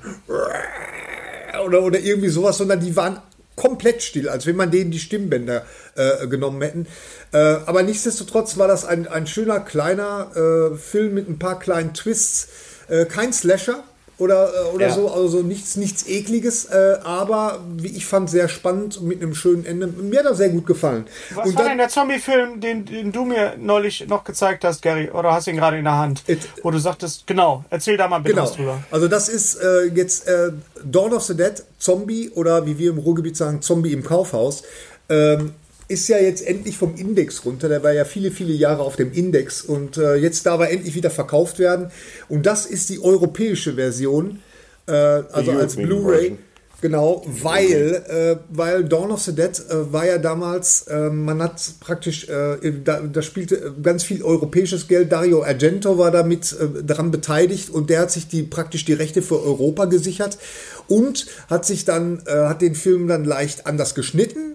oder, 1.64 1.82
oder 1.82 2.00
irgendwie 2.00 2.28
sowas, 2.28 2.58
sondern 2.58 2.80
die 2.80 2.96
waren 2.96 3.20
komplett 3.54 4.02
still, 4.02 4.28
als 4.28 4.46
wenn 4.46 4.56
man 4.56 4.72
denen 4.72 4.90
die 4.90 4.98
Stimmbänder 4.98 5.64
äh, 5.94 6.26
genommen 6.26 6.60
hätten. 6.60 6.86
Äh, 7.32 7.38
aber 7.38 7.84
nichtsdestotrotz 7.84 8.56
war 8.56 8.66
das 8.66 8.84
ein, 8.84 9.06
ein 9.06 9.28
schöner 9.28 9.60
kleiner 9.60 10.30
äh, 10.34 10.76
Film 10.76 11.14
mit 11.14 11.28
ein 11.28 11.38
paar 11.38 11.60
kleinen 11.60 11.94
Twists. 11.94 12.48
Äh, 12.88 13.04
kein 13.04 13.32
Slasher 13.32 13.84
oder, 14.18 14.48
äh, 14.52 14.74
oder 14.74 14.88
Ja. 14.88 14.94
so, 14.94 15.10
also 15.10 15.42
nichts, 15.42 15.76
nichts 15.76 16.06
ekliges, 16.08 16.64
äh, 16.66 16.96
aber 17.04 17.60
wie 17.76 17.88
ich 17.96 18.04
fand, 18.06 18.28
sehr 18.28 18.48
spannend 18.48 18.96
und 18.96 19.06
mit 19.06 19.22
einem 19.22 19.34
schönen 19.34 19.64
Ende. 19.64 19.86
Mir 19.86 20.18
hat 20.20 20.26
er 20.26 20.34
sehr 20.34 20.48
gut 20.48 20.66
gefallen. 20.66 21.06
Was 21.34 21.46
und 21.46 21.54
war 21.54 21.62
dann, 21.62 21.70
denn 21.72 21.78
der 21.78 21.88
Zombie-Film, 21.88 22.60
den, 22.60 22.84
den 22.84 23.12
du 23.12 23.24
mir 23.24 23.54
neulich 23.58 24.06
noch 24.08 24.24
gezeigt 24.24 24.64
hast, 24.64 24.82
Gary? 24.82 25.10
Oder 25.10 25.32
hast 25.32 25.46
du 25.46 25.52
ihn 25.52 25.56
gerade 25.56 25.78
in 25.78 25.84
der 25.84 25.96
Hand? 25.98 26.22
It- 26.26 26.48
wo 26.62 26.70
du 26.70 26.78
sagtest, 26.78 27.26
genau, 27.26 27.64
erzähl 27.70 27.96
da 27.96 28.08
mal 28.08 28.18
bitte 28.18 28.34
Genau. 28.34 28.46
was 28.46 28.54
drüber. 28.56 28.82
Also 28.90 29.06
das 29.08 29.28
ist 29.28 29.56
äh, 29.62 29.84
jetzt 29.94 30.26
äh, 30.26 30.50
Dawn 30.84 31.12
of 31.12 31.22
the 31.24 31.36
Dead, 31.36 31.62
Zombie 31.78 32.30
oder 32.30 32.66
wie 32.66 32.76
wir 32.78 32.90
im 32.90 32.98
Ruhrgebiet 32.98 33.36
sagen, 33.36 33.62
Zombie 33.62 33.92
im 33.92 34.02
Kaufhaus. 34.02 34.62
Ähm, 35.10 35.54
ist 35.88 36.08
ja 36.08 36.18
jetzt 36.18 36.46
endlich 36.46 36.76
vom 36.76 36.94
Index 36.96 37.44
runter. 37.44 37.68
Der 37.68 37.82
war 37.82 37.92
ja 37.92 38.04
viele, 38.04 38.30
viele 38.30 38.52
Jahre 38.52 38.82
auf 38.82 38.96
dem 38.96 39.12
Index 39.12 39.62
und 39.62 39.96
äh, 39.96 40.16
jetzt 40.16 40.44
darf 40.44 40.60
er 40.60 40.70
endlich 40.70 40.94
wieder 40.94 41.10
verkauft 41.10 41.58
werden. 41.58 41.90
Und 42.28 42.44
das 42.44 42.66
ist 42.66 42.90
die 42.90 43.02
europäische 43.02 43.74
Version, 43.74 44.40
äh, 44.86 44.92
also 44.92 45.52
als 45.52 45.76
Blu-ray. 45.76 46.36
Genau, 46.80 47.24
weil, 47.26 48.04
äh, 48.08 48.36
weil 48.50 48.84
Dawn 48.84 49.10
of 49.10 49.20
the 49.22 49.34
Dead 49.34 49.50
äh, 49.68 49.92
war 49.92 50.06
ja 50.06 50.18
damals, 50.18 50.82
äh, 50.82 51.10
man 51.10 51.42
hat 51.42 51.60
praktisch, 51.80 52.28
äh, 52.28 52.72
da, 52.84 53.00
da 53.00 53.20
spielte 53.20 53.74
ganz 53.82 54.04
viel 54.04 54.22
europäisches 54.22 54.86
Geld. 54.86 55.10
Dario 55.10 55.42
Argento 55.42 55.98
war 55.98 56.12
damit 56.12 56.52
äh, 56.52 56.84
daran 56.84 57.10
beteiligt 57.10 57.70
und 57.70 57.90
der 57.90 58.02
hat 58.02 58.12
sich 58.12 58.28
die 58.28 58.44
praktisch 58.44 58.84
die 58.84 58.92
Rechte 58.92 59.22
für 59.22 59.42
Europa 59.42 59.86
gesichert 59.86 60.38
und 60.86 61.26
hat 61.50 61.66
sich 61.66 61.84
dann, 61.84 62.22
äh, 62.26 62.44
hat 62.44 62.62
den 62.62 62.76
Film 62.76 63.08
dann 63.08 63.24
leicht 63.24 63.66
anders 63.66 63.96
geschnitten 63.96 64.54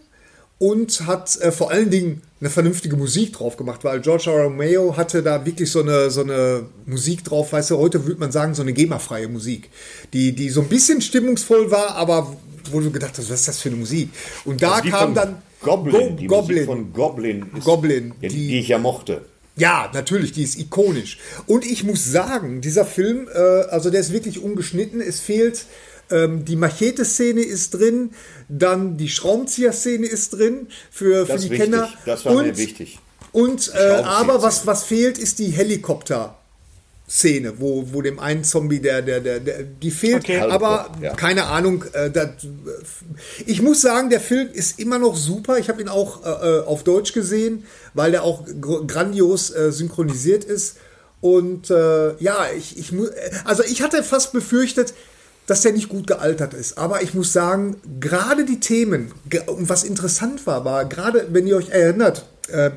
und 0.71 1.05
hat 1.07 1.35
äh, 1.41 1.51
vor 1.51 1.71
allen 1.71 1.89
Dingen 1.89 2.21
eine 2.39 2.49
vernünftige 2.49 2.95
Musik 2.95 3.33
drauf 3.33 3.57
gemacht, 3.57 3.83
weil 3.83 3.99
George 4.01 4.29
R. 4.31 4.43
Romeo 4.43 4.95
hatte 4.95 5.21
da 5.23 5.45
wirklich 5.45 5.69
so 5.71 5.81
eine, 5.81 6.09
so 6.09 6.21
eine 6.21 6.63
Musik 6.85 7.23
drauf, 7.23 7.51
weißt 7.51 7.71
du, 7.71 7.77
heute 7.77 8.05
würde 8.05 8.19
man 8.19 8.31
sagen, 8.31 8.53
so 8.53 8.61
eine 8.61 8.73
GEMA-freie 8.73 9.27
Musik, 9.27 9.69
die, 10.13 10.31
die 10.33 10.49
so 10.49 10.61
ein 10.61 10.67
bisschen 10.67 11.01
stimmungsvoll 11.01 11.69
war, 11.71 11.95
aber 11.95 12.35
wo 12.71 12.79
du 12.79 12.91
gedacht 12.91 13.17
hast, 13.17 13.29
was 13.29 13.39
ist 13.41 13.47
das 13.49 13.59
für 13.59 13.69
eine 13.69 13.77
Musik? 13.77 14.09
Und 14.45 14.61
da 14.61 14.75
Also 14.75 14.89
kam 14.89 15.13
dann 15.13 15.41
Goblin, 15.61 15.93
Go 15.93 16.15
die 16.19 16.27
Goblin. 16.27 16.55
Musik 16.57 16.65
von 16.65 16.93
Goblin, 16.93 17.45
ist, 17.57 17.63
Goblin, 17.65 18.13
ja, 18.21 18.29
die, 18.29 18.35
die- 18.35 18.47
die 18.47 18.59
ich 18.59 18.67
ja 18.69 18.77
mochte. 18.77 19.21
Ja, 19.55 19.89
natürlich, 19.93 20.31
die 20.31 20.43
ist 20.43 20.57
ikonisch. 20.59 21.19
Und 21.45 21.63
ich 21.65 21.83
muss 21.83 22.11
sagen, 22.11 22.61
dieser 22.61 22.85
Film, 22.85 23.27
äh, 23.33 23.37
also 23.37 23.89
der 23.91 23.99
ist 24.01 24.11
wirklich 24.11 24.41
ungeschnitten. 24.41 24.99
Es 24.99 25.19
fehlt, 25.19 25.65
ähm, 26.13 26.45
die 26.45 26.55
Machete-Szene 26.55 27.41
ist 27.41 27.73
drin, 27.75 28.11
dann 28.49 28.97
die 28.97 29.09
Schraubenzieher-Szene 29.09 30.05
ist 30.07 30.33
drin 30.33 30.67
für, 30.91 31.25
für 31.25 31.37
die 31.37 31.49
wichtig. 31.49 31.59
Kenner. 31.59 31.89
Das 32.05 32.25
war 32.25 32.33
und, 32.35 32.45
mir 32.47 32.57
wichtig. 32.57 32.99
Und 33.31 33.71
äh, 33.75 34.01
aber 34.03 34.41
was, 34.43 34.67
was 34.67 34.83
fehlt, 34.83 35.17
ist 35.17 35.39
die 35.39 35.47
Helikopter. 35.47 36.37
Szene, 37.09 37.59
wo, 37.59 37.89
wo 37.91 38.01
dem 38.01 38.17
einen 38.17 38.43
Zombie, 38.45 38.79
der, 38.79 39.01
der, 39.01 39.19
der, 39.19 39.39
der 39.41 39.63
die 39.63 39.91
fehlt, 39.91 40.23
Okay. 40.23 40.39
aber 40.39 40.89
Ja. 41.01 41.13
keine 41.13 41.45
Ahnung. 41.47 41.83
Äh, 41.93 42.09
das, 42.09 42.29
ich 43.45 43.61
muss 43.61 43.81
sagen, 43.81 44.09
der 44.09 44.21
Film 44.21 44.47
ist 44.51 44.79
immer 44.79 44.99
noch 44.99 45.15
super. 45.17 45.57
Ich 45.59 45.67
habe 45.69 45.81
ihn 45.81 45.89
auch 45.89 46.25
äh, 46.25 46.29
äh, 46.29 46.63
auf 46.63 46.83
Deutsch 46.83 47.11
gesehen, 47.13 47.65
weil 47.93 48.11
der 48.11 48.23
auch 48.23 48.45
gr- 48.59 48.87
grandios 48.87 49.51
äh, 49.53 49.71
synchronisiert 49.71 50.43
ist. 50.45 50.77
Und 51.19 51.69
äh, 51.69 52.15
ja, 52.23 52.47
ich, 52.57 52.77
ich 52.79 52.93
also 53.43 53.63
ich 53.63 53.81
hatte 53.81 54.01
fast 54.03 54.31
befürchtet, 54.31 54.93
dass 55.47 55.61
der 55.61 55.73
nicht 55.73 55.89
gut 55.89 56.07
gealtert 56.07 56.53
ist. 56.53 56.77
Aber 56.77 57.01
ich 57.01 57.13
muss 57.13 57.33
sagen, 57.33 57.77
gerade 57.99 58.45
die 58.45 58.59
Themen, 58.59 59.11
und 59.47 59.69
was 59.69 59.83
interessant 59.83 60.47
war, 60.47 60.65
war 60.65 60.85
gerade, 60.85 61.27
wenn 61.31 61.47
ihr 61.47 61.57
euch 61.57 61.69
erinnert, 61.69 62.25
äh, 62.49 62.71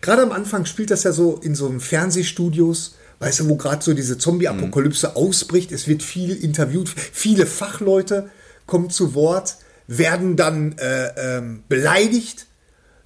gerade 0.00 0.22
am 0.22 0.32
Anfang 0.32 0.66
spielt 0.66 0.90
das 0.90 1.04
ja 1.04 1.12
so 1.12 1.38
in 1.42 1.54
so 1.54 1.66
einem 1.66 1.80
Fernsehstudios, 1.80 2.96
weißt 3.20 3.40
du, 3.40 3.48
wo 3.48 3.56
gerade 3.56 3.82
so 3.82 3.94
diese 3.94 4.18
Zombie-Apokalypse 4.18 5.16
ausbricht. 5.16 5.72
Es 5.72 5.88
wird 5.88 6.02
viel 6.02 6.34
interviewt, 6.34 6.88
viele 6.88 7.46
Fachleute 7.46 8.30
kommen 8.66 8.90
zu 8.90 9.14
Wort, 9.14 9.56
werden 9.86 10.36
dann 10.36 10.76
äh, 10.78 11.38
ähm, 11.38 11.64
beleidigt. 11.68 12.46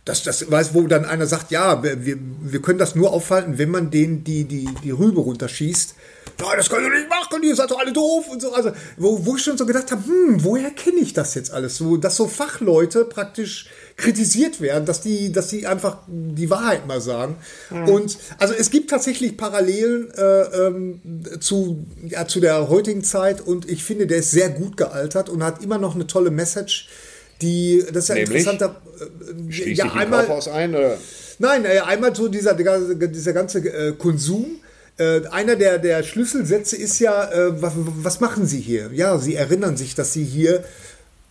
Das, 0.04 0.22
das 0.22 0.50
weiß, 0.50 0.74
wo 0.74 0.82
dann 0.86 1.06
einer 1.06 1.26
sagt, 1.26 1.50
ja, 1.50 1.82
wir, 1.82 2.04
wir- 2.04 2.18
wir 2.42 2.60
können 2.60 2.78
das 2.78 2.94
nur 2.94 3.12
aufhalten, 3.12 3.56
wenn 3.56 3.70
man 3.70 3.90
denen 3.90 4.22
die, 4.22 4.44
die, 4.44 4.68
die 4.84 4.90
Rübe 4.90 5.20
runterschießt. 5.20 5.94
Ja, 6.40 6.56
das 6.56 6.68
können 6.68 6.90
wir 6.90 6.98
nicht 6.98 7.08
machen, 7.08 7.42
ihr 7.42 7.54
seid 7.54 7.70
doch 7.70 7.78
alle 7.78 7.92
doof 7.92 8.26
und 8.28 8.42
so. 8.42 8.52
Also, 8.52 8.72
wo, 8.98 9.24
wo 9.24 9.36
ich 9.36 9.42
schon 9.42 9.56
so 9.56 9.64
gedacht 9.64 9.90
habe, 9.92 10.04
hm, 10.04 10.42
woher 10.44 10.70
kenne 10.72 10.98
ich 11.00 11.12
das 11.14 11.34
jetzt 11.34 11.52
alles? 11.52 11.76
So, 11.76 11.96
dass 11.96 12.16
so 12.16 12.26
Fachleute 12.26 13.04
praktisch 13.04 13.70
kritisiert 13.96 14.60
werden, 14.60 14.84
dass 14.84 15.00
die, 15.00 15.30
dass 15.32 15.46
die 15.48 15.66
einfach 15.66 15.98
die 16.08 16.50
Wahrheit 16.50 16.86
mal 16.86 17.00
sagen. 17.00 17.36
Und 17.70 18.18
also 18.38 18.52
es 18.52 18.70
gibt 18.70 18.90
tatsächlich 18.90 19.36
Parallelen 19.36 20.10
äh, 20.10 20.42
ähm, 20.66 21.00
zu, 21.40 21.86
ja, 22.04 22.26
zu 22.26 22.40
der 22.40 22.68
heutigen 22.68 23.04
Zeit 23.04 23.40
und 23.40 23.70
ich 23.70 23.84
finde, 23.84 24.06
der 24.08 24.18
ist 24.18 24.32
sehr 24.32 24.50
gut 24.50 24.76
gealtert 24.76 25.28
und 25.30 25.42
hat 25.44 25.62
immer 25.62 25.78
noch 25.78 25.94
eine 25.94 26.06
tolle 26.08 26.30
Message. 26.30 26.88
Die, 27.44 27.84
das 27.92 28.04
ist 28.04 28.08
ja 28.08 28.14
Nämlich? 28.14 28.46
interessanter. 28.46 28.80
Äh, 29.50 29.72
ja, 29.72 29.92
einmal, 29.92 30.26
Kaufhaus 30.26 30.48
ein? 30.48 30.74
Oder? 30.74 30.98
Nein, 31.38 31.64
äh, 31.64 31.80
einmal 31.80 32.14
so 32.14 32.28
dieser, 32.28 32.54
dieser 32.54 33.32
ganze 33.32 33.58
äh, 33.58 33.92
Konsum. 33.92 34.60
Äh, 34.96 35.26
einer 35.26 35.56
der, 35.56 35.78
der 35.78 36.04
Schlüsselsätze 36.04 36.76
ist 36.76 37.00
ja, 37.00 37.30
äh, 37.30 37.52
was 37.60 38.20
machen 38.20 38.46
Sie 38.46 38.60
hier? 38.60 38.90
Ja, 38.92 39.18
Sie 39.18 39.34
erinnern 39.34 39.76
sich, 39.76 39.94
dass 39.94 40.12
Sie 40.12 40.24
hier 40.24 40.64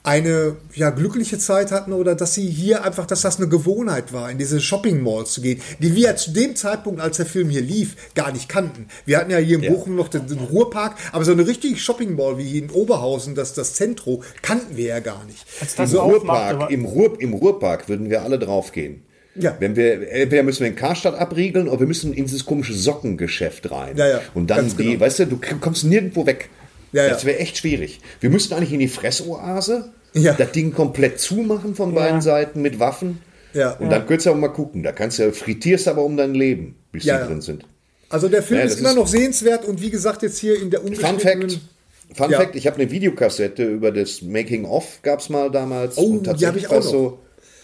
eine 0.04 0.58
ja, 0.76 0.90
glückliche 0.90 1.38
Zeit 1.38 1.72
hatten 1.72 1.94
oder 1.94 2.14
dass 2.14 2.34
Sie 2.34 2.50
hier 2.50 2.84
einfach, 2.84 3.06
dass 3.06 3.22
das 3.22 3.38
eine 3.38 3.48
Gewohnheit 3.48 4.12
war, 4.12 4.30
in 4.30 4.38
diese 4.38 4.60
Shopping 4.60 5.02
Malls 5.02 5.32
zu 5.32 5.42
gehen, 5.42 5.62
die 5.80 5.96
wir 5.96 6.16
zu 6.18 6.32
dem 6.32 6.58
Zeitpunkt, 6.58 7.00
als 7.00 7.18
der 7.18 7.26
Film 7.26 7.50
hier 7.50 7.62
lief, 7.62 7.96
gar 8.14 8.34
nicht 8.34 8.50
kannten. 8.50 8.88
Wir 9.06 9.18
hatten 9.18 9.32
ja 9.32 9.38
hier 9.38 9.58
in 9.58 9.64
Ja. 9.64 9.72
Bochum 9.72 9.96
noch 9.96 10.10
den, 10.10 10.28
den 10.28 10.40
Ruhrpark, 10.40 10.96
aber 11.14 11.24
so 11.24 11.32
eine 11.32 11.48
richtige 11.48 11.78
Shopping 11.78 12.16
Mall 12.16 12.38
wie 12.38 12.44
hier 12.44 12.64
in 12.64 12.70
Oberhausen, 12.70 13.34
das, 13.34 13.54
das 13.54 13.76
Zentro, 13.76 14.24
kannten 14.42 14.76
wir 14.76 14.88
ja 14.88 15.00
gar 15.00 15.24
nicht. 15.24 15.46
Als 15.62 15.76
das 15.76 15.94
Im 15.94 16.00
aufmachte, 16.00 16.56
Ruhrpark, 16.56 16.72
im, 16.72 16.86
Ruhr, 16.86 17.22
Im 17.22 17.34
Ruhrpark 17.34 17.88
würden 17.88 18.10
wir 18.10 18.24
alle 18.24 18.40
draufgehen. 18.40 19.04
Ja. 19.36 19.56
Wenn 19.60 19.76
wir, 19.76 20.12
entweder 20.12 20.44
müssen 20.44 20.60
wir 20.60 20.68
in 20.68 20.76
Karstadt 20.76 21.16
abriegeln 21.16 21.68
oder 21.68 21.80
wir 21.80 21.88
müssen 21.88 22.14
in 22.14 22.26
dieses 22.26 22.46
komische 22.46 22.74
Sockengeschäft 22.74 23.72
rein. 23.72 23.98
Ja, 23.98 24.08
ja, 24.08 24.22
Und 24.34 24.50
dann 24.50 24.58
ganz 24.58 24.76
die, 24.76 24.84
genau. 24.84 25.00
weißt 25.00 25.20
du, 25.20 25.26
du 25.28 25.40
kommst 25.60 25.86
nirgendwo 25.86 26.26
weg. 26.26 26.50
Ja, 26.94 27.10
das 27.10 27.24
ja. 27.24 27.28
wäre 27.30 27.40
echt 27.40 27.58
schwierig. 27.58 28.00
Wir 28.22 28.30
müssten 28.30 28.54
eigentlich 28.54 28.72
in 28.74 28.80
die 28.80 28.88
Fressoase, 28.88 29.92
Ja. 30.14 30.34
das 30.34 30.52
Ding 30.52 30.74
komplett 30.74 31.20
zumachen 31.20 31.76
von 31.76 31.94
beiden 31.94 32.22
Seiten 32.22 32.62
mit 32.62 32.80
Waffen. 32.80 33.20
Ja. 33.54 33.72
Und 33.74 33.90
dann 33.90 34.06
könntest 34.08 34.26
du 34.28 34.32
auch 34.32 34.36
mal 34.36 34.48
gucken. 34.48 34.82
Da 34.84 34.92
kannst 34.92 35.20
du, 35.20 35.32
frittierst 35.32 35.88
aber 35.88 36.04
um 36.04 36.18
dein 36.18 36.34
Leben, 36.34 36.76
bis 36.92 37.04
Ja, 37.04 37.16
sie 37.18 37.22
ja. 37.22 37.28
drin 37.28 37.42
sind. 37.42 37.66
Also 38.10 38.28
der 38.30 38.44
Film 38.44 38.60
Ja, 38.62 38.66
ist 38.66 38.80
immer 38.80 38.90
ist- 38.90 38.96
noch 38.96 39.08
sehenswert 39.08 39.66
und 39.66 39.82
wie 39.82 39.90
gesagt 39.90 40.22
jetzt 40.24 40.38
hier 40.40 40.60
in 40.62 40.70
der 40.70 40.82
Fun 40.82 40.90
ungeschnittenen... 40.90 41.50
Fact: 41.50 41.62
Fun 42.16 42.30
Ja. 42.32 42.40
Fact, 42.40 42.56
ich 42.56 42.68
habe 42.68 42.78
eine 42.80 42.92
Videokassette 42.92 43.64
über 43.64 43.92
das 43.92 44.22
Making 44.22 44.66
of 44.66 45.00
gab's 45.02 45.30
mal 45.30 45.50
damals. 45.50 45.98
Oh, 45.98 46.18
die 46.20 46.46
hab 46.46 46.56
ich 46.56 46.68
auch 46.68 46.76
noch. 46.76 46.82
So, 46.84 47.20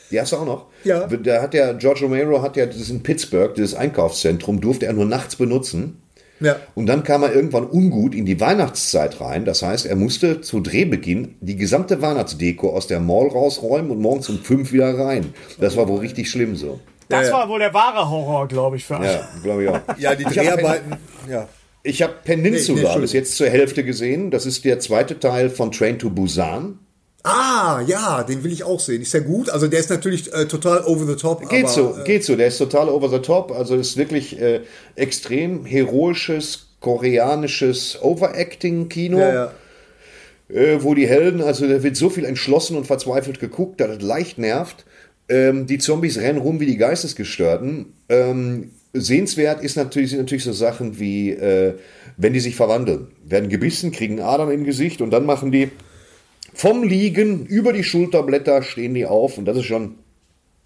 die 0.09 0.19
hast 0.19 0.31
du 0.31 0.37
auch 0.37 0.45
noch? 0.45 0.65
Ja. 0.83 1.05
Da 1.07 1.41
hat 1.43 1.53
der 1.53 1.75
George 1.75 1.99
Romero 2.01 2.41
hat 2.41 2.57
ja 2.57 2.65
das 2.65 2.77
ist 2.77 2.89
in 2.89 3.03
Pittsburgh, 3.03 3.53
dieses 3.53 3.75
Einkaufszentrum, 3.75 4.59
durfte 4.59 4.87
er 4.87 4.93
nur 4.93 5.05
nachts 5.05 5.35
benutzen. 5.35 6.01
Ja. 6.39 6.57
Und 6.75 6.85
dann 6.87 7.03
kam 7.03 7.23
er 7.23 7.33
irgendwann 7.33 7.65
ungut 7.69 8.15
in 8.15 8.25
die 8.25 8.39
Weihnachtszeit 8.39 9.19
rein. 9.19 9.45
Das 9.45 9.61
heißt, 9.61 9.85
er 9.85 9.95
musste 9.95 10.41
zu 10.41 10.59
Drehbeginn 10.61 11.35
die 11.41 11.55
gesamte 11.55 12.01
Weihnachtsdeko 12.01 12.69
aus 12.75 12.87
der 12.87 12.99
Mall 12.99 13.27
rausräumen 13.27 13.91
und 13.91 13.99
morgens 14.01 14.29
um 14.29 14.39
fünf 14.39 14.71
wieder 14.71 14.97
rein. 14.97 15.33
Das 15.59 15.75
war 15.77 15.87
wohl 15.87 15.99
richtig 15.99 16.29
schlimm 16.29 16.55
so. 16.55 16.79
Das 17.09 17.23
Ja, 17.23 17.27
ja. 17.27 17.33
war 17.39 17.49
wohl 17.49 17.59
der 17.59 17.73
wahre 17.73 18.09
Horror, 18.09 18.47
glaube 18.47 18.77
ich, 18.77 18.85
für 18.85 18.97
alle. 18.97 19.11
Ja, 19.11 19.27
glaube 19.43 19.63
ich 19.63 19.69
auch. 19.69 19.79
Ja, 19.97 20.15
die 20.15 20.23
Dreharbeiten. 20.23 20.95
Ja. 21.29 21.47
Ich 21.81 22.01
habe 22.01 22.13
Nee, 22.25 22.35
nee, 22.35 22.41
Peninsula 22.43 22.77
Entschuldigung. 22.77 23.01
bis 23.01 23.13
jetzt 23.13 23.35
zur 23.37 23.47
Hälfte 23.49 23.83
gesehen. 23.83 24.31
Das 24.31 24.45
ist 24.45 24.65
der 24.65 24.79
zweite 24.79 25.19
Teil 25.19 25.49
von 25.49 25.71
Train 25.71 25.97
to 25.97 26.09
Busan. 26.09 26.79
Ah, 27.23 27.81
ja, 27.85 28.23
den 28.23 28.43
will 28.43 28.51
ich 28.51 28.63
auch 28.63 28.79
sehen. 28.79 29.01
Ist 29.01 29.13
ja 29.13 29.19
gut. 29.19 29.49
Also 29.49 29.67
der 29.67 29.79
ist 29.79 29.89
natürlich 29.89 30.33
äh, 30.33 30.45
total 30.45 30.83
over 30.85 31.05
the 31.05 31.15
top. 31.15 31.47
Geht 31.49 31.65
aber, 31.65 31.73
so, 31.73 31.97
äh, 31.99 32.03
geht 32.05 32.23
so. 32.23 32.35
Der 32.35 32.47
ist 32.47 32.57
total 32.57 32.87
over 32.87 33.09
the 33.09 33.19
top. 33.19 33.51
Also 33.51 33.75
ist 33.75 33.97
wirklich 33.97 34.39
äh, 34.39 34.61
extrem 34.95 35.65
heroisches, 35.65 36.69
koreanisches 36.79 38.01
Overacting-Kino. 38.01 39.19
Ja, 39.19 39.33
ja. 39.33 39.51
äh, 40.55 40.81
wo 40.81 40.93
die 40.93 41.07
Helden, 41.07 41.41
also 41.41 41.67
da 41.67 41.83
wird 41.83 41.97
so 41.97 42.09
viel 42.09 42.23
entschlossen 42.23 42.77
und 42.77 42.87
verzweifelt 42.87 43.41
geguckt, 43.41 43.81
dass 43.81 43.97
es 43.97 44.01
leicht 44.01 44.37
nervt. 44.37 44.85
Ähm, 45.27 45.67
die 45.67 45.77
Zombies 45.77 46.19
rennen 46.19 46.39
rum 46.39 46.61
wie 46.61 46.65
die 46.65 46.77
Geistesgestörten. 46.77 47.93
Ähm, 48.07 48.71
sehenswert 48.93 49.61
ist 49.61 49.75
natürlich, 49.75 50.11
sind 50.11 50.19
natürlich 50.19 50.45
so 50.45 50.53
Sachen 50.53 50.99
wie, 50.99 51.31
äh, 51.31 51.73
wenn 52.15 52.31
die 52.31 52.39
sich 52.39 52.55
verwandeln, 52.55 53.09
werden 53.25 53.49
gebissen, 53.49 53.91
kriegen 53.91 54.21
Adern 54.21 54.51
im 54.51 54.63
Gesicht 54.63 55.01
und 55.01 55.11
dann 55.11 55.25
machen 55.25 55.51
die 55.51 55.69
vom 56.53 56.83
Liegen 56.83 57.45
über 57.45 57.73
die 57.73 57.83
Schulterblätter 57.83 58.63
stehen 58.63 58.93
die 58.93 59.05
auf 59.05 59.37
und 59.37 59.45
das 59.45 59.57
ist 59.57 59.65
schon, 59.65 59.95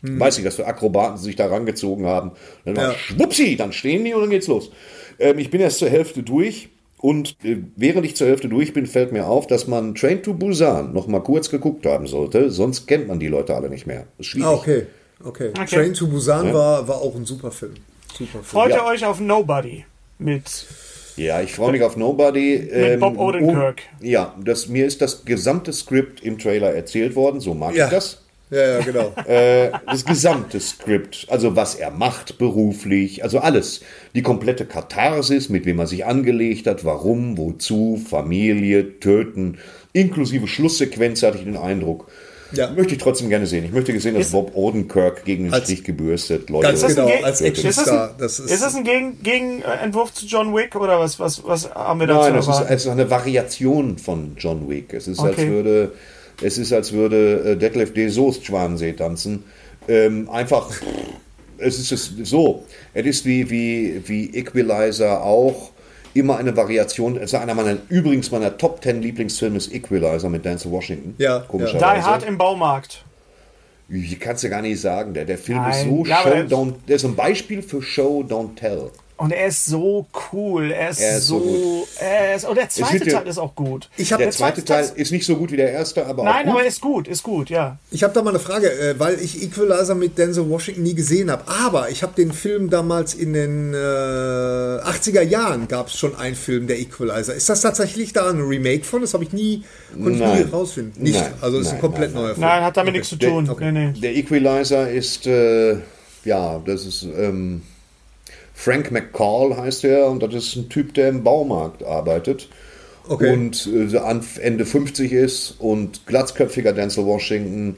weiß 0.01 0.37
ich, 0.39 0.45
was 0.45 0.55
für 0.55 0.67
Akrobaten 0.67 1.17
sie 1.17 1.25
sich 1.25 1.35
da 1.35 1.47
rangezogen 1.47 2.05
haben. 2.05 2.31
Dann 2.65 2.75
Ja. 2.75 2.91
ja. 2.91 2.97
schwuppsi, 2.97 3.55
dann 3.55 3.71
stehen 3.73 4.03
die 4.03 4.13
und 4.13 4.21
dann 4.21 4.29
geht's 4.29 4.47
los. 4.47 4.71
Ähm, 5.19 5.39
ich 5.39 5.49
bin 5.49 5.61
erst 5.61 5.79
zur 5.79 5.89
Hälfte 5.89 6.23
durch 6.23 6.69
und 6.97 7.35
äh, 7.43 7.57
während 7.75 8.05
ich 8.05 8.15
zur 8.15 8.27
Hälfte 8.27 8.47
durch 8.49 8.73
bin, 8.73 8.85
fällt 8.85 9.11
mir 9.11 9.27
auf, 9.27 9.47
dass 9.47 9.67
man 9.67 9.93
Train 9.95 10.23
to 10.23 10.33
Busan 10.33 10.93
noch 10.93 11.07
mal 11.07 11.19
kurz 11.21 11.49
geguckt 11.49 11.85
haben 11.85 12.07
sollte, 12.07 12.49
sonst 12.49 12.87
kennt 12.87 13.07
man 13.07 13.19
die 13.19 13.27
Leute 13.27 13.55
alle 13.55 13.69
nicht 13.69 13.85
mehr. 13.87 14.05
Ist 14.17 14.27
schwierig. 14.27 14.47
Ah, 14.47 14.53
okay. 14.53 14.85
okay. 15.23 15.49
Okay. 15.49 15.65
Train 15.65 15.93
to 15.93 16.07
Busan 16.07 16.53
war, 16.53 16.87
war 16.87 17.01
auch 17.01 17.15
ein 17.15 17.25
super 17.25 17.51
Film. 17.51 17.73
Super 18.11 18.31
Film. 18.31 18.43
Freut 18.43 18.71
Ja. 18.71 18.77
ihr 18.77 18.85
euch 18.85 19.05
auf 19.05 19.19
Nobody 19.19 19.85
mit 20.19 20.65
Ja, 21.15 21.41
ich 21.41 21.53
freue 21.53 21.71
mich 21.71 21.83
auf 21.83 21.95
Nobody. 21.97 22.55
ähm, 22.55 22.99
Bob 22.99 23.17
Odenkirk. 23.19 23.81
oh, 24.01 24.03
ja, 24.05 24.35
das, 24.43 24.67
mir 24.67 24.85
ist 24.85 25.01
das 25.01 25.25
gesamte 25.25 25.71
Skript 25.73 26.21
im 26.23 26.39
Trailer 26.39 26.73
erzählt 26.73 27.15
worden, 27.15 27.39
so 27.39 27.53
mag 27.53 27.75
Ja. 27.75 27.85
ich 27.85 27.91
das. 27.91 28.19
Ja, 28.49 28.77
ja, 28.77 28.79
genau. 28.81 29.13
Äh, 29.27 29.71
das 29.87 30.05
gesamte 30.05 30.59
Skript, 30.59 31.25
also 31.29 31.55
was 31.55 31.75
er 31.75 31.91
macht 31.91 32.37
beruflich, 32.37 33.23
also 33.23 33.39
alles. 33.39 33.81
Die 34.15 34.21
komplette 34.21 34.65
Katharsis, 34.65 35.49
mit 35.49 35.65
wem 35.65 35.79
er 35.79 35.87
sich 35.87 36.05
angelegt 36.05 36.67
hat, 36.67 36.83
warum, 36.85 37.37
wozu, 37.37 37.99
Familie, 38.09 38.99
Töten, 38.99 39.57
inklusive 39.93 40.47
Schlusssequenz 40.47 41.23
hatte 41.23 41.37
ich 41.39 41.43
den 41.45 41.57
Eindruck. 41.57 42.09
Ja. 42.55 42.69
Möchte 42.71 42.93
ich 42.93 42.99
trotzdem 43.01 43.29
gerne 43.29 43.45
sehen. 43.47 43.65
Ich 43.65 43.71
möchte 43.71 43.93
gesehen, 43.93 44.13
dass 44.15 44.27
Ist- 44.27 44.31
Bob 44.31 44.51
Odenkirk 44.55 45.25
gegen 45.25 45.45
den 45.45 45.53
Als- 45.53 45.65
Strich 45.65 45.83
gebürstet, 45.83 46.49
Leute. 46.49 46.67
Ganz 46.67 46.81
das 46.81 46.95
genau, 46.95 47.07
Ge- 47.07 47.23
als 47.23 47.41
ist 47.41 47.57
das 47.67 47.77
ein- 47.77 47.93
Actionstar. 47.95 48.15
Das 48.17 48.39
ist, 48.39 48.51
Ist 48.51 48.63
das 48.63 48.75
ein 48.75 48.83
Gegen 48.83 49.21
Gegenentwurf 49.23 50.13
zu 50.13 50.25
John 50.25 50.55
Wick 50.55 50.75
oder 50.75 50.99
was, 50.99 51.19
was, 51.19 51.43
was 51.45 51.69
haben 51.73 51.99
wir 51.99 52.07
dazu 52.07 52.29
Nein, 52.29 52.39
es 52.39 52.47
ist, 52.47 52.61
es 52.69 52.85
ist 52.85 52.91
eine 52.91 53.09
Variation 53.09 53.97
von 53.97 54.33
John 54.37 54.69
Wick. 54.69 54.93
Es 54.93 55.07
ist, 55.07 55.19
als 55.19 55.33
Okay. 55.33 55.49
würde, 55.49 55.91
es 56.41 56.57
ist, 56.57 56.71
als 56.73 56.91
würde 56.93 57.51
äh, 57.51 57.55
Detlef 57.57 57.93
D. 57.93 58.07
Soest 58.09 58.45
Schwanensee 58.45 58.93
tanzen. 58.93 59.43
Ähm, 59.87 60.29
einfach, 60.29 60.69
es 61.57 61.77
ist 61.79 61.91
es 61.91 62.13
so. 62.29 62.63
Es 62.93 63.05
ist 63.05 63.25
wie, 63.25 63.49
wie, 63.49 64.01
wie 64.05 64.29
Equalizer 64.35 65.23
auch 65.23 65.71
immer 66.13 66.37
eine 66.37 66.55
Variation. 66.55 67.17
Es 67.17 67.33
ist 67.33 67.39
einer 67.39 67.53
meiner, 67.53 67.77
übrigens 67.89 68.31
meiner 68.31 68.57
Top 68.57 68.83
10 68.83 69.01
Lieblingsfilme 69.01 69.57
ist 69.57 69.73
Equalizer 69.73 70.29
mit 70.29 70.45
Denzel 70.45 70.71
Washington. 70.71 71.15
Ja, 71.17 71.39
komischerweise. 71.39 72.01
Die 72.01 72.05
Hard 72.05 72.23
im 72.23 72.37
Baumarkt. 72.37 73.03
Ich 73.89 74.19
kann 74.19 74.35
es 74.35 74.41
ja 74.41 74.49
gar 74.49 74.61
nicht 74.61 74.79
sagen. 74.79 75.13
Der, 75.13 75.25
der 75.25 75.37
Film 75.37 75.59
Nein, 75.59 75.71
ist 75.71 75.83
so 75.83 76.05
Show, 76.05 76.29
don't, 76.47 76.73
der 76.87 76.95
ist 76.95 77.05
ein 77.05 77.15
Beispiel 77.15 77.61
für 77.61 77.81
Show, 77.81 78.23
don't 78.27 78.55
tell. 78.55 78.91
Und 79.15 79.31
er 79.31 79.47
ist 79.47 79.65
so 79.67 80.07
cool. 80.33 80.71
Er 80.71 80.89
ist, 80.89 80.99
Er 80.99 81.17
ist 81.17 81.27
so 81.27 81.39
so. 81.39 81.45
gut. 81.45 81.87
er 81.99 82.35
ist, 82.35 82.45
und 82.45 82.57
der 82.57 82.67
zweite 82.69 83.05
Teil 83.07 83.27
ist 83.27 83.37
auch 83.37 83.53
gut. 83.55 83.89
Ich 83.95 84.11
hab- 84.11 84.17
Der 84.17 84.27
Der 84.27 84.33
zweite 84.35 84.65
Teil 84.65 84.91
ist 84.95 85.11
nicht 85.11 85.25
so 85.25 85.35
gut 85.35 85.51
wie 85.51 85.55
der 85.57 85.71
erste, 85.71 86.05
aber 86.05 86.23
auch 86.23 86.25
Nein, 86.25 86.45
gut. 86.45 86.53
aber 86.53 86.61
er 86.63 86.67
ist 86.67 86.81
gut, 86.81 87.07
ist 87.07 87.23
gut, 87.23 87.49
ja. 87.49 87.77
Ich 87.91 88.03
habe 88.03 88.11
da 88.13 88.21
mal 88.23 88.31
eine 88.31 88.39
Frage, 88.39 88.71
äh, 88.71 88.99
weil 88.99 89.19
ich 89.21 89.41
Equalizer 89.43 89.95
mit 89.95 90.17
Denzel 90.17 90.49
Washington 90.49 90.81
nie 90.83 90.95
gesehen 90.95 91.29
habe. 91.31 91.43
Aber 91.47 91.89
ich 91.89 92.01
habe 92.03 92.13
den 92.15 92.33
Film 92.33 92.69
damals 92.69 93.13
in 93.13 93.33
den 93.33 93.73
äh, 93.73 93.77
80er 93.77 95.21
Jahren 95.21 95.67
gab 95.67 95.87
es 95.87 95.97
schon 95.97 96.15
einen 96.15 96.35
Film, 96.35 96.67
der 96.67 96.79
Equalizer. 96.79 97.33
Ist 97.35 97.47
das 97.49 97.61
tatsächlich 97.61 98.13
da 98.13 98.29
ein 98.29 98.41
Remake 98.41 98.83
von? 98.83 99.01
Das 99.01 99.13
habe 99.13 99.23
ich 99.23 99.31
nie, 99.31 99.63
konnte 99.93 100.23
ich 100.23 100.43
nie 100.45 100.51
rausfinden. 100.51 101.01
Nicht. 101.03 101.19
Nein, 101.19 101.33
also 101.39 101.59
es 101.59 101.67
ist 101.67 101.73
ein 101.73 101.79
komplett 101.79 102.13
nein, 102.13 102.23
neuer 102.23 102.33
Film. 102.33 102.47
Nein, 102.47 102.63
hat 102.63 102.75
damit 102.77 102.93
nichts 102.93 103.09
zu 103.09 103.15
Der- 103.15 103.29
tun. 103.29 103.49
okay. 103.49 103.71
Nee, 103.71 103.91
nee. 103.93 103.99
Der 103.99 104.15
Equalizer 104.15 104.89
ist, 104.89 105.27
äh, 105.27 105.77
ja, 106.25 106.59
das 106.65 106.85
ist 106.85 107.03
ähm, 107.03 107.61
Frank 108.53 108.91
McCall 108.91 109.57
heißt 109.57 109.83
er 109.83 110.07
und 110.07 110.21
das 110.21 110.33
ist 110.33 110.55
ein 110.55 110.69
Typ, 110.69 110.93
der 110.93 111.09
im 111.09 111.23
Baumarkt 111.23 111.83
arbeitet. 111.83 112.47
Okay. 113.07 113.33
Und 113.33 113.67
äh, 113.67 114.41
Ende 114.41 114.65
50 114.65 115.11
ist 115.11 115.55
und 115.59 116.05
glatzköpfiger 116.05 116.71
Denzel 116.71 117.05
Washington 117.05 117.77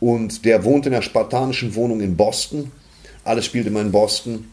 und 0.00 0.44
der 0.44 0.64
wohnt 0.64 0.86
in 0.86 0.94
einer 0.94 1.02
spartanischen 1.02 1.74
Wohnung 1.74 2.00
in 2.00 2.16
Boston. 2.16 2.72
Alles 3.24 3.46
spielt 3.46 3.66
immer 3.66 3.82
in 3.82 3.92
Boston. 3.92 4.48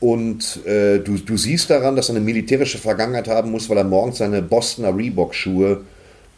Und 0.00 0.64
äh, 0.66 0.98
du, 0.98 1.16
du 1.16 1.36
siehst 1.36 1.70
daran, 1.70 1.96
dass 1.96 2.10
er 2.10 2.16
eine 2.16 2.24
militärische 2.24 2.78
Vergangenheit 2.78 3.26
haben 3.26 3.50
muss, 3.50 3.70
weil 3.70 3.78
er 3.78 3.84
morgens 3.84 4.18
seine 4.18 4.42
Bostoner 4.42 4.94
Reebok-Schuhe 4.94 5.80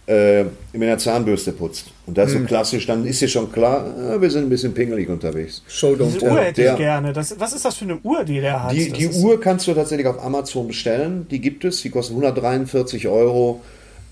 äh, 0.07 0.45
mit 0.73 0.83
einer 0.83 0.99
Zahnbürste 0.99 1.51
putzt. 1.53 1.87
Und 2.07 2.17
das 2.17 2.29
ist 2.29 2.33
so 2.35 2.39
Hm. 2.39 2.47
klassisch, 2.47 2.87
dann 2.87 3.05
ist 3.05 3.21
dir 3.21 3.29
schon 3.29 3.51
klar, 3.51 3.87
äh, 4.15 4.21
wir 4.21 4.31
sind 4.31 4.45
ein 4.45 4.49
bisschen 4.49 4.73
pingelig 4.73 5.09
unterwegs. 5.09 5.63
Show 5.67 5.95
Don't 5.95 6.13
Diese. 6.15 6.27
Uhr 6.31 6.41
hätte 6.41 6.63
der- 6.63 6.73
ich 6.75 6.79
gerne. 6.79 7.13
Das, 7.13 7.35
was 7.41 7.53
ist 7.53 7.65
das 7.65 7.75
für 7.77 7.87
eine 7.87 7.99
Uhr, 8.05 8.23
die 8.25 8.41
der 8.41 8.63
hat? 8.63 8.73
Die, 8.73 8.91
die 8.93 9.09
Uhr 9.09 9.41
kannst 9.41 9.67
du 9.67 9.75
tatsächlich 9.75 10.07
auf 10.07 10.23
Amazon 10.25 10.69
bestellen. 10.69 11.27
Die 11.31 11.41
gibt 11.41 11.65
es. 11.65 11.83
Die 11.83 11.91
kostet 11.91 12.15
143 12.17 13.09
Euro. 13.09 13.61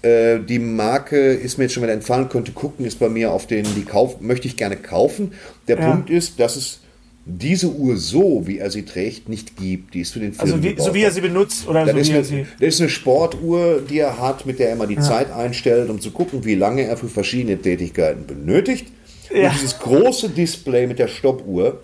Äh, 0.02 0.40
die 0.40 0.58
Marke 0.58 1.16
ist 1.32 1.58
mir 1.58 1.64
jetzt 1.64 1.74
schon 1.74 1.82
wieder 1.84 1.92
entfallen. 1.92 2.28
Könnte 2.28 2.52
gucken, 2.52 2.84
ist 2.84 2.98
bei 2.98 3.08
mir 3.08 3.30
auf 3.32 3.46
den, 3.46 3.64
die 3.76 3.84
kauf, 3.84 4.20
möchte 4.20 4.48
ich 4.48 4.56
gerne 4.56 4.76
kaufen. 4.76 5.32
Der 5.68 5.78
Ja. 5.78 5.90
Punkt 5.92 6.10
ist, 6.10 6.40
dass 6.40 6.56
es 6.56 6.80
diese 7.26 7.68
Uhr 7.68 7.96
so, 7.96 8.46
wie 8.46 8.58
er 8.58 8.70
sie 8.70 8.84
trägt, 8.84 9.28
nicht 9.28 9.56
gibt. 9.56 9.94
Die 9.94 10.00
ist 10.00 10.12
für 10.12 10.20
den 10.20 10.32
Film 10.32 10.52
Also 10.52 10.62
wie, 10.62 10.74
so 10.78 10.92
wie 10.92 11.02
er 11.02 11.10
sie 11.10 11.22
benutzt 11.22 11.66
oder 11.66 11.86
das 11.86 11.94
so 11.94 11.98
ist, 11.98 12.08
wie 12.08 12.12
er 12.12 12.18
eine, 12.18 12.24
sie. 12.24 12.46
das 12.60 12.74
ist 12.74 12.80
eine 12.80 12.90
Sportuhr, 12.90 13.80
die 13.88 13.98
er 13.98 14.20
hat, 14.20 14.44
mit 14.44 14.58
der 14.58 14.68
er 14.68 14.74
immer 14.74 14.86
die 14.86 14.98
Zeit 14.98 15.32
einstellt, 15.32 15.88
um 15.88 16.00
zu 16.00 16.10
gucken, 16.10 16.44
wie 16.44 16.54
lange 16.54 16.82
er 16.82 16.96
für 16.96 17.08
verschiedene 17.08 17.56
Tätigkeiten 17.56 18.26
benötigt. 18.26 18.88
Ja. 19.34 19.48
Und 19.48 19.54
dieses 19.54 19.78
große 19.78 20.28
Display 20.30 20.86
mit 20.86 20.98
der 20.98 21.08
Stoppuhr, 21.08 21.80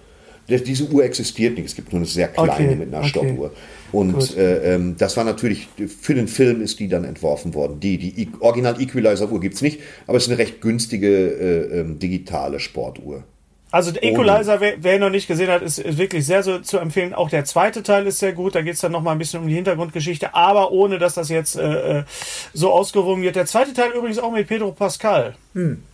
das, 0.47 0.63
diese 0.63 0.85
Uhr 0.85 1.05
existiert 1.05 1.57
nicht. 1.57 1.67
Es 1.67 1.75
gibt 1.75 1.93
nur 1.93 2.01
eine 2.01 2.07
sehr 2.07 2.29
kleine 2.29 2.53
Okay, 2.53 2.75
mit 2.75 2.89
einer 2.89 2.99
okay. 2.99 3.09
Stoppuhr. 3.09 3.53
Und 3.93 4.37
äh, 4.37 4.75
ähm, 4.75 4.97
das 4.99 5.17
war 5.17 5.25
natürlich, 5.25 5.69
für 6.01 6.15
den 6.15 6.29
Film 6.29 6.61
ist 6.61 6.79
die 6.81 6.89
dann 6.89 7.05
entworfen 7.05 7.55
worden. 7.55 7.81
Die, 7.81 7.97
die 7.97 8.29
Original 8.41 8.81
Equalizer-Uhr 8.81 9.41
gibt 9.41 9.55
es 9.55 9.63
nicht, 9.63 9.81
aber 10.07 10.19
es 10.19 10.25
ist 10.25 10.29
eine 10.29 10.39
recht 10.39 10.61
günstige 10.61 11.09
äh, 11.09 11.81
ähm, 11.81 11.99
digitale 11.99 12.61
Sportuhr. 12.61 13.25
Also 13.73 13.93
der 13.93 14.03
Equalizer, 14.03 14.61
wer, 14.61 14.75
wer 14.83 14.95
ihn 14.97 15.01
noch 15.01 15.11
nicht 15.11 15.29
gesehen 15.29 15.49
hat, 15.49 15.63
ist, 15.63 15.79
ist 15.79 15.97
wirklich 15.97 16.27
sehr 16.27 16.43
so 16.43 16.59
zu 16.59 16.79
empfehlen. 16.79 17.15
Auch 17.15 17.31
der 17.31 17.45
zweite 17.45 17.83
Teil 17.85 18.07
ist 18.07 18.19
sehr 18.19 18.33
gut. 18.33 18.55
Da 18.57 18.63
geht 18.63 18.75
es 18.75 18.81
dann 18.81 18.91
noch 18.93 19.01
mal 19.03 19.13
ein 19.13 19.19
bisschen 19.19 19.41
um 19.43 19.49
die 19.49 19.55
Hintergrundgeschichte, 19.55 20.35
aber 20.35 20.73
ohne, 20.73 20.99
dass 20.99 21.15
das 21.15 21.29
jetzt 21.29 21.57
äh, 21.57 21.99
äh, 22.01 22.05
so 22.53 22.73
ausgewogen 22.73 23.23
wird. 23.23 23.37
Der 23.37 23.47
zweite 23.47 23.73
Teil 23.73 23.91
übrigens 23.93 24.19
auch 24.19 24.33
mit 24.33 24.49
Pedro 24.49 24.73
Pascal. 24.73 25.35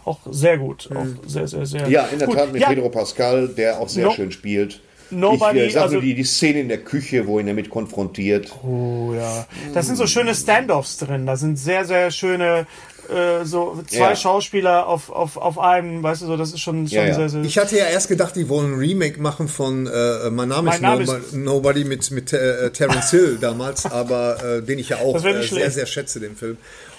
Auch 0.04 0.20
sehr 0.30 0.56
gut. 0.58 0.88
Auch 0.94 1.28
sehr, 1.28 1.46
sehr, 1.48 1.66
sehr 1.66 1.84
Hm. 1.84 1.90
Ja, 1.92 2.06
in 2.06 2.18
der 2.18 2.28
gut. 2.28 2.36
Tat 2.38 2.52
mit 2.52 2.62
Ja, 2.62 2.68
Pedro 2.68 2.88
Pascal, 2.88 3.48
der 3.48 3.78
auch 3.78 3.88
sehr 3.88 4.06
No- 4.06 4.12
schön 4.12 4.32
spielt. 4.32 4.80
Nobody, 5.10 5.60
ich 5.60 5.66
äh, 5.66 5.70
sag 5.70 5.82
also- 5.82 5.94
nur 5.94 6.02
die, 6.02 6.14
die 6.14 6.24
Szene 6.24 6.60
in 6.60 6.68
der 6.68 6.78
Küche, 6.78 7.26
wo 7.28 7.38
ihn 7.38 7.46
damit 7.46 7.70
konfrontiert. 7.70 8.50
Oh 8.64 9.12
ja. 9.14 9.46
Das 9.72 9.86
sind 9.86 9.96
so 9.96 10.06
schöne 10.08 10.34
Standoffs 10.34 10.98
drin. 10.98 11.26
Da 11.26 11.36
sind 11.36 11.56
sehr, 11.58 11.84
sehr 11.84 12.10
schöne 12.10 12.66
äh, 13.10 13.44
so 13.44 13.82
zwei 13.86 14.10
Ja. 14.10 14.16
Schauspieler 14.16 14.86
auf, 14.86 15.10
auf, 15.10 15.36
auf 15.36 15.58
einem, 15.58 16.02
weißt 16.02 16.22
du 16.22 16.26
so, 16.26 16.36
das 16.36 16.52
ist 16.52 16.60
schon, 16.60 16.86
schon 16.88 16.96
Ja, 16.96 17.06
ja. 17.06 17.14
sehr, 17.14 17.28
sehr. 17.28 17.42
Ich 17.42 17.58
hatte 17.58 17.76
ja 17.76 17.86
erst 17.86 18.08
gedacht, 18.08 18.36
die 18.36 18.48
wollen 18.48 18.74
ein 18.74 18.78
Remake 18.78 19.20
machen 19.20 19.48
von 19.48 19.86
äh, 19.86 20.30
Mein 20.30 20.48
Name 20.48 20.62
Mein 20.62 20.74
ist, 20.74 20.80
Name 20.82 21.04
Nobody, 21.04 21.36
Nobody 21.36 21.84
mit, 21.84 22.10
mit 22.10 22.32
äh, 22.32 22.70
Terence 22.70 23.10
Hill 23.10 23.38
damals, 23.40 23.86
aber 23.90 24.42
äh, 24.44 24.62
den 24.62 24.78
ich 24.78 24.90
ja 24.90 24.98
auch 24.98 25.16
äh, 25.24 25.42
sehr, 25.42 25.70
sehr 25.70 25.86
schätze, 25.86 26.20
den 26.20 26.36
Film. 26.36 26.56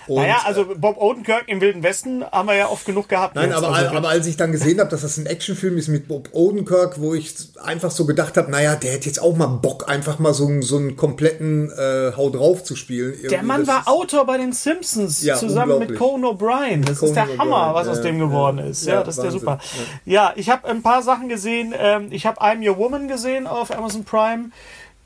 Und, 0.08 0.22
naja, 0.22 0.38
also 0.45 0.66
Bob 0.78 0.97
Odenkirk 1.01 1.43
im 1.47 1.60
Wilden 1.62 1.84
Westen 1.84 2.24
haben 2.32 2.47
wir 2.47 2.55
ja 2.55 2.70
oft 2.70 2.86
genug 2.86 3.10
gehabt. 3.10 3.36
Nein, 3.36 3.49
jetzt. 3.49 3.58
aber, 3.58 3.73
also, 3.73 3.95
aber 3.95 4.10
als 4.10 4.26
ich 4.27 4.38
dann 4.38 4.52
gesehen 4.52 4.80
habe, 4.80 4.90
dass 4.90 5.02
das 5.02 5.18
ein 5.18 5.26
Actionfilm 5.26 5.77
ist 5.77 5.88
mit 5.90 6.07
Bob 6.07 6.30
Odenkirk, 6.31 6.99
wo 7.02 7.14
ich 7.14 7.34
einfach 7.64 7.91
so 7.91 8.06
gedacht 8.06 8.38
habe, 8.38 8.49
naja, 8.52 8.76
der 8.76 8.91
hätte 8.94 9.07
jetzt 9.07 9.22
auch 9.22 9.36
mal 9.36 9.48
Bock, 9.48 9.90
einfach 9.90 10.19
mal 10.19 10.34
so, 10.34 10.48
einen- 10.48 10.61
so 10.61 10.77
einen 10.77 10.95
kompletten 10.95 11.69
äh, 11.72 12.11
Hau 12.15 12.30
drauf 12.30 12.64
zu 12.64 12.76
spielen. 12.76 13.14
der 13.22 13.31
Irgendwie, 13.31 13.45
Mann 13.45 13.65
das 13.65 13.86
war 13.86 13.88
Autor 13.94 14.26
bei 14.26 14.38
den 14.38 14.53
Simpsons 14.53 15.23
Ja, 15.23 15.36
zusammen 15.36 15.80
mit. 15.80 15.98
Conan 15.98 16.31
O'Brien. 16.38 16.86
Das 16.86 17.02
ist 17.03 17.15
der 17.15 17.26
Conan 17.26 17.40
Hammer, 17.40 17.73
was 17.73 17.88
aus 17.88 18.02
dem 18.02 18.19
geworden 18.19 18.60
ist. 18.60 18.86
Ja, 18.86 18.95
Ja, 18.95 19.03
das 19.03 19.18
ist 19.18 19.23
der 19.23 19.31
super. 19.31 19.60
Ja, 20.06 20.34
ich 20.36 20.49
habe 20.49 20.68
ein 20.68 20.81
paar 20.81 21.03
Sachen 21.03 21.27
gesehen. 21.30 21.73
Ähm, 21.77 22.07
ich 22.11 22.26
habe 22.26 22.40
I'm 22.41 22.68
Your 22.68 22.77
Woman 22.77 23.07
gesehen 23.07 23.48
auf 23.48 23.76
Amazon 23.76 24.03
Prime. 24.06 24.52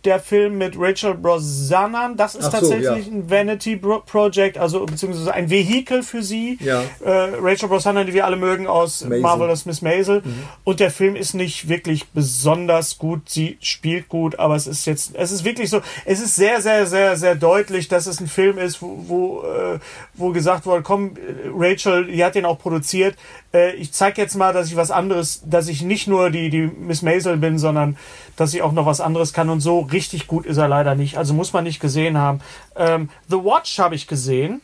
Der 0.04 0.20
Film 0.20 0.58
mit 0.58 0.76
Rachel 0.78 1.14
Brosnahan, 1.14 2.18
das 2.18 2.36
ist 2.36 2.46
so, 2.46 2.52
tatsächlich 2.52 2.86
ja. 2.86 2.94
ein 2.94 3.30
Vanity 3.30 3.76
Project, 3.78 4.58
also 4.58 4.86
beziehungsweise 4.86 5.34
ein 5.34 5.50
Vehikel 5.50 6.02
für 6.02 6.24
sie. 6.24 6.58
Ja. 6.60 6.84
Äh, 7.04 7.36
Rachel 7.40 7.70
Brosnahan, 7.70 8.08
die 8.08 8.14
wir 8.14 8.26
alle 8.26 8.36
mögen 8.36 8.66
aus 8.68 9.04
Maisel. 9.04 9.22
Marvelous 9.22 9.66
Miss 9.66 9.82
Maisel. 9.82 10.24
Und 10.64 10.80
der 10.80 10.90
Film 10.90 11.16
ist 11.16 11.34
nicht 11.34 11.70
wirklich 11.70 12.08
besonders 12.10 12.98
gut. 12.98 13.30
Sie 13.30 13.58
spielt 13.62 14.10
gut, 14.10 14.40
aber 14.40 14.56
es 14.56 14.68
ist 14.68 14.86
jetzt, 14.86 15.16
es 15.16 15.32
ist 15.32 15.44
wirklich 15.44 15.70
so, 15.70 15.82
es 16.06 16.20
ist 16.20 16.36
sehr, 16.36 16.62
sehr, 16.62 16.88
sehr, 16.88 17.16
sehr 17.18 17.36
deutlich, 17.36 17.88
dass 17.88 18.08
es 18.08 18.20
ein 18.20 18.28
Film 18.28 18.58
ist, 18.58 18.82
wo, 18.82 19.04
wo, 19.08 19.44
äh, 19.44 19.80
wo 20.14 20.32
gesagt 20.32 20.66
wurde, 20.66 20.82
komm, 20.84 21.16
äh, 21.16 21.50
Rachel, 21.54 22.08
die 22.08 22.24
hat 22.24 22.36
den 22.36 22.46
auch 22.46 22.58
produziert. 22.58 23.16
Äh, 23.54 23.74
ich 23.76 23.92
zeig 23.92 24.18
jetzt 24.18 24.36
mal, 24.36 24.54
dass 24.54 24.68
ich 24.68 24.76
was 24.76 24.92
anderes, 24.92 25.42
dass 25.46 25.68
ich 25.68 25.82
nicht 25.82 26.08
nur 26.08 26.30
die, 26.30 26.50
die 26.50 26.68
Miss 26.68 27.02
Maisel 27.02 27.38
bin, 27.38 27.58
sondern 27.58 27.98
dass 28.38 28.54
ich 28.54 28.62
auch 28.62 28.72
noch 28.72 28.86
was 28.86 29.02
anderes 29.02 29.34
kann. 29.34 29.50
Und 29.50 29.60
so 29.62 29.80
richtig 29.82 30.28
gut 30.28 30.46
ist 30.46 30.58
er 30.58 30.68
leider 30.68 30.96
nicht. 30.96 31.18
Also 31.18 31.34
muss 31.34 31.54
man 31.54 31.64
nicht 31.64 31.80
gesehen 31.80 32.18
haben. 32.18 32.40
Ähm, 32.76 33.10
The 33.28 33.38
Watch 33.38 33.78
habe 33.80 33.96
ich 33.96 34.08
gesehen. 34.08 34.62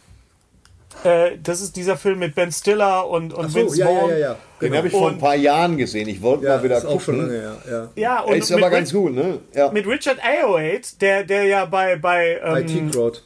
Äh, 1.04 1.38
das 1.44 1.62
ist 1.62 1.76
dieser 1.76 1.96
Film 1.96 2.18
mit 2.20 2.34
Ben 2.34 2.52
Stiller 2.52 3.08
und, 3.08 3.32
und 3.32 3.46
Ach 3.46 3.50
so, 3.50 3.60
Vince 3.60 3.78
ja, 3.78 3.86
ja, 3.92 4.00
Vaughn. 4.00 4.10
ja, 4.10 4.18
ja. 4.18 4.34
Den 4.34 4.38
Genau. 4.70 4.78
habe 4.78 4.88
ich 4.88 4.94
vor 4.94 5.10
ein 5.12 5.20
paar 5.20 5.36
Jahren 5.36 5.78
gesehen. 5.78 6.08
Ich 6.10 6.20
wollte 6.24 6.46
Ja, 6.46 6.58
mal 6.58 6.64
wieder 6.64 6.78
ist 6.80 6.86
auch 6.86 7.00
schon 7.00 7.20
gucken. 7.20 7.34
lange, 7.40 7.58
ja. 7.70 7.72
ja. 7.72 7.88
Ja, 7.96 8.20
und 8.22 8.36
ist 8.38 8.52
aber 8.52 8.72
ganz 8.72 8.92
gut, 8.92 9.14
ne? 9.14 9.38
Ja. 9.54 9.72
mit 9.72 9.86
Richard 9.86 10.18
Ayoade, 10.24 10.82
der, 11.00 11.24
der 11.24 11.44
ja 11.44 11.66
bei, 11.66 11.98
bei 11.98 12.40
ähm, 12.44 12.56
IT 12.88 12.92
Crowd. 12.94 13.20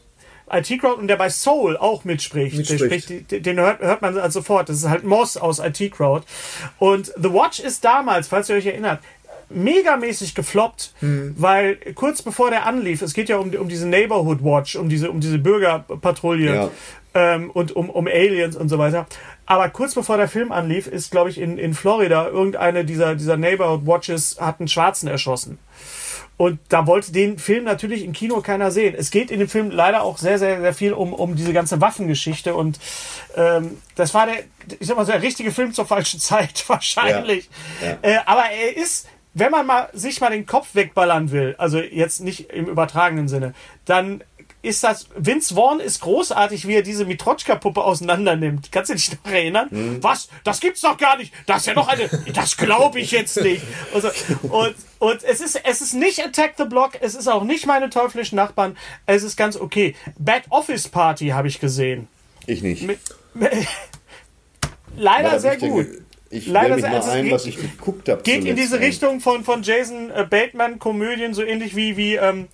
IT 0.51 0.79
Crowd 0.79 0.99
und 0.99 1.07
der 1.07 1.15
bei 1.17 1.29
Soul 1.29 1.77
auch 1.77 2.03
mitspricht. 2.03 2.57
Mitspricht. 2.57 3.09
Der 3.09 3.17
spricht, 3.19 3.45
den 3.45 3.59
hört, 3.59 3.79
hört 3.81 4.01
man 4.01 4.17
also 4.17 4.39
sofort. 4.39 4.69
Das 4.69 4.77
ist 4.77 4.89
halt 4.89 5.03
Moss 5.03 5.37
aus 5.37 5.59
IT 5.59 5.91
Crowd. 5.91 6.25
Und 6.79 7.07
The 7.17 7.31
Watch 7.33 7.59
ist 7.59 7.83
damals, 7.85 8.27
falls 8.27 8.49
ihr 8.49 8.55
euch 8.55 8.65
erinnert, 8.65 8.99
megamäßig 9.49 10.33
gefloppt, 10.35 10.93
Mhm. 11.01 11.35
weil 11.37 11.75
kurz 11.95 12.21
bevor 12.21 12.49
der 12.49 12.65
anlief, 12.65 13.01
es 13.01 13.13
geht 13.13 13.29
ja 13.29 13.37
um, 13.37 13.53
um 13.53 13.67
diese 13.69 13.87
Neighborhood 13.87 14.43
Watch, 14.43 14.75
um 14.75 14.89
diese, 14.89 15.11
um 15.11 15.19
diese 15.19 15.37
Bürgerpatrouille 15.39 16.55
Ja. 16.55 16.69
ähm, 17.13 17.51
und 17.51 17.75
um, 17.75 17.89
um 17.89 18.07
Aliens 18.07 18.55
und 18.55 18.69
so 18.69 18.77
weiter. 18.77 19.07
Aber 19.45 19.67
kurz 19.69 19.93
bevor 19.95 20.15
der 20.17 20.29
Film 20.29 20.51
anlief, 20.53 20.87
ist, 20.87 21.11
glaube 21.11 21.29
ich, 21.29 21.37
in, 21.37 21.57
in 21.57 21.73
Florida 21.73 22.27
irgendeine 22.29 22.85
dieser, 22.85 23.15
dieser 23.15 23.35
Neighborhood 23.35 23.85
Watches 23.85 24.37
hat 24.39 24.59
einen 24.59 24.69
Schwarzen 24.69 25.07
erschossen. 25.09 25.57
Und 26.37 26.59
da 26.69 26.87
wollte 26.87 27.11
den 27.11 27.37
Film 27.37 27.65
natürlich 27.65 28.03
im 28.03 28.13
Kino 28.13 28.41
keiner 28.41 28.71
sehen. 28.71 28.95
Es 28.97 29.11
geht 29.11 29.29
in 29.29 29.39
dem 29.39 29.47
Film 29.47 29.69
leider 29.69 30.01
auch 30.01 30.17
sehr, 30.17 30.39
sehr, 30.39 30.59
sehr 30.59 30.73
viel 30.73 30.93
um, 30.93 31.13
um 31.13 31.35
diese 31.35 31.53
ganze 31.53 31.81
Waffengeschichte. 31.81 32.55
Und 32.55 32.79
ähm, 33.35 33.77
das 33.95 34.13
war 34.15 34.25
der, 34.25 34.37
ich 34.79 34.87
sag 34.87 34.97
mal, 34.97 35.05
so 35.05 35.11
der 35.11 35.21
richtige 35.21 35.51
Film 35.51 35.71
zur 35.71 35.85
falschen 35.85 36.19
Zeit, 36.19 36.63
wahrscheinlich. 36.67 37.49
Ja. 37.81 37.97
Äh, 38.01 38.19
aber 38.25 38.45
er 38.49 38.75
ist, 38.75 39.07
wenn 39.33 39.51
man 39.51 39.67
mal 39.67 39.89
sich 39.93 40.19
mal 40.19 40.31
den 40.31 40.45
Kopf 40.45 40.73
wegballern 40.73 41.31
will, 41.31 41.55
also 41.57 41.79
jetzt 41.79 42.21
nicht 42.21 42.49
im 42.49 42.65
übertragenen 42.65 43.27
Sinne, 43.27 43.53
dann 43.85 44.23
ist 44.63 44.83
das, 44.83 45.07
Vince 45.15 45.55
Vaughn 45.55 45.79
ist 45.79 46.01
großartig, 46.01 46.67
wie 46.67 46.75
er 46.75 46.81
diese 46.83 47.05
Mitroschka-Puppe 47.05 47.83
auseinander 47.83 48.35
nimmt. 48.35 48.71
Kannst 48.71 48.91
du 48.91 48.95
dich 48.95 49.11
noch 49.11 49.31
erinnern? 49.31 49.97
Was? 50.01 50.29
Das 50.43 50.59
gibt's 50.59 50.81
doch 50.81 50.97
gar 50.97 51.17
nicht. 51.17 51.33
Das 51.47 51.61
ist 51.61 51.65
ja 51.67 51.73
noch 51.73 51.87
eine, 51.87 52.07
das 52.33 52.57
glaube 52.57 52.99
ich 52.99 53.11
jetzt 53.11 53.41
nicht. 53.41 53.63
Und, 53.93 54.01
so. 54.01 54.09
und, 54.49 54.75
und 54.99 55.23
es 55.23 55.41
ist, 55.41 55.59
es 55.65 55.81
ist 55.81 55.93
nicht 55.93 56.23
Attack 56.23 56.53
the 56.57 56.65
Block, 56.65 56.91
es 57.01 57.15
ist 57.15 57.27
auch 57.27 57.43
nicht 57.43 57.65
meine 57.65 57.89
teuflischen 57.89 58.35
Nachbarn, 58.35 58.77
es 59.07 59.23
ist 59.23 59.35
ganz 59.35 59.55
okay. 59.57 59.95
Bad 60.19 60.43
Office 60.49 60.87
Party 60.87 61.29
habe 61.29 61.47
ich 61.47 61.59
gesehen. 61.59 62.07
Ich 62.45 62.61
nicht. 62.61 62.83
Mit, 62.83 62.99
leider 64.95 65.39
sehr 65.39 65.53
ich 65.53 65.59
denke, 65.59 65.85
gut. 65.85 66.01
Ich 66.33 66.47
Leider 66.47 66.75
mich 66.75 66.83
mal 66.83 66.95
also 66.95 67.09
ein, 67.09 67.25
geht- 67.25 67.33
was 67.33 67.45
ich 67.45 67.57
geguckt 67.57 68.07
habe. 68.07 68.21
Geht 68.21 68.45
in 68.45 68.55
diese 68.55 68.79
Richtung 68.79 69.19
von, 69.19 69.43
von 69.43 69.63
Jason 69.63 70.11
äh, 70.11 70.25
Bateman 70.29 70.79
Komödien, 70.79 71.33
so 71.33 71.43
ähnlich 71.43 71.75
wie, 71.75 71.97
wie 71.97 72.15
ähm, 72.15 72.47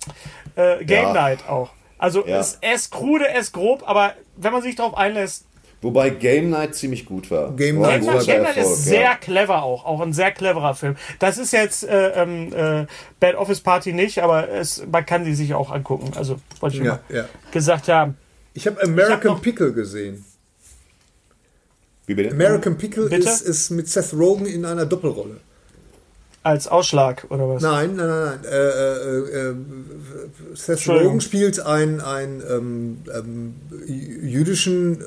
äh, 0.56 0.84
Game 0.84 1.04
Ja. 1.04 1.12
Night 1.12 1.48
auch. 1.48 1.70
Also 1.98 2.26
Ja. 2.26 2.38
es, 2.40 2.58
ist 2.74 2.90
krude, 2.92 3.28
er 3.28 3.40
ist 3.40 3.52
grob, 3.52 3.82
aber 3.86 4.14
wenn 4.36 4.52
man 4.52 4.62
sich 4.62 4.76
darauf 4.76 4.96
einlässt, 4.96 5.44
Wobei 5.80 6.10
Game 6.10 6.50
Night 6.50 6.74
ziemlich 6.74 7.06
gut 7.06 7.30
war. 7.30 7.54
Game 7.54 7.78
Night 7.80 8.02
Game 8.02 8.12
Night, 8.12 8.26
Game 8.26 8.42
Night 8.42 8.56
Erfolg, 8.56 8.74
ist 8.78 8.84
sehr 8.84 9.00
ja. 9.02 9.14
clever 9.14 9.62
auch, 9.62 9.84
auch 9.84 10.00
ein 10.00 10.12
sehr 10.12 10.32
cleverer 10.32 10.74
Film. 10.74 10.96
Das 11.20 11.38
ist 11.38 11.52
jetzt 11.52 11.84
äh, 11.84 12.20
ähm, 12.20 12.52
äh, 12.52 12.86
Bad 13.20 13.36
Office 13.36 13.60
Party 13.60 13.92
nicht, 13.92 14.18
aber 14.20 14.48
es, 14.48 14.84
man 14.90 15.06
kann 15.06 15.24
sie 15.24 15.36
sich 15.36 15.54
auch 15.54 15.70
angucken. 15.70 16.10
Also 16.16 16.40
wollte 16.58 16.78
ich 16.78 16.82
Ja, 16.82 16.94
mal 16.94 17.16
ja. 17.16 17.28
gesagt 17.52 17.86
haben. 17.86 18.16
Ich 18.54 18.66
habe 18.66 18.82
American 18.82 19.34
noch- 19.34 19.40
Pickle 19.42 19.72
gesehen. 19.72 20.24
Wie 22.06 22.14
bitte? 22.14 22.30
American 22.32 22.76
Pickle 22.76 23.08
Bitte? 23.08 23.28
ist, 23.28 23.42
ist 23.42 23.70
mit 23.70 23.88
Seth 23.88 24.14
Rogen 24.14 24.46
in 24.46 24.64
einer 24.64 24.84
Doppelrolle. 24.86 25.38
Als 26.48 26.66
Ausschlag 26.66 27.26
oder 27.28 27.46
was? 27.46 27.62
Nein, 27.62 27.94
nein, 27.96 28.08
nein, 28.08 28.40
nein. 28.40 28.50
Äh, 28.50 28.56
äh, 28.56 29.50
äh, 29.50 29.54
Seth 30.54 30.68
Entschuldigung. 30.76 31.08
Rogen 31.08 31.20
spielt 31.20 31.60
einen, 31.60 32.00
einen 32.00 32.42
ähm, 32.48 32.98
ähm, 33.14 33.54
jüdischen 33.86 35.04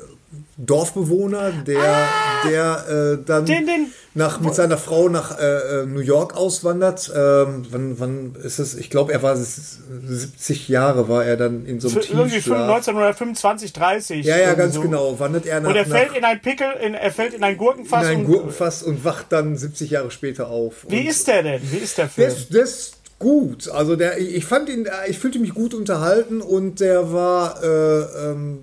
Dorfbewohner, 0.58 1.50
der, 1.66 2.08
der 2.48 2.84
äh, 3.18 3.24
dann 3.24 3.42
Ah! 3.44 3.46
Den- 3.46 3.66
den- 3.66 3.86
nach, 4.14 4.40
mit 4.40 4.54
seiner 4.54 4.76
Frau 4.76 5.08
nach 5.08 5.38
äh, 5.40 5.44
äh, 5.80 5.86
New 5.86 6.00
York 6.00 6.36
auswandert. 6.36 7.10
Ähm, 7.16 7.64
wann, 7.70 7.98
wann 7.98 8.34
ist 8.42 8.58
es? 8.58 8.74
Ich 8.74 8.90
glaube, 8.90 9.10
er 9.10 9.22
war 9.22 9.32
s- 9.34 9.78
70 10.06 10.68
Jahre, 10.68 11.08
war 11.08 11.24
er 11.24 11.38
dann 11.38 11.64
in 11.64 11.80
so 11.80 11.88
einem 11.88 12.02
Für 12.02 12.12
irgendwie 12.12 12.34
Tiefschlaf. 12.36 12.58
1925, 12.68 13.72
30. 13.72 14.26
Ja, 14.26 14.36
ja, 14.36 14.52
ganz 14.52 14.74
so. 14.74 14.82
genau. 14.82 15.18
Wandert 15.18 15.46
er 15.46 15.60
nach, 15.60 15.70
Und 15.70 15.76
er 15.76 15.86
fällt 15.86 16.10
nach 16.10 16.16
in 16.18 16.24
ein 16.24 16.42
Pickel, 16.42 16.66
in, 16.84 16.92
er 16.94 17.10
fällt 17.10 17.32
in 17.32 17.42
ein 17.42 17.56
Gurkenfass. 17.56 18.04
in 18.04 18.10
ein 18.10 18.18
und, 18.18 18.26
Gurkenfass 18.26 18.82
und 18.82 19.02
wacht 19.02 19.26
dann 19.30 19.56
70 19.56 19.90
Jahre 19.90 20.10
später 20.10 20.48
auf. 20.48 20.84
Wie 20.88 21.00
Und- 21.00 21.06
ist 21.06 21.26
der 21.28 21.42
denn? 21.42 21.62
Wie 21.70 21.78
ist 21.78 21.96
der 21.96 22.08
Film? 22.10 22.30
der 22.50 22.62
ist 22.64 22.98
gut. 23.18 23.70
Also 23.70 23.96
der, 23.96 24.18
ich 24.18 24.34
ich 24.34 24.44
fand 24.44 24.68
ihn, 24.68 24.86
ich 25.08 25.18
fühlte 25.18 25.38
mich 25.38 25.54
gut 25.54 25.72
unterhalten 25.72 26.42
und 26.42 26.80
der 26.80 27.12
war 27.14 27.62
äh, 27.62 28.00
ähm, 28.30 28.58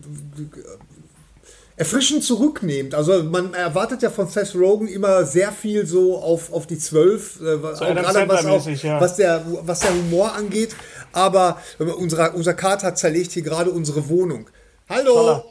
erfrischend 1.79 2.23
zurücknehmend. 2.25 2.93
Also 2.93 3.23
man 3.23 3.53
erwartet 3.53 4.01
ja 4.01 4.09
von 4.09 4.27
Seth 4.27 4.53
Rogen 4.53 4.87
immer 4.89 5.23
sehr 5.25 5.51
viel 5.53 5.85
so 5.87 6.17
auf, 6.19 6.51
auf 6.51 6.67
die 6.67 6.77
Zwölf, 6.77 7.39
äh, 7.41 7.53
auch 7.55 7.81
Adam 7.81 8.03
gerade 8.03 8.27
was, 8.27 8.45
auch, 8.45 8.67
ja. 8.67 8.99
was, 8.99 9.15
der, 9.15 9.45
was 9.63 9.79
der 9.79 9.91
Humor 9.93 10.33
angeht. 10.33 10.75
Aber 11.13 11.57
unser, 11.97 12.35
unser 12.35 12.53
Kater 12.53 12.93
zerlegt 12.95 13.31
hier 13.31 13.43
gerade 13.43 13.71
unsere 13.71 14.09
Wohnung. 14.09 14.49
Hallo! 14.89 15.13
Toller. 15.13 15.45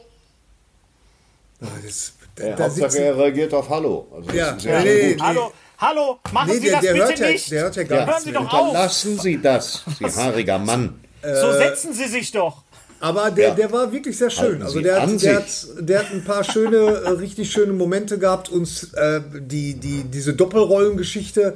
Ah, 1.62 1.66
das, 1.84 2.12
Ja, 2.38 2.54
da 2.54 2.64
Hauptsache 2.64 2.98
er 2.98 3.16
reagiert 3.18 3.54
auf 3.54 3.68
Hallo. 3.70 4.06
Also 4.14 4.26
das 4.28 4.36
Ja, 4.36 4.50
ist 4.50 4.64
ja 4.64 4.80
nee, 4.80 4.84
nee, 5.02 5.12
gut. 5.14 5.22
Hallo, 5.22 5.52
hallo, 5.78 6.18
machen 6.32 6.48
Nee, 6.50 6.54
Sie 6.58 6.60
der- 6.66 6.72
das 6.72 6.80
der 6.82 6.92
bitte 6.92 7.06
hört 7.06 7.18
ja- 7.18 7.26
nicht. 7.30 7.50
der 7.50 7.62
hört 7.62 7.76
ja 7.76 7.82
gar 7.84 7.98
Hören 8.00 8.06
nichts 8.08 8.24
Sie 8.24 8.32
doch 8.32 8.52
auf. 8.52 8.72
Lassen 8.74 9.18
Sie 9.18 9.40
das, 9.42 9.82
Sie 9.98 10.04
haariger 10.04 10.58
Mann. 10.58 11.00
So 11.22 11.52
setzen 11.52 11.94
Sie 11.94 12.06
sich 12.06 12.30
doch. 12.32 12.62
Aber 13.00 13.30
der, 13.30 13.48
Ja. 13.48 13.54
der 13.54 13.72
war 13.72 13.92
wirklich 13.92 14.16
sehr 14.18 14.30
schön. 14.30 14.44
Halten 14.44 14.62
Also 14.62 14.80
der 14.80 15.00
hat, 15.02 15.22
der, 15.22 15.36
hat, 15.36 15.46
der 15.80 15.98
hat 16.00 16.06
ein 16.12 16.24
paar 16.24 16.42
schöne, 16.42 16.76
äh, 16.76 17.08
richtig 17.10 17.50
schöne 17.50 17.72
Momente 17.72 18.18
gehabt. 18.18 18.48
Und 18.48 18.88
äh, 18.94 19.20
die, 19.40 19.74
die, 19.74 20.04
diese 20.04 20.34
Doppelrollengeschichte, 20.34 21.54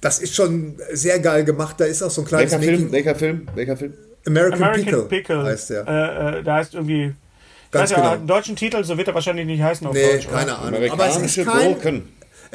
das 0.00 0.18
ist 0.20 0.34
schon 0.34 0.76
sehr 0.92 1.18
geil 1.18 1.44
gemacht. 1.44 1.76
Da 1.80 1.84
ist 1.84 2.02
auch 2.02 2.10
so 2.10 2.22
ein 2.22 2.26
kleines 2.26 2.52
Welcher 2.52 2.64
Film? 2.64 2.92
Welcher 2.92 3.14
Film? 3.16 3.48
Welcher 3.54 3.76
Film? 3.76 3.94
American, 4.26 4.62
American 4.62 4.84
Pickle, 4.84 5.02
Pickle, 5.02 5.42
heißt 5.42 5.70
der. 5.70 5.86
Äh, 5.88 6.38
äh, 6.38 6.42
der 6.42 6.54
heißt 6.54 6.74
irgendwie. 6.74 7.12
Ganz 7.70 7.90
ja, 7.90 7.96
genau. 7.96 8.10
einen 8.12 8.26
deutschen 8.28 8.54
Titel, 8.54 8.84
so 8.84 8.96
wird 8.96 9.08
er 9.08 9.14
wahrscheinlich 9.14 9.46
nicht 9.46 9.60
heißen 9.60 9.84
auf 9.86 9.92
Nee, 9.94 10.12
Deutsch. 10.12 10.28
keine 10.28 10.56
Ahnung. 10.56 10.80
Aber 10.90 11.06
es 11.08 11.16
ist 11.16 11.38
Amerikanische 11.38 11.44
kein, 11.44 11.72
Gurken. 11.72 12.02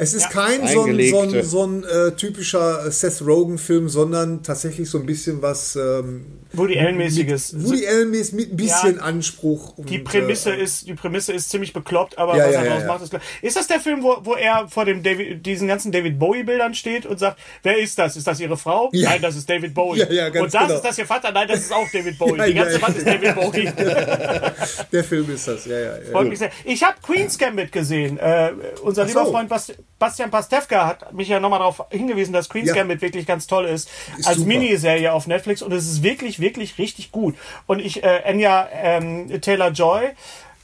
Es 0.00 0.14
ist 0.14 0.22
Ja. 0.22 0.28
kein 0.30 0.66
so 0.66 0.84
ein, 0.84 1.08
so 1.10 1.20
ein, 1.20 1.42
so 1.44 1.66
ein 1.66 1.84
äh, 1.84 2.12
typischer 2.12 2.90
Seth 2.90 3.20
Rogen-Film, 3.20 3.90
sondern 3.90 4.42
tatsächlich 4.42 4.88
so 4.88 4.98
ein 4.98 5.04
bisschen 5.04 5.42
was 5.42 5.76
ähm, 5.76 6.24
Woody 6.54 6.78
Allen-mäßiges. 6.78 7.54
Woody 7.62 7.86
Allen 7.86 8.10
mit 8.10 8.32
ein 8.32 8.56
bisschen 8.56 8.96
Ja. 8.96 9.02
Anspruch. 9.02 9.76
Und, 9.76 9.90
Die 9.90 9.98
Prämisse 9.98 10.54
äh, 10.54 10.62
ist, 10.62 10.88
die 10.88 10.94
Prämisse 10.94 11.34
ist 11.34 11.50
ziemlich 11.50 11.74
bekloppt, 11.74 12.16
aber 12.18 12.34
Ja, 12.36 12.46
was 12.46 12.54
ja, 12.54 12.60
er 12.60 12.64
daraus 12.64 12.82
ja. 12.82 12.88
macht, 12.88 13.02
ist 13.02 13.10
klar. 13.10 13.22
Ist 13.42 13.56
das 13.56 13.66
der 13.66 13.78
Film, 13.78 14.02
wo, 14.02 14.16
wo 14.22 14.34
er 14.34 14.68
vor 14.68 14.86
dem 14.86 15.02
David, 15.02 15.44
diesen 15.44 15.68
ganzen 15.68 15.92
David 15.92 16.18
Bowie-Bildern 16.18 16.74
steht 16.74 17.04
und 17.04 17.18
sagt, 17.18 17.38
wer 17.62 17.78
ist 17.78 17.98
das? 17.98 18.16
Ist 18.16 18.26
das 18.26 18.40
Ihre 18.40 18.56
Frau? 18.56 18.88
Ja. 18.92 19.10
Nein, 19.10 19.22
das 19.22 19.36
ist 19.36 19.48
David 19.50 19.74
Bowie. 19.74 19.98
Ja, 20.00 20.10
ja, 20.10 20.28
ganz 20.30 20.44
und 20.44 20.54
das 20.54 20.62
genau. 20.62 20.74
ist 20.76 20.84
das 20.84 20.98
Ihr 20.98 21.06
Vater? 21.06 21.30
Nein, 21.30 21.46
das 21.46 21.60
ist 21.60 21.72
auch 21.72 21.86
David 21.92 22.18
Bowie. 22.18 22.30
Ja, 22.40 22.46
die 22.46 22.54
ganze 22.54 22.72
ja, 22.72 22.78
ja. 22.78 22.86
Wand 22.86 22.96
ist 22.96 23.06
David 23.06 23.34
Bowie. 23.34 23.72
Der 24.92 25.04
Film 25.04 25.30
ist 25.30 25.46
das, 25.46 25.66
ja, 25.66 25.78
ja. 25.78 25.98
ja. 25.98 26.10
Freut 26.10 26.28
mich 26.28 26.38
sehr. 26.38 26.50
Ich 26.64 26.82
habe 26.82 26.94
Queen's 27.02 27.36
Gambit 27.36 27.70
gesehen. 27.70 28.18
Äh, 28.18 28.52
unser 28.82 29.02
Ach 29.02 29.08
lieber 29.08 29.24
so. 29.26 29.30
Freund 29.30 29.48
Bas 29.48 29.72
Bastian 29.98 30.30
Pastewka 30.30 30.86
hat 30.86 31.12
mich 31.12 31.28
ja 31.28 31.40
nochmal 31.40 31.58
darauf 31.58 31.84
hingewiesen, 31.90 32.32
dass 32.32 32.48
Queen's 32.48 32.68
Ja. 32.68 32.74
Gambit 32.74 33.02
wirklich 33.02 33.26
ganz 33.26 33.46
toll 33.46 33.66
ist. 33.66 33.90
Ist 34.18 34.26
als 34.26 34.38
super. 34.38 34.48
Miniserie 34.48 35.12
auf 35.12 35.26
Netflix 35.26 35.60
und 35.60 35.72
es 35.72 35.86
ist 35.86 36.02
wirklich, 36.02 36.40
wirklich 36.40 36.78
richtig 36.78 37.12
gut. 37.12 37.34
Und 37.66 37.80
ich, 37.80 38.02
äh, 38.02 38.22
Anya 38.24 38.68
ähm, 38.72 39.40
Taylor-Joy, 39.42 40.10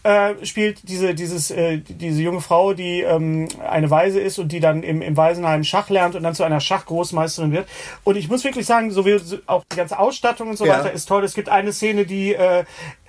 äh, 0.04 0.46
spielt 0.46 0.88
diese, 0.88 1.14
dieses, 1.14 1.50
äh, 1.50 1.78
diese 1.78 2.22
junge 2.22 2.40
Frau, 2.40 2.74
die 2.74 3.00
ähm, 3.00 3.48
eine 3.68 3.90
Waise 3.90 4.20
ist 4.20 4.38
und 4.38 4.52
die 4.52 4.60
dann 4.60 4.82
im, 4.84 5.02
im 5.02 5.16
Waisenheim 5.16 5.64
Schach 5.64 5.90
lernt 5.90 6.14
und 6.14 6.22
dann 6.22 6.34
zu 6.34 6.44
einer 6.44 6.60
Schachgroßmeisterin 6.60 7.50
wird. 7.52 7.68
Und 8.04 8.16
ich 8.16 8.28
muss 8.28 8.44
wirklich 8.44 8.66
sagen, 8.66 8.92
so 8.92 9.04
wie 9.04 9.20
auch 9.46 9.64
die 9.70 9.76
ganze 9.76 9.98
Ausstattung 9.98 10.48
und 10.48 10.56
so 10.56 10.64
Ja. 10.64 10.78
weiter 10.78 10.92
ist 10.92 11.06
toll. 11.06 11.24
Es 11.24 11.34
gibt 11.34 11.48
eine 11.48 11.72
Szene, 11.72 12.06
die 12.06 12.34
äh, 12.34 12.64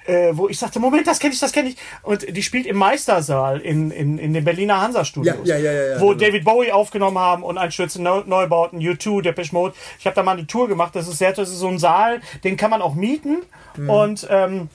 äh, 0.08 0.32
wo 0.36 0.48
ich 0.48 0.58
sagte, 0.58 0.80
Moment, 0.80 1.06
das 1.08 1.20
kenne 1.20 1.34
ich, 1.34 1.40
das 1.40 1.52
kenne 1.52 1.70
ich. 1.70 1.78
Und 2.04 2.36
die 2.36 2.44
spielt 2.44 2.66
im 2.66 2.78
Meistersaal 2.78 3.60
in, 3.60 3.92
in, 3.92 4.18
in 4.18 4.34
den 4.34 4.44
Berliner 4.44 4.82
Hansa-Studios. 4.82 5.38
Ja, 5.44 5.58
ja, 5.58 5.72
ja, 5.72 5.84
ja, 5.94 6.02
wo 6.02 6.10
genau. 6.10 6.20
David 6.20 6.44
Bowie 6.44 6.72
aufgenommen 6.72 7.20
haben 7.20 7.44
und 7.44 7.58
Einstürze 7.58 8.02
Neu 8.02 8.24
Neubauten, 8.26 8.80
U2, 8.80 9.22
Depeche 9.22 9.54
Mode. 9.54 9.76
Ich 10.00 10.06
habe 10.06 10.16
da 10.16 10.24
mal 10.24 10.38
eine 10.38 10.48
Tour 10.48 10.68
gemacht. 10.68 10.96
Das 10.96 11.08
ist 11.08 11.18
sehr, 11.18 11.34
das 11.34 11.50
ist 11.50 11.60
so 11.60 11.68
ein 11.68 11.80
Saal, 11.80 12.22
den 12.44 12.58
kann 12.58 12.70
man 12.70 12.82
auch 12.82 12.96
mieten. 12.96 13.38
Mhm. 13.76 13.90
Und 13.90 14.28
ähm, 14.30 14.70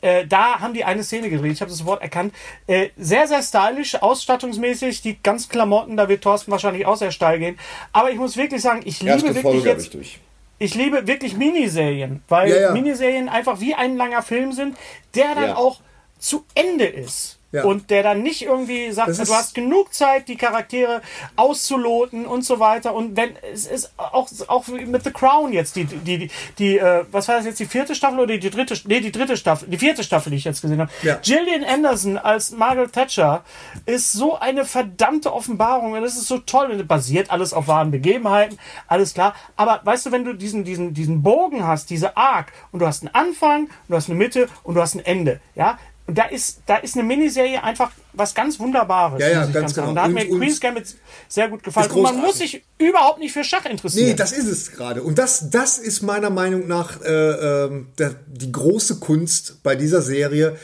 äh, 0.00 0.26
da 0.26 0.60
haben 0.60 0.74
die 0.74 0.84
eine 0.84 1.04
Szene 1.04 1.30
gedreht. 1.30 1.52
Ich 1.52 1.60
habe 1.60 1.70
das 1.70 1.78
sofort 1.78 2.02
erkannt. 2.02 2.34
Äh, 2.66 2.88
sehr, 2.96 3.28
sehr 3.28 3.42
stylisch, 3.42 3.94
ausstattungsmäßig. 4.02 5.02
Die 5.02 5.22
ganz 5.22 5.48
Klamotten, 5.48 5.96
da 5.96 6.08
wird 6.08 6.22
Thorsten 6.22 6.50
wahrscheinlich 6.50 6.86
auch 6.86 6.96
sehr 6.96 7.12
steil 7.12 7.38
gehen. 7.38 7.58
Aber 7.92 8.10
ich 8.10 8.18
muss 8.18 8.36
wirklich 8.36 8.62
sagen, 8.62 8.80
ich 8.84 9.00
liebe 9.00 9.12
Erste 9.12 9.28
wirklich 9.28 9.42
Folge 9.42 9.58
habe 9.58 9.78
ich 9.78 9.84
jetzt 9.84 9.94
durch. 9.94 10.20
Ich 10.58 10.74
liebe 10.74 11.06
wirklich 11.06 11.36
Miniserien, 11.36 12.22
weil 12.28 12.50
Ja, 12.50 12.56
ja. 12.56 12.72
Miniserien 12.72 13.28
einfach 13.28 13.60
wie 13.60 13.74
ein 13.74 13.96
langer 13.96 14.22
Film 14.22 14.52
sind, 14.52 14.76
der 15.14 15.34
dann 15.34 15.52
auch 15.52 15.80
zu 16.18 16.44
Ende 16.54 16.86
ist. 16.86 17.35
Ja. 17.52 17.64
Und 17.64 17.90
der 17.90 18.02
dann 18.02 18.22
nicht 18.22 18.42
irgendwie 18.42 18.90
sagt, 18.90 19.16
du 19.16 19.34
hast 19.34 19.54
genug 19.54 19.94
Zeit, 19.94 20.28
die 20.28 20.36
Charaktere 20.36 21.00
auszuloten 21.36 22.26
und 22.26 22.44
so 22.44 22.58
weiter. 22.58 22.92
Und 22.92 23.16
wenn 23.16 23.30
es 23.52 23.66
ist 23.66 23.92
auch, 23.96 24.28
auch 24.48 24.66
mit 24.66 25.04
The 25.04 25.12
Crown 25.12 25.52
jetzt, 25.52 25.76
die, 25.76 25.84
die, 25.84 26.18
die, 26.18 26.30
die 26.58 26.78
äh, 26.78 27.04
was 27.12 27.28
war 27.28 27.36
das 27.36 27.46
jetzt, 27.46 27.60
die 27.60 27.66
vierte 27.66 27.94
Staffel 27.94 28.18
oder 28.18 28.36
die 28.36 28.50
dritte, 28.50 28.74
nee, 28.86 29.00
die 29.00 29.12
dritte 29.12 29.36
Staffel, 29.36 29.68
die 29.68 29.78
vierte 29.78 30.02
Staffel, 30.02 30.30
die 30.30 30.36
ich 30.36 30.44
jetzt 30.44 30.60
gesehen 30.60 30.80
habe. 30.80 30.90
Ja. 31.02 31.16
Gillian 31.22 31.62
Anderson 31.62 32.18
als 32.18 32.50
Margaret 32.50 32.92
Thatcher 32.92 33.44
ist 33.86 34.12
so 34.12 34.36
eine 34.38 34.64
verdammte 34.64 35.32
Offenbarung 35.32 35.92
und 35.92 36.02
das 36.02 36.16
ist 36.16 36.26
so 36.26 36.38
toll 36.38 36.70
und 36.70 36.80
es 36.80 36.86
basiert 36.86 37.30
alles 37.30 37.52
auf 37.52 37.68
wahren 37.68 37.92
Begebenheiten, 37.92 38.58
alles 38.88 39.14
klar. 39.14 39.34
Aber 39.56 39.80
weißt 39.84 40.06
du, 40.06 40.12
wenn 40.12 40.24
du 40.24 40.34
diesen, 40.34 40.64
diesen, 40.64 40.94
diesen 40.94 41.22
Bogen 41.22 41.66
hast, 41.66 41.90
diese 41.90 42.16
Arc 42.16 42.52
und 42.72 42.80
du 42.80 42.86
hast 42.86 43.02
einen 43.02 43.14
Anfang, 43.14 43.70
du 43.88 43.94
hast 43.94 44.08
eine 44.08 44.18
Mitte 44.18 44.48
und 44.64 44.74
du 44.74 44.80
hast 44.80 44.94
ein 44.94 45.04
Ende, 45.04 45.40
ja, 45.54 45.78
da 46.08 46.24
ist, 46.24 46.60
da 46.66 46.76
ist 46.76 46.94
eine 46.94 47.02
Miniserie 47.02 47.62
einfach 47.62 47.90
was 48.12 48.34
ganz 48.34 48.60
Wunderbares. 48.60 49.20
Ja, 49.20 49.28
ja, 49.28 49.46
ganz 49.46 49.74
sagen. 49.74 49.88
genau. 49.88 49.94
Da 49.94 50.02
hat 50.02 50.08
Und- 50.08 50.14
mir 50.14 50.38
Queen's 50.38 50.60
Gambit 50.60 50.94
sehr 51.28 51.48
gut 51.48 51.62
gefallen. 51.62 51.90
Und 51.90 52.02
man 52.02 52.16
muss 52.18 52.38
sich 52.38 52.62
überhaupt 52.78 53.18
nicht 53.18 53.32
für 53.32 53.42
Schach 53.44 53.64
interessieren. 53.66 54.08
Nee, 54.08 54.14
das 54.14 54.32
ist 54.32 54.46
es 54.46 54.72
gerade. 54.72 55.02
Und 55.02 55.18
das, 55.18 55.50
das 55.50 55.78
ist 55.78 56.02
meiner 56.02 56.30
Meinung 56.30 56.68
nach 56.68 57.00
äh, 57.02 57.68
der, 57.98 58.14
die 58.26 58.52
große 58.52 59.00
Kunst 59.00 59.62
bei 59.62 59.74
dieser 59.74 60.00
Serie. 60.00 60.56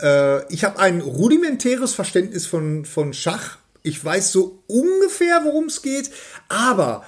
Äh, 0.00 0.52
ich 0.52 0.64
habe 0.64 0.78
ein 0.78 1.00
rudimentäres 1.00 1.94
Verständnis 1.94 2.46
von, 2.46 2.84
von 2.84 3.12
Schach. 3.12 3.58
Ich 3.84 4.04
weiß 4.04 4.32
so 4.32 4.62
ungefähr, 4.66 5.42
worum 5.44 5.66
es 5.66 5.82
geht. 5.82 6.10
Aber 6.48 7.04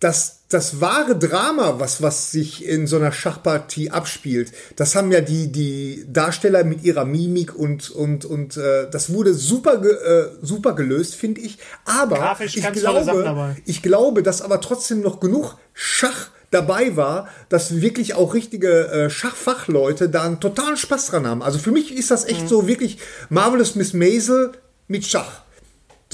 das, 0.00 0.40
das 0.54 0.80
wahre 0.80 1.18
Drama, 1.18 1.80
was, 1.80 2.00
was 2.00 2.30
sich 2.30 2.64
in 2.64 2.86
so 2.86 2.96
einer 2.96 3.10
Schachpartie 3.10 3.90
abspielt, 3.90 4.52
das 4.76 4.94
haben 4.94 5.10
ja 5.10 5.20
die, 5.20 5.50
die 5.50 6.06
Darsteller 6.08 6.62
mit 6.62 6.84
ihrer 6.84 7.04
Mimik 7.04 7.54
und, 7.54 7.90
und, 7.90 8.24
und 8.24 8.56
äh, 8.56 8.88
das 8.88 9.12
wurde 9.12 9.34
super, 9.34 9.78
ge, 9.78 9.90
äh, 9.92 10.30
super 10.40 10.74
gelöst, 10.74 11.16
finde 11.16 11.40
ich. 11.40 11.58
Aber 11.84 12.16
Grafisch 12.16 12.56
ich 12.56 12.72
glaube, 12.72 13.56
ich 13.66 13.82
glaube, 13.82 14.22
dass 14.22 14.42
aber 14.42 14.60
trotzdem 14.60 15.00
noch 15.00 15.18
genug 15.18 15.56
Schach 15.72 16.28
dabei 16.52 16.96
war, 16.96 17.28
dass 17.48 17.80
wirklich 17.80 18.14
auch 18.14 18.32
richtige 18.32 18.86
äh, 18.86 19.10
Schachfachleute 19.10 20.08
da 20.08 20.22
einen 20.22 20.38
totalen 20.38 20.76
Spaß 20.76 21.08
dran 21.08 21.26
haben. 21.26 21.42
Also 21.42 21.58
für 21.58 21.72
mich 21.72 21.92
ist 21.92 22.12
das 22.12 22.24
echt 22.24 22.42
Mhm. 22.42 22.48
so 22.48 22.68
wirklich 22.68 22.98
Marvelous 23.28 23.74
Miss 23.74 23.92
Maisel 23.92 24.52
mit 24.86 25.04
Schach. 25.04 25.43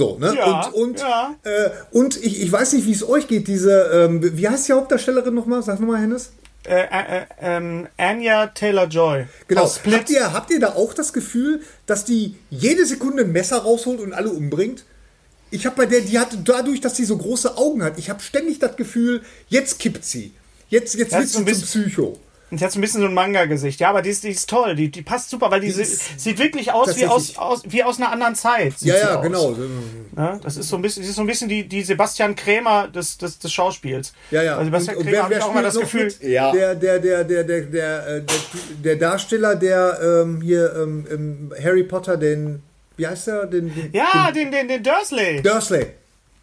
So, 0.01 0.17
ne? 0.19 0.35
Ja, 0.35 0.63
und 0.69 0.75
und, 0.75 1.01
ja. 1.01 1.35
äh, 1.43 1.69
und 1.93 2.17
ich, 2.25 2.41
ich 2.43 2.51
weiß 2.51 2.73
nicht, 2.73 2.87
wie 2.87 2.93
es 2.93 3.07
euch 3.07 3.29
geht, 3.29 3.49
diese, 3.49 3.83
ähm, 3.93 4.23
wie 4.35 4.49
heißt 4.49 4.67
die 4.67 4.73
Hauptdarstellerin 4.73 5.35
nochmal? 5.35 5.63
Sag 5.63 5.79
nochmal, 5.79 6.01
Hennes. 6.01 6.31
äh, 6.67 6.85
äh, 6.85 7.27
ähm, 7.43 7.87
Anya 7.99 8.47
Taylor-Joy. 8.47 9.27
Genau. 9.47 9.61
Aus 9.65 9.77
Split. 9.77 9.95
Habt 9.99 10.09
ihr, 10.11 10.33
habt 10.33 10.51
ihr 10.53 10.59
da 10.59 10.69
auch 10.75 10.95
das 10.95 11.13
Gefühl, 11.13 11.61
dass 11.85 12.07
die 12.07 12.35
jede 12.49 12.87
Sekunde 12.87 13.25
ein 13.25 13.33
Messer 13.33 13.59
rausholt 13.59 14.01
und 14.01 14.15
alle 14.15 14.31
umbringt? 14.31 14.85
Ich 15.51 15.67
habe 15.67 15.77
bei 15.77 15.85
der, 15.85 16.01
die 16.01 16.19
hat 16.19 16.29
dadurch, 16.47 16.81
dass 16.81 16.97
sie 16.97 17.05
so 17.05 17.19
große 17.19 17.59
Augen 17.59 17.83
hat, 17.85 17.99
ich 17.99 18.09
habe 18.09 18.23
ständig 18.23 18.59
das 18.59 18.77
Gefühl, 18.77 19.21
jetzt 19.51 19.79
kippt 19.79 20.07
sie. 20.07 20.33
Jetzt, 20.71 20.95
jetzt 20.95 21.13
wird 21.13 21.27
sie 21.29 21.35
zum 21.35 21.45
bisschen- 21.45 21.83
Psycho. 21.85 22.19
Und 22.51 22.59
die 22.61 22.65
hat 22.65 22.73
so 22.73 22.79
ein 22.79 22.83
bisschen 22.83 23.01
so 23.01 23.07
ein 23.07 23.15
Manga-Gesicht. 23.15 23.79
Ja, 23.81 23.91
aber 23.91 24.03
die 24.03 24.11
ist, 24.11 24.25
die 24.25 24.31
ist 24.31 24.51
toll. 24.51 24.75
Die, 24.75 24.91
die 24.91 25.03
passt 25.03 25.31
super, 25.31 25.51
weil 25.53 25.61
die, 25.61 25.71
sie- 25.71 25.83
ist 25.83 26.19
sieht 26.21 26.39
wirklich 26.39 26.73
aus 26.73 26.97
wie 26.97 27.07
aus, 27.07 27.37
aus, 27.37 27.63
wie 27.69 27.85
aus 27.85 27.99
einer 27.99 28.11
anderen 28.11 28.35
Zeit. 28.35 28.79
sieht 28.79 28.89
Ja, 28.89 28.97
ja, 28.97 29.15
aus. 29.17 29.23
genau. 29.23 29.57
Ja, 30.17 30.41
das 30.43 30.57
ist 30.57 30.69
so 30.69 30.77
ein 30.77 30.83
bisschen, 30.83 31.03
sie 31.05 31.11
ist 31.11 31.17
so 31.17 31.23
ein 31.23 31.27
bisschen 31.29 31.49
die, 31.49 31.69
die 31.69 31.83
Sebastian 31.83 32.35
Krämer 32.35 32.89
des, 32.89 33.19
des, 33.19 33.39
des 33.39 33.53
Schauspiels. 33.53 34.13
Ja, 34.33 34.43
ja. 34.43 34.57
Bei 34.57 34.65
Sebastian 34.65 34.97
Und- 34.97 35.03
und 35.05 35.11
Krämer 35.13 35.31
wer- 35.31 35.37
wer 35.39 35.47
auch 35.47 35.51
immer 35.53 35.63
das 35.63 35.79
Gefühl. 35.79 36.05
mit? 36.07 36.23
Ja. 36.25 36.51
Der, 36.53 36.75
der, 36.75 36.99
der, 36.99 37.25
der, 37.25 37.45
der, 37.45 37.61
der, 37.63 38.07
äh, 38.09 38.23
der, 38.23 38.27
der 38.85 38.97
Darsteller, 38.97 39.55
der 39.55 40.01
ähm, 40.03 40.41
hier 40.43 40.75
ähm, 40.77 41.07
ähm, 41.11 41.53
Harry 41.63 41.85
Potter, 41.85 42.17
den, 42.17 42.63
wie 42.97 43.07
heißt 43.07 43.29
der? 43.29 43.47
Den, 43.47 43.73
den 43.73 43.91
Ja, 43.93 44.31
den, 44.33 44.51
den, 44.51 44.67
den 44.67 44.83
Dursley. 44.83 45.41
Dursley. 45.43 45.87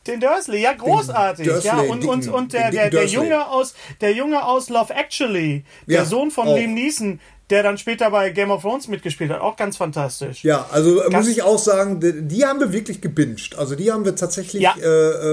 Den 0.08 0.20
Dursley, 0.20 0.62
ja, 0.62 0.74
großartig. 0.74 1.46
Den 1.46 1.54
Dursley, 1.54 1.70
ja, 1.72 1.80
und, 1.82 2.06
und, 2.06 2.24
dicken- 2.26 2.34
und 2.36 2.54
der, 2.54 2.64
den 2.70 2.72
der, 2.76 2.90
der, 2.90 3.02
Dursley. 3.02 3.16
Junge 3.16 3.48
aus, 3.48 3.74
der 4.02 4.12
Junge 4.14 4.46
aus 4.46 4.70
Love 4.70 4.94
Actually, 4.94 5.64
der 5.88 5.96
Ja, 6.00 6.06
Sohn 6.06 6.32
von 6.32 6.48
auch. 6.48 6.56
Liam 6.58 6.74
Neeson, 6.74 7.20
der 7.50 7.64
dann 7.64 7.78
später 7.78 8.10
bei 8.12 8.30
Game 8.32 8.52
of 8.52 8.62
Thrones 8.62 8.88
mitgespielt 8.88 9.32
hat, 9.32 9.40
auch 9.42 9.56
ganz 9.56 9.78
fantastisch. 9.78 10.44
Ja, 10.44 10.66
also 10.72 11.00
äh, 11.02 11.10
Ganz- 11.10 11.26
muss 11.26 11.28
ich 11.36 11.44
auch 11.44 11.60
sagen, 11.60 12.00
die, 12.00 12.22
die 12.28 12.46
haben 12.46 12.60
wir 12.60 12.74
wirklich 12.74 13.00
gebinged. 13.02 13.58
Also 13.58 13.76
die 13.76 13.92
haben 13.92 14.04
wir 14.06 14.16
tatsächlich 14.16 14.64
Ja. 14.64 14.76
äh, 14.82 14.86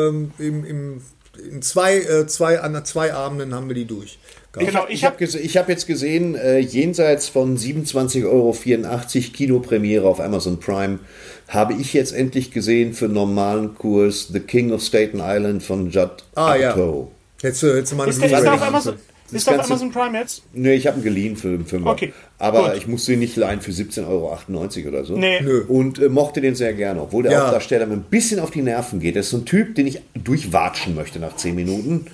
ähm, 0.08 0.32
im, 0.38 0.64
im, 0.64 1.02
in 1.50 1.62
zwei, 1.62 1.96
äh, 1.98 2.26
zwei, 2.26 2.60
an 2.60 2.84
zwei 2.84 3.12
Abenden 3.12 3.52
haben 3.54 3.68
wir 3.68 3.74
die 3.74 3.86
durch. 3.86 4.18
Genau, 4.52 4.84
Ich 4.86 4.94
ich 4.94 5.04
habe 5.04 5.14
habe 5.14 5.24
gese 5.24 5.40
ich 5.40 5.56
hab 5.56 5.68
jetzt 5.68 5.88
gesehen, 5.88 6.36
äh, 6.36 6.58
jenseits 6.58 7.28
von 7.28 7.56
27,84 7.58 8.24
Euro 8.24 8.54
Kinopremiere 9.32 10.06
auf 10.06 10.20
Amazon 10.20 10.60
Prime, 10.60 11.00
habe 11.48 11.74
ich 11.74 11.92
jetzt 11.92 12.12
endlich 12.12 12.50
gesehen 12.50 12.94
für 12.94 13.08
normalen 13.08 13.74
Kurs 13.74 14.28
The 14.32 14.40
King 14.40 14.72
of 14.72 14.82
Staten 14.82 15.20
Island 15.22 15.62
von 15.62 15.90
Judd 15.90 16.24
Ah 16.34 16.54
ja. 16.56 16.70
Apatow. 16.70 17.08
Hättest 17.42 17.62
du, 17.62 17.74
hättest 17.74 17.92
du 17.92 17.96
mal 17.96 18.02
eine 18.04 18.12
ist 18.12 18.22
der, 18.22 18.30
ist 18.32 18.42
der 18.44 18.54
auf 18.54 18.62
Amazon, 18.62 18.94
ist 19.30 19.46
der 19.46 19.60
auf 19.60 19.66
Amazon 19.66 19.90
Prime 19.92 20.18
jetzt? 20.18 20.42
Nee, 20.54 20.74
ich 20.74 20.86
habe 20.86 20.94
einen 20.94 21.04
geliehen 21.04 21.36
für 21.36 21.48
den 21.48 21.66
Fünfer. 21.66 21.90
Okay, 21.90 22.12
Aber 22.38 22.68
gut. 22.70 22.76
ich 22.78 22.86
musste 22.86 23.12
ihn 23.12 23.18
nicht 23.18 23.36
leihen 23.36 23.60
für 23.60 23.70
17,98 23.72 24.06
Euro 24.08 24.88
oder 24.88 25.04
so. 25.04 25.16
Nee. 25.16 25.40
Nö. 25.42 25.64
Und 25.68 25.98
äh, 25.98 26.08
mochte 26.08 26.40
den 26.40 26.54
sehr 26.54 26.72
gerne, 26.72 27.02
obwohl 27.02 27.24
der 27.24 27.32
Ja. 27.32 27.40
Hauptdarsteller 27.42 27.86
mir 27.86 27.94
ein 27.94 28.04
bisschen 28.08 28.40
auf 28.40 28.50
die 28.50 28.62
Nerven 28.62 29.00
geht. 29.00 29.16
Das 29.16 29.26
ist 29.26 29.30
so 29.32 29.38
ein 29.38 29.44
Typ, 29.44 29.74
den 29.74 29.86
ich 29.86 30.00
durchwatschen 30.14 30.94
möchte 30.94 31.18
nach 31.18 31.36
10 31.36 31.54
Minuten. 31.54 32.06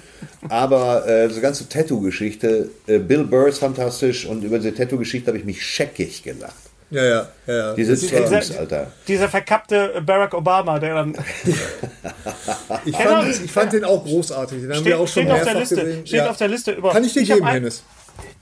Aber 0.48 1.06
äh, 1.06 1.28
diese 1.28 1.40
ganze 1.40 1.68
Tattoo-Geschichte, 1.68 2.70
äh, 2.86 2.98
Bill 2.98 3.24
Burr 3.24 3.48
ist 3.48 3.58
fantastisch 3.58 4.26
und 4.26 4.42
über 4.44 4.58
diese 4.58 4.74
Tattoo-Geschichte 4.74 5.28
habe 5.28 5.38
ich 5.38 5.44
mich 5.44 5.64
scheckig 5.64 6.22
gelacht. 6.22 6.54
Ja, 6.90 7.04
ja, 7.04 7.28
ja. 7.46 7.54
ja. 7.56 7.74
Diese 7.74 7.92
Das 7.92 8.12
war- 8.12 8.30
Tattoos, 8.30 8.56
Alter. 8.56 8.92
Dieser 9.06 9.28
verkappte 9.28 10.02
Barack 10.04 10.34
Obama, 10.34 10.78
der 10.78 10.94
dann 10.96 11.14
ich, 12.84 12.96
fand, 12.96 13.28
ich 13.44 13.50
fand 13.52 13.72
den 13.72 13.84
auch 13.84 14.04
großartig. 14.04 14.62
Den 14.62 14.74
haben 14.74 14.84
wir 14.84 14.98
auch 14.98 15.06
steht, 15.08 15.28
schon 15.28 15.36
steht 15.36 15.40
auf 15.40 15.44
der 15.52 15.60
Liste. 15.60 15.74
gesehen. 15.76 16.06
Steht 16.06 16.18
Ja. 16.18 16.30
auf 16.30 16.36
der 16.36 16.48
Liste 16.48 16.72
über. 16.72 16.92
Kann 16.92 17.04
ich 17.04 17.12
dir 17.12 17.20
hab 17.22 17.28
geben, 17.34 17.46
ein- 17.46 17.54
Hennes? 17.54 17.84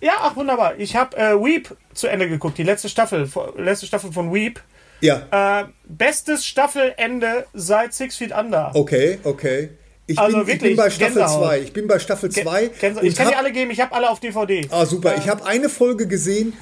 Ja, 0.00 0.12
ach 0.20 0.36
wunderbar. 0.36 0.74
Ich 0.78 0.96
habe 0.96 1.16
äh, 1.16 1.34
Weep 1.34 1.76
zu 1.94 2.06
Ende 2.08 2.28
geguckt, 2.28 2.58
die 2.58 2.62
letzte 2.62 2.88
Staffel, 2.88 3.28
letzte 3.56 3.86
Staffel 3.86 4.12
von 4.12 4.32
Weep. 4.32 4.60
Ja. 5.00 5.60
Äh, 5.60 5.64
bestes 5.84 6.44
Staffelende 6.44 7.46
seit 7.54 7.94
Six 7.94 8.16
Feet 8.16 8.32
Under. 8.36 8.72
Okay, 8.74 9.18
okay. 9.22 9.70
Ich, 10.06 10.18
Also 10.18 10.38
bin, 10.38 10.40
ich 10.40 10.46
bin 10.46 10.60
wirklich, 10.62 10.76
bei 10.76 10.90
Staffel 10.90 11.14
Gänsehaut. 11.16 11.42
2. 11.44 11.58
Ich 11.60 11.72
bin 11.72 11.86
bei 11.86 11.98
Staffel 11.98 12.30
2. 12.30 12.68
Kennst 12.80 13.00
du- 13.02 13.06
Ich 13.06 13.14
kann 13.14 13.28
die 13.28 13.34
alle 13.36 13.52
geben, 13.52 13.70
ich 13.70 13.80
habe 13.80 13.94
alle 13.94 14.08
auf 14.10 14.18
DVD. 14.20 14.66
Ah, 14.70 14.86
super. 14.86 15.14
Ich 15.18 15.28
habe 15.28 15.44
eine 15.44 15.68
Folge 15.68 16.06
gesehen, 16.08 16.54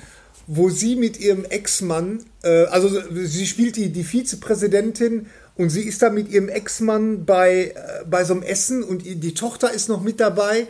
wo 0.47 0.71
sie 0.71 0.97
mit 0.97 1.19
ihrem 1.21 1.45
Ex-Mann, 1.45 2.25
äh, 2.43 2.65
also 2.67 2.89
sie 3.25 3.47
spielt 3.47 3.77
die, 3.77 3.91
die 3.91 4.05
Vizepräsidentin 4.05 5.27
und 5.57 5.71
sie 5.71 5.83
ist 5.83 6.03
da 6.03 6.11
mit 6.11 6.29
ihrem 6.31 6.49
Ex-Mann 6.49 7.25
bei, 7.25 7.73
äh, 7.75 8.05
bei 8.09 8.25
so 8.25 8.35
einem 8.35 8.43
Essen 8.43 8.83
und 8.83 9.05
die 9.05 9.35
Tochter 9.35 9.73
ist 9.73 9.89
noch 9.89 10.03
mit 10.03 10.21
dabei. 10.21 10.67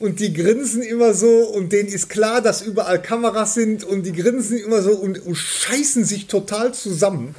Und 0.00 0.20
die 0.20 0.32
grinsen 0.32 0.80
immer 0.82 1.12
so 1.12 1.28
und 1.48 1.72
denen 1.72 1.88
ist 1.88 2.08
klar, 2.08 2.40
dass 2.40 2.62
überall 2.62 3.02
Kameras 3.02 3.54
sind 3.54 3.82
und 3.82 4.04
die 4.04 4.12
grinsen 4.12 4.56
immer 4.56 4.80
so 4.80 4.92
und, 4.92 5.18
und 5.26 5.34
scheißen 5.34 6.04
sich 6.04 6.28
total 6.28 6.72
zusammen. 6.72 7.34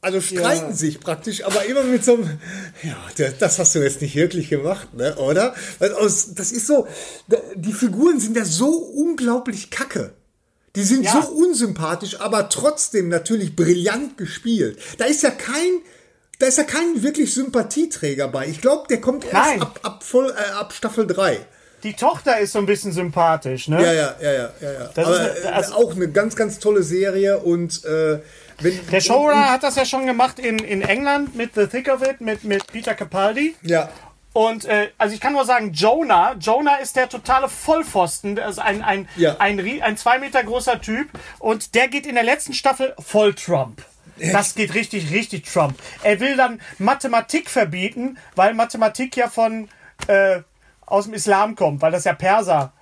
Also 0.00 0.22
streiten 0.22 0.72
sich 0.74 1.00
praktisch, 1.00 1.44
aber 1.44 1.66
immer 1.66 1.82
mit 1.84 2.02
so 2.02 2.14
einem, 2.14 2.30
ja, 2.82 2.96
das- 3.38 3.58
hast 3.58 3.74
du 3.74 3.80
jetzt 3.80 4.00
nicht 4.00 4.16
wirklich 4.16 4.48
gemacht, 4.48 4.94
ne, 4.94 5.14
oder? 5.16 5.54
Das 5.78 6.24
ist 6.52 6.66
so, 6.66 6.86
die 7.56 7.74
Figuren 7.74 8.18
sind 8.18 8.38
ja 8.38 8.46
so 8.46 8.70
unglaublich 8.70 9.68
kacke. 9.70 10.14
Die 10.76 10.82
sind 10.84 11.04
Ja. 11.04 11.12
so 11.22 11.28
unsympathisch, 11.28 12.20
aber 12.20 12.48
trotzdem 12.48 13.08
natürlich 13.08 13.56
brillant 13.56 14.16
gespielt. 14.16 14.78
Da 14.98 15.06
ist 15.06 15.22
ja 15.22 15.30
kein, 15.30 15.80
da 16.38 16.46
ist 16.46 16.58
ja 16.58 16.64
kein 16.64 17.02
wirklich 17.02 17.34
Sympathieträger 17.34 18.28
bei. 18.28 18.46
Ich 18.46 18.60
glaube, 18.60 18.86
der 18.88 19.00
kommt 19.00 19.24
erst 19.24 19.34
Nein. 19.34 19.62
ab, 19.62 19.80
ab, 19.82 20.04
voll, 20.04 20.30
äh, 20.30 20.50
ab 20.52 20.72
Staffel 20.72 21.06
3. 21.06 21.38
die 21.82 21.94
Tochter 21.94 22.38
ist 22.38 22.52
so 22.52 22.58
ein 22.58 22.66
bisschen 22.66 22.92
sympathisch, 22.92 23.66
ne? 23.66 23.82
Ja, 23.82 23.92
ja, 23.92 24.14
ja, 24.20 24.32
ja, 24.32 24.50
ja. 24.60 24.72
ja. 24.72 24.90
Das 24.94 25.06
Aber 25.06 25.14
ist 25.14 25.44
eine- 25.44 25.50
äh, 25.50 25.54
also- 25.54 25.74
auch 25.74 25.96
eine 25.96 26.08
ganz, 26.10 26.36
ganz 26.36 26.58
tolle 26.58 26.82
Serie 26.82 27.38
und 27.38 27.82
äh, 27.86 28.18
wenn, 28.60 28.78
Der 28.92 29.00
Showrunner 29.00 29.50
hat 29.50 29.62
das 29.62 29.76
ja 29.76 29.86
schon 29.86 30.04
gemacht 30.06 30.38
in, 30.38 30.58
in 30.58 30.82
England 30.82 31.34
mit 31.34 31.54
The 31.54 31.66
Thick 31.66 31.88
of 31.88 32.02
It, 32.06 32.20
mit, 32.20 32.44
mit 32.44 32.66
Peter 32.70 32.94
Capaldi. 32.94 33.56
Ja, 33.62 33.88
Und 34.32 34.64
äh, 34.64 34.90
also 34.96 35.14
ich 35.14 35.20
kann 35.20 35.32
nur 35.32 35.44
sagen, 35.44 35.72
Jonah, 35.72 36.34
Jonah 36.38 36.76
ist 36.76 36.94
der 36.96 37.08
totale 37.08 37.48
Vollpfosten, 37.48 38.36
ist 38.36 38.58
ein, 38.60 38.82
ein, 38.82 39.08
Ja. 39.16 39.36
ein, 39.40 39.58
rie- 39.58 39.82
ein 39.82 39.96
zwei 39.96 40.18
Meter 40.18 40.44
großer 40.44 40.80
Typ 40.80 41.08
und 41.40 41.74
der 41.74 41.88
geht 41.88 42.06
in 42.06 42.14
der 42.14 42.22
letzten 42.24 42.54
Staffel 42.54 42.94
voll 42.98 43.34
Trump. 43.34 43.82
Das 44.32 44.54
geht 44.54 44.74
richtig, 44.74 45.10
richtig 45.10 45.50
Trump. 45.50 45.74
Er 46.02 46.20
will 46.20 46.36
dann 46.36 46.60
Mathematik 46.78 47.48
verbieten, 47.50 48.18
weil 48.36 48.52
Mathematik 48.54 49.16
ja 49.16 49.28
von 49.28 49.68
äh, 50.08 50.40
aus 50.86 51.06
dem 51.06 51.14
Islam 51.14 51.56
kommt, 51.56 51.80
weil 51.80 51.90
das 51.90 52.04
ja 52.04 52.12
Perser, 52.12 52.72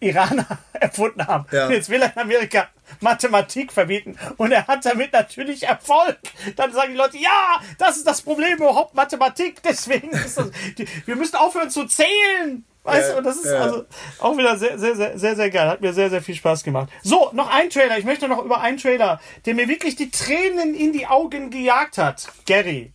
Iraner 0.00 0.46
erfunden 0.72 1.26
haben. 1.26 1.46
Ja. 1.52 1.70
Jetzt 1.70 1.88
will 1.88 2.02
er 2.02 2.12
in 2.14 2.20
Amerika 2.20 2.68
Mathematik 3.00 3.72
verbieten 3.72 4.16
und 4.36 4.52
er 4.52 4.66
hat 4.66 4.84
damit 4.84 5.12
natürlich 5.12 5.62
Erfolg. 5.62 6.18
Dann 6.56 6.72
sagen 6.72 6.92
die 6.92 6.98
Leute, 6.98 7.18
ja, 7.18 7.60
das 7.78 7.96
ist 7.96 8.06
das 8.06 8.22
Problem 8.22 8.58
überhaupt 8.58 8.94
Mathematik, 8.94 9.62
deswegen 9.62 10.10
ist 10.10 10.38
das, 10.38 10.50
die, 10.76 10.86
wir 11.06 11.16
müssen 11.16 11.36
aufhören 11.36 11.70
zu 11.70 11.86
zählen. 11.86 12.64
Weißt 12.82 13.08
Ja, 13.08 13.12
du, 13.12 13.18
und 13.18 13.24
das 13.24 13.36
ist 13.36 13.44
ja. 13.52 13.58
also 13.60 13.84
auch 14.20 14.36
wieder 14.38 14.56
sehr, 14.56 14.78
sehr, 14.78 14.96
sehr, 14.96 15.18
sehr, 15.18 15.36
sehr 15.36 15.50
geil. 15.50 15.68
Hat 15.68 15.82
mir 15.82 15.92
sehr, 15.92 16.08
sehr 16.08 16.22
viel 16.22 16.34
Spaß 16.34 16.64
gemacht. 16.64 16.88
So, 17.02 17.30
noch 17.34 17.50
ein 17.50 17.68
Trailer. 17.68 17.98
Ich 17.98 18.06
möchte 18.06 18.26
noch 18.26 18.42
über 18.42 18.62
einen 18.62 18.78
Trailer, 18.78 19.20
der 19.44 19.54
mir 19.54 19.68
wirklich 19.68 19.96
die 19.96 20.10
Tränen 20.10 20.74
in 20.74 20.92
die 20.94 21.06
Augen 21.06 21.50
gejagt 21.50 21.98
hat. 21.98 22.28
Gary. 22.46 22.94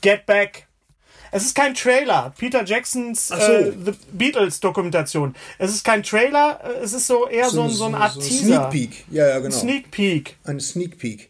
Get 0.00 0.24
Back. 0.24 0.63
Es 1.34 1.44
ist 1.44 1.54
kein 1.54 1.74
Trailer. 1.74 2.32
Peter 2.38 2.64
Jacksons 2.64 3.28
so. 3.28 3.34
äh, 3.34 3.72
The 3.84 3.92
Beatles 4.12 4.60
Dokumentation. 4.60 5.34
Es 5.58 5.72
ist 5.74 5.84
kein 5.84 6.02
Trailer, 6.04 6.60
es 6.82 6.92
ist 6.92 7.06
so 7.08 7.26
eher 7.28 7.50
so, 7.50 7.62
ein- 7.64 7.70
so 7.70 7.86
eine 7.86 7.96
Art 7.98 8.14
so 8.14 8.20
Teaser. 8.20 8.44
Sneak 8.44 8.70
Peek. 8.70 9.04
Ja, 9.10 9.28
ja, 9.28 9.38
genau. 9.40 9.54
Sneak 9.56 9.90
Peek 9.90 10.36
Ein 10.44 10.60
Sneak 10.60 10.96
Peek. 10.98 11.28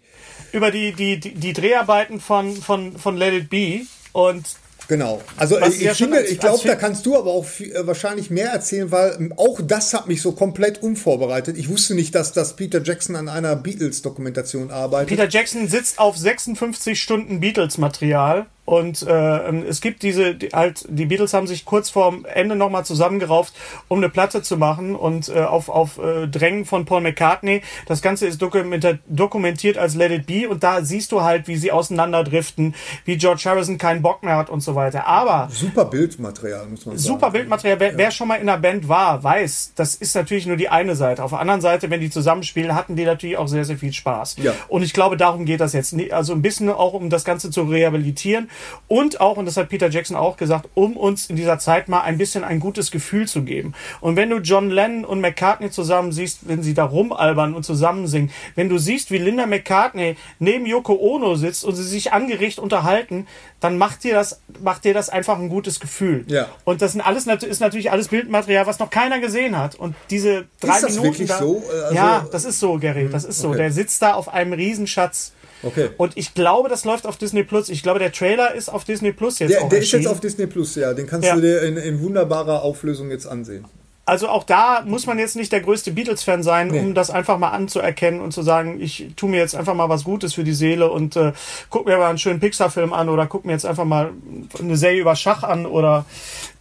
über 0.53 0.71
die, 0.71 0.93
die, 0.93 1.19
die, 1.19 1.35
die 1.35 1.53
Dreharbeiten 1.55 2.21
von, 2.21 2.55
von, 2.55 2.99
von 2.99 3.17
Let 3.17 3.33
It 3.33 3.51
Be. 3.51 3.81
Und 4.13 4.45
Genau. 4.87 5.23
Also 5.39 5.59
Was 5.59 5.77
ich, 5.77 5.81
ja 5.81 5.93
ich 5.93 5.97
schon 5.97 6.09
finde, 6.09 6.21
als- 6.21 6.31
ich 6.31 6.39
glaube, 6.39 6.69
da 6.69 6.75
kannst 6.75 7.07
du 7.07 7.17
aber 7.17 7.31
auch 7.31 7.47
viel, 7.47 7.75
äh, 7.75 7.87
wahrscheinlich 7.87 8.29
mehr 8.29 8.51
erzählen, 8.51 8.91
weil 8.91 9.33
auch 9.39 9.61
das 9.65 9.95
hat 9.95 10.09
mich 10.09 10.21
so 10.21 10.33
komplett 10.33 10.83
unvorbereitet. 10.83 11.57
Ich 11.57 11.71
wusste 11.71 11.95
nicht, 11.95 12.15
dass, 12.15 12.33
dass 12.35 12.55
Peter 12.57 12.83
Jackson 12.83 13.17
an 13.17 13.31
einer 13.31 13.57
Beatles-Dokumentation 13.57 14.71
arbeitet. 14.71 15.09
Peter 15.09 15.27
Jackson 15.27 15.69
sitzt 15.69 15.99
auf 15.99 16.19
56 16.19 17.01
Stunden 17.01 17.41
Beatles-Material. 17.41 18.45
Und 18.65 19.03
äh, 19.03 19.51
es 19.67 19.81
gibt 19.81 20.03
diese, 20.03 20.35
die, 20.35 20.49
halt, 20.49 20.87
die 20.89 21.05
Beatles 21.05 21.35
haben 21.35 21.47
sich 21.47 21.65
kurz 21.65 21.91
vorm 21.91 22.25
Ende 22.25 22.57
nochmal 22.57 22.85
zusammengerauft, 22.85 23.55
um 23.89 23.99
eine 23.99 24.09
Platte 24.09 24.43
zu 24.43 24.57
machen 24.57 24.97
und 24.97 25.29
äh, 25.29 25.41
auf, 25.41 25.69
auf 25.69 25.99
äh, 25.99 26.27
Drängen 26.29 26.65
von 26.65 26.87
Paul 26.87 27.03
McCartney. 27.03 27.63
Das 27.87 28.01
Ganze 28.01 28.27
ist 28.27 28.41
dokumentiert, 28.41 29.77
als 29.77 29.95
Let 29.95 30.13
It 30.13 30.27
Be 30.27 30.49
und 30.49 30.65
da 30.65 30.83
siehst 30.83 31.13
du 31.13 31.23
halt, 31.23 31.47
wie 31.47 31.57
sie 31.57 31.73
auseinanderdriften, 31.73 32.75
wie 33.05 33.19
George 33.19 33.43
Harrison 33.45 33.77
keinen 33.77 34.01
Bock 34.01 34.23
mehr 34.23 34.37
hat 34.37 34.49
und 34.49 34.61
so 34.61 34.75
weiter. 34.75 35.07
Aber 35.07 35.49
Super 35.51 35.85
Bildmaterial, 35.85 36.67
muss 36.67 36.87
man 36.87 36.97
sagen. 36.97 37.15
Super 37.15 37.31
Bildmaterial. 37.31 37.81
Wer, 37.81 37.99
wer 37.99 38.11
schon 38.11 38.29
mal 38.29 38.37
in 38.37 38.49
einer 38.49 38.59
Band 38.59 38.89
war, 38.89 39.23
weiß, 39.23 39.73
das 39.77 39.95
ist 39.95 40.15
natürlich 40.15 40.47
nur 40.47 40.57
die 40.57 40.71
eine 40.71 40.97
Seite. 40.97 41.23
Auf 41.23 41.31
der 41.31 41.41
anderen 41.41 41.61
Seite, 41.61 41.91
wenn 41.91 42.01
die 42.01 42.11
zusammenspielen, 42.11 42.75
hatten 42.75 42.97
die 42.97 43.05
natürlich 43.05 43.37
auch 43.37 43.49
sehr, 43.49 43.67
sehr 43.67 43.77
viel 43.77 43.93
Spaß. 43.93 44.37
Ja. 44.43 44.55
Und 44.69 44.83
ich 44.83 44.95
glaube, 44.95 45.19
darum 45.19 45.45
geht 45.45 45.61
das 45.61 45.75
jetzt. 45.75 45.95
Also 46.11 46.33
ein 46.33 46.41
bisschen 46.41 46.71
auch, 46.71 46.95
um 46.95 47.11
das 47.11 47.25
Ganze 47.25 47.51
zu 47.51 47.63
rehabilitieren 47.65 48.49
und 48.89 49.21
auch, 49.21 49.37
und 49.37 49.47
das 49.47 49.57
hat 49.57 49.69
Peter 49.69 49.89
Jackson 49.89 50.17
auch 50.17 50.37
gesagt, 50.37 50.69
um 50.75 50.97
uns 50.97 51.27
in 51.31 51.37
dieser 51.37 51.59
Zeit 51.59 51.89
mal 51.89 52.03
ein 52.03 52.19
bisschen 52.19 52.45
ein 52.45 52.61
gutes 52.61 52.91
Gefühl 52.91 53.27
zu 53.29 53.43
geben. 53.43 53.75
Und 54.01 54.17
wenn 54.17 54.31
du 54.31 54.39
John 54.39 54.71
Lennon 54.71 55.05
und 55.05 55.21
McCartney 55.21 55.71
zusammen 55.71 56.13
siehst, 56.13 56.49
wenn 56.49 56.63
sie 56.63 56.75
da 56.75 56.85
rumalbern 56.85 57.55
und 57.55 57.65
zusammen 57.65 58.07
singen, 58.07 58.31
wenn 58.55 58.69
du 58.69 58.79
siehst, 58.79 59.11
wie 59.11 59.19
Linda 59.19 59.47
McCartney 59.47 60.17
neben 60.39 60.67
Yoko 60.67 60.95
Ono 60.95 61.35
sitzt 61.37 61.65
und 61.65 61.75
sie 61.75 61.83
sich 61.85 62.13
angericht 62.13 62.59
unterhalten, 62.59 63.27
dann 63.61 63.79
macht 63.79 64.05
dir 64.05 64.15
das, 64.15 64.41
macht 64.63 64.85
dir 64.85 64.95
das 64.95 65.09
einfach 65.09 65.39
ein 65.39 65.49
gutes 65.49 65.81
Gefühl. 65.81 66.25
Ja. 66.29 66.49
Und 66.65 66.83
das 66.83 66.93
sind 66.93 67.01
alles, 67.01 67.27
ist 67.27 67.61
natürlich 67.61 67.91
alles 67.91 68.09
Bildmaterial, 68.09 68.67
was 68.67 68.79
noch 68.79 68.91
keiner 68.91 69.21
gesehen 69.21 69.59
hat. 69.59 69.75
Und 69.75 69.95
diese 70.11 70.47
drei 70.61 70.81
das 70.81 70.91
Minuten 70.91 71.05
wirklich 71.05 71.29
da, 71.29 71.39
so? 71.39 71.63
Äh, 71.73 71.83
also- 71.83 71.95
ja, 71.95 72.27
das 72.31 72.45
ist 72.45 72.61
so, 72.61 72.79
Gary, 72.79 73.09
das 73.11 73.25
ist 73.25 73.39
so. 73.39 73.49
okay. 73.49 73.59
Der 73.59 73.73
sitzt 73.73 74.03
da 74.03 74.15
auf 74.15 74.29
einem 74.29 74.53
Riesenschatz. 74.53 75.33
Okay. 75.67 75.91
Und 75.97 76.13
ich 76.17 76.35
glaube, 76.35 76.69
das 76.69 76.85
läuft 76.85 77.07
auf 77.07 77.17
Disney 77.17 77.43
Plus. 77.43 77.69
Ich 77.69 77.83
glaube, 77.83 77.99
der 77.99 78.13
Trailer 78.13 78.55
ist 78.55 78.69
auf 78.69 78.85
Disney 78.85 79.13
Plus 79.13 79.39
jetzt 79.39 79.53
Der, 79.53 79.69
der 79.69 79.79
ist 79.79 79.93
jetzt 79.93 80.07
auf 80.07 80.21
Disney 80.21 80.47
Plus, 80.47 80.75
ja. 80.75 80.93
Den 80.95 81.07
kannst 81.07 81.27
Ja. 81.29 81.35
du 81.35 81.41
dir 81.41 81.63
in, 81.63 81.77
in 81.77 82.01
wunderbarer 82.03 82.63
Auflösung 82.63 83.11
jetzt 83.11 83.27
ansehen. 83.27 83.65
Also 84.07 84.29
auch 84.29 84.45
da 84.45 84.83
muss 84.85 85.07
man 85.07 85.19
jetzt 85.19 85.35
nicht 85.35 85.51
der 85.51 85.63
größte 85.63 85.91
Beatles-Fan 85.93 86.43
sein, 86.43 86.71
um 86.73 86.93
das 86.95 87.09
einfach 87.09 87.39
mal 87.39 87.53
anzuerkennen 87.53 88.21
und 88.21 88.33
zu 88.33 88.43
sagen, 88.43 88.79
ich 88.79 89.07
tue 89.17 89.31
mir 89.31 89.39
jetzt 89.39 89.57
einfach 89.57 89.73
mal 89.73 89.89
was 89.89 90.05
Gutes 90.05 90.35
für 90.35 90.45
die 90.45 90.53
Seele 90.53 90.91
und 90.91 91.17
äh, 91.17 91.33
guck 91.71 91.87
mir 91.87 91.97
mal 91.97 92.11
einen 92.11 92.19
schönen 92.19 92.39
Pixar-Film 92.39 92.93
an 92.93 93.09
oder 93.09 93.27
guck 93.27 93.47
mir 93.47 93.53
jetzt 93.53 93.65
einfach 93.65 93.87
mal 93.87 94.11
eine 94.59 94.77
Serie 94.77 95.01
über 95.01 95.17
Schach 95.17 95.43
an 95.43 95.65
oder 95.65 96.05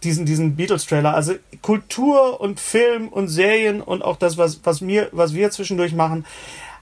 diesen, 0.04 0.24
diesen 0.24 0.56
Beatles-Trailer. 0.56 1.14
Also 1.14 1.34
Kultur 1.60 2.40
und 2.40 2.60
Film 2.60 3.08
und 3.08 3.28
Serien 3.28 3.82
und 3.82 4.02
auch 4.02 4.16
das, 4.16 4.38
was, 4.38 4.60
was, 4.64 4.80
mir, 4.80 5.08
was 5.12 5.34
wir 5.34 5.50
zwischendurch 5.50 5.92
machen, 5.92 6.24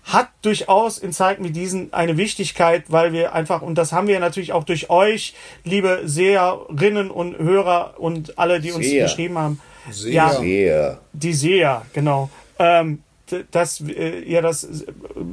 hat 0.04 0.28
durchaus 0.42 0.98
in 0.98 1.12
Zeiten 1.12 1.44
wie 1.44 1.50
diesen 1.50 1.92
eine 1.92 2.16
Wichtigkeit, 2.16 2.84
weil 2.88 3.12
wir 3.12 3.34
einfach, 3.34 3.62
und 3.62 3.76
das 3.76 3.92
haben 3.92 4.08
wir 4.08 4.18
natürlich 4.20 4.52
auch 4.52 4.64
durch 4.64 4.90
euch, 4.90 5.34
liebe 5.64 6.02
Seherinnen 6.04 7.10
und 7.10 7.38
Hörer 7.38 7.94
und 7.98 8.38
alle, 8.38 8.60
die 8.60 8.72
uns 8.72 8.86
Seher. 8.86 9.04
geschrieben 9.04 9.38
haben, 9.38 9.60
Seher. 9.90 10.12
ja, 10.12 10.30
Sehr. 10.30 11.00
die 11.12 11.32
Seher, 11.32 11.82
genau. 11.92 12.30
Ähm, 12.58 13.02
dass 13.50 13.80
äh, 13.80 14.20
ihr 14.20 14.42
das 14.42 14.64
äh, 14.64 14.84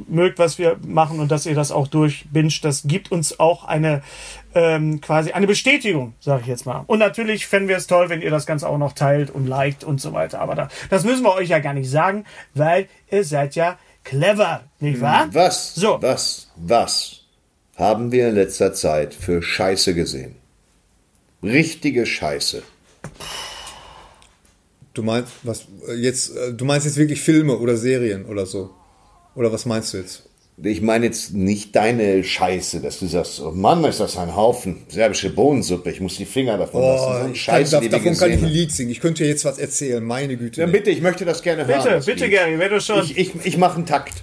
mögt, 0.08 0.38
was 0.38 0.58
wir 0.58 0.78
machen 0.86 1.20
und 1.20 1.30
dass 1.30 1.44
ihr 1.44 1.54
das 1.54 1.70
auch 1.70 1.86
durchbinscht, 1.86 2.64
das 2.64 2.84
gibt 2.84 3.12
uns 3.12 3.38
auch 3.38 3.64
eine 3.64 4.02
ähm, 4.54 5.00
quasi 5.00 5.32
eine 5.32 5.46
Bestätigung, 5.46 6.14
sage 6.18 6.42
ich 6.42 6.46
jetzt 6.48 6.66
mal. 6.66 6.84
Und 6.86 6.98
natürlich 6.98 7.46
fänden 7.46 7.68
wir 7.68 7.76
es 7.76 7.86
toll, 7.86 8.08
wenn 8.08 8.22
ihr 8.22 8.30
das 8.30 8.46
Ganze 8.46 8.68
auch 8.68 8.78
noch 8.78 8.94
teilt 8.94 9.30
und 9.30 9.46
liked 9.46 9.84
und 9.84 10.00
so 10.00 10.12
weiter. 10.12 10.40
Aber 10.40 10.54
da, 10.54 10.68
das 10.88 11.04
müssen 11.04 11.22
wir 11.24 11.34
euch 11.34 11.50
ja 11.50 11.58
gar 11.58 11.74
nicht 11.74 11.90
sagen, 11.90 12.24
weil 12.54 12.88
ihr 13.10 13.24
seid 13.24 13.54
ja 13.54 13.78
clever, 14.04 14.64
nicht 14.80 15.00
wahr? 15.00 15.28
Was, 15.32 15.74
So. 15.74 15.98
was, 16.00 16.48
was 16.56 17.20
haben 17.76 18.12
wir 18.12 18.28
in 18.28 18.34
letzter 18.34 18.72
Zeit 18.72 19.14
für 19.14 19.42
Scheiße 19.42 19.94
gesehen? 19.94 20.36
Richtige 21.42 22.04
Scheiße. 22.06 22.62
Du 24.92 25.02
meinst, 25.02 25.32
was 25.42 25.66
äh, 25.88 25.94
jetzt, 25.94 26.36
äh, 26.36 26.52
du 26.52 26.64
meinst 26.64 26.84
jetzt 26.86 26.96
wirklich 26.96 27.20
Filme 27.20 27.56
oder 27.56 27.76
Serien 27.76 28.26
oder 28.26 28.44
so? 28.46 28.74
Oder 29.34 29.52
was 29.52 29.64
meinst 29.64 29.94
du 29.94 29.98
jetzt? 29.98 30.24
Ich 30.62 30.82
meine 30.82 31.06
jetzt 31.06 31.32
nicht 31.32 31.74
deine 31.74 32.22
Scheiße, 32.22 32.80
dass 32.80 32.98
du 32.98 33.06
sagst, 33.06 33.40
oh 33.40 33.50
Mann, 33.52 33.82
ist 33.84 34.00
das 34.00 34.16
ein 34.18 34.36
Haufen 34.36 34.82
serbische 34.88 35.30
Bohnensuppe, 35.30 35.90
ich 35.90 36.00
muss 36.00 36.16
die 36.16 36.26
Finger 36.26 36.58
davon 36.58 36.82
lassen. 36.82 37.28
So 37.28 37.34
Scheiße, 37.34 37.70
kann, 37.76 37.80
die 37.80 37.90
wir 37.90 37.98
davon 37.98 38.04
kann 38.04 38.12
ich 38.12 38.22
ein 38.22 38.30
gesehen 38.30 38.46
haben. 38.46 38.52
Lied 38.52 38.72
singen. 38.72 38.90
Ich 38.90 39.00
könnte 39.00 39.22
dir 39.22 39.28
jetzt 39.30 39.44
was 39.44 39.58
erzählen, 39.58 40.04
meine 40.04 40.36
Güte. 40.36 40.60
Ja, 40.60 40.66
bitte, 40.66 40.90
ich 40.90 41.00
möchte 41.00 41.24
das 41.24 41.42
gerne 41.42 41.66
hören. 41.66 41.78
Bitte, 41.82 41.94
das 41.94 42.06
bitte, 42.06 42.24
Lied. 42.26 42.34
Gary, 42.34 42.58
wenn 42.58 42.70
du 42.70 42.80
schon. 42.80 43.02
Ich, 43.04 43.16
ich, 43.16 43.32
ich 43.44 43.56
mache 43.56 43.76
einen 43.76 43.86
Takt. 43.86 44.22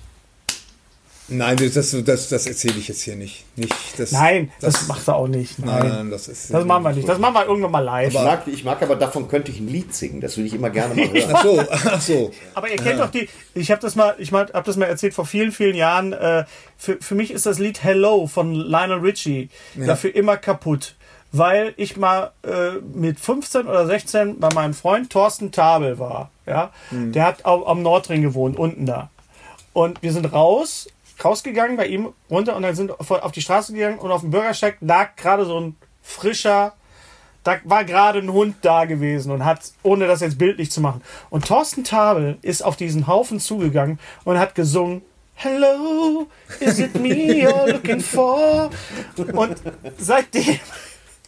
Nein, 1.29 1.57
das, 1.57 1.73
das, 1.91 2.29
das 2.29 2.47
erzähle 2.47 2.75
ich 2.77 2.87
jetzt 2.87 3.01
hier 3.01 3.15
nicht. 3.17 3.43
nicht 3.57 3.73
das, 3.97 4.13
nein, 4.13 4.49
das, 4.61 4.87
macht 4.87 5.07
er 5.09 5.15
auch 5.17 5.27
nicht. 5.27 5.59
Nein, 5.59 5.79
Nein, 5.79 5.89
nein, 5.89 6.09
das 6.11 6.29
ist. 6.29 6.53
das 6.53 6.63
machen 6.63 6.83
wir 6.83 6.93
nicht. 6.93 7.07
Das 7.07 7.19
machen 7.19 7.33
wir 7.33 7.45
irgendwann 7.45 7.71
mal 7.71 7.79
live. 7.79 8.07
Ich 8.13 8.13
mag, 8.13 8.47
ich 8.47 8.63
mag 8.63 8.81
aber 8.81 8.95
davon 8.95 9.27
könnte 9.27 9.51
ich 9.51 9.59
ein 9.59 9.67
Lied 9.67 9.93
singen, 9.93 10.21
das 10.21 10.37
würde 10.37 10.47
ich 10.47 10.53
immer 10.53 10.69
gerne 10.69 10.95
mal 10.95 11.11
hören. 11.11 11.31
Ach 11.33 11.43
so, 11.43 11.63
ach 11.69 12.01
so. 12.01 12.31
Aber 12.53 12.69
ihr 12.69 12.77
kennt 12.77 12.99
doch 13.01 13.11
die, 13.11 13.27
ich 13.53 13.71
habe 13.71 13.81
das 13.81 13.95
mal, 13.95 14.15
ich 14.19 14.31
mal, 14.31 14.47
habe 14.53 14.65
das 14.65 14.77
mal 14.77 14.85
erzählt 14.85 15.13
vor 15.13 15.25
vielen, 15.25 15.51
vielen 15.51 15.75
Jahren. 15.75 16.13
Äh, 16.13 16.45
für, 16.77 16.97
für 17.01 17.15
mich 17.15 17.31
ist 17.31 17.45
das 17.45 17.59
Lied 17.59 17.83
Hello 17.83 18.27
von 18.27 18.53
Lionel 18.55 18.99
Richie 18.99 19.49
dafür 19.75 20.15
immer 20.15 20.37
kaputt. 20.37 20.95
Weil 21.33 21.73
ich 21.75 21.97
mal 21.97 22.31
äh, 22.43 22.77
mit 22.95 23.19
15 23.19 23.67
oder 23.67 23.85
16 23.85 24.39
bei 24.39 24.47
meinem 24.55 24.73
Freund 24.73 25.09
Thorsten 25.09 25.51
Tabel 25.51 25.99
war. 25.99 26.31
Ja? 26.45 26.71
Der 26.89 27.25
hat 27.25 27.43
au- 27.45 27.65
am 27.67 27.81
Nordring 27.81 28.21
gewohnt, 28.21 28.57
unten 28.57 28.85
da. 28.85 29.09
Und 29.73 30.01
wir 30.01 30.13
sind 30.13 30.31
raus, 30.31 30.87
rausgegangen 31.23 31.77
bei 31.77 31.87
ihm 31.87 32.13
runter 32.29 32.55
und 32.55 32.63
dann 32.63 32.75
sind 32.75 32.89
wir 32.89 33.25
auf 33.25 33.31
die 33.31 33.41
Straße 33.41 33.73
gegangen 33.73 33.99
und 33.99 34.11
auf 34.11 34.21
dem 34.21 34.31
Bürgersteig 34.31 34.77
lag 34.81 35.15
gerade 35.15 35.45
so 35.45 35.59
ein 35.59 35.75
frischer, 36.01 36.73
da 37.43 37.59
war 37.63 37.85
gerade 37.85 38.19
ein 38.19 38.31
Hund 38.31 38.57
da 38.61 38.85
gewesen 38.85 39.31
und 39.31 39.45
hat, 39.45 39.71
ohne 39.83 40.07
das 40.07 40.21
jetzt 40.21 40.37
bildlich 40.37 40.71
zu 40.71 40.81
machen. 40.81 41.01
Und 41.29 41.47
Thorsten 41.47 41.83
Tabel 41.83 42.37
ist 42.41 42.63
auf 42.63 42.75
diesen 42.75 43.07
Haufen 43.07 43.39
zugegangen 43.39 43.99
und 44.25 44.37
hat 44.37 44.55
gesungen, 44.55 45.01
Hello, 45.39 46.27
is 46.59 46.79
it 46.79 46.95
me 46.95 47.45
you're 47.45 47.71
looking 47.71 47.99
for? 47.99 48.71
Und 49.17 49.55
seitdem 49.99 50.59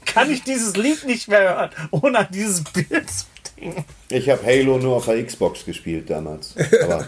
kann 0.03 0.32
ich 0.32 0.44
dieses 0.44 0.76
Lied 0.76 1.06
nicht 1.06 1.28
mehr 1.28 1.41
hören, 1.41 1.70
ohne 1.91 2.18
an 2.18 2.28
dieses 2.32 2.64
Bild 2.64 3.10
zu 3.10 3.26
denken. 3.56 3.86
Ich 4.10 4.28
habe 4.28 4.44
Halo 4.44 4.80
nur 4.80 4.95
auf 4.95 5.06
der 5.06 5.24
Xbox 5.24 5.64
gespielt 5.64 6.10
damals. 6.10 6.56
Aber 6.84 7.06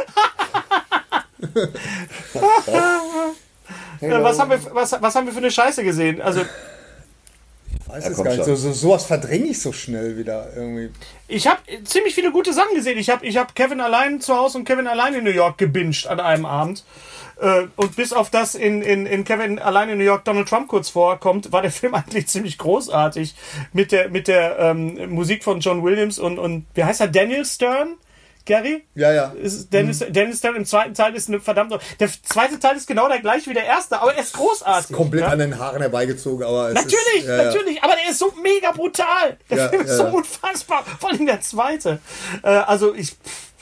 Äh, 4.00 4.22
was, 4.22 4.38
haben 4.40 4.50
wir, 4.50 4.60
was, 4.74 5.00
was 5.00 5.14
haben 5.14 5.26
wir 5.26 5.32
für 5.32 5.38
eine 5.38 5.50
Scheiße 5.50 5.84
gesehen? 5.84 6.20
Also, 6.20 6.42
Weiß 7.92 8.04
Ja, 8.04 8.10
es 8.10 8.16
gar 8.16 8.32
nicht. 8.32 8.44
So, 8.44 8.54
so, 8.54 8.72
sowas 8.72 9.04
verdränge 9.04 9.46
ich 9.46 9.60
so 9.60 9.72
schnell 9.72 10.16
wieder 10.16 10.48
irgendwie. 10.56 10.90
Ich 11.28 11.46
habe 11.46 11.60
ziemlich 11.84 12.14
viele 12.14 12.32
gute 12.32 12.52
Sachen 12.52 12.74
gesehen. 12.74 12.98
Ich 12.98 13.10
habe 13.10 13.26
ich 13.26 13.36
hab 13.36 13.54
Kevin 13.54 13.80
allein 13.80 14.20
zu 14.20 14.34
Hause 14.34 14.58
und 14.58 14.64
Kevin 14.64 14.86
allein 14.86 15.14
in 15.14 15.24
New 15.24 15.30
York 15.30 15.58
gebinged 15.58 16.06
an 16.06 16.18
einem 16.18 16.46
Abend. 16.46 16.84
Äh, 17.40 17.66
Und 17.76 17.96
bis 17.96 18.12
auf 18.12 18.30
das 18.30 18.54
in, 18.54 18.82
in, 18.82 19.04
in 19.04 19.24
Kevin 19.24 19.58
allein 19.58 19.90
in 19.90 19.98
New 19.98 20.04
York 20.04 20.24
Donald 20.24 20.48
Trump 20.48 20.68
kurz 20.68 20.88
vorkommt, 20.88 21.52
war 21.52 21.60
der 21.62 21.70
Film 21.72 21.94
eigentlich 21.94 22.28
ziemlich 22.28 22.56
großartig. 22.56 23.34
Mit 23.72 23.92
der, 23.92 24.08
mit 24.08 24.26
der 24.26 24.58
ähm, 24.58 25.10
Musik 25.10 25.44
von 25.44 25.60
John 25.60 25.82
Williams 25.82 26.18
und, 26.18 26.38
und 26.38 26.64
wie 26.74 26.84
heißt 26.84 27.00
er? 27.00 27.08
Daniel 27.08 27.44
Stern? 27.44 27.96
Gary? 28.44 28.84
Ja, 28.94 29.12
ja. 29.12 29.32
Ist 29.40 29.72
Dennis, 29.72 30.04
Dennis 30.08 30.38
Stern 30.38 30.56
im 30.56 30.64
zweiten 30.66 30.94
Teil 30.94 31.14
ist 31.14 31.28
eine 31.28 31.40
verdammte. 31.40 31.78
Der 32.00 32.08
zweite 32.24 32.58
Teil 32.58 32.76
ist 32.76 32.86
genau 32.86 33.08
der 33.08 33.20
gleiche 33.20 33.50
wie 33.50 33.54
der 33.54 33.64
erste, 33.64 34.00
aber 34.00 34.14
er 34.14 34.22
ist 34.22 34.34
großartig. 34.34 34.96
Komplett 34.96 35.22
ja? 35.22 35.28
an 35.28 35.38
den 35.38 35.58
Haaren 35.58 35.80
herbeigezogen, 35.80 36.46
aber 36.46 36.68
es 36.68 36.74
Natürlich, 36.74 37.18
ist, 37.18 37.26
ja, 37.26 37.36
ja. 37.36 37.44
natürlich, 37.44 37.82
aber 37.82 37.94
der 37.94 38.10
ist 38.10 38.18
so 38.18 38.32
mega 38.42 38.72
brutal. 38.72 39.36
Der 39.50 39.58
Ja, 39.58 39.68
Film 39.68 39.82
ist 39.82 39.88
ja, 39.90 39.96
so 39.96 40.02
ja. 40.04 40.10
unfassbar. 40.10 40.84
Vor 41.00 41.10
allem 41.10 41.26
der 41.26 41.40
zweite. 41.40 41.98
Äh, 42.42 42.48
also 42.48 42.94
ich 42.94 43.10
pff, 43.10 43.52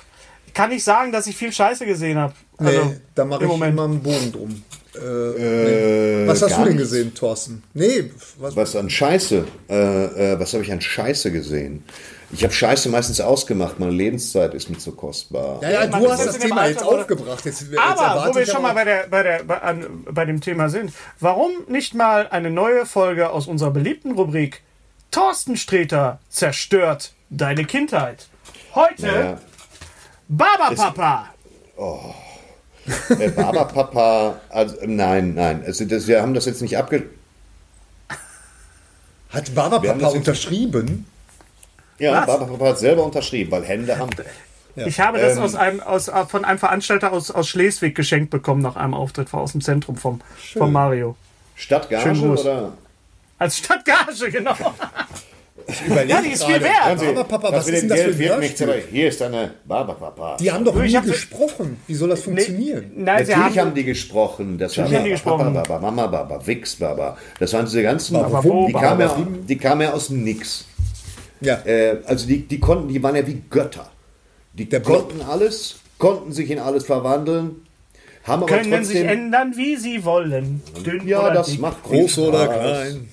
kann 0.54 0.70
nicht 0.70 0.84
sagen, 0.84 1.12
dass 1.12 1.26
ich 1.26 1.36
viel 1.36 1.52
Scheiße 1.52 1.86
gesehen 1.86 2.18
habe. 2.18 2.34
Also, 2.58 2.84
Nee, 2.84 2.96
da 3.14 3.24
mache 3.24 3.44
ich 3.44 3.48
Moment. 3.48 3.72
immer 3.72 3.84
einen 3.84 4.02
Bogen 4.02 4.32
drum. 4.32 4.62
Äh, 4.94 6.26
was 6.26 6.42
hast 6.42 6.58
du 6.58 6.64
denn 6.64 6.76
gesehen, 6.76 7.14
Thorsten? 7.14 7.62
Nee, 7.74 8.10
was, 8.38 8.56
Was 8.56 8.74
an 8.76 8.90
Scheiße, 8.90 9.44
äh, 9.68 10.32
äh, 10.34 10.40
was 10.40 10.52
habe 10.52 10.64
ich 10.64 10.72
an 10.72 10.80
Scheiße 10.80 11.30
gesehen? 11.30 11.84
Ich 12.32 12.44
habe 12.44 12.52
Scheiße 12.52 12.88
meistens 12.90 13.20
ausgemacht, 13.20 13.80
meine 13.80 13.90
Lebenszeit 13.90 14.54
ist 14.54 14.70
mir 14.70 14.78
zu 14.78 14.92
kostbar. 14.92 15.60
Ja, 15.62 15.70
ja, 15.70 15.86
du 15.88 16.10
hast 16.10 16.24
das 16.26 16.38
dem 16.38 16.42
Thema 16.48 16.60
Alter, 16.62 16.70
jetzt 16.70 16.82
aufgebracht. 16.84 17.44
Jetzt, 17.44 17.62
jetzt 17.62 17.78
Aber 17.78 18.28
wo 18.30 18.34
wir 18.36 18.46
schon 18.46 18.62
mal 18.62 18.70
aber- 18.70 18.80
bei, 18.80 18.84
der, 18.84 19.06
bei, 19.08 19.22
der, 19.24 19.42
bei, 19.44 19.60
an, 19.60 20.04
bei 20.08 20.24
dem 20.24 20.40
Thema 20.40 20.68
sind, 20.68 20.92
warum 21.18 21.50
nicht 21.66 21.94
mal 21.94 22.28
eine 22.30 22.50
neue 22.50 22.86
Folge 22.86 23.30
aus 23.30 23.48
unserer 23.48 23.70
beliebten 23.72 24.12
Rubrik 24.12 24.62
Thorsten 25.10 25.56
Sträter 25.56 26.20
zerstört 26.28 27.14
deine 27.30 27.64
Kindheit? 27.64 28.28
Heute 28.76 29.06
Ja, 29.06 29.40
Baba 30.28 30.70
Papa. 30.76 31.28
äh, 33.18 33.28
Barberpapa, 33.30 34.40
also, 34.50 34.76
nein, 34.86 35.34
nein, 35.34 35.64
also 35.66 35.84
das, 35.84 36.06
wir 36.06 36.22
haben 36.22 36.34
das 36.34 36.44
jetzt 36.44 36.62
nicht 36.62 36.78
abge... 36.78 37.02
Hat 39.30 39.52
Baba 39.54 39.80
Papa 39.80 39.94
das 39.98 40.14
unterschrieben? 40.14 41.06
Ja, 42.00 42.20
Was? 42.20 42.26
Barberpapa 42.26 42.66
hat 42.70 42.78
selber 42.78 43.04
unterschrieben, 43.04 43.50
weil 43.52 43.64
Hände 43.64 43.96
haben... 43.98 44.10
Ich 44.86 45.00
habe 45.00 45.18
das 45.18 45.36
Ähm, 45.36 45.42
aus 45.42 45.54
einem, 45.54 45.80
aus, 45.80 46.08
äh, 46.08 46.24
von 46.26 46.44
einem 46.44 46.58
Veranstalter 46.58 47.12
aus, 47.12 47.30
aus 47.30 47.48
Schleswig 47.48 47.94
geschenkt 47.94 48.30
bekommen 48.30 48.62
nach 48.62 48.76
einem 48.76 48.94
Auftritt 48.94 49.28
vor- 49.28 49.40
aus 49.40 49.52
dem 49.52 49.60
Zentrum 49.60 49.96
vom, 49.96 50.20
vom 50.56 50.72
Mario. 50.72 51.16
Stadtgage 51.56 52.20
oder... 52.22 52.72
Als 53.38 53.58
Stadtgage, 53.58 54.30
genau. 54.30 54.54
Überleg 55.86 56.08
Ja, 56.10 56.22
die 56.22 56.30
ist 56.30 56.44
viel 56.44 56.60
wert. 56.62 56.98
Baba 56.98 57.24
Papa, 57.24 57.50
das 57.50 57.66
was 57.66 57.68
ist 57.68 57.82
denn 57.82 57.88
das 57.88 58.00
für 58.00 58.04
Geld 58.06 58.14
ein 58.14 58.18
wird 58.30 58.40
nichts, 58.40 58.62
aber 58.62 58.74
hier 58.90 59.08
ist 59.08 59.22
eine 59.22 59.50
Barberpapa. 59.64 60.36
Die 60.38 60.50
haben 60.50 60.64
doch 60.64 60.74
Ich 60.82 60.90
nie 60.92 60.96
hab- 60.96 61.04
gesprochen. 61.04 61.76
Wie 61.86 61.94
soll 61.94 62.08
das 62.08 62.22
funktionieren? 62.22 62.90
Nein, 62.96 63.24
sie 63.26 63.32
Natürlich 63.32 63.58
haben, 63.58 63.66
haben 63.68 63.74
die 63.74 63.84
gesprochen. 63.84 64.58
Das 64.58 64.76
war 64.78 64.84
haben 64.84 64.90
die 64.90 64.96
Baba, 64.96 65.04
Papa, 65.04 65.44
gesprochen. 65.44 65.54
Baba, 65.54 65.78
Mama, 65.78 66.06
Baba, 66.06 66.46
Wix, 66.46 66.76
Baba. 66.76 67.16
Das 67.38 67.52
waren 67.52 67.66
diese 67.66 67.82
ganzen. 67.82 68.14
Baba, 68.14 68.40
die, 68.40 68.72
kamen 68.72 69.00
ja, 69.48 69.54
kamen 69.56 69.80
ja 69.82 69.92
aus 69.92 70.08
dem 70.08 70.24
Nix. 70.24 70.64
Ja. 71.40 71.64
Äh, 71.64 71.98
also 72.04 72.26
die, 72.26 72.46
die 72.46 72.60
konnten, 72.60 72.88
die 72.88 73.02
waren 73.02 73.16
ja 73.16 73.26
wie 73.26 73.42
Götter. 73.50 73.90
Die 74.52 74.68
Der 74.68 74.80
konnten 74.80 75.22
alles, 75.22 75.76
konnten 75.98 76.32
sich 76.32 76.50
in 76.50 76.58
alles 76.58 76.84
verwandeln, 76.84 77.62
haben 78.24 78.42
aber 78.42 78.46
können 78.52 78.84
sich 78.84 78.98
trotzdem. 78.98 79.08
ändern, 79.08 79.54
wie 79.56 79.76
sie 79.76 80.04
wollen. 80.04 80.62
Dünn 80.84 81.06
ja, 81.06 81.20
oder 81.20 81.34
das 81.34 81.46
dick. 81.48 81.60
macht 81.60 81.82
Groß 81.84 82.18
oder 82.18 82.48
klein. 82.48 83.08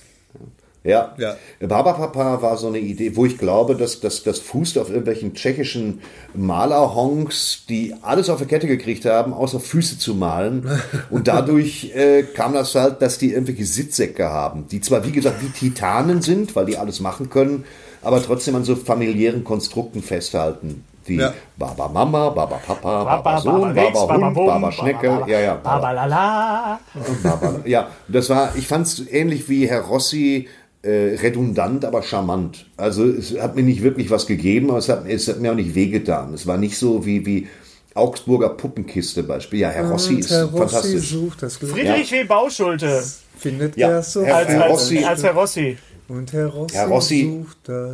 Ja. 0.84 1.14
Ja. 1.18 1.36
Baba 1.60 1.94
Papa 1.94 2.42
war 2.42 2.58
so 2.58 2.68
eine 2.68 2.80
Idee, 2.80 3.16
wo 3.18 3.26
ich 3.26 3.38
glaube, 3.38 3.76
dass, 3.76 4.00
dass 4.00 4.24
das 4.24 4.40
fußt 4.40 4.78
auf 4.78 4.88
irgendwelchen 4.88 5.34
tschechischen 5.34 6.00
Malerhonks, 6.34 7.66
die 7.68 7.94
alles 8.02 8.30
auf 8.30 8.40
die 8.40 8.46
Kette 8.46 8.68
gekriegt 8.68 9.04
haben, 9.04 9.34
außer 9.34 9.60
Füße 9.60 10.00
zu 10.00 10.16
malen. 10.16 10.66
Und 11.10 11.28
dadurch 11.28 11.92
äh, 11.94 12.24
kam 12.24 12.54
das 12.54 12.74
halt, 12.74 13.02
dass 13.02 13.18
die 13.18 13.32
irgendwelche 13.34 13.66
Sitzsäcke 13.66 14.30
haben, 14.30 14.68
die 14.70 14.80
zwar 14.80 15.06
wie 15.06 15.12
gesagt 15.12 15.42
wie 15.44 15.50
Titanen 15.50 16.22
sind, 16.22 16.56
weil 16.56 16.66
die 16.66 16.78
alles 16.78 17.02
machen 17.02 17.30
können, 17.30 17.66
aber 18.02 18.22
trotzdem 18.24 18.56
an 18.56 18.64
so 18.64 18.76
familiären 18.76 19.44
Konstrukten 19.44 20.02
festhalten. 20.04 20.84
Wie 21.06 21.16
Ja. 21.16 21.34
Baba 21.58 21.88
Mama, 21.88 22.30
Baba 22.32 22.58
Papa, 22.58 23.04
Baba, 23.04 23.18
Baba, 23.22 23.40
Sohn, 23.42 23.74
Baba, 23.74 23.92
Baba 24.06 24.26
Hund, 24.26 24.34
Bum, 24.36 24.48
Baba 24.48 24.72
Schnecke. 24.74 25.08
Baba, 25.08 25.28
ja, 25.30 25.40
ja, 25.40 25.54
Baba 25.56 25.92
lala. 25.92 26.80
Baba- 27.24 27.62
Ja, 27.66 27.88
das 28.10 28.30
war, 28.30 28.54
ich 28.58 28.68
fand 28.68 28.88
es 28.88 29.08
ähnlich 29.10 29.48
wie 29.48 29.70
Herr 29.70 29.82
Rossi, 29.84 30.50
äh, 30.84 31.16
redundant, 31.22 31.86
aber 31.86 32.04
charmant. 32.04 32.66
Also 32.76 33.06
es 33.06 33.40
hat 33.40 33.56
mir 33.56 33.64
nicht 33.64 33.84
wirklich 33.84 34.12
was 34.12 34.28
gegeben, 34.28 34.70
aber 34.70 34.80
es 34.80 34.90
hat, 34.90 35.08
es 35.08 35.28
hat 35.30 35.40
mir 35.40 35.52
auch 35.52 35.56
nicht 35.56 35.76
wehgetan. 35.76 36.34
Es 36.34 36.46
war 36.46 36.58
nicht 36.58 36.78
so 36.78 37.06
wie, 37.06 37.26
wie 37.26 37.48
Augsburger 37.94 38.50
Puppenkiste 38.50 39.24
Beispiel. 39.24 39.60
Ja, 39.62 39.70
Herr 39.70 39.90
Rossi 39.90 40.16
ist 40.16 40.30
Herr 40.30 40.44
Rossi 40.46 40.58
fantastisch. 40.58 41.10
sucht 41.10 41.42
das 41.42 41.58
Glück. 41.58 41.72
Friedrich 41.72 42.12
W. 42.12 42.24
Bauschulte 42.26 43.02
Findet 43.40 43.78
Ja, 43.78 43.90
er 43.90 44.04
so. 44.04 44.24
Herr- 44.26 44.36
als, 44.38 44.50
Herr 44.50 44.64
als, 44.66 44.92
als 45.06 45.24
Herr 45.24 45.34
Rossi. 45.34 45.78
Und 46.08 46.32
Herr 46.32 46.48
Rossi, 46.48 46.76
Herr 46.76 46.88
Rossi 46.88 47.46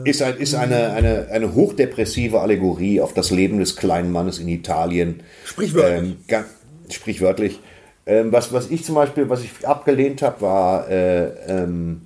ist, 0.04 0.22
ein, 0.22 0.38
ist 0.38 0.54
eine, 0.54 0.92
eine, 0.92 1.30
eine 1.32 1.56
hochdepressive 1.56 2.42
Allegorie 2.42 3.02
auf 3.02 3.14
das 3.14 3.32
Leben 3.32 3.58
des 3.60 3.76
kleinen 3.76 4.12
Mannes 4.12 4.38
in 4.38 4.48
Italien. 4.48 5.24
Sprichwörtlich. 5.46 6.16
Ähm, 6.28 6.46
sprichwörtlich. 6.90 7.60
Ähm, 8.06 8.32
was, 8.32 8.54
was 8.54 8.70
ich 8.70 8.84
zum 8.84 8.96
Beispiel, 8.96 9.30
was 9.30 9.44
ich 9.44 9.68
abgelehnt 9.68 10.22
habe, 10.22 10.42
war 10.42 10.90
äh, 10.90 11.26
ähm, 11.48 12.02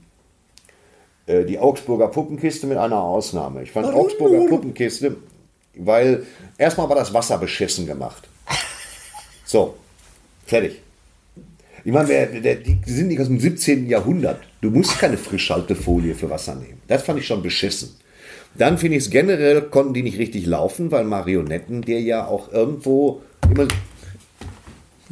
äh, 1.25 1.43
die 1.43 1.59
Augsburger 1.59 2.07
Puppenkiste 2.07 2.67
mit 2.67 2.77
einer 2.77 3.01
Ausnahme. 3.01 3.63
Ich 3.63 3.71
fand 3.71 3.87
Augsburger 3.93 4.47
Puppenkiste, 4.47 5.17
weil 5.75 6.25
erstmal 6.57 6.87
war 6.87 6.95
das 6.95 7.13
Wasser 7.13 7.37
beschissen 7.37 7.85
gemacht. 7.85 8.29
So, 9.43 9.75
fertig. 10.45 10.81
Ich 11.83 11.91
meine, 11.91 12.27
die 12.27 12.79
sind 12.85 13.07
nicht 13.07 13.19
aus 13.19 13.27
dem 13.27 13.39
17. 13.39 13.87
Jahrhundert. 13.87 14.41
Du 14.61 14.71
musst 14.71 14.97
keine 14.97 15.17
Frischhaltefolie 15.17 16.15
für 16.15 16.29
Wasser 16.29 16.55
nehmen. 16.55 16.81
Das 16.87 17.03
fand 17.03 17.19
ich 17.19 17.27
schon 17.27 17.43
beschissen. 17.43 17.95
Dann 18.55 18.77
finde 18.77 18.97
ich 18.97 19.03
es 19.03 19.09
generell, 19.09 19.61
konnten 19.61 19.93
die 19.93 20.01
nicht 20.01 20.17
richtig 20.17 20.45
laufen, 20.47 20.89
weil 20.91 21.03
Marionetten 21.03 21.83
dir 21.83 22.01
ja 22.01 22.25
auch 22.25 22.51
irgendwo 22.51 23.21
immer, 23.49 23.67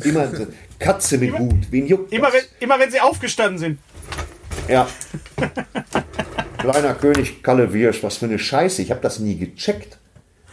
immer 0.04 0.32
Katze 0.80 1.20
mit 1.20 1.38
Hut, 1.38 1.72
wen 1.72 1.86
juckt 1.86 2.12
Immer 2.12 2.34
wenn, 2.34 2.42
immer 2.60 2.80
wenn 2.80 2.90
sie 2.90 3.00
aufgestanden 3.00 3.60
sind. 3.60 3.80
Ja. 4.68 4.88
Kleiner 6.58 6.96
König 6.96 7.44
Kalle 7.44 7.72
Wirsch, 7.72 8.02
was 8.02 8.18
für 8.18 8.26
eine 8.26 8.40
Scheiße. 8.40 8.82
Ich 8.82 8.90
habe 8.90 9.02
das 9.02 9.20
nie 9.20 9.38
gecheckt. 9.38 10.00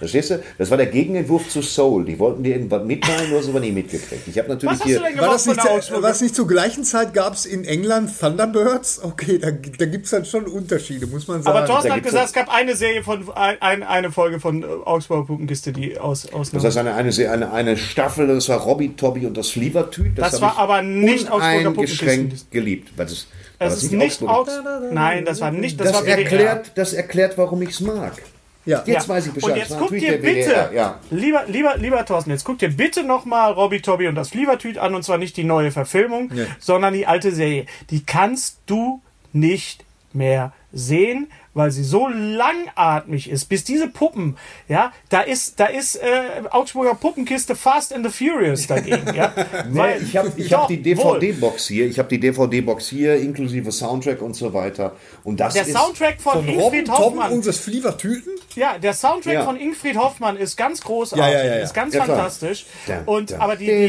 Verstehst 0.03 0.31
du? 0.31 0.43
Das 0.59 0.69
war 0.69 0.77
der 0.79 0.87
Gegenentwurf 0.87 1.49
zu 1.49 1.63
Soul. 1.63 2.05
Die 2.05 2.19
wollten 2.19 2.43
dir 2.43 2.57
irgendwas 2.57 2.85
mitteilen, 2.85 3.31
du 3.31 3.37
hast 3.37 3.45
es 3.45 3.51
aber 3.51 3.61
nie 3.61 3.71
mitgekriegt. 3.71 4.27
Ich 4.27 4.37
habe 4.37 4.49
natürlich 4.49 4.73
Was 4.73 4.81
hast 4.81 4.87
hier. 4.89 4.99
du 4.99 5.05
denn 5.05 5.19
War 5.19 5.29
das 5.33 5.47
nicht, 5.47 5.61
zu- 5.63 5.71
Augsburger? 5.71 6.03
was 6.03 6.21
nicht 6.21 6.35
zur 6.35 6.49
gleichen 6.49 6.83
Zeit 6.83 7.15
gab 7.15 7.35
es 7.35 7.47
in 7.47 7.65
England 7.65 8.11
Thunderbirds? 8.19 9.01
Okay, 9.05 9.39
da, 9.39 9.53
da 9.53 9.87
gibt 9.87 10.07
es 10.07 10.11
dann 10.11 10.25
schon 10.25 10.47
Unterschiede, 10.47 11.07
muss 11.07 11.29
man 11.29 11.41
sagen. 11.43 11.57
Aber 11.57 11.67
Thorsten 11.67 11.93
hat 11.93 12.03
gesagt, 12.03 12.27
es 12.27 12.33
gab 12.33 12.53
eine 12.53 12.75
Serie 12.75 13.05
von, 13.05 13.31
ein, 13.37 13.63
ein, 13.63 13.83
eine 13.85 14.11
Folge 14.11 14.41
von 14.41 14.65
äh, 14.65 14.67
Augsburger 14.67 15.25
Puppenkiste, 15.27 15.71
die 15.73 15.97
aus, 15.99 16.23
Das 16.23 16.33
ausnahm. 16.33 16.63
heißt, 16.65 16.79
eine, 16.79 16.95
eine, 16.95 17.31
eine, 17.31 17.53
eine 17.53 17.77
Staffel, 17.77 18.27
das 18.27 18.49
war 18.49 18.59
Robby, 18.59 18.95
Tobby 18.97 19.25
und 19.27 19.37
das 19.37 19.51
Flievertüt. 19.51 20.19
Das 20.19 20.33
hab 20.35 20.41
war 20.41 20.59
aber 20.59 20.83
nicht 20.83 21.31
Augsburger 21.31 21.71
Puppenkisten. 21.71 22.33
geliebt. 22.51 22.93
Weil 22.97 23.07
das, 23.07 23.27
war 23.61 23.69
Das 23.69 23.83
ist 23.85 23.93
nicht 23.93 24.21
Augsburger. 24.21 24.81
Augs 24.81 24.93
Nein, 24.93 25.25
das 25.25 25.41
war 25.41 25.53
nicht, 25.53 25.79
das, 25.79 25.93
Das, 25.93 26.01
war 26.03 26.09
erklärt, 26.09 26.73
das 26.75 26.93
erklärt, 26.93 27.39
warum 27.39 27.63
ich 27.63 27.71
es 27.71 27.81
mag. 27.81 28.15
Ja. 28.65 28.83
Jetzt 28.87 29.07
Ja. 29.07 29.09
weiß 29.09 29.27
ich 29.27 29.33
Bescheid. 29.33 29.51
Und 29.51 29.57
jetzt 29.57 29.71
Das 29.71 29.81
war 29.81 29.87
guck 29.89 29.93
natürlich 29.93 30.13
dir 30.13 30.19
der 30.19 30.35
bitte, 30.35 30.75
Ja. 30.75 31.01
lieber, 31.11 31.45
lieber, 31.47 31.77
lieber 31.77 32.05
Thorsten, 32.05 32.31
jetzt 32.31 32.45
guck 32.45 32.59
dir 32.59 32.71
bitte 32.71 33.03
nochmal 33.05 33.53
Robby 33.53 33.81
Tobby 33.81 34.09
und 34.09 34.15
das 34.15 34.31
Flievertüt 34.31 34.79
an 34.79 34.95
und 34.95 35.03
zwar 35.03 35.19
nicht 35.19 35.37
die 35.37 35.45
neue 35.45 35.71
Verfilmung, 35.73 36.31
sondern 36.59 36.95
die 36.95 37.07
alte 37.07 37.33
Serie. 37.33 37.67
Die 37.91 38.05
kannst 38.05 38.59
du 38.67 39.01
nicht 39.33 39.85
mehr 40.13 40.53
sehen, 40.73 41.29
weil 41.55 41.71
sie 41.71 41.85
so 41.85 42.09
langatmig 42.09 43.31
ist, 43.31 43.47
bis 43.47 43.65
diese 43.65 43.89
Puppen, 43.89 44.37
ja, 44.69 44.93
da 45.09 45.21
ist, 45.21 45.61
da 45.61 45.67
ist 45.67 45.97
äh, 45.97 46.03
Augsburger 46.51 46.95
Puppenkiste 46.95 47.55
Fast 47.57 47.93
and 47.93 48.07
the 48.07 48.13
Furious 48.13 48.67
dagegen, 48.67 49.15
ja. 49.15 49.33
Nee, 49.71 49.97
ich 50.03 50.17
habe 50.17 50.33
ich 50.37 50.53
hab 50.53 50.69
die. 50.69 50.83
DVD-Box 50.83 51.69
hier. 51.69 51.87
Ich 51.87 51.99
habe 51.99 52.09
die 52.09 52.19
DVD-Box 52.21 52.89
hier, 52.89 53.17
inklusive 53.17 53.71
Soundtrack 53.73 54.23
und 54.23 54.35
so 54.35 54.53
weiter. 54.55 54.97
Und 55.25 55.41
das 55.41 55.55
Der 55.55 55.63
ist 55.67 55.73
Soundtrack 55.77 56.21
von, 56.21 56.33
Von 56.45 56.49
Ingfried 56.49 56.87
Tom 56.87 56.99
Hoffmann. 56.99 57.33
und 57.33 57.47
das 57.47 57.59
Flievertüten? 57.59 58.33
Ja, 58.55 58.79
der 58.79 58.93
Soundtrack 58.95 59.35
Ja. 59.35 59.45
von 59.45 59.57
Ingfried 59.57 59.97
Hoffmann 59.97 60.37
ist 60.37 60.57
ganz 60.57 60.81
großartig, 60.83 61.25
Ja, 61.35 61.45
ja, 61.45 61.55
ist 61.63 61.75
ganz 61.75 61.97
fantastisch. 61.97 62.67
Da, 62.87 63.03
Und 63.07 63.31
da. 63.31 63.39
aber 63.41 63.57
die, 63.57 63.67
Klick, 63.67 63.89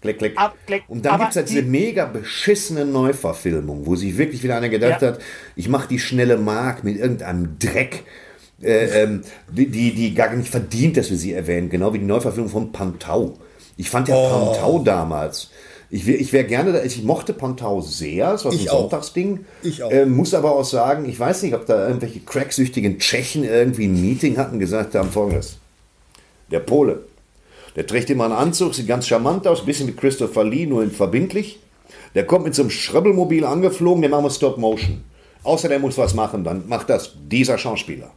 klick, 0.00 0.18
klick, 0.18 0.36
klick. 0.66 0.82
Und 0.88 1.04
dann 1.04 1.18
gibt 1.18 1.30
es 1.30 1.36
halt 1.36 1.48
diese 1.48 1.62
die- 1.62 1.68
mega 1.68 2.04
beschissene 2.06 2.84
Neuverfilmung, 2.84 3.86
wo 3.86 3.96
sich 3.98 4.16
wirklich 4.16 4.42
wieder 4.42 4.56
einer 4.56 4.68
gedacht 4.70 5.02
Ja. 5.02 5.08
hat, 5.08 5.20
ich 5.56 5.68
mache 5.68 5.88
die 5.88 5.98
schnelle 5.98 6.38
Mark 6.38 6.84
mit 6.84 6.96
irgendeinem 6.98 7.58
Dreck, 7.58 8.04
äh, 8.62 9.02
ähm, 9.02 9.22
die, 9.52 9.66
die, 9.92 10.14
gar 10.14 10.34
nicht 10.34 10.50
verdient, 10.50 10.96
dass 10.96 11.10
wir 11.10 11.16
sie 11.18 11.32
erwähnen, 11.32 11.68
genau 11.68 11.92
wie 11.92 11.98
die 11.98 12.04
Neuverfilmung 12.06 12.50
von 12.50 12.72
Pantau. 12.72 13.34
Ich 13.76 13.90
fand 13.90 14.08
ja 14.08 14.14
Oh. 14.16 14.28
Pantau 14.52 14.78
damals 14.80 15.50
Ich, 15.90 16.06
wär- 16.06 16.20
ich 16.20 16.32
wäre 16.34 16.44
gerne 16.44 16.72
da, 16.72 16.82
ich 16.82 17.02
mochte 17.02 17.32
Pantau 17.32 17.80
sehr, 17.80 18.34
es 18.34 18.44
war 18.44 18.52
so 18.52 18.58
ein 18.60 18.68
auch. 18.68 18.80
Sonntagsding. 18.80 19.44
Ich 19.62 19.82
auch. 19.82 19.90
Ähm, 19.90 20.14
muss 20.16 20.34
aber 20.34 20.54
auch 20.56 20.64
sagen, 20.64 21.08
ich 21.08 21.18
weiß 21.18 21.42
nicht, 21.44 21.54
ob 21.54 21.64
da 21.66 21.86
irgendwelche 21.86 22.20
cracksüchtigen 22.20 22.98
Tschechen 22.98 23.42
irgendwie 23.44 23.86
ein 23.86 23.98
Meeting 24.00 24.36
hatten, 24.36 24.58
gesagt 24.58 24.94
haben 24.94 25.10
folgendes. 25.10 25.56
Der 26.50 26.60
Pole, 26.60 27.04
der 27.76 27.86
trägt 27.86 28.10
immer 28.10 28.24
einen 28.24 28.34
Anzug, 28.34 28.74
sieht 28.74 28.86
ganz 28.88 29.06
charmant 29.06 29.46
aus, 29.46 29.60
ein 29.60 29.66
bisschen 29.66 29.86
wie 29.88 29.92
Christopher 29.92 30.44
Lee, 30.44 30.66
nur 30.66 30.82
in 30.82 30.90
verbindlich. 30.90 31.58
Der 32.14 32.26
kommt 32.26 32.44
mit 32.44 32.54
so 32.54 32.62
einem 32.62 32.70
Schribbelmobil 32.70 33.44
angeflogen, 33.44 34.02
den 34.02 34.10
machen 34.10 34.24
wir 34.24 34.30
Stop 34.30 34.58
Motion. 34.58 35.04
Außer 35.42 35.68
der 35.68 35.78
muss 35.78 35.96
was 35.96 36.14
machen, 36.14 36.44
dann 36.44 36.68
macht 36.68 36.90
das 36.90 37.12
dieser 37.30 37.58
Schauspieler. 37.58 38.10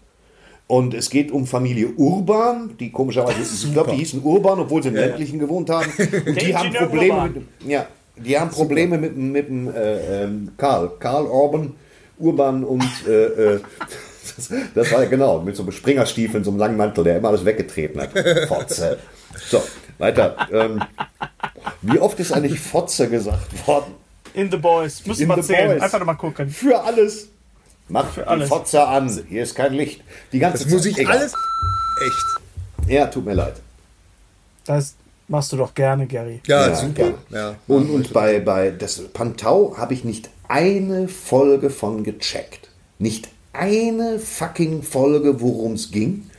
Und 0.68 0.93
es 0.93 1.10
geht 1.10 1.31
um 1.31 1.45
Familie 1.45 1.89
Urban, 1.98 2.77
die 2.80 2.91
komischerweise, 2.91 3.41
ich 3.41 3.73
glaube, 3.73 3.91
die 3.91 3.98
hießen 3.98 4.23
Urban, 4.23 4.60
obwohl 4.60 4.81
sie 4.81 4.89
im 4.89 4.95
ländlichen 4.95 5.38
gewohnt 5.38 5.69
haben. 5.69 5.91
Und 6.26 6.41
die 6.41 6.56
haben 6.56 6.72
Probleme 6.73 7.30
mit, 7.30 7.69
ja, 7.69 7.88
die 8.15 8.39
haben 8.39 8.52
Probleme 8.52 8.98
mit, 8.98 9.18
mit 9.18 9.48
dem 9.48 9.68
äh, 9.73 10.23
ähm, 10.23 10.52
Karl, 10.57 10.91
Karl 10.99 11.26
Orban, 11.26 11.73
Urban 12.19 12.64
und 12.64 12.84
äh, 13.07 13.26
äh, 13.26 13.60
das, 14.38 14.49
das 14.73 14.91
war 14.91 15.03
ja 15.03 15.10
genau, 15.10 15.41
mit 15.41 15.56
so 15.56 15.64
einem 15.64 15.72
Springerstiefel, 15.72 16.43
so 16.43 16.52
einem 16.52 16.60
langen 16.60 16.77
Mantel, 16.77 17.03
der 17.03 17.18
immer 17.18 17.30
alles 17.30 17.45
weggetreten 17.45 17.99
hat. 18.02 18.11
Fotze. 18.48 18.99
So, 19.49 19.61
weiter. 19.97 20.35
Ähm, 20.51 20.84
wie 21.81 21.99
oft 21.99 22.19
ist 22.19 22.31
eigentlich 22.31 22.59
Fotze 22.59 23.09
gesagt 23.09 23.68
worden? 23.68 23.93
In 24.34 24.49
The 24.49 24.57
Boys. 24.57 25.05
Müssen 25.05 25.27
wir 25.27 25.41
zählen. 25.41 25.72
Boys. 25.72 25.81
Einfach 25.81 25.99
nochmal 25.99 26.18
gucken. 26.18 26.49
Für 26.49 26.81
alles. 26.84 27.27
Mach 27.89 28.13
die 28.15 28.22
alles. 28.23 28.47
Fotze 28.49 28.88
an. 28.88 29.09
Hier 29.27 29.43
ist 29.43 29.55
kein 29.55 29.73
Licht. 29.73 30.01
Die 30.31 30.39
ganze 30.39 30.63
Das 30.63 30.72
muss 30.72 30.84
Zeit. 30.84 30.91
ich 30.93 30.97
Egal. 30.99 31.18
alles. 31.18 31.34
Echt. 31.34 32.89
Ja, 32.89 33.07
tut 33.07 33.26
mir 33.26 33.34
leid. 33.34 33.55
Das 34.65 34.95
machst 35.27 35.51
du 35.51 35.57
doch 35.57 35.73
gerne, 35.73 36.07
Gary. 36.07 36.41
Ja, 36.47 36.68
Ja, 36.68 36.76
super. 36.76 36.93
gerne. 36.93 37.15
Ja. 37.30 37.55
Und, 37.68 37.89
und 37.89 38.13
bei, 38.13 38.39
bei 38.39 38.72
das 38.72 39.01
Pantau 39.09 39.76
habe 39.77 39.93
ich 39.93 40.03
nicht 40.03 40.30
eine 40.47 41.07
Folge 41.07 41.69
von 41.69 42.03
gecheckt. 42.03 42.69
Nicht 42.99 43.30
eine 43.53 44.19
fucking 44.19 44.84
Folge, 44.84 45.41
worum 45.41 45.73
es 45.73 45.91
ging. 45.91 46.30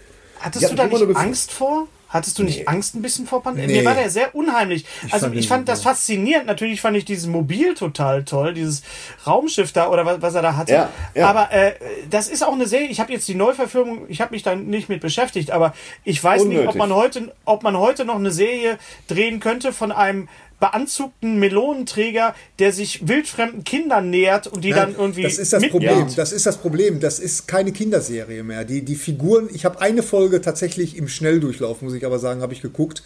Hattest 0.41 0.63
Ja, 0.63 0.69
du 0.71 0.77
da 0.77 0.87
ich 0.87 0.93
nicht 0.93 1.17
Angst 1.17 1.53
vor? 1.53 1.87
Hattest 2.13 2.39
du 2.39 2.43
nicht 2.43 2.69
Angst 2.69 2.95
ein 2.95 3.01
bisschen 3.01 3.27
vor 3.27 3.43
Panther? 3.43 3.67
Nee. 3.67 3.79
Mir 3.79 3.85
war 3.87 3.95
der 3.95 4.11
sehr 4.11 4.35
unheimlich. 4.35 4.85
also 5.11 5.27
fand 5.27 5.39
ich 5.39 5.49
fand 5.49 5.69
das 5.69 5.83
faszinierend. 5.83 6.47
Natürlich 6.47 6.83
fand 6.83 6.95
ich 6.97 7.07
dieses 7.07 7.27
Mobil 7.27 7.75
total 7.75 8.25
toll, 8.25 8.53
dieses 8.53 8.83
Raumschiff 9.27 9.73
da 9.73 9.89
oder 9.89 10.05
was, 10.05 10.21
was 10.21 10.35
er 10.35 10.43
da 10.43 10.57
hatte. 10.57 10.73
Ja, 10.73 10.91
ja. 11.15 11.27
Aber 11.27 11.51
äh, 11.53 11.73
das 12.11 12.29
ist 12.29 12.45
auch 12.45 12.53
eine 12.53 12.67
Serie. 12.67 12.89
Ich 12.89 13.01
habe 13.01 13.11
jetzt 13.13 13.27
die 13.29 13.35
Neuverfilmung, 13.35 14.05
ich 14.09 14.21
habe 14.21 14.33
mich 14.33 14.43
da 14.43 14.55
nicht 14.55 14.91
mit 14.91 15.01
beschäftigt, 15.01 15.51
aber 15.51 15.73
ich 16.05 16.23
weiß 16.23 16.45
nicht, 16.45 16.59
ob 16.59 16.75
Unnötig. 16.75 16.79
man 16.79 16.93
heute, 16.93 17.35
ob 17.47 17.63
man 17.63 17.79
heute 17.79 18.05
noch 18.05 18.17
eine 18.17 18.31
Serie 18.31 18.79
drehen 19.09 19.41
könnte 19.41 19.73
von 19.73 19.91
einem 19.91 20.29
beanzugten 20.63 21.41
Melonenträger, 21.41 22.37
der 22.61 22.73
sich 22.73 23.09
wildfremden 23.09 23.65
Kindern 23.65 24.11
nähert 24.11 24.47
und 24.47 24.63
die 24.63 24.71
dann 24.71 24.95
irgendwie 24.97 25.25
das 25.25 25.37
ist 25.39 25.53
das 25.53 25.61
mitnimmt. 25.61 25.87
Problem. 25.89 26.15
Das 26.17 26.31
ist 26.31 26.47
das 26.47 26.57
Problem. 26.57 27.01
Das 27.01 27.19
ist 27.19 27.49
keine 27.49 27.73
Kinderserie 27.73 28.45
mehr. 28.45 28.65
Die, 28.65 28.83
die 28.83 28.95
Figuren, 28.95 29.49
ich 29.53 29.65
habe 29.65 29.81
eine 29.81 30.05
Folge 30.05 30.41
tatsächlich 30.41 30.97
im 30.97 31.09
Schnelldurchlauf, 31.09 31.83
muss 31.83 31.95
ich 31.95 32.07
aber 32.07 32.21
sagen, 32.21 32.43
habe 32.43 32.53
ich 32.53 32.63
geguckt. 32.63 33.03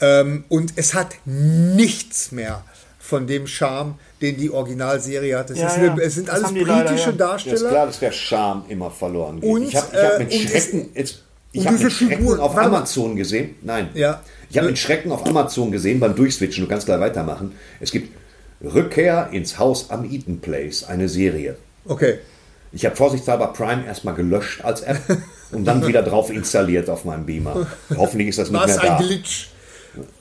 Ähm, 0.00 0.44
und 0.48 0.74
es 0.76 0.94
hat 0.94 1.08
nichts 1.24 2.30
mehr 2.30 2.64
von 3.00 3.26
dem 3.26 3.48
Charme, 3.48 3.96
den 4.20 4.36
die 4.36 4.50
Originalserie 4.50 5.36
hat. 5.36 5.50
Es, 5.50 5.58
Ja, 5.58 5.66
ist 5.68 5.76
ja. 5.78 5.96
es 5.98 6.14
sind 6.14 6.28
Das 6.28 6.36
alles 6.36 6.54
die 6.54 6.60
leider, 6.60 6.84
britische 6.84 6.98
ja. 6.98 7.06
Ja, 7.06 7.10
ist 7.10 7.20
Darsteller. 7.20 7.68
klar, 7.70 7.86
dass 7.86 7.98
der 7.98 8.12
Charme 8.12 8.64
immer 8.68 8.92
verloren 8.92 9.40
geht. 9.40 9.50
Und, 9.50 9.62
ich 9.64 9.74
habe 9.74 9.88
ich 9.92 9.98
hab 10.02 10.14
äh, 10.14 10.18
mit 10.20 10.32
es- 10.32 10.40
Schrecken, 10.42 10.88
jetzt, 10.94 11.22
ich 11.50 11.66
habe 11.66 11.74
diese 11.76 11.84
mit 11.86 11.92
Schrecken 11.94 12.16
Figuren- 12.18 12.40
auf. 12.40 12.56
Amazon 12.56 13.16
gesehen. 13.16 13.56
Nein. 13.62 13.88
Ja. 13.94 14.22
Ich 14.52 14.58
habe 14.58 14.66
mit 14.66 14.78
Schrecken 14.78 15.10
auf 15.12 15.24
Amazon 15.24 15.72
gesehen 15.72 15.98
beim 15.98 16.14
Durchswitchen. 16.14 16.64
Du 16.64 16.68
kannst 16.68 16.84
gleich 16.84 17.00
weitermachen. 17.00 17.52
Es 17.80 17.90
gibt 17.90 18.14
Rückkehr 18.62 19.30
ins 19.32 19.58
Haus 19.58 19.88
am 19.88 20.04
Eaton 20.04 20.40
Place, 20.40 20.84
eine 20.84 21.08
Serie. 21.08 21.56
Okay. 21.86 22.18
Ich 22.70 22.84
habe 22.84 22.94
vorsichtshalber 22.94 23.54
Prime 23.54 23.86
erstmal 23.86 24.14
gelöscht 24.14 24.62
als 24.62 24.82
App 24.82 25.00
und 25.52 25.64
dann 25.64 25.86
wieder 25.86 26.02
drauf 26.02 26.30
installiert 26.30 26.90
auf 26.90 27.06
meinem 27.06 27.24
Beamer. 27.24 27.66
Hoffentlich 27.96 28.28
ist 28.28 28.40
das 28.40 28.50
nicht 28.50 28.60
War 28.60 28.66
mehr 28.66 28.76
da. 28.76 28.96
ein 28.98 29.02
Glitch? 29.02 29.48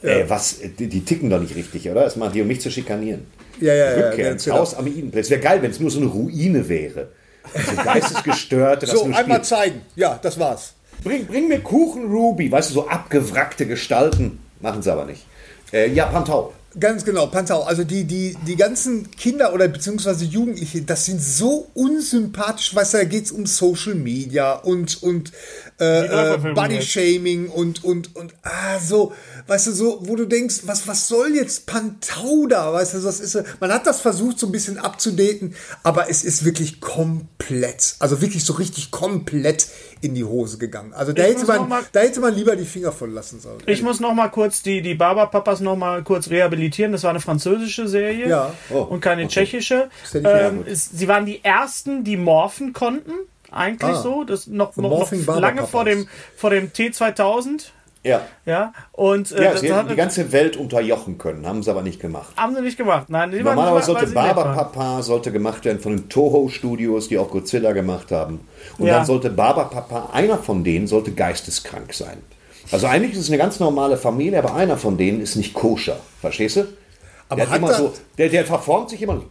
Ey, 0.01 0.29
was, 0.29 0.59
die, 0.79 0.87
die 0.87 1.03
ticken 1.03 1.29
doch 1.29 1.41
nicht 1.41 1.55
richtig, 1.57 1.89
oder? 1.89 2.05
Das 2.05 2.15
machen 2.15 2.31
die, 2.31 2.41
um 2.41 2.47
mich 2.47 2.61
zu 2.61 2.71
schikanieren. 2.71 3.25
Ja, 3.59 3.73
ja, 3.73 3.97
ja. 3.97 4.07
Rückkehr 4.07 4.25
ja, 4.27 4.31
ins 4.31 4.45
genau. 4.45 4.59
Haus 4.59 4.75
am 4.75 4.87
Eaton 4.87 5.11
Place. 5.11 5.29
Wäre 5.29 5.41
geil, 5.41 5.61
wenn 5.61 5.71
es 5.71 5.79
nur 5.81 5.91
so 5.91 5.99
eine 5.99 6.07
Ruine 6.07 6.69
wäre. 6.69 7.09
So 7.53 7.83
geistesgestörte, 7.83 8.85
das 8.85 8.95
So, 8.97 9.11
einmal 9.11 9.43
zeigen. 9.43 9.81
Ja, 9.95 10.17
das 10.21 10.39
war's. 10.39 10.75
Bring, 11.03 11.25
bring 11.25 11.47
mir 11.47 11.59
Kuchen, 11.59 12.05
Ruby. 12.05 12.51
Weißt 12.51 12.69
du, 12.69 12.73
so 12.75 12.87
abgewrackte 12.87 13.65
Gestalten. 13.65 14.39
Machen 14.59 14.81
sie 14.81 14.91
aber 14.91 15.05
nicht. 15.05 15.25
Äh, 15.73 15.91
ja, 15.91 16.05
Pantau. 16.05 16.53
Ganz 16.79 17.03
genau, 17.03 17.27
Pantau. 17.27 17.63
Also 17.63 17.83
die, 17.83 18.05
die, 18.05 18.37
die 18.47 18.55
ganzen 18.55 19.11
Kinder 19.11 19.53
oder 19.53 19.67
beziehungsweise 19.67 20.23
Jugendliche, 20.23 20.81
das 20.83 21.05
sind 21.05 21.21
so 21.21 21.67
unsympathisch, 21.73 22.73
weißt 22.73 22.93
du, 22.93 22.97
da 22.99 23.03
geht 23.03 23.25
es 23.25 23.31
um 23.33 23.45
Social 23.45 23.95
Media 23.95 24.53
und, 24.53 25.03
und 25.03 25.33
äh, 25.81 25.83
äh, 25.83 26.07
Neuverfilmung 26.07 26.53
Body 26.55 26.75
jetzt. 26.75 26.87
Shaming 26.87 27.49
und, 27.49 27.83
und, 27.83 28.15
und 28.15 28.33
ah, 28.43 28.79
so, 28.79 29.11
weißt 29.47 29.67
du, 29.67 29.71
so, 29.71 29.99
wo 30.07 30.15
du 30.15 30.25
denkst, 30.25 30.61
was, 30.65 30.87
was 30.87 31.07
soll 31.07 31.35
jetzt 31.35 31.65
Pantau 31.65 32.47
da? 32.47 32.73
Weißt 32.73 32.93
du, 32.93 32.99
das 32.99 33.19
ist, 33.19 33.31
so- 33.33 33.41
man 33.59 33.71
hat 33.73 33.85
das 33.87 34.01
versucht, 34.01 34.39
so 34.39 34.47
ein 34.47 34.51
bisschen 34.51 34.77
abzudaten, 34.77 35.55
aber 35.83 36.09
es 36.09 36.23
ist 36.23 36.45
wirklich 36.45 36.79
komplett, 36.81 37.95
also 37.99 38.21
wirklich 38.21 38.45
so 38.45 38.53
richtig 38.53 38.91
komplett 38.91 39.67
in 40.01 40.15
die 40.15 40.23
Hose 40.23 40.57
gegangen. 40.57 40.93
Also 40.93 41.13
da 41.13 41.23
Ich 41.23 41.29
hätte 41.35 41.45
man, 41.45 41.69
mal- 41.69 41.83
da 41.91 41.99
hätte 42.01 42.19
man 42.19 42.33
lieber 42.33 42.55
die 42.55 42.65
Finger 42.65 42.91
von 42.91 43.13
lassen 43.13 43.39
sollen. 43.39 43.59
Ich 43.67 43.81
muss 43.83 43.99
noch 43.99 44.13
mal 44.13 44.29
kurz 44.29 44.61
die, 44.63 44.81
die 44.81 44.95
Barberpapas 44.95 45.59
noch 45.59 45.75
mal 45.75 46.03
kurz 46.03 46.29
rehabilitieren. 46.29 46.91
Das 46.91 47.03
war 47.03 47.11
eine 47.11 47.19
französische 47.19 47.87
Serie 47.87 48.27
Ja. 48.27 48.53
Oh, 48.71 48.79
und 48.79 48.99
keine 49.01 49.23
okay. 49.25 49.31
tschechische. 49.45 49.89
Ähm, 50.13 50.65
sie 50.73 51.07
waren 51.07 51.25
die 51.25 51.43
ersten, 51.43 52.03
die 52.03 52.17
morphen 52.17 52.73
konnten. 52.73 53.11
Eigentlich 53.51 53.97
Ah. 53.97 54.01
so. 54.01 54.23
Das 54.23 54.47
noch, 54.47 54.73
The 54.73 54.81
noch, 54.81 55.11
noch 55.11 55.39
lange 55.39 55.67
vor 55.67 55.83
dem, 55.85 56.07
vor 56.37 56.49
dem 56.51 56.71
T2000. 56.71 57.63
Ja. 58.03 58.21
Ja. 58.45 58.73
Und 58.93 59.31
äh, 59.31 59.43
Ja, 59.43 59.51
das 59.51 59.61
sie 59.61 59.73
hätten 59.73 59.89
die 59.89 59.95
ganze 59.95 60.31
Welt 60.31 60.57
unterjochen 60.57 61.17
können, 61.17 61.45
haben 61.45 61.61
sie 61.61 61.69
aber 61.69 61.83
nicht 61.83 61.99
gemacht. 61.99 62.35
haben 62.35 62.55
sie 62.55 62.61
nicht 62.61 62.77
gemacht. 62.77 63.09
Nein, 63.09 63.31
die 63.31 63.37
waren 63.45 63.55
Normalerweise 63.55 63.91
nicht, 63.91 63.99
sollte. 63.99 64.13
Barbapapa 64.13 65.03
sollte 65.03 65.31
gemacht 65.31 65.65
werden 65.65 65.79
von 65.79 65.95
den 65.95 66.09
Toho-Studios, 66.09 67.09
die 67.09 67.17
auch 67.19 67.29
Godzilla 67.29 67.73
gemacht 67.73 68.11
haben. 68.11 68.47
Und 68.79 68.87
Ja. 68.87 68.97
dann 68.97 69.05
sollte 69.05 69.29
Barbapapa, 69.29 70.09
einer 70.13 70.37
von 70.39 70.63
denen, 70.63 70.87
sollte 70.87 71.11
geisteskrank 71.11 71.93
sein. 71.93 72.17
Also 72.71 72.87
eigentlich 72.87 73.13
ist 73.13 73.19
es 73.19 73.27
eine 73.29 73.37
ganz 73.37 73.59
normale 73.59 73.97
Familie, 73.97 74.39
aber 74.39 74.55
einer 74.55 74.77
von 74.77 74.97
denen 74.97 75.21
ist 75.21 75.35
nicht 75.35 75.53
koscher. 75.53 75.97
Verstehst 76.21 76.55
du? 76.55 76.65
Aber 77.29 77.41
der, 77.41 77.49
hat 77.49 77.57
immer 77.57 77.73
so, 77.73 77.93
der, 78.17 78.29
der 78.29 78.45
verformt 78.45 78.89
sich 78.89 79.01
immer 79.01 79.21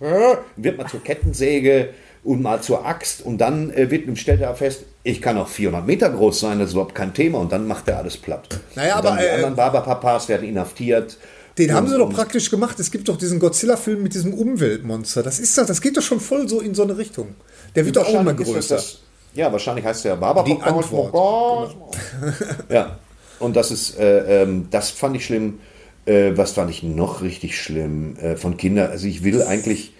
äh, 0.00 0.36
wird 0.56 0.78
mal 0.78 0.86
zur 0.86 1.02
Kettensäge 1.02 1.90
und 2.24 2.42
mal 2.42 2.60
zur 2.62 2.86
Axt 2.86 3.22
und 3.22 3.38
dann 3.38 3.70
äh, 3.70 3.90
wird, 3.90 4.16
stellt 4.18 4.40
er 4.40 4.54
fest, 4.54 4.84
ich 5.02 5.22
kann 5.22 5.38
auch 5.38 5.48
400 5.48 5.86
Meter 5.86 6.10
groß 6.10 6.40
sein, 6.40 6.58
das 6.58 6.68
ist 6.68 6.72
überhaupt 6.74 6.94
kein 6.94 7.14
Thema 7.14 7.38
und 7.38 7.52
dann 7.52 7.66
macht 7.66 7.88
er 7.88 7.98
alles 7.98 8.16
platt. 8.16 8.48
Naja, 8.74 8.96
aber, 8.96 9.16
die 9.16 9.24
äh, 9.24 9.30
anderen 9.30 9.56
Barbapapas 9.56 10.28
werden 10.28 10.48
inhaftiert. 10.48 11.16
Den 11.58 11.74
haben 11.74 11.86
Und- 11.86 11.92
sie 11.92 11.98
doch 11.98 12.12
praktisch 12.12 12.50
gemacht. 12.50 12.78
Es 12.80 12.90
gibt 12.90 13.08
doch 13.08 13.16
diesen 13.16 13.38
Godzilla-Film 13.38 14.02
mit 14.02 14.14
diesem 14.14 14.34
Umweltmonster. 14.34 15.22
Das 15.22 15.38
ist 15.38 15.56
doch, 15.58 15.66
das 15.66 15.80
geht 15.80 15.96
doch 15.96 16.02
schon 16.02 16.20
voll 16.20 16.48
so 16.48 16.60
in 16.60 16.74
so 16.74 16.82
eine 16.82 16.96
Richtung. 16.96 17.34
Der 17.74 17.84
wird 17.84 17.96
doch 17.96 18.06
auch 18.06 18.20
immer 18.20 18.34
größer. 18.34 18.76
das 18.76 19.00
ja, 19.34 19.50
wahrscheinlich 19.52 19.84
heißt 19.84 20.04
der 20.04 20.16
Barber 20.16 20.42
Die 20.44 20.60
Antwort. 20.60 21.12
Ja, 22.68 22.98
und 23.38 23.56
das 23.56 23.70
ist, 23.70 23.98
äh, 23.98 24.42
ähm, 24.42 24.68
das 24.70 24.90
fand 24.90 25.16
ich 25.16 25.24
schlimm. 25.24 25.60
Äh, 26.06 26.32
was 26.36 26.52
fand 26.52 26.70
ich 26.70 26.82
noch 26.82 27.22
richtig 27.22 27.58
schlimm 27.60 28.16
äh, 28.16 28.36
von 28.36 28.56
Kindern? 28.56 28.90
Also 28.90 29.06
ich 29.06 29.22
will 29.22 29.42
eigentlich. 29.42 29.92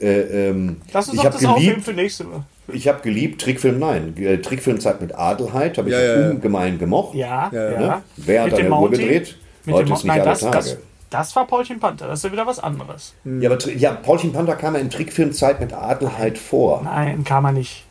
Äh, 0.00 0.48
ähm, 0.50 0.80
Lass 0.92 1.06
uns 1.08 1.14
ich 1.16 1.22
doch 1.22 1.32
habe 1.32 1.44
das 1.44 1.54
geliebt, 1.56 1.84
für 1.84 1.92
nächste 1.92 2.26
Woche. 2.30 2.44
ich 2.72 2.86
habe 2.88 3.00
geliebt 3.02 3.40
Trickfilm, 3.40 3.78
nein, 3.78 4.14
äh, 4.16 4.38
Trickfilmzeit 4.38 5.00
mit 5.00 5.14
Adelheid 5.14 5.76
habe 5.78 5.88
ich 5.88 5.94
Ja, 5.94 6.00
ja, 6.02 6.20
ja. 6.20 6.30
ungemein 6.30 6.78
gemocht. 6.78 7.14
Ja, 7.14 7.50
ja. 7.52 7.70
Ne? 7.70 8.02
Wer 8.16 8.42
hat 8.42 8.50
Mit 8.52 8.60
eine 8.60 8.70
Uhr 8.74 8.90
gedreht? 8.90 9.36
Mit 9.64 9.74
Heute 9.74 9.86
dem 9.86 9.94
ist 9.94 10.04
nicht 10.04 10.06
Nein, 10.06 10.20
alle 10.20 10.30
das, 10.30 10.40
das, 10.40 10.66
Tage. 10.70 10.78
das 11.10 11.36
war 11.36 11.46
Paulchen 11.46 11.80
Panther. 11.80 12.06
Das 12.06 12.20
ist 12.20 12.24
ja 12.24 12.32
wieder 12.32 12.46
was 12.46 12.58
anderes. 12.58 13.12
Ja, 13.24 13.50
aber 13.50 13.68
ja, 13.70 13.92
Paulchen 13.94 14.32
Panther 14.32 14.54
kam 14.56 14.74
ja 14.74 14.80
in 14.80 14.88
Trickfilmzeit 14.90 15.60
mit 15.60 15.72
Adelheid 15.72 16.38
vor. 16.38 16.82
Nein, 16.84 17.24
kann 17.24 17.42
man 17.42 17.54
nicht. 17.54 17.84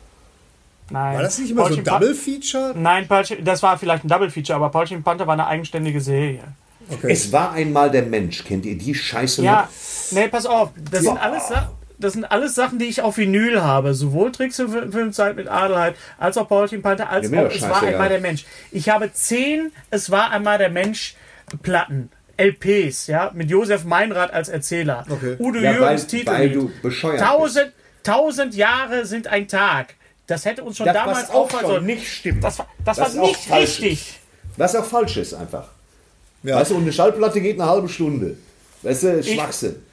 Nein. 0.90 1.16
War 1.16 1.22
das 1.22 1.38
nicht 1.38 1.50
immer 1.50 1.62
so 1.64 1.66
Paulchen 1.68 1.80
ein 1.80 1.84
Pan- 1.84 2.00
Double-Feature? 2.00 2.72
Nein, 2.74 3.06
Paulchen, 3.06 3.44
das 3.44 3.62
war 3.62 3.76
vielleicht 3.78 4.04
ein 4.04 4.08
Double-Feature, 4.08 4.56
aber 4.56 4.70
Paulchen 4.70 5.02
Panther 5.02 5.26
war 5.26 5.34
eine 5.34 5.46
eigenständige 5.46 6.00
Serie. 6.00 6.40
Okay. 6.90 7.12
Es 7.12 7.30
war 7.30 7.52
einmal 7.52 7.90
der 7.90 8.04
Mensch. 8.04 8.42
Kennt 8.44 8.64
ihr 8.64 8.78
die 8.78 8.94
Scheiße 8.94 9.42
Ja, 9.44 9.62
noch? 9.62 10.18
nee, 10.18 10.28
pass 10.28 10.46
auf. 10.46 10.70
Das 10.90 11.02
sind 11.02 11.18
alles 11.18 11.48
Sachen. 11.48 11.68
Das 12.00 12.12
sind 12.12 12.24
alles 12.24 12.54
Sachen, 12.54 12.78
die 12.78 12.84
ich 12.86 13.02
auf 13.02 13.16
Vinyl 13.18 13.60
habe. 13.62 13.92
Sowohl 13.94 14.30
Tricks 14.32 14.60
und 14.60 14.70
Filmzeit 14.92 15.34
mit 15.36 15.48
Adelheid, 15.48 15.96
als 16.18 16.36
auch 16.38 16.48
Paulchen 16.48 16.80
Panther, 16.80 17.10
als 17.10 17.28
Ja, 17.30 17.46
auch 17.46 17.50
Es 17.50 17.60
war 17.62 17.82
einmal 17.82 18.08
der 18.08 18.20
Mensch. 18.20 18.44
Ich 18.70 18.88
habe 18.88 19.12
zehn 19.12 19.72
Es 19.90 20.10
war 20.10 20.30
einmal 20.30 20.58
der 20.58 20.70
Mensch 20.70 21.16
Platten. 21.62 22.10
LPs, 22.36 23.08
ja, 23.08 23.32
mit 23.34 23.50
Josef 23.50 23.82
Meinrad 23.84 24.32
als 24.32 24.48
Erzähler. 24.48 25.04
Okay. 25.10 25.34
Udo 25.40 25.58
Ja, 25.58 25.70
weil- 25.72 25.76
Jürgens 25.78 26.06
Titel. 26.06 26.26
weil 26.30 26.50
du 26.50 26.70
bescheuert 26.82 27.20
tausend, 27.20 27.72
tausend 28.04 28.54
Jahre 28.54 29.04
sind 29.06 29.26
ein 29.26 29.48
Tag. 29.48 29.94
Das 30.28 30.44
hätte 30.44 30.62
uns 30.62 30.76
schon 30.76 30.86
Das, 30.86 30.94
damals 30.94 31.30
auffallen 31.30 31.66
sollen. 31.66 31.86
nicht 31.86 32.06
stimmt. 32.08 32.44
Das 32.44 32.60
war, 32.60 32.68
das 32.84 32.98
Was 32.98 33.16
war 33.16 33.26
nicht 33.26 33.50
richtig. 33.52 34.20
Was 34.56 34.76
auch 34.76 34.84
falsch 34.84 35.16
ist 35.16 35.34
einfach. 35.34 35.68
Ja. 36.44 36.60
Weißt 36.60 36.70
du, 36.70 36.76
und 36.76 36.82
eine 36.82 36.92
Schallplatte 36.92 37.40
geht 37.40 37.58
eine 37.60 37.68
halbe 37.68 37.88
Stunde. 37.88 38.36
Weißt 38.82 39.02
du, 39.02 39.22
Schwachsinn. 39.24 39.74
Ich 39.74 39.87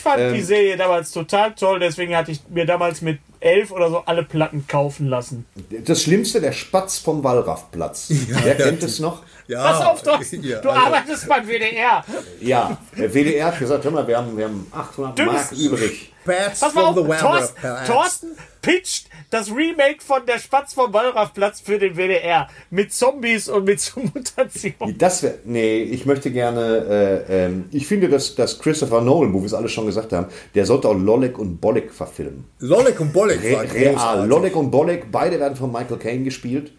fand 0.00 0.20
Ähm. 0.20 0.34
die 0.34 0.42
Serie 0.42 0.76
damals 0.76 1.10
total 1.12 1.54
toll, 1.54 1.80
deswegen 1.80 2.16
hatte 2.16 2.30
ich 2.32 2.40
mir 2.48 2.66
damals 2.66 3.00
mit 3.00 3.18
elf 3.40 3.70
oder 3.70 3.90
so 3.90 3.98
alle 3.98 4.24
Platten 4.24 4.66
kaufen 4.66 5.08
lassen. 5.08 5.46
Das 5.84 6.02
Schlimmste, 6.02 6.40
der 6.40 6.52
Spatz 6.52 6.98
vom 6.98 7.22
Wallraffplatz. 7.22 8.08
Wer 8.28 8.56
kennt 8.56 8.82
es 8.82 8.98
noch? 8.98 9.22
Ja, 9.46 9.62
Pass 9.62 9.86
auf, 9.86 10.02
Thorsten, 10.02 10.42
ja, 10.42 10.60
du 10.60 10.68
also, 10.68 10.86
arbeitest 10.86 11.28
beim 11.28 11.46
WDR. 11.46 12.04
Ja, 12.40 12.76
der 12.96 13.14
WDR 13.14 13.46
hat 13.46 13.58
gesagt, 13.58 13.84
hör 13.84 13.90
mal, 13.90 14.06
wir 14.06 14.18
haben, 14.18 14.36
wir 14.36 14.44
haben 14.44 14.66
800 14.72 15.26
Mark 15.26 15.52
übrig. 15.52 16.12
Bats 16.28 16.60
Pass 16.60 16.74
mal 16.74 16.92
from 16.92 17.10
auf, 17.10 17.20
Thorsten. 17.20 17.62
Thorsten 17.86 18.28
pitcht 18.62 19.08
das 19.30 19.50
Remake 19.50 20.00
von 20.00 20.24
Der 20.26 20.38
Spatz 20.38 20.74
vom 20.74 20.92
Wallraffplatz 20.92 21.60
für 21.60 21.78
den 21.78 21.96
WDR. 21.96 22.48
Mit 22.70 22.92
Zombies 22.92 23.48
und 23.48 23.64
mit 23.64 23.80
so 23.80 24.00
Mutationen. 24.14 24.98
Das 24.98 25.22
wäre, 25.22 25.38
nee, 25.44 25.82
ich 25.82 26.06
möchte 26.06 26.30
gerne, 26.30 27.24
äh, 27.28 27.46
ähm, 27.46 27.64
ich 27.72 27.86
finde, 27.86 28.08
dass, 28.08 28.34
dass 28.34 28.58
Christopher 28.58 29.00
Nolan, 29.00 29.32
wo 29.32 29.40
wir 29.40 29.46
es 29.46 29.54
alle 29.54 29.68
schon 29.68 29.86
gesagt 29.86 30.12
haben, 30.12 30.26
der 30.54 30.66
sollte 30.66 30.88
auch 30.88 30.94
Lollek 30.94 31.38
und 31.38 31.60
Bolek 31.60 31.92
verfilmen. 31.92 32.44
Lollek 32.58 33.00
und 33.00 33.12
Bolek 33.12 33.42
war 33.52 33.62
Re 33.62 33.72
real. 33.72 33.94
großartig. 33.94 34.28
Lollek 34.28 34.56
und 34.56 34.70
Bolek, 34.70 35.10
beide 35.10 35.40
werden 35.40 35.56
von 35.56 35.72
Michael 35.72 35.98
Caine 35.98 36.24
gespielt. 36.24 36.72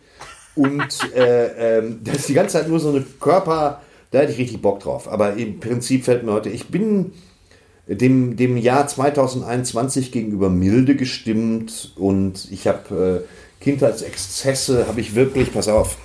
Und 0.55 0.97
äh, 1.15 1.79
ähm, 1.79 2.01
das 2.03 2.17
ist 2.17 2.29
die 2.29 2.33
ganze 2.33 2.53
Zeit 2.59 2.67
nur 2.67 2.79
so 2.79 2.89
eine 2.89 3.01
Körper, 3.19 3.81
da 4.11 4.19
hätte 4.19 4.31
ich 4.31 4.37
richtig 4.37 4.61
Bock 4.61 4.79
drauf. 4.79 5.07
Aber 5.07 5.33
im 5.33 5.59
Prinzip 5.59 6.05
fällt 6.05 6.23
mir 6.23 6.33
heute, 6.33 6.49
ich 6.49 6.67
bin 6.69 7.13
dem, 7.95 8.35
dem 8.37 8.57
Jahr 8.57 8.87
2021 8.87 10.11
gegenüber 10.11 10.49
milde 10.49 10.95
gestimmt 10.95 11.91
und 11.95 12.47
ich 12.51 12.67
habe 12.67 13.25
äh, 13.25 13.63
Kindheitsexzesse, 13.63 14.87
habe 14.87 15.01
ich 15.01 15.15
wirklich, 15.15 15.53
pass 15.53 15.67
auf, 15.67 15.97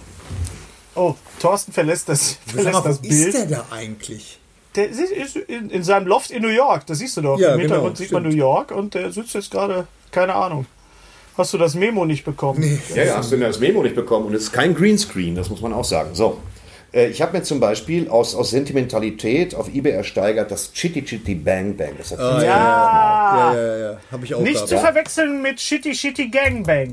Oh, 0.97 1.15
Thorsten 1.40 1.73
verlässt 1.73 2.09
das, 2.09 2.39
verlässt 2.47 2.73
mal, 2.73 2.82
das 2.82 2.98
wo 3.02 3.09
Bild. 3.09 3.28
ist 3.28 3.36
der 3.36 3.47
da 3.47 3.66
eigentlich? 3.73 4.39
Der 4.77 4.89
ist 4.89 5.36
in, 5.36 5.70
in 5.70 5.82
seinem 5.82 6.06
Loft 6.06 6.31
in 6.31 6.43
New 6.43 6.48
York, 6.48 6.86
das 6.86 6.98
siehst 6.98 7.16
du 7.16 7.20
doch. 7.20 7.39
Ja, 7.39 7.55
Im 7.55 7.61
Hintergrund 7.61 7.97
genau, 7.97 8.05
sieht 8.05 8.12
man 8.12 8.23
New 8.23 8.28
stimmt. 8.31 8.40
York 8.40 8.70
und 8.70 8.94
der 8.94 9.11
sitzt 9.12 9.35
jetzt 9.35 9.51
gerade, 9.51 9.86
keine 10.12 10.35
Ahnung. 10.35 10.66
Hast 11.36 11.52
du 11.52 11.59
das 11.59 11.74
Memo 11.74 12.05
nicht 12.05 12.24
bekommen? 12.24 12.61
Nee. 12.61 12.78
Ja, 12.94 13.05
ja, 13.05 13.16
hast 13.16 13.32
du 13.32 13.36
das 13.36 13.59
Memo 13.59 13.82
nicht 13.82 13.97
bekommen 13.97 14.27
und 14.27 14.35
es 14.35 14.44
ist 14.44 14.52
kein 14.52 14.73
Greenscreen, 14.74 15.35
das 15.35 15.51
muss 15.51 15.61
man 15.61 15.73
auch 15.73 15.85
sagen. 15.85 16.11
So, 16.15 16.39
ich 16.94 17.20
habe 17.22 17.36
mir 17.36 17.42
zum 17.42 17.60
Beispiel 17.60 18.08
aus, 18.08 18.34
aus 18.34 18.50
Sentimentalität 18.50 19.54
auf 19.54 19.68
eBay 19.74 19.92
ersteigert 19.92 20.50
das 20.50 20.72
Chitty 20.72 21.04
Chitty 21.04 21.34
Bang 21.34 21.76
Bang. 21.76 21.92
Das 21.98 22.12
hat 22.12 22.20
Ah, 22.20 22.42
Ja, 22.42 23.54
Ja, 23.54 23.54
ja, 23.54 23.76
ja. 23.92 24.00
Habe 24.12 24.24
ich 24.24 24.34
auch 24.34 24.40
nicht 24.40 24.54
gehabt. 24.54 24.68
zu 24.68 24.78
verwechseln 24.78 25.42
mit 25.42 25.60
Shitty 25.60 25.94
Shitty 25.94 26.28
Gangbang. 26.28 26.92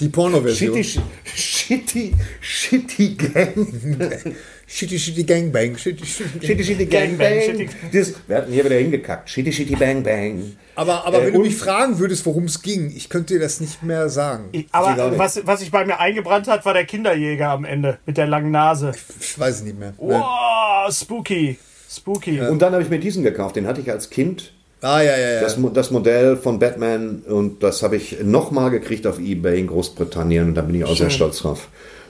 Die 0.00 0.08
Porno-Version. 0.08 0.82
Shitty, 0.82 1.00
Shitty, 1.34 2.14
Shitty 2.40 3.14
Gang. 3.16 4.34
Shitty, 4.72 4.98
shitty 4.98 5.24
Gangbang. 5.26 5.76
Shitty, 5.76 6.04
shitty 6.04 6.38
Gang. 6.38 6.58
Shitty, 6.58 6.64
Shitty 6.64 6.86
Gang 6.86 7.18
Gangbang, 7.18 7.18
Bang. 7.18 7.66
Shitty- 7.66 7.68
Das, 7.92 8.14
wir 8.28 8.36
hatten 8.36 8.52
hier 8.52 8.64
wieder 8.64 8.76
hingekackt. 8.76 9.28
Shitty, 9.28 9.52
Shitty 9.52 9.74
Bang 9.74 10.02
Bang. 10.04 10.52
Aber, 10.76 11.04
aber 11.04 11.22
Äh, 11.22 11.26
wenn 11.26 11.34
du 11.34 11.40
mich 11.40 11.56
fragen 11.56 11.98
würdest, 11.98 12.24
worum 12.24 12.44
es 12.44 12.62
ging, 12.62 12.92
ich 12.94 13.08
könnte 13.08 13.34
dir 13.34 13.40
das 13.40 13.60
nicht 13.60 13.82
mehr 13.82 14.08
sagen. 14.08 14.44
Ich- 14.52 14.66
Aber 14.70 14.94
nicht. 15.10 15.18
was, 15.18 15.40
was 15.44 15.58
sich 15.60 15.72
bei 15.72 15.84
mir 15.84 15.98
eingebrannt 15.98 16.46
hat, 16.46 16.64
war 16.64 16.72
der 16.72 16.84
Kinderjäger 16.84 17.48
am 17.50 17.64
Ende 17.64 17.98
mit 18.06 18.16
der 18.16 18.28
langen 18.28 18.52
Nase. 18.52 18.92
Ich 19.20 19.36
weiß 19.38 19.56
es 19.56 19.62
nicht 19.62 19.78
mehr. 19.78 19.92
Wow, 19.98 20.90
spooky. 20.94 21.58
Spooky. 21.90 22.40
Und 22.40 22.62
dann 22.62 22.72
habe 22.72 22.84
ich 22.84 22.88
mir 22.90 23.00
diesen 23.00 23.24
gekauft. 23.24 23.56
Den 23.56 23.66
hatte 23.66 23.80
ich 23.80 23.90
als 23.90 24.08
Kind. 24.10 24.52
Ah, 24.82 25.00
ja, 25.02 25.16
ja, 25.18 25.30
ja. 25.34 25.40
Das, 25.40 25.58
das 25.74 25.90
Modell 25.90 26.36
von 26.36 26.60
Batman. 26.60 27.22
Und 27.28 27.64
das 27.64 27.82
habe 27.82 27.96
ich 27.96 28.18
nochmal 28.22 28.70
gekriegt 28.70 29.04
auf 29.08 29.18
Ebay 29.18 29.58
in 29.58 29.66
Großbritannien. 29.66 30.46
Und 30.48 30.54
da 30.54 30.62
bin 30.62 30.76
ich 30.76 30.84
auch 30.84 30.96
sehr 30.96 31.10
stolz 31.10 31.38
drauf. 31.40 31.66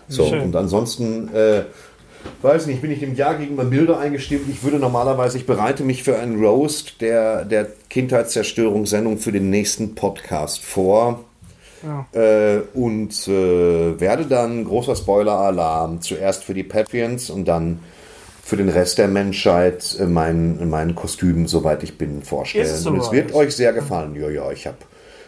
So, 0.09 0.27
Schön. 0.29 0.41
und 0.41 0.57
ansonsten, 0.57 1.35
äh, 1.35 1.63
weiß 2.43 2.67
nicht, 2.67 2.81
bin 2.83 2.91
ich 2.91 3.01
dem 3.01 3.15
Jahr 3.15 3.37
gegenüber 3.37 3.65
milder 3.65 3.99
eingestimmt. 3.99 4.49
Ich 4.51 4.63
würde 4.63 4.79
normalerweise, 4.79 5.39
ich 5.39 5.47
bereite 5.47 5.85
mich 5.85 6.03
für 6.03 6.19
einen 6.19 6.43
Roast 6.43 7.01
der, 7.01 7.45
der 7.45 7.67
Kindheitszerstörungssendung 7.89 9.19
für 9.19 9.33
den 9.33 9.51
nächsten 9.51 9.95
Podcast 9.95 10.65
vor. 10.65 11.25
Äh, 12.13 12.59
und 12.75 13.27
äh, 13.27 14.01
werde 14.01 14.27
dann, 14.27 14.65
großer 14.65 14.97
Spoiler-Alarm, 14.97 16.03
zuerst 16.03 16.45
für 16.45 16.53
die 16.53 16.63
Patreons 16.63 17.31
und 17.31 17.47
dann 17.47 17.81
für 18.45 18.57
den 18.57 18.69
Rest 18.69 18.99
der 18.99 19.09
Menschheit 19.09 19.97
äh, 19.99 20.05
mein, 20.05 20.69
mein 20.69 20.95
Kostüm, 20.95 21.47
soweit 21.47 21.83
ich 21.83 21.97
bin, 21.97 22.23
vorstellen. 22.23 22.67
Es 22.67 22.87
und 22.87 22.99
es 22.99 23.13
wird 23.13 23.33
euch 23.33 23.57
sehr 23.57 23.73
gefallen. 23.73 24.15
Ja, 24.15 24.29
ja, 24.29 24.51
ich 24.51 24.67
habe 24.67 24.77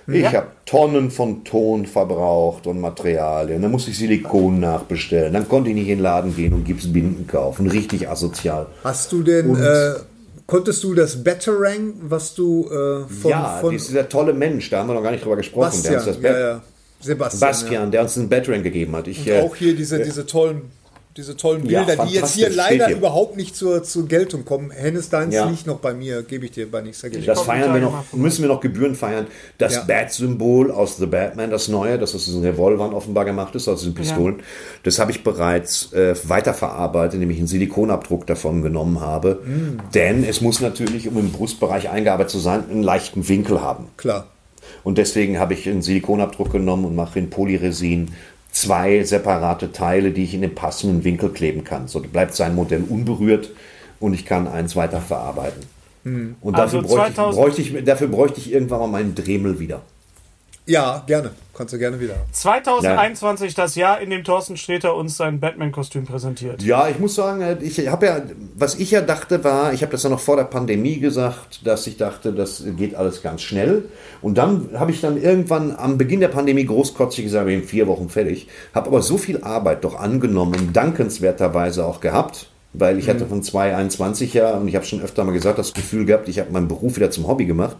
ich 0.06 0.26
hab 0.26 0.64
Tonnen 0.66 1.10
von 1.10 1.44
Ton 1.44 1.86
verbraucht 1.86 2.66
und 2.66 2.80
Materialien. 2.80 3.62
Dann 3.62 3.70
musste 3.70 3.90
ich 3.90 3.98
Silikon 3.98 4.60
nachbestellen. 4.60 5.32
Dann 5.32 5.48
konnte 5.48 5.70
ich 5.70 5.76
nicht 5.76 5.88
in 5.88 5.98
den 5.98 6.02
Laden 6.02 6.34
gehen 6.34 6.52
und 6.52 6.64
Gipsbinden 6.64 7.26
kaufen. 7.26 7.66
Richtig 7.68 8.08
asozial. 8.08 8.66
Hast 8.82 9.12
du 9.12 9.22
denn, 9.22 9.54
äh, 9.56 9.94
konntest 10.46 10.82
du 10.84 10.94
das 10.94 11.22
Batarang, 11.22 11.94
was 12.02 12.34
du 12.34 12.66
äh, 12.66 13.08
von, 13.12 13.30
ja, 13.30 13.58
von 13.60 13.70
dieser 13.72 14.08
tolle 14.08 14.32
Mensch, 14.32 14.70
da 14.70 14.78
haben 14.80 14.88
wir 14.88 14.94
noch 14.94 15.02
gar 15.02 15.12
nicht 15.12 15.24
drüber 15.24 15.36
gesprochen. 15.36 15.80
der 15.82 15.94
uns 15.96 16.04
Bastian, 16.06 16.14
das 16.14 16.22
ja, 16.22 16.30
Bat- 16.30 16.40
ja. 16.40 16.62
Sebastian, 17.00 17.40
Bastian, 17.40 17.90
der 17.90 18.02
uns 18.02 18.16
einen 18.16 18.28
Battering 18.28 18.62
gegeben 18.62 18.94
hat. 18.94 19.08
Ich, 19.08 19.24
ja. 19.24 19.34
äh, 19.36 19.42
Und 19.42 19.50
auch 19.50 19.56
hier 19.56 19.74
diese, 19.74 19.98
diese 20.00 20.24
tollen, 20.26 20.62
diese 21.16 21.36
tollen 21.36 21.68
Ja, 21.68 21.82
Bilder, 21.82 22.06
die 22.06 22.14
jetzt 22.14 22.34
hier 22.34 22.48
leider 22.48 22.86
hier. 22.86 22.96
überhaupt 22.96 23.36
nicht 23.36 23.54
zur, 23.54 23.82
zur 23.82 24.08
Geltung 24.08 24.44
kommen. 24.46 24.70
Hennes, 24.70 25.10
deins 25.10 25.34
Ja. 25.34 25.48
liegt 25.48 25.66
noch 25.66 25.78
bei 25.78 25.92
mir, 25.92 26.22
gebe 26.22 26.46
ich 26.46 26.52
dir 26.52 26.70
bei 26.70 26.80
nichts 26.80 27.02
dagegen. 27.02 27.24
Das 27.26 27.42
feiern 27.42 27.74
wir 27.74 27.80
noch, 27.82 28.12
müssen 28.12 28.42
wir 28.42 28.48
noch 28.48 28.60
Gebühren 28.60 28.94
feiern. 28.94 29.26
Das 29.58 29.74
Ja. 29.74 29.82
Bat-Symbol 29.82 30.70
aus 30.70 30.96
The 30.96 31.06
Batman, 31.06 31.50
das 31.50 31.68
neue, 31.68 31.98
das 31.98 32.14
aus 32.14 32.24
diesen 32.24 32.42
Revolvern 32.42 32.94
offenbar 32.94 33.26
gemacht 33.26 33.54
ist, 33.54 33.68
aus 33.68 33.80
diesen 33.80 33.94
Pistolen, 33.94 34.36
das 34.84 34.98
habe 34.98 35.10
ich 35.10 35.22
bereits 35.22 35.92
äh, 35.92 36.14
weiterverarbeitet, 36.24 37.14
indem 37.14 37.30
ich 37.30 37.38
einen 37.38 37.46
Silikonabdruck 37.46 38.26
davon 38.26 38.62
genommen 38.62 39.00
habe. 39.00 39.42
Mm. 39.44 39.92
Denn 39.94 40.24
es 40.24 40.40
muss 40.40 40.60
natürlich, 40.60 41.08
um 41.08 41.18
im 41.18 41.30
Brustbereich 41.30 41.90
eingearbeitet 41.90 42.30
zu 42.30 42.38
sein, 42.38 42.64
einen 42.70 42.82
leichten 42.82 43.28
Winkel 43.28 43.60
haben. 43.60 43.88
Klar. 43.98 44.28
Und 44.84 44.98
deswegen 44.98 45.38
habe 45.38 45.54
ich 45.54 45.68
einen 45.68 45.82
Silikonabdruck 45.82 46.50
genommen 46.50 46.84
und 46.84 46.96
mache 46.96 47.18
in 47.18 47.30
Polyresin 47.30 48.12
zwei 48.52 49.02
separate 49.02 49.72
Teile, 49.72 50.12
die 50.12 50.24
ich 50.24 50.34
in 50.34 50.42
den 50.42 50.54
passenden 50.54 51.02
Winkel 51.04 51.30
kleben 51.30 51.64
kann. 51.64 51.88
So 51.88 52.00
bleibt 52.00 52.34
sein 52.34 52.54
Modell 52.54 52.84
unberührt 52.88 53.50
und 53.98 54.14
ich 54.14 54.24
kann 54.24 54.46
eins 54.46 54.76
weiter 54.76 55.00
verarbeiten. 55.00 55.62
Und 56.40 56.58
dafür, 56.58 56.80
Also 56.80 56.94
bräuchte, 56.94 57.14
2000 57.14 57.32
ich, 57.32 57.40
bräuchte 57.40 57.62
ich, 57.62 57.84
dafür 57.84 58.08
bräuchte 58.08 58.40
ich 58.40 58.52
irgendwann 58.52 58.80
mal 58.80 58.88
meinen 58.88 59.14
Dremel 59.14 59.58
wieder. 59.58 59.82
Ja, 60.64 61.02
gerne. 61.08 61.30
Kannst 61.54 61.74
du 61.74 61.78
gerne 61.78 61.98
wieder 61.98 62.14
haben. 62.14 62.32
2021 62.32 63.54
das 63.54 63.74
Jahr, 63.74 64.00
in 64.00 64.10
dem 64.10 64.22
Thorsten 64.22 64.56
Sträter 64.56 64.94
uns 64.94 65.16
sein 65.16 65.40
Batman-Kostüm 65.40 66.06
präsentiert. 66.06 66.62
Ja, 66.62 66.88
ich 66.88 67.00
muss 67.00 67.16
sagen, 67.16 67.40
äh, 67.40 67.56
ich 67.60 67.88
habe 67.88 68.06
ja, 68.06 68.22
was 68.54 68.76
ich 68.76 68.92
ja 68.92 69.00
dachte 69.00 69.42
war, 69.42 69.72
ich 69.72 69.82
habe 69.82 69.90
das 69.90 70.04
ja 70.04 70.08
noch 70.08 70.20
vor 70.20 70.36
der 70.36 70.44
Pandemie 70.44 71.00
gesagt, 71.00 71.66
dass 71.66 71.86
ich 71.88 71.96
dachte, 71.96 72.32
das 72.32 72.62
geht 72.76 72.94
alles 72.94 73.22
ganz 73.22 73.42
schnell. 73.42 73.86
Und 74.22 74.38
dann 74.38 74.70
habe 74.74 74.92
ich 74.92 75.00
dann 75.00 75.20
irgendwann 75.20 75.74
am 75.76 75.98
Beginn 75.98 76.20
der 76.20 76.28
Pandemie 76.28 76.64
großkotzig 76.64 77.24
gesagt, 77.24 77.46
wir 77.46 77.52
sind 77.52 77.62
in 77.62 77.68
vier 77.68 77.88
Wochen 77.88 78.08
fertig. 78.08 78.46
Habe 78.72 78.86
aber 78.86 79.02
so 79.02 79.18
viel 79.18 79.42
Arbeit 79.42 79.82
doch 79.82 79.98
angenommen, 79.98 80.72
dankenswerterweise 80.72 81.84
auch 81.84 82.00
gehabt, 82.00 82.50
weil 82.72 82.98
ich 82.98 83.08
hatte 83.08 83.26
von 83.26 83.42
2021 83.42 84.32
ja, 84.34 84.52
und 84.52 84.68
ich 84.68 84.76
habe 84.76 84.86
schon 84.86 85.02
öfter 85.02 85.24
mal 85.24 85.32
gesagt, 85.32 85.58
das 85.58 85.74
Gefühl 85.74 86.06
gehabt, 86.06 86.28
ich 86.28 86.38
habe 86.38 86.52
meinen 86.52 86.68
Beruf 86.68 86.96
wieder 86.96 87.10
zum 87.10 87.26
Hobby 87.26 87.46
gemacht 87.46 87.76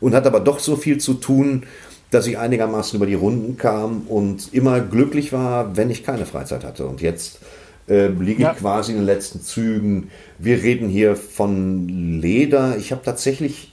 und 0.00 0.14
hatte 0.14 0.28
aber 0.28 0.40
doch 0.40 0.58
so 0.58 0.76
viel 0.76 0.98
zu 0.98 1.14
tun, 1.14 1.64
dass 2.12 2.26
ich 2.26 2.38
einigermaßen 2.38 2.96
über 2.96 3.06
die 3.06 3.14
Runden 3.14 3.56
kam 3.56 4.02
und 4.02 4.52
immer 4.52 4.80
glücklich 4.80 5.32
war, 5.32 5.76
wenn 5.76 5.90
ich 5.90 6.04
keine 6.04 6.26
Freizeit 6.26 6.62
hatte. 6.62 6.86
Und 6.86 7.00
jetzt 7.00 7.40
äh, 7.88 8.08
liege 8.08 8.42
Ja. 8.42 8.52
ich 8.52 8.58
quasi 8.58 8.92
in 8.92 8.98
den 8.98 9.06
letzten 9.06 9.40
Zügen. 9.40 10.10
Wir 10.38 10.62
reden 10.62 10.88
hier 10.88 11.16
von 11.16 11.88
Leder. 12.20 12.76
Ich 12.76 12.92
habe 12.92 13.02
tatsächlich, 13.02 13.72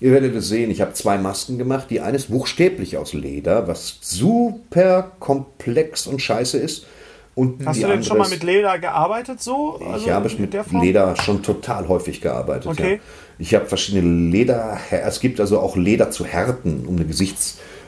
ihr 0.00 0.12
werdet 0.12 0.34
es 0.36 0.48
sehen, 0.48 0.70
ich 0.70 0.80
habe 0.80 0.92
zwei 0.94 1.18
Masken 1.18 1.58
gemacht. 1.58 1.88
Die 1.90 2.00
eine 2.00 2.16
ist 2.16 2.30
buchstäblich 2.30 2.96
aus 2.98 3.14
Leder, 3.14 3.66
was 3.66 3.98
super 4.00 5.12
komplex 5.18 6.06
und 6.06 6.22
scheiße 6.22 6.58
ist. 6.58 6.86
Und 7.34 7.66
Hast 7.66 7.82
du 7.82 7.86
denn 7.86 8.04
schon 8.04 8.18
mal 8.18 8.28
mit 8.28 8.42
Leder 8.42 8.78
gearbeitet 8.78 9.40
so? 9.42 9.80
Also 9.90 10.06
ich 10.06 10.12
habe 10.12 10.28
in 10.28 10.42
mit? 10.42 10.54
Leder 10.82 11.16
schon 11.16 11.42
total 11.42 11.88
häufig 11.88 12.20
gearbeitet. 12.20 12.66
Okay. 12.66 12.94
Ja. 12.94 13.00
Ich 13.38 13.54
habe 13.54 13.66
verschiedene 13.66 14.30
Leder, 14.30 14.78
es 14.90 15.18
gibt 15.18 15.40
also 15.40 15.58
auch 15.58 15.76
Leder 15.76 16.10
zu 16.10 16.26
härten, 16.26 16.84
um 16.86 16.96
eine 16.96 17.06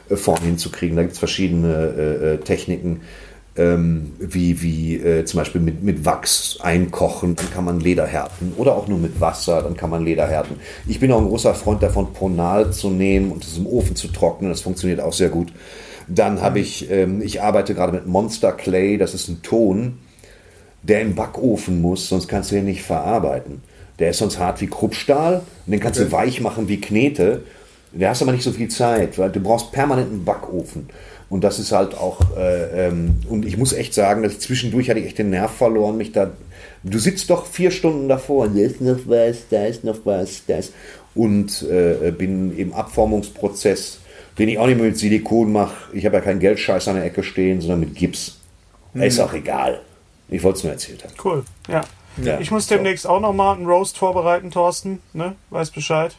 Gesichtsform 0.09 0.43
hinzukriegen. 0.43 0.97
Da 0.97 1.03
gibt 1.03 1.15
es 1.15 1.19
verschiedene 1.19 1.95
äh, 1.97 2.35
äh, 2.35 2.39
Techniken, 2.39 3.01
ähm, 3.57 4.13
wie, 4.19 4.63
wie 4.63 4.97
äh, 4.97 5.25
zum 5.25 5.39
Beispiel 5.39 5.61
mit, 5.61 5.83
mit 5.83 6.05
Wachs 6.05 6.59
einkochen, 6.61 7.37
dann 7.37 7.51
kann 7.53 7.65
man 7.65 7.81
Leder 7.81 8.07
härten. 8.07 8.53
Oder 8.57 8.75
auch 8.75 8.89
nur 8.89 8.99
mit 8.99 9.21
Wasser, 9.21 9.63
dann 9.63 9.77
kann 9.77 9.91
man 9.91 10.05
Leder 10.05 10.27
härten. 10.27 10.57
Ich 10.89 10.99
bin 10.99 11.13
auch 11.13 11.21
ein 11.21 11.29
großer 11.29 11.55
Freund 11.55 11.83
davon, 11.83 12.13
Ponal 12.13 12.73
zu 12.73 12.91
nehmen 12.91 13.31
und 13.31 13.45
es 13.45 13.57
im 13.57 13.67
Ofen 13.67 13.95
zu 13.95 14.09
trocknen. 14.09 14.51
Das 14.51 14.63
funktioniert 14.63 15.01
auch 15.01 15.13
sehr 15.13 15.29
gut. 15.29 15.53
Dann 16.09 16.43
habe 16.43 16.59
ich, 16.59 16.91
ähm, 16.91 17.23
ich 17.23 17.43
arbeite 17.43 17.75
gerade 17.75 17.93
mit 17.93 18.07
Monster 18.07 18.53
Clay, 18.53 18.99
das 18.99 19.15
ist 19.15 19.29
ein 19.29 19.43
Ton, 19.43 19.99
der 20.83 21.01
im 21.01 21.15
Backofen 21.15 21.81
muss, 21.81 22.09
sonst 22.09 22.29
kannst 22.29 22.51
du 22.51 22.57
ihn 22.57 22.65
nicht 22.65 22.83
verarbeiten. 22.83 23.63
Der 24.01 24.11
ist 24.11 24.19
sonst 24.19 24.39
hart 24.39 24.61
wie 24.61 24.67
Kruppstahl 24.67 25.43
und 25.65 25.71
den 25.71 25.81
kannst 25.81 26.01
du 26.01 26.11
weich 26.11 26.41
machen 26.41 26.69
wie 26.69 26.81
Knete. 26.81 27.43
Da 27.97 28.11
hast 28.11 28.23
aber 28.23 28.33
nicht 28.33 28.43
so 28.43 28.53
viel 28.53 28.69
Zeit, 28.69 29.19
weil 29.19 29.31
du 29.31 29.41
brauchst 29.41 29.73
permanent 29.73 30.11
einen 30.11 30.25
Backofen. 30.25 30.89
Und 31.31 31.43
das 31.43 31.59
ist 31.59 31.73
halt 31.73 31.95
auch, 31.95 32.21
äh, 32.37 32.89
ähm, 32.89 33.17
und 33.29 33.45
ich 33.45 33.57
muss 33.57 33.73
echt 33.73 33.95
sagen, 33.95 34.23
dass 34.23 34.33
ich 34.33 34.41
zwischendurch 34.41 34.91
hatte 34.91 35.01
ich 35.01 35.07
echt 35.07 35.19
den 35.19 35.31
Nerv 35.31 35.53
verloren, 35.53 35.97
mich 35.97 36.13
da. 36.13 36.31
Du 36.83 36.99
sitzt 36.99 37.31
doch 37.31 37.47
vier 37.47 37.71
Stunden 37.71 38.09
davor, 38.09 38.47
und 38.47 38.57
da 38.57 38.63
ist 38.63 38.81
noch 38.81 38.99
was, 39.07 39.49
da 39.49 39.65
ist 39.65 39.85
noch 39.85 39.99
was, 40.05 40.43
da 40.47 40.59
ist. 40.59 40.75
Und 41.15 41.63
äh, 41.63 42.11
bin 42.11 42.57
im 42.57 42.73
Abformungsprozess, 42.73 44.01
den 44.39 44.49
ich 44.49 44.59
auch 44.59 44.67
nicht 44.67 44.77
mehr 44.77 44.87
mit 44.87 44.99
Silikon 44.99 45.53
mache. 45.53 45.75
Ich 45.93 46.05
habe 46.05 46.17
ja 46.17 46.21
keinen 46.21 46.41
Geldscheiß 46.41 46.89
an 46.89 46.97
der 46.97 47.05
Ecke 47.05 47.23
stehen, 47.23 47.61
sondern 47.61 47.81
mit 47.81 47.95
Gips. 47.95 48.39
Ist 48.95 49.19
auch 49.19 49.33
egal. 49.33 49.81
Ich 50.29 50.43
wollte 50.43 50.59
es 50.59 50.65
nur 50.65 50.73
erzählt 50.73 51.05
haben. 51.05 51.15
Cool, 51.25 51.45
ja. 51.69 51.83
Ja, 52.23 52.39
ich 52.39 52.51
muss 52.51 52.69
demnächst 52.69 53.07
auch 53.09 53.21
noch 53.21 53.33
mal 53.33 53.55
einen 53.55 53.67
Roast 53.67 53.99
vorbereiten, 53.99 54.51
Thorsten. 54.51 55.01
Ne? 55.13 55.35
Weiß 55.51 55.71
Bescheid. 55.71 56.15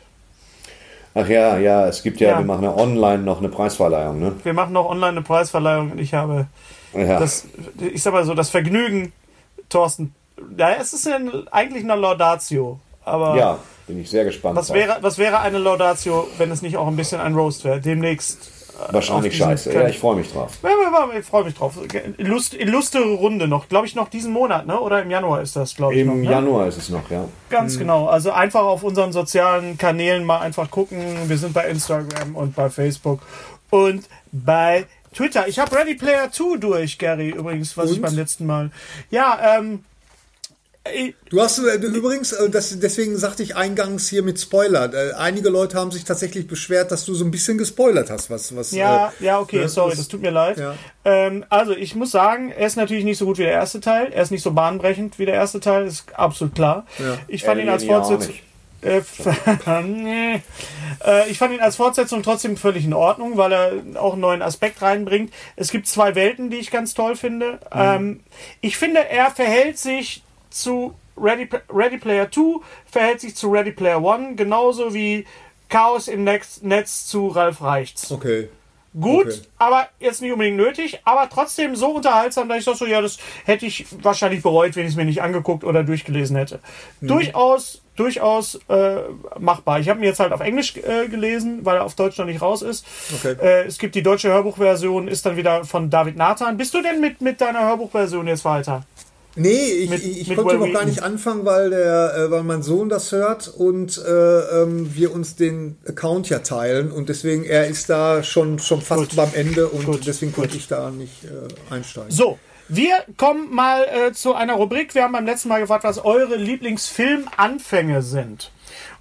Ach 1.17 1.27
ja, 1.27 1.57
ja, 1.57 1.87
es 1.87 2.03
gibt 2.03 2.19
ja, 2.19 2.31
Ja. 2.31 2.37
wir 2.39 2.45
machen 2.45 2.63
ja 2.63 2.75
online 2.75 3.23
noch 3.23 3.39
eine 3.39 3.49
Preisverleihung, 3.49 4.19
ne? 4.19 4.33
Wir 4.43 4.53
machen 4.53 4.73
noch 4.73 4.85
online 4.89 5.07
eine 5.13 5.21
Preisverleihung 5.21 5.91
und 5.93 5.99
ich 5.99 6.13
habe 6.13 6.47
Ja. 6.93 7.19
das, 7.19 7.45
ich 7.79 8.03
sag 8.03 8.13
mal 8.13 8.25
so, 8.25 8.33
das 8.33 8.49
Vergnügen, 8.49 9.13
Thorsten. 9.69 10.13
Ja, 10.57 10.71
es 10.73 10.91
ist 10.93 11.05
ja 11.07 11.17
eigentlich 11.51 11.83
eine 11.85 11.95
Laudatio. 11.95 12.79
Aber 13.05 13.35
ja, 13.37 13.59
bin 13.87 14.01
ich 14.01 14.09
sehr 14.09 14.25
gespannt. 14.25 14.55
was, 14.57 14.67
drauf. 14.67 14.75
wäre, 14.77 14.97
was 15.01 15.17
wäre 15.17 15.39
eine 15.39 15.57
Laudatio, 15.59 16.27
wenn 16.37 16.51
es 16.51 16.61
nicht 16.61 16.75
auch 16.75 16.87
ein 16.87 16.95
bisschen 16.95 17.21
ein 17.21 17.33
Roast 17.35 17.63
wäre? 17.63 17.79
Demnächst. 17.79 18.51
Wahrscheinlich 18.91 19.35
scheiße. 19.37 19.71
Kan- 19.71 19.81
Ja, 19.83 19.87
ich 19.87 19.99
freue 19.99 20.15
mich 20.17 20.31
drauf. 20.31 20.51
Ja, 20.63 20.69
ja, 20.69 20.75
ja, 21.13 21.19
Ich 21.19 21.25
freue 21.25 21.43
mich 21.45 21.53
drauf. 21.55 21.73
Illust, 22.17 22.53
illustre 22.53 23.01
Runde 23.03 23.47
noch. 23.47 23.67
Glaube 23.69 23.87
ich 23.87 23.95
noch 23.95 24.09
diesen 24.09 24.33
Monat, 24.33 24.67
ne? 24.67 24.79
Oder 24.79 25.01
im 25.01 25.09
Januar 25.11 25.41
ist 25.41 25.55
das, 25.55 25.75
glaube 25.75 25.95
ich. 25.95 26.05
noch, 26.05 26.13
Im 26.13 26.21
ne? 26.21 26.29
Januar 26.31 26.67
ist 26.67 26.77
es 26.77 26.89
noch, 26.89 27.09
ja. 27.09 27.25
Ganz 27.49 27.77
genau. 27.77 28.07
Also 28.07 28.31
einfach 28.31 28.63
auf 28.63 28.83
unseren 28.83 29.11
sozialen 29.11 29.77
Kanälen 29.77 30.23
mal 30.23 30.39
einfach 30.39 30.69
gucken. 30.69 30.99
Wir 31.27 31.37
sind 31.37 31.53
bei 31.53 31.67
Instagram 31.69 32.35
und 32.35 32.55
bei 32.55 32.69
Facebook 32.69 33.21
und 33.69 34.07
bei 34.31 34.85
Twitter. 35.13 35.47
Ich 35.47 35.57
habe 35.59 35.73
Ready 35.75 35.95
Player 35.95 36.29
2 36.31 36.57
durch, 36.57 36.97
Gary, 36.97 37.29
übrigens, 37.29 37.77
was 37.77 37.91
ich 37.91 37.97
Und? 37.97 38.01
beim 38.03 38.15
letzten 38.15 38.45
Mal. 38.45 38.71
Ja, 39.09 39.57
ähm. 39.57 39.83
Du 41.29 41.41
hast 41.41 41.57
äh, 41.57 41.75
übrigens, 41.77 42.31
äh, 42.31 42.47
das, 42.49 42.79
deswegen 42.79 43.17
sagte 43.17 43.41
ich 43.41 43.55
eingangs 43.55 44.07
hier 44.07 44.21
mit 44.21 44.39
Spoiler. 44.39 44.93
Äh, 44.93 45.13
einige 45.13 45.49
Leute 45.49 45.77
haben 45.79 45.89
sich 45.91 46.03
tatsächlich 46.03 46.47
beschwert, 46.47 46.91
dass 46.91 47.05
du 47.05 47.15
so 47.15 47.25
ein 47.25 47.31
bisschen 47.31 47.57
gespoilert 47.57 48.11
hast, 48.11 48.29
was. 48.29 48.55
was 48.55 48.71
Ja, 48.71 49.11
äh, 49.19 49.25
ja, 49.25 49.39
okay, 49.39 49.61
ne, 49.61 49.69
sorry, 49.69 49.95
das- 49.95 50.07
tut 50.07 50.21
mir 50.21 50.29
leid. 50.29 50.57
Ja. 50.57 50.75
Ähm, 51.03 51.43
also, 51.49 51.71
ich 51.71 51.95
muss 51.95 52.11
sagen, 52.11 52.51
er 52.51 52.67
ist 52.67 52.75
natürlich 52.75 53.03
nicht 53.03 53.17
so 53.17 53.25
gut 53.25 53.39
wie 53.39 53.43
der 53.43 53.53
erste 53.53 53.79
Teil. 53.81 54.11
Er 54.13 54.21
ist 54.21 54.29
nicht 54.31 54.43
so 54.43 54.51
bahnbrechend 54.51 55.17
wie 55.17 55.25
der 55.25 55.35
erste 55.35 55.59
Teil, 55.59 55.87
ist 55.87 56.05
absolut 56.13 56.53
klar. 56.53 56.85
Ja. 56.99 57.17
Ich 57.27 57.43
fand 57.43 57.61
ihn 57.61 57.69
als 57.69 57.81
Alien 57.81 57.91
ja 57.91 58.01
auch 58.01 58.07
Fortsetzung. 58.07 58.35
Äh, 58.83 59.81
nee. 59.81 60.41
äh, 61.03 61.29
ich 61.31 61.39
fand 61.39 61.53
ihn 61.55 61.61
als 61.61 61.77
Fortsetzung 61.77 62.21
trotzdem 62.21 62.57
völlig 62.57 62.85
in 62.85 62.93
Ordnung, 62.93 63.37
weil 63.37 63.51
er 63.51 63.71
auch 63.95 64.13
einen 64.13 64.21
neuen 64.21 64.43
Aspekt 64.43 64.83
reinbringt. 64.83 65.33
Es 65.55 65.71
gibt 65.71 65.87
zwei 65.87 66.13
Welten, 66.13 66.51
die 66.51 66.57
ich 66.57 66.69
ganz 66.69 66.93
toll 66.93 67.15
finde. 67.15 67.57
Ähm, 67.71 68.19
ich 68.61 68.77
finde, 68.77 69.09
er 69.09 69.31
verhält 69.31 69.79
sich 69.79 70.21
zu 70.55 70.95
Ready, 71.17 71.47
Ready 71.73 71.97
Player 71.97 72.29
2, 72.29 72.59
verhält 72.91 73.21
sich 73.21 73.35
zu 73.35 73.49
Ready 73.51 73.71
Player 73.71 73.97
1, 74.05 74.35
genauso 74.37 74.93
wie 74.93 75.25
Chaos 75.69 76.07
im 76.07 76.23
Netz, 76.23 76.61
Netz 76.61 77.07
zu 77.07 77.27
Ralf 77.27 77.61
Reichts. 77.61 78.11
Okay. 78.11 78.49
Gut, 78.97 79.25
Okay. 79.27 79.41
aber 79.57 79.89
jetzt 79.99 80.21
nicht 80.21 80.31
unbedingt 80.31 80.55
nötig, 80.55 81.01
aber 81.03 81.27
trotzdem 81.29 81.75
so 81.75 81.87
unterhaltsam, 81.87 82.47
dass 82.47 82.59
ich 82.59 82.65
dachte, 82.65 82.77
so, 82.77 82.85
ja, 82.85 83.01
das 83.01 83.17
hätte 83.43 83.65
ich 83.65 83.85
wahrscheinlich 84.01 84.41
bereut, 84.41 84.75
wenn 84.77 84.83
ich 84.85 84.91
es 84.91 84.95
mir 84.95 85.03
nicht 85.03 85.21
angeguckt 85.21 85.65
oder 85.65 85.83
durchgelesen 85.83 86.37
hätte. 86.37 86.59
Mhm. 87.01 87.07
Durchaus, 87.07 87.81
durchaus 87.97 88.55
äh, 88.69 89.01
machbar. 89.37 89.81
Ich 89.81 89.89
habe 89.89 89.99
ihn 89.99 90.05
jetzt 90.05 90.21
halt 90.21 90.31
auf 90.31 90.39
Englisch 90.39 90.77
äh, 90.77 91.09
gelesen, 91.09 91.65
weil 91.65 91.75
er 91.75 91.83
auf 91.83 91.95
Deutsch 91.95 92.17
noch 92.17 92.25
nicht 92.25 92.41
raus 92.41 92.61
ist. 92.61 92.85
Okay. 93.17 93.35
Äh, 93.41 93.63
es 93.65 93.79
gibt 93.79 93.95
die 93.95 94.03
deutsche 94.03 94.29
Hörbuchversion, 94.29 95.09
ist 95.09 95.25
dann 95.25 95.35
wieder 95.35 95.65
von 95.65 95.89
David 95.89 96.15
Nathan. 96.15 96.55
Bist 96.55 96.73
du 96.73 96.81
denn 96.81 97.01
mit, 97.01 97.19
mit 97.19 97.41
deiner 97.41 97.67
Hörbuchversion 97.67 98.27
jetzt 98.27 98.45
weiter? 98.45 98.83
Nee, 99.35 99.65
ich, 99.83 99.89
Mit- 99.89 100.03
ich, 100.03 100.21
ich 100.21 100.27
mit 100.29 100.37
konnte 100.37 100.55
noch 100.57 100.71
gar 100.71 100.85
nicht 100.85 101.03
anfangen, 101.03 101.43
weil, 101.45 101.69
der, 101.69 102.15
äh, 102.15 102.31
weil 102.31 102.43
mein 102.43 102.63
Sohn 102.63 102.87
das 102.89 103.11
hört 103.11 103.47
und 103.49 103.97
äh, 103.97 104.61
ähm, 104.61 104.95
wir 104.95 105.13
uns 105.13 105.35
den 105.35 105.77
Account 105.87 106.29
ja 106.29 106.39
teilen 106.39 106.91
und 106.91 107.09
deswegen, 107.09 107.43
er 107.43 107.67
ist 107.67 107.89
da 107.89 108.23
schon, 108.23 108.59
schon 108.59 108.81
fast 108.81 109.09
Gut. 109.09 109.15
beim 109.17 109.31
Ende 109.33 109.67
und 109.67 109.85
Gut, 109.85 110.07
deswegen 110.07 110.31
gut. 110.31 110.45
konnte 110.45 110.57
ich 110.57 110.67
da 110.67 110.89
nicht 110.89 111.25
äh, 111.25 111.73
einsteigen. 111.73 112.11
So, 112.11 112.39
wir 112.69 112.93
kommen 113.17 113.53
mal 113.53 113.83
äh, 113.83 114.13
zu 114.13 114.33
einer 114.33 114.53
Rubrik. 114.53 114.95
Wir 114.95 115.03
haben 115.03 115.11
beim 115.11 115.25
letzten 115.25 115.49
Mal 115.49 115.59
gefragt, 115.59 115.83
was 115.83 116.03
eure 116.03 116.35
Lieblingsfilmanfänge 116.37 118.01
sind. 118.01 118.51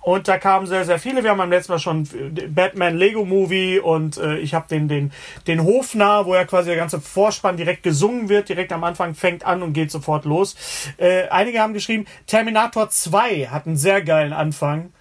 Und 0.05 0.29
da 0.29 0.37
kamen 0.37 0.67
sehr, 0.67 0.85
sehr 0.85 0.99
viele. 0.99 1.23
Wir 1.23 1.31
haben 1.31 1.39
beim 1.39 1.49
letzten 1.51 1.73
Mal 1.73 1.79
schon 1.79 2.03
äh, 2.37 2.47
Batman 2.47 2.95
Lego 2.95 3.25
Movie 3.25 3.79
und 3.79 4.19
äh, 4.19 4.37
ich 4.37 4.53
habe 4.53 4.67
den, 4.69 4.87
den, 4.87 5.13
den 5.47 5.65
Hofnarr, 5.65 6.27
wo 6.27 6.35
ja 6.35 6.45
quasi 6.45 6.69
der 6.69 6.77
ganze 6.77 7.01
Vorspann 7.01 7.57
direkt 7.57 7.83
gesungen 7.83 8.29
wird, 8.29 8.51
direkt 8.51 8.71
am 8.73 8.85
Anfang 8.85 9.15
fängt 9.15 9.47
an 9.47 9.63
und 9.63 9.73
geht 9.73 9.91
sofort 9.91 10.27
los. 10.27 10.57
Äh, 10.99 11.29
einige 11.29 11.61
haben 11.61 11.73
geschrieben, 11.73 12.05
Terminator 12.27 12.91
2 12.91 13.47
hat 13.51 13.67
einen 13.67 13.79
sehr 13.79 14.03
geilen 14.03 14.35
Anfang. 14.35 14.93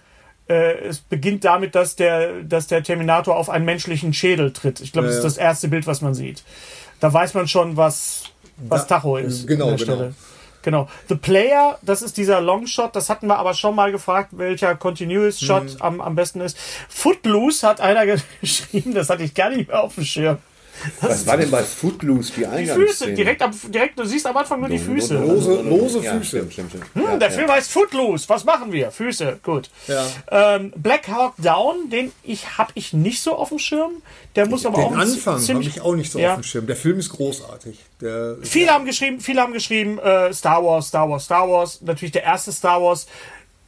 Äh, 0.48 0.78
es 0.86 1.00
beginnt 1.00 1.44
damit, 1.44 1.74
dass 1.74 1.96
der, 1.96 2.42
dass 2.42 2.66
der 2.66 2.82
Terminator 2.82 3.36
auf 3.36 3.50
einen 3.50 3.66
menschlichen 3.66 4.14
Schädel 4.14 4.54
tritt. 4.54 4.80
Ich 4.80 4.92
glaube, 4.92 5.08
Ja, 5.08 5.10
das 5.14 5.18
ist 5.18 5.24
das 5.24 5.36
erste 5.36 5.68
Bild, 5.68 5.86
was 5.86 6.00
man 6.00 6.14
sieht. 6.14 6.42
Da 7.00 7.12
weiß 7.12 7.34
man 7.34 7.46
schon, 7.46 7.76
was, 7.76 8.24
was 8.56 8.86
Da- 8.86 8.96
Tacho 8.96 9.18
ist. 9.18 9.46
genau, 9.46 9.68
an 9.68 9.76
der 9.76 9.86
genau. 9.86 9.96
Stelle. 9.98 10.14
Genau. 10.64 10.88
The 11.08 11.14
Player, 11.14 11.78
das 11.82 12.00
ist 12.02 12.16
dieser 12.16 12.40
Longshot, 12.40 12.96
das 12.96 13.10
hatten 13.10 13.26
wir 13.26 13.38
aber 13.38 13.52
schon 13.54 13.74
mal 13.74 13.92
gefragt, 13.92 14.30
welcher 14.32 14.74
Continuous 14.74 15.40
Mhm. 15.42 15.46
Shot 15.46 15.76
am, 15.80 16.00
am 16.00 16.14
besten 16.14 16.40
ist. 16.40 16.56
Footloose 16.88 17.68
hat 17.68 17.80
einer 17.80 18.06
geschrieben, 18.40 18.94
das 18.94 19.10
hatte 19.10 19.22
ich 19.22 19.34
gar 19.34 19.50
nicht 19.50 19.68
mehr 19.68 19.82
auf 19.82 19.94
dem 19.94 20.04
Schirm. 20.04 20.38
Was 21.00 21.26
war 21.26 21.36
denn 21.36 21.50
bei 21.50 21.62
Footloose 21.62 22.32
die 22.32 22.40
Die 22.40 22.46
Eingangsszene? 22.46 22.86
Füße, 22.86 23.12
direkt, 23.14 23.42
am, 23.42 23.52
direkt, 23.72 23.98
du 23.98 24.04
siehst 24.04 24.26
am 24.26 24.36
Anfang 24.36 24.60
nur 24.60 24.68
die 24.68 24.78
Füße. 24.78 25.14
Lose- 25.18 25.62
lose 25.62 26.00
ja, 26.00 26.12
Füße. 26.18 26.24
Stimmt, 26.38 26.52
stimmt, 26.52 26.70
stimmt. 26.70 26.84
Hm, 26.94 27.02
Ja, 27.04 27.16
der 27.16 27.28
ja. 27.30 27.34
Film 27.34 27.50
heißt 27.50 27.70
Footloose. 27.70 28.28
Was 28.28 28.44
machen 28.44 28.72
wir? 28.72 28.90
Füße. 28.90 29.38
Gut. 29.42 29.70
Ja. 29.86 30.06
Ähm, 30.30 30.72
Black 30.76 31.08
Hawk 31.08 31.34
Down, 31.38 31.90
den 31.90 32.12
ich 32.22 32.58
habe 32.58 32.72
ich 32.74 32.92
nicht 32.92 33.22
so 33.22 33.34
auf 33.36 33.48
dem 33.50 33.58
Schirm. 33.58 34.02
Der 34.36 34.46
muss 34.46 34.66
aber 34.66 34.78
auch 34.78 34.90
Den 34.92 35.06
zi- 35.06 35.14
Anfang 35.28 35.48
habe 35.48 35.62
ich 35.62 35.80
auch 35.80 35.94
nicht 35.94 36.10
so 36.12 36.18
ja. 36.18 36.30
auf 36.34 36.40
dem 36.40 36.44
Schirm. 36.44 36.66
Der 36.66 36.76
Film 36.76 36.98
ist 36.98 37.10
großartig. 37.10 37.78
Der, 38.00 38.36
Viele 38.42 38.70
haben 38.72 38.84
geschrieben, 38.84 39.20
viele 39.20 39.40
haben 39.40 39.52
geschrieben, 39.52 39.98
äh, 39.98 40.32
Star 40.34 40.64
Wars, 40.64 40.88
Star 40.88 41.08
Wars, 41.08 41.24
Star 41.24 41.48
Wars. 41.48 41.80
Natürlich 41.82 42.12
der 42.12 42.24
erste 42.24 42.52
Star 42.52 42.82
Wars 42.82 43.06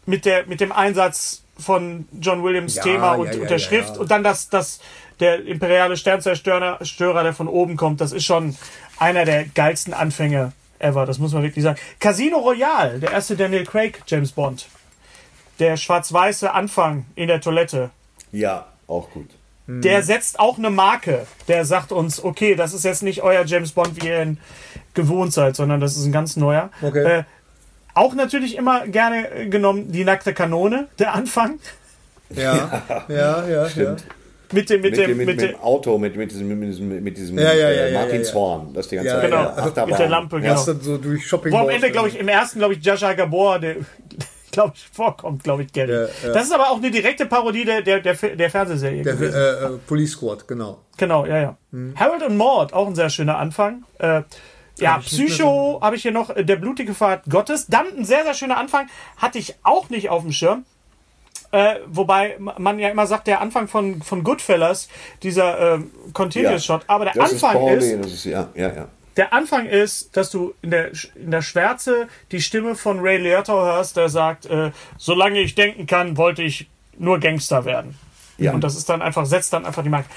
mit 0.06 0.24
der 0.24 0.46
mit 0.46 0.60
dem 0.60 0.72
Einsatz 0.72 1.42
von 1.58 2.06
John 2.20 2.42
Williams 2.44 2.74
Ja, 2.74 2.82
Thema 2.82 3.12
und, 3.14 3.26
ja, 3.28 3.32
ja, 3.32 3.40
und 3.40 3.50
der 3.50 3.56
ja, 3.58 3.64
Schrift 3.64 3.94
ja. 3.94 4.00
und 4.00 4.10
dann 4.10 4.22
das 4.22 4.50
das 4.50 4.78
der 5.20 5.44
imperiale 5.46 5.96
Sternzerstörer, 5.96 6.84
Störer, 6.84 7.22
der 7.22 7.32
von 7.32 7.48
oben 7.48 7.76
kommt. 7.76 8.00
Das 8.00 8.12
ist 8.12 8.24
schon 8.24 8.56
einer 8.98 9.24
der 9.24 9.44
geilsten 9.46 9.94
Anfänge 9.94 10.52
ever. 10.78 11.06
Das 11.06 11.18
muss 11.18 11.32
man 11.32 11.42
wirklich 11.42 11.64
sagen. 11.64 11.78
Casino 11.98 12.38
Royale, 12.38 12.98
der 12.98 13.12
erste 13.12 13.36
Daniel 13.36 13.64
Craig 13.64 14.02
James 14.06 14.32
Bond. 14.32 14.66
Der 15.58 15.76
schwarz-weiße 15.76 16.52
Anfang 16.52 17.06
in 17.14 17.28
der 17.28 17.40
Toilette. 17.40 17.90
ja, 18.32 18.66
auch 18.86 19.10
gut. 19.10 19.30
Der 19.68 20.04
setzt 20.04 20.38
auch 20.38 20.58
eine 20.58 20.70
Marke. 20.70 21.26
Der 21.48 21.64
sagt 21.64 21.90
uns, 21.90 22.22
okay, 22.22 22.54
das 22.54 22.72
ist 22.72 22.84
jetzt 22.84 23.02
nicht 23.02 23.22
euer 23.24 23.44
James 23.44 23.72
Bond, 23.72 24.00
wie 24.00 24.06
ihr 24.06 24.22
ihn 24.22 24.38
gewohnt 24.94 25.32
seid, 25.32 25.56
sondern 25.56 25.80
das 25.80 25.96
ist 25.96 26.04
ein 26.04 26.12
ganz 26.12 26.36
neuer. 26.36 26.70
Okay. 26.82 27.02
Äh, 27.02 27.24
auch 27.92 28.14
natürlich 28.14 28.54
immer 28.54 28.86
gerne 28.86 29.48
genommen 29.48 29.90
die 29.90 30.04
nackte 30.04 30.34
Kanone, 30.34 30.86
der 31.00 31.14
Anfang. 31.14 31.58
ja, 32.30 32.82
ja, 33.08 33.48
ja, 33.48 33.66
ja. 33.66 33.96
Mit 34.52 34.70
dem, 34.70 34.80
mit, 34.80 34.92
Mit, 34.92 35.00
dem, 35.00 35.16
mit, 35.16 35.26
mit, 35.26 35.36
mit 35.40 35.50
dem, 35.50 35.60
Auto, 35.60 35.98
mit, 35.98 36.16
mit 36.16 36.30
diesem, 36.30 36.48
mit 36.58 36.68
diesem, 36.68 37.02
mit 37.02 37.16
diesem 37.16 37.38
Ja, 37.38 37.52
ja, 37.52 37.54
ja, 37.54 37.68
äh, 37.68 37.92
ja, 37.92 38.00
Martinshorn, 38.00 38.72
das 38.74 38.88
die 38.88 38.96
ganze 38.96 39.08
Ja, 39.08 39.14
Zeit 39.20 39.24
genau, 39.30 39.42
ja. 39.42 39.56
Achterbahn. 39.56 39.90
mit 39.90 39.98
der 39.98 40.08
Lampe, 40.08 40.40
genau. 40.40 40.64
Dann 40.64 40.80
so 40.80 40.98
durch 40.98 41.26
Shopping 41.26 41.52
Wo 41.52 41.58
am 41.58 41.68
Ende, 41.68 41.90
glaube 41.90 42.08
ich, 42.08 42.18
im 42.18 42.28
ersten, 42.28 42.58
glaube 42.60 42.74
ich, 42.74 42.84
Jascha 42.84 43.12
Gabor, 43.14 43.58
der, 43.58 43.76
glaube 44.52 44.72
ich, 44.76 44.86
vorkommt, 44.92 45.42
glaube 45.42 45.64
ich, 45.64 45.72
Gary. 45.72 45.92
Ja, 45.92 46.02
ja. 46.02 46.32
Das 46.32 46.44
ist 46.44 46.52
aber 46.52 46.70
auch 46.70 46.76
eine 46.76 46.90
direkte 46.90 47.26
Parodie 47.26 47.64
der, 47.64 47.82
der, 47.82 48.00
der, 48.00 48.14
der 48.14 48.50
Fernsehserie 48.50 49.02
Der, 49.02 49.14
gewesen. 49.14 49.34
äh, 49.34 49.64
äh, 49.74 49.78
Police 49.86 50.12
Squad, 50.12 50.46
genau. 50.46 50.78
Genau, 50.96 51.26
ja, 51.26 51.38
ja. 51.38 51.56
Mhm. 51.72 51.94
Harold 51.98 52.22
und 52.22 52.36
Maud, 52.36 52.72
auch 52.72 52.86
ein 52.86 52.94
sehr 52.94 53.10
schöner 53.10 53.38
Anfang. 53.38 53.84
Äh, 53.98 54.22
ja, 54.78 54.98
Psycho 54.98 55.80
habe 55.82 55.96
ich 55.96 56.02
hier 56.02 56.12
noch, 56.12 56.30
äh, 56.30 56.44
der 56.44 56.56
blutige 56.56 56.94
Pfad 56.94 57.24
Gottes. 57.28 57.66
Dann 57.66 57.86
ein 57.98 58.04
sehr, 58.04 58.24
sehr 58.24 58.34
schöner 58.34 58.58
Anfang, 58.58 58.86
hatte 59.16 59.38
ich 59.38 59.54
auch 59.62 59.88
nicht 59.90 60.10
auf 60.10 60.22
dem 60.22 60.32
Schirm. 60.32 60.64
Äh, 61.56 61.80
wobei 61.86 62.36
man 62.38 62.78
ja 62.78 62.90
immer 62.90 63.06
sagt, 63.06 63.28
der 63.28 63.40
Anfang 63.40 63.66
von, 63.66 64.02
von 64.02 64.22
Goodfellas, 64.22 64.90
dieser 65.22 65.76
äh, 65.76 65.78
Continuous 66.12 66.66
Shot, 66.66 66.82
aber 66.86 67.06
der 67.06 67.14
Das 67.14 67.32
ist 67.32 67.42
Anfang 67.42 67.68
ist, 67.68 67.82
Lee, 67.82 67.96
das 67.96 68.12
ist, 68.12 68.24
ja, 68.26 68.48
ja, 68.54 68.74
ja. 68.74 68.88
der 69.16 69.32
Anfang 69.32 69.64
ist, 69.64 70.14
dass 70.18 70.30
du 70.30 70.52
in 70.60 70.70
der, 70.70 70.90
in 71.14 71.30
der 71.30 71.40
Schwärze 71.40 72.08
die 72.30 72.42
Stimme 72.42 72.74
von 72.74 73.00
Ray 73.00 73.16
Liotta 73.16 73.54
hörst, 73.54 73.96
der 73.96 74.10
sagt, 74.10 74.44
äh, 74.44 74.70
solange 74.98 75.40
ich 75.40 75.54
denken 75.54 75.86
kann, 75.86 76.18
wollte 76.18 76.42
ich 76.42 76.68
nur 76.98 77.20
Gangster 77.20 77.64
werden. 77.64 77.96
Ja. 78.36 78.52
Und 78.52 78.62
das 78.62 78.76
ist 78.76 78.90
dann 78.90 79.00
einfach, 79.00 79.24
setzt 79.24 79.54
dann 79.54 79.64
einfach 79.64 79.82
die 79.82 79.88
Marke. 79.88 80.10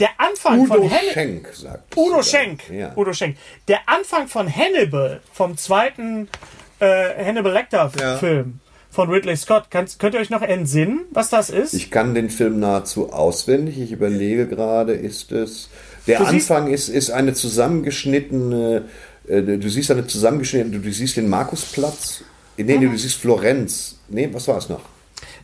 Der 0.00 0.08
Anfang 0.18 0.58
Udo 0.58 0.74
von 0.74 0.90
Hannibal. 0.90 1.12
Schenk 1.12 1.48
sagt. 1.52 1.96
Udo. 1.96 2.20
Schenk. 2.20 2.68
Ja. 2.68 2.96
Udo 2.96 3.12
Schenk. 3.12 3.36
Der 3.68 3.78
Anfang 3.86 4.26
von 4.26 4.52
Hannibal, 4.52 5.20
vom 5.32 5.56
zweiten 5.56 6.28
äh, 6.80 7.24
Hannibal 7.24 7.52
Lecter 7.52 7.92
Ja. 7.96 8.18
Von 8.90 9.08
Ridley 9.08 9.36
Scott. 9.36 9.64
Kannst, 9.70 9.98
könnt 10.00 10.14
ihr 10.14 10.20
euch 10.20 10.30
noch 10.30 10.42
entsinnen, 10.42 11.02
was 11.10 11.30
das 11.30 11.48
ist? 11.50 11.74
Ich 11.74 11.90
kann 11.90 12.14
den 12.14 12.28
Film 12.28 12.58
nahezu 12.58 13.12
auswendig. 13.12 13.78
Ich 13.80 13.92
überlege 13.92 14.46
gerade, 14.48 14.92
ist 14.94 15.30
es. 15.32 15.68
Der 16.06 16.18
Du 16.18 16.24
Anfang 16.24 16.66
ist, 16.68 16.88
ist 16.88 17.10
eine 17.10 17.34
zusammengeschnittene. 17.34 18.84
äh, 19.28 19.42
Du 19.42 19.68
siehst 19.68 19.90
eine 19.90 20.06
zusammengeschnittene. 20.06 20.78
Du 20.80 20.92
siehst 20.92 21.16
den 21.16 21.28
Markusplatz. 21.28 22.22
Nee, 22.56 22.64
nee, 22.78 22.86
du 22.86 22.96
siehst 22.98 23.16
Florenz. 23.16 23.96
Nee, 24.08 24.28
was 24.32 24.46
war 24.48 24.58
es 24.58 24.68
noch? 24.68 24.82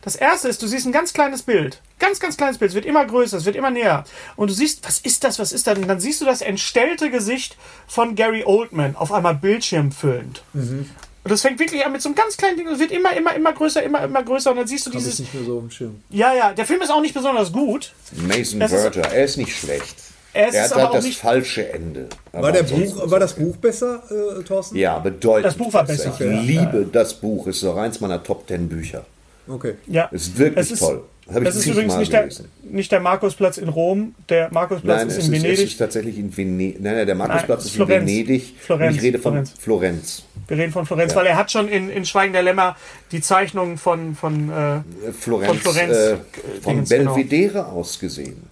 Das 0.01 0.15
erste 0.15 0.47
ist, 0.47 0.61
du 0.61 0.67
siehst 0.67 0.85
ein 0.85 0.91
ganz 0.91 1.13
kleines 1.13 1.41
Bild. 1.43 1.81
Ganz, 1.99 2.19
ganz 2.19 2.37
kleines 2.37 2.57
Bild. 2.59 2.69
Es 2.69 2.75
wird 2.75 2.85
immer 2.85 3.05
größer, 3.05 3.37
es 3.37 3.45
wird 3.45 3.55
immer 3.55 3.71
näher. 3.71 4.03
Und 4.35 4.49
du 4.49 4.53
siehst, 4.53 4.85
was 4.87 4.99
ist 4.99 5.23
das, 5.23 5.39
was 5.39 5.51
ist 5.51 5.67
das? 5.67 5.77
Und 5.77 5.87
dann 5.87 5.99
siehst 5.99 6.21
du 6.21 6.25
das 6.25 6.41
entstellte 6.41 7.09
Gesicht 7.09 7.57
von 7.87 8.15
Gary 8.15 8.43
Oldman 8.45 8.95
auf 8.95 9.11
einmal 9.11 9.35
Bildschirm 9.35 9.91
füllend. 9.91 10.43
Mhm. 10.53 10.89
Und 11.27 11.31
das 11.31 11.41
fängt 11.41 11.59
wirklich 11.59 11.85
an 11.85 11.91
mit 11.91 12.01
so 12.01 12.07
einem 12.07 12.15
ganz 12.15 12.37
kleinen 12.37 12.55
Ding. 12.55 12.67
Es 12.67 12.79
wird 12.79 12.91
immer, 12.91 13.11
immer, 13.17 13.35
immer 13.35 13.51
größer, 13.51 13.83
immer, 13.83 14.01
immer 14.05 14.23
größer. 14.23 14.51
Und 14.51 14.57
dann 14.57 14.67
siehst 14.67 14.85
du 14.85 14.91
Hab 14.91 14.97
ich 14.97 15.03
dieses. 15.03 15.19
nicht 15.19 15.33
mehr 15.33 15.43
so 15.43 15.55
auf 15.57 15.61
dem 15.63 15.71
Schirm. 15.71 16.01
Ja, 16.09 16.33
ja, 16.33 16.53
der 16.53 16.65
Film 16.65 16.81
ist 16.81 16.89
auch 16.89 17.01
nicht 17.01 17.13
besonders 17.13 17.51
gut. 17.51 17.91
Mason 18.13 18.61
Das 18.61 18.71
ist-. 18.71 18.95
Er 18.95 19.23
ist 19.25 19.35
nicht 19.35 19.53
schlecht. 19.57 19.95
Er 20.33 20.47
ist 20.47 20.53
er 20.55 20.63
hat 20.63 20.71
aber 20.71 20.81
halt 20.81 20.89
auch 20.91 20.95
das 20.95 21.05
nicht- 21.05 21.19
falsche 21.19 21.67
Ende. 21.73 22.07
War, 22.31 22.51
der 22.53 22.63
Buch, 22.63 23.11
war 23.11 23.19
das. 23.19 23.33
Buch 23.33 23.57
besser, 23.57 24.03
äh, 24.39 24.43
Thorsten? 24.43 24.77
Ja, 24.77 24.99
bedeutend. 24.99 25.45
Das 25.47 25.55
Buch 25.55 25.73
war 25.73 25.83
besser. 25.83 26.13
Ich 26.13 26.19
Ja, 26.19 26.27
liebe 26.41 26.87
das 26.91 27.13
Buch. 27.15 27.47
Es 27.47 27.57
ist 27.57 27.63
auch 27.65 27.75
eins 27.77 27.99
meiner 27.99 28.23
Top 28.23 28.47
Ten 28.47 28.69
Bücher. 28.69 29.05
Okay. 29.49 29.75
Ja. 29.87 30.09
Es 30.13 30.23
ist 30.27 30.37
wirklich 30.37 30.65
Es 30.65 30.71
ist- 30.71 30.79
toll. 30.79 31.03
Ich 31.29 31.35
Es 31.45 31.55
ist 31.57 31.65
übrigens 31.67 31.97
nicht 31.97 32.13
der, 32.13 32.29
nicht 32.63 32.91
der 32.91 32.99
Markusplatz 33.01 33.57
in 33.57 33.67
Rom. 33.67 34.15
Der 34.29 34.49
Markusplatz 34.51 34.99
Nein, 34.99 35.07
ist 35.09 35.17
es 35.17 35.27
in 35.27 35.33
ist, 35.33 35.39
es 35.39 35.43
Venedig. 35.43 35.65
ist 35.65 35.77
tatsächlich 35.77 36.17
in 36.17 36.35
Venedig. 36.35 36.81
Nein, 36.81 36.95
nein, 36.95 37.05
der 37.05 37.15
Markusplatz 37.15 37.59
Nein, 37.59 37.67
ist 37.67 37.75
Florenz. 37.75 38.01
in 38.01 38.07
Venedig. 38.07 38.53
Florenz, 38.59 38.91
Und 38.91 38.97
ich 38.97 39.03
rede 39.03 39.19
von 39.19 39.31
Florenz. 39.33 39.53
Florenz. 39.59 40.23
Wir 40.47 40.57
reden 40.57 40.71
von 40.71 40.85
Florenz, 40.85 41.15
weil 41.15 41.25
er 41.25 41.35
hat 41.37 41.51
schon 41.51 41.67
in, 41.67 41.89
in 41.89 42.05
Schweigen 42.05 42.31
der 42.33 42.43
Lämmer 42.43 42.77
die 43.11 43.21
Zeichnungen 43.21 43.77
von, 43.77 44.15
von 44.15 44.49
äh, 44.49 44.79
Florenz, 45.11 45.47
Von 45.49 45.73
Florenz, 45.73 45.97
äh, 45.97 46.13
äh, 46.13 46.17
von 46.61 46.85
genau. 46.85 47.13
Belvedere 47.15 47.65
aus 47.65 47.99
gesehen. 47.99 48.43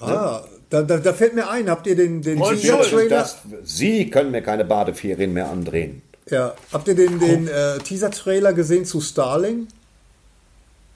Ah, 0.00 0.42
da, 0.68 0.82
da, 0.82 0.98
da 0.98 1.12
fällt 1.12 1.34
mir 1.34 1.48
ein, 1.48 1.70
habt 1.70 1.86
ihr 1.86 1.94
den, 1.94 2.22
den 2.22 2.38
Rolf 2.38 2.60
Teaser 2.60 2.76
Schulz, 2.78 2.90
Trailer? 2.90 3.08
Das, 3.08 3.38
Sie 3.64 4.10
können 4.10 4.32
mir 4.32 4.42
keine 4.42 4.64
Badeferien 4.64 5.32
mehr 5.32 5.48
andrehen. 5.48 6.02
Ja, 6.28 6.54
habt 6.72 6.88
ihr 6.88 6.96
den, 6.96 7.20
den 7.20 7.46
äh, 7.46 7.78
Teaser 7.78 8.10
Trailer 8.10 8.52
gesehen 8.52 8.84
zu 8.84 9.00
Starling? 9.00 9.68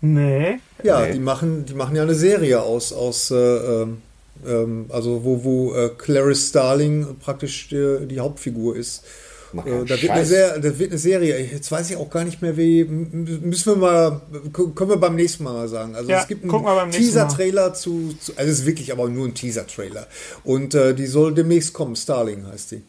Nee. 0.00 0.60
Ja, 0.82 1.00
Nee. 1.00 1.12
die 1.12 1.18
machen, 1.18 1.64
die 1.66 1.74
machen 1.74 1.94
ja 1.96 2.02
eine 2.02 2.14
Serie 2.14 2.62
aus, 2.62 2.92
aus 2.92 3.30
äh, 3.30 3.34
ähm, 3.36 4.02
ähm, 4.46 4.86
also 4.88 5.24
wo, 5.24 5.42
wo 5.44 5.74
äh, 5.74 5.90
Clarice 5.96 6.48
Starling 6.48 7.16
praktisch 7.20 7.68
die, 7.68 8.06
die 8.06 8.18
Hauptfigur 8.20 8.76
ist. 8.76 9.04
Äh, 9.52 9.84
da, 9.84 10.00
wird 10.00 10.10
eine. 10.10 10.24
Ser 10.24 10.58
das 10.60 10.78
wird 10.78 10.92
eine 10.92 10.98
Serie. 10.98 11.38
Jetzt 11.40 11.70
weiß 11.72 11.90
ich 11.90 11.96
auch 11.96 12.08
gar 12.08 12.22
nicht 12.24 12.40
mehr, 12.40 12.56
wie. 12.56 12.84
Müssen 12.84 13.74
wir 13.74 13.76
mal. 13.76 14.20
Können 14.52 14.88
wir 14.90 14.96
beim 14.96 15.16
nächsten 15.16 15.42
Mal 15.44 15.52
mal 15.52 15.68
sagen. 15.68 15.94
Also 15.96 16.08
Ja, 16.10 16.22
es 16.22 16.28
gibt 16.28 16.44
einen. 16.44 16.90
Teaser-Trailer 16.92 17.74
zu, 17.74 18.14
zu. 18.20 18.32
Also 18.36 18.50
es 18.50 18.60
ist 18.60 18.66
wirklich 18.66 18.92
aber 18.92 19.08
nur 19.08 19.26
ein 19.26 19.34
Teaser-Trailer. 19.34 20.06
Und 20.44 20.74
äh, 20.74 20.94
die 20.94 21.06
soll 21.06 21.34
demnächst 21.34 21.72
kommen. 21.72 21.96
Starling 21.96 22.46
heißt 22.46 22.70
die. 22.72 22.82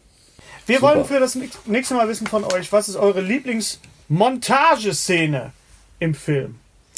Wir 0.66 0.78
Super. 0.78 0.94
wollen 0.94 1.04
für 1.04 1.18
das 1.18 1.36
nächste 1.66 1.94
Mal 1.94 2.08
wissen 2.08 2.28
von 2.28 2.44
euch, 2.44 2.72
was 2.72 2.88
ist 2.88 2.94
eure 2.94 3.20
Lieblingsmontageszene 3.20 5.50
im 5.98 6.14
Film? 6.14 6.54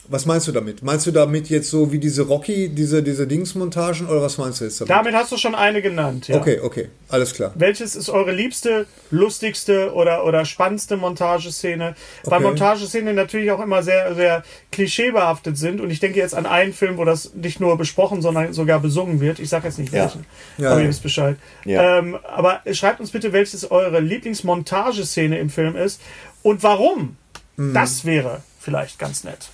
Was 0.09 0.27
meinst 0.27 0.47
du 0.47 0.53
damit? 0.53 0.83
Meinst 0.83 1.07
du 1.07 1.13
damit 1.13 1.49
jetzt 1.49 1.71
so 1.71 1.91
wie 1.91 1.99
diese 1.99 2.23
Rocky, 2.23 2.69
diese, 2.69 3.03
diese 3.03 3.27
Dingsmontagen 3.27 4.07
oder 4.07 4.21
was 4.21 4.37
meinst 4.37 4.61
du 4.61 4.65
jetzt 4.65 4.79
damit? 4.81 4.91
Damit 4.91 5.15
hast 5.15 5.33
du 5.33 5.39
schon 5.39 5.55
eine 5.55 5.81
genannt. 5.81 6.29
Ja. 6.29 6.37
Okay, 6.37 6.61
okay, 6.61 6.89
alles 7.09 7.33
klar. 7.33 7.53
Welches 7.55 7.97
ist 7.97 8.11
eure 8.11 8.33
liebste, 8.33 8.87
lustigste 9.11 9.95
oder, 9.95 10.25
oder 10.27 10.45
spannendste 10.45 10.97
Montageszene? 10.99 11.95
Weil 12.25 12.35
Okay. 12.39 12.45
Montageszenen 12.49 13.15
natürlich 13.15 13.51
auch 13.51 13.61
immer 13.61 13.83
sehr, 13.83 14.15
sehr 14.15 14.45
klischeebehaftet 14.73 15.57
sind. 15.57 15.81
Und 15.81 15.91
ich 15.91 16.01
denke 16.01 16.19
jetzt 16.19 16.35
an 16.35 16.45
einen 16.45 16.75
Film, 16.75 16.99
wo 16.99 17.05
das 17.05 17.33
nicht 17.35 17.61
nur 17.61 17.79
besprochen, 17.79 18.21
sondern 18.21 18.53
sogar 18.53 18.81
besungen 18.81 19.21
wird. 19.21 19.39
Ich 19.39 19.49
sage 19.49 19.69
jetzt 19.69 19.79
nicht 19.79 19.93
Ja. 19.93 20.03
welchen, 20.05 20.27
Ja, 20.59 20.71
aber 20.71 20.79
ja. 20.81 20.85
ihr 20.85 20.89
wisst 20.91 21.03
Bescheid. 21.03 21.37
Ja. 21.65 21.99
Ähm, 21.99 22.19
aber 22.25 22.61
schreibt 22.73 23.01
uns 23.01 23.11
bitte, 23.11 23.33
welches 23.33 23.71
eure 23.71 24.01
Lieblingsmontageszene 24.01 25.39
im 25.39 25.49
Film 25.51 25.77
ist 25.77 26.01
und 26.43 26.63
warum. 26.63 27.17
Mhm. 27.57 27.73
Das 27.75 28.05
wäre 28.05 28.43
vielleicht 28.61 28.99
ganz 28.99 29.25
nett. 29.25 29.49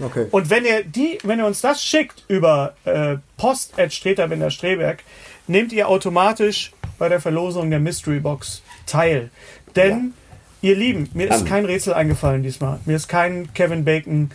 Okay. 0.00 0.26
Und 0.30 0.50
wenn 0.50 0.64
ihr 0.64 0.84
die, 0.84 1.18
wenn 1.24 1.38
ihr 1.38 1.46
uns 1.46 1.60
das 1.60 1.82
schickt 1.82 2.24
über 2.28 2.74
äh, 2.84 3.16
Post 3.36 3.78
at 3.78 3.92
Streterbinder 3.92 4.50
Streberg, 4.50 5.02
nehmt 5.46 5.72
ihr 5.72 5.88
automatisch 5.88 6.72
bei 6.98 7.08
der 7.08 7.20
Verlosung 7.20 7.70
der 7.70 7.80
Mystery 7.80 8.20
Box 8.20 8.62
teil. 8.86 9.30
Denn, 9.76 10.14
ihr 10.62 10.76
Lieben, 10.76 11.08
mir 11.14 11.30
ist 11.30 11.46
kein 11.46 11.64
Rätsel 11.64 11.94
eingefallen 11.94 12.42
diesmal. 12.42 12.80
Mir 12.84 12.96
ist 12.96 13.08
kein 13.08 13.52
Kevin 13.54 13.84
Bacon. 13.84 14.30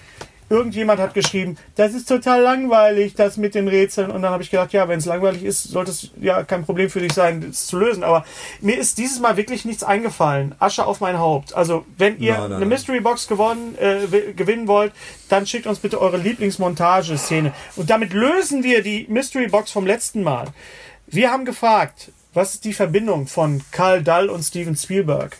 Irgendjemand 0.50 1.00
hat 1.00 1.14
geschrieben, 1.14 1.58
das 1.76 1.94
ist 1.94 2.08
total 2.08 2.42
langweilig, 2.42 3.16
das 3.16 3.38
mit 3.38 3.56
den 3.56 3.68
Rätseln. 3.68 4.12
Und 4.12 4.22
dann 4.22 4.32
habe 4.32 4.44
ich 4.44 4.52
gedacht, 4.52 4.74
ja, 4.74 4.88
wenn 4.88 5.00
es 5.00 5.06
langweilig 5.06 5.44
ist, 5.44 5.64
sollte 5.64 5.92
es 5.92 6.12
ja 6.20 6.44
kein 6.44 6.66
Problem 6.66 6.90
für 6.90 7.00
dich 7.00 7.14
sein, 7.14 7.46
das 7.48 7.68
zu 7.68 7.80
lösen. 7.80 8.04
Aber 8.04 8.26
mir 8.62 8.78
ist 8.78 8.98
dieses 8.98 9.20
Mal 9.20 9.38
wirklich 9.38 9.66
nichts 9.66 9.84
eingefallen. 9.84 10.56
Asche 10.60 10.86
auf 10.86 11.00
mein 11.00 11.20
Haupt. 11.20 11.54
Also, 11.54 11.86
wenn 11.98 12.20
ihr 12.20 12.34
Nein, 12.34 12.42
nein, 12.42 12.54
eine. 12.54 12.66
Mystery 12.66 13.00
Box 13.00 13.28
gewonnen, 13.28 13.76
äh, 13.80 14.34
gewinnen 14.34 14.68
wollt, 14.68 14.92
dann 15.30 15.48
schickt 15.48 15.68
uns 15.68 15.80
bitte 15.80 16.00
eure 16.00 16.18
Lieblingsmontageszene. 16.18 17.54
Und 17.76 17.90
damit 17.90 18.14
lösen 18.14 18.64
wir 18.64 18.84
die 18.84 19.06
Mystery 19.10 19.48
Box 19.48 19.72
vom 19.72 19.86
letzten 19.86 20.24
Mal. 20.24 20.48
Wir 21.08 21.32
haben 21.32 21.46
gefragt, 21.46 22.12
was 22.34 22.56
ist 22.56 22.66
die 22.66 22.74
Verbindung 22.74 23.28
von 23.28 23.62
Karl 23.72 24.04
Dall 24.04 24.30
und 24.30 24.44
Steven 24.44 24.76
Spielberg? 24.76 25.38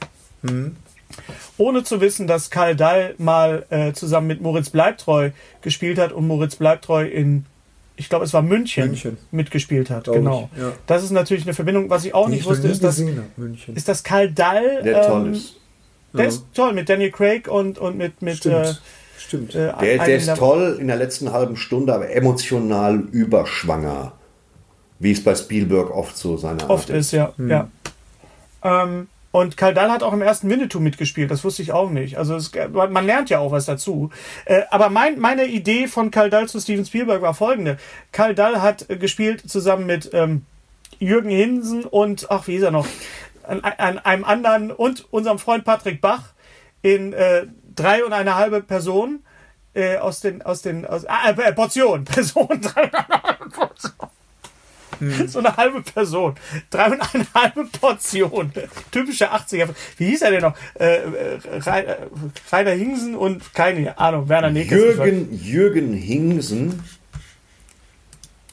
Ohne 1.58 1.84
zu 1.84 2.02
wissen, 2.02 2.28
dass 2.28 2.50
Karl 2.50 2.76
Dall 2.76 3.16
mal 3.18 3.66
äh, 3.70 3.94
zusammen 3.94 4.28
mit 4.28 4.42
Moritz 4.42 4.70
Bleibtreu 4.70 5.32
gespielt 5.62 5.98
hat 6.00 6.12
und 6.12 6.28
Moritz 6.28 6.56
Bleibtreu 6.56 7.06
in, 7.06 7.46
ich 7.96 8.10
glaube, 8.10 8.26
es 8.26 8.34
war 8.34 8.42
München, 8.42 8.88
München. 8.88 9.18
mitgespielt 9.32 9.90
hat. 9.90 10.06
Glaub 10.06 10.16
Genau. 10.18 10.50
ich, 10.56 10.62
ja. 10.62 10.72
Das 10.88 11.04
ist 11.04 11.12
natürlich 11.12 11.44
eine 11.44 11.54
Verbindung. 11.54 11.90
Was 11.90 12.06
ich 12.06 12.14
auch 12.14 12.26
Die 12.26 12.32
nicht 12.34 12.42
ich 12.42 12.46
wusste, 12.48 12.68
ist, 12.68 12.84
dass, 12.84 13.00
hab, 13.00 13.38
München. 13.38 13.76
ist, 13.76 13.88
dass 13.88 14.04
Karl 14.04 14.32
Dall. 14.32 14.82
Der 14.84 15.06
toll 15.08 15.28
ähm, 15.28 15.34
ist. 15.34 15.56
Der 16.14 16.26
ist 16.28 16.46
toll 16.54 16.74
mit 16.74 16.90
Daniel 16.90 17.12
Craig 17.12 17.48
und, 17.48 17.78
und 17.80 17.98
mit. 17.98 18.22
mit 18.22 18.38
Stimmt. 18.38 18.56
äh, 18.56 18.74
Stimmt. 19.18 19.56
äh, 19.56 19.74
Der, 19.80 19.98
der 20.06 20.16
ist 20.18 20.28
der- 20.28 20.36
toll 20.36 20.78
in 20.80 20.88
der 20.88 20.96
letzten 20.98 21.32
halben 21.32 21.56
Stunde, 21.56 21.94
aber 21.94 22.10
emotional 22.12 23.00
überschwanger. 23.12 24.12
Wie 25.00 25.12
es 25.12 25.24
bei 25.24 25.34
Spielberg 25.36 25.90
oft 25.92 26.16
so 26.18 26.38
seine 26.38 26.62
Art 26.62 26.70
Oft 26.70 26.90
ist, 26.90 27.12
ja. 27.12 27.34
ja. 27.48 27.68
Ähm, 28.64 29.08
und 29.34 29.58
Karl 29.58 29.74
Dall 29.74 29.90
hat 29.90 30.04
auch 30.04 30.14
im 30.14 30.22
ersten 30.22 30.48
Winnetou 30.48 30.80
mitgespielt, 30.80 31.32
das 31.32 31.44
wusste 31.44 31.64
ich 31.64 31.72
auch 31.72 31.90
nicht. 31.90 32.20
Also 32.20 32.36
es, 32.36 32.52
man 32.72 33.04
lernt 33.04 33.32
ja 33.32 33.40
auch 33.40 33.52
was 33.52 33.66
dazu. 33.66 34.12
Äh, 34.46 34.62
aber 34.70 34.92
mein, 34.92 35.18
meine 35.18 35.46
Idee 35.46 35.88
von 35.88 36.12
Karl 36.12 36.30
Dall 36.30 36.48
zu 36.48 36.60
Steven 36.60 36.86
Spielberg 36.86 37.24
war 37.24 37.34
folgende. 37.34 37.78
Karl 38.12 38.36
Dall 38.36 38.62
hat 38.62 38.88
äh, 38.92 38.96
gespielt 38.96 39.50
zusammen 39.50 39.88
mit 39.88 40.12
ähm, 40.14 40.46
Jürgen 41.00 41.32
Hinsen 41.32 41.84
und, 41.84 42.30
ach, 42.30 42.46
wie 42.46 42.52
hieß 42.52 42.62
er 42.62 42.72
noch, 42.72 42.86
an, 43.42 43.62
an 43.62 43.98
einem 43.98 44.24
anderen 44.24 44.70
und 44.70 45.12
unserem 45.12 45.40
Freund 45.40 45.66
Patrick 45.66 46.00
Bach 46.00 46.34
in 46.84 47.14
äh, 47.14 47.48
drei 47.76 48.06
und 48.06 48.14
eine 48.14 48.36
halbe 48.36 48.62
Person 48.62 49.24
äh, 49.74 49.98
aus 49.98 50.20
den, 50.20 50.44
aus 50.44 50.62
den, 50.62 50.86
aus, 50.86 51.06
ah, 51.08 51.32
äh, 51.32 51.54
Portion, 51.54 52.06
Person, 52.06 52.62
drei 52.62 52.84
und 52.84 52.96
eine 52.96 53.24
halbe 53.24 53.50
Portion. 53.50 54.10
So 55.28 55.40
eine 55.40 55.56
halbe 55.58 55.82
Person. 55.82 56.36
Drei 56.70 56.86
und 56.92 57.02
eine 57.16 57.26
halbe 57.34 57.66
Portion. 57.66 58.52
Typische 58.92 59.32
80er. 59.32 59.70
Wie 59.98 60.06
hieß 60.08 60.22
er 60.24 60.32
denn 60.32 60.42
noch? 60.42 60.56
Äh, 60.80 60.96
äh, 60.96 61.40
Rei- 61.60 61.84
äh, 61.84 61.96
Rainer 62.52 62.72
Hingsen 62.72 63.16
und 63.16 63.54
keine 63.54 63.98
Ahnung, 63.98 64.30
Werner 64.30 64.50
Neckes. 64.52 64.72
Jürgen, 64.80 65.34
Jürgen 65.34 65.94
Hingsen. 65.94 66.84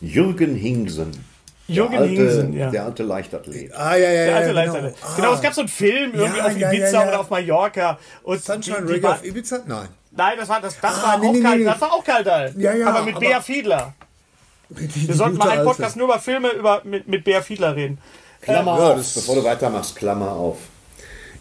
Jürgen 0.00 0.54
Hingsen. 0.54 1.24
Jürgen 1.68 1.92
der 1.92 2.00
alte, 2.00 2.14
Hingsen, 2.14 2.52
ja. 2.54 2.70
Der 2.70 2.84
alte 2.84 3.02
Leichtathlet. 3.04 3.72
Ah, 3.76 3.94
ja, 3.94 4.10
ja, 4.10 4.10
Der 4.10 4.26
ja. 4.26 4.36
alte 4.36 4.48
genau. 4.48 4.74
Leiter. 4.74 4.94
Ah. 5.02 5.16
Genau, 5.16 5.34
es 5.34 5.40
gab 5.42 5.54
so 5.54 5.60
einen 5.60 5.68
Film 5.68 6.12
irgendwie 6.14 6.38
Ja, 6.38 6.46
auf 6.46 6.56
ja, 6.58 6.68
Ibiza 6.72 6.86
ja, 6.86 7.02
ja. 7.02 7.08
oder 7.08 7.20
auf 7.20 7.30
Mallorca. 7.30 7.98
Und 8.24 8.42
Sunshine 8.42 9.02
war, 9.02 9.12
auf 9.12 9.24
Ibiza? 9.24 9.60
Nein. 9.66 9.88
Nein, 10.10 10.32
das 10.38 10.48
war, 10.48 10.60
das, 10.60 10.80
das 10.80 10.98
Ah, 10.98 11.02
war 11.06 11.18
nee, 11.18 11.28
auch 11.28 11.32
nee, 11.32 11.40
Karl, 11.40 11.58
nee. 11.58 11.64
das 11.64 11.80
war 11.80 11.92
auch 11.92 12.02
Karl 12.02 12.24
Dall. 12.24 12.52
Ja, 12.56 12.72
ja, 12.74 12.88
aber 12.88 13.02
mit 13.04 13.14
aber- 13.14 13.20
Bea 13.24 13.40
Fiedler. 13.40 13.94
Die, 14.70 15.08
Wir 15.08 15.14
sollten 15.14 15.36
mal 15.36 15.50
einen 15.50 15.64
Podcast 15.64 15.96
nur 15.96 16.06
über 16.06 16.18
Filme 16.18 16.50
über, 16.50 16.82
mit, 16.84 17.08
mit 17.08 17.24
Bea 17.24 17.42
Fiedler 17.42 17.74
reden. 17.76 17.98
Klammer 18.40 18.78
Ja, 18.78 18.88
auf, 18.92 18.96
das- 18.98 19.14
bevor 19.14 19.34
du 19.36 19.44
weitermachst, 19.44 19.96
Klammer 19.96 20.32
auf. 20.32 20.58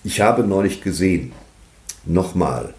Ich 0.03 0.19
habe 0.21 0.43
neulich 0.43 0.81
gesehen, 0.81 1.33
nochmal, 2.05 2.73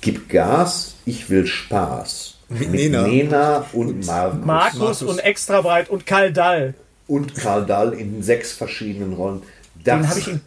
gib 0.00 0.28
Gas, 0.28 0.94
ich 1.06 1.28
will 1.30 1.46
Spaß. 1.46 2.38
Mit, 2.50 2.70
Nena. 2.70 3.02
Nena 3.02 3.64
und 3.72 4.06
Markus. 4.06 4.44
Markus, 4.44 4.78
Markus. 4.78 5.02
und 5.02 5.18
extra 5.20 5.60
breit 5.62 5.88
und 5.90 6.06
Karl 6.06 6.32
Dall. 6.32 6.74
Und 7.08 7.34
Karl 7.34 7.64
Dahl 7.66 7.94
in 7.94 8.22
sechs 8.22 8.52
verschiedenen 8.52 9.14
Rollen. 9.14 9.42
Das 9.82 9.98
Den 10.00 10.08
hab 10.08 10.16
ich 10.18 10.28
im- 10.28 10.40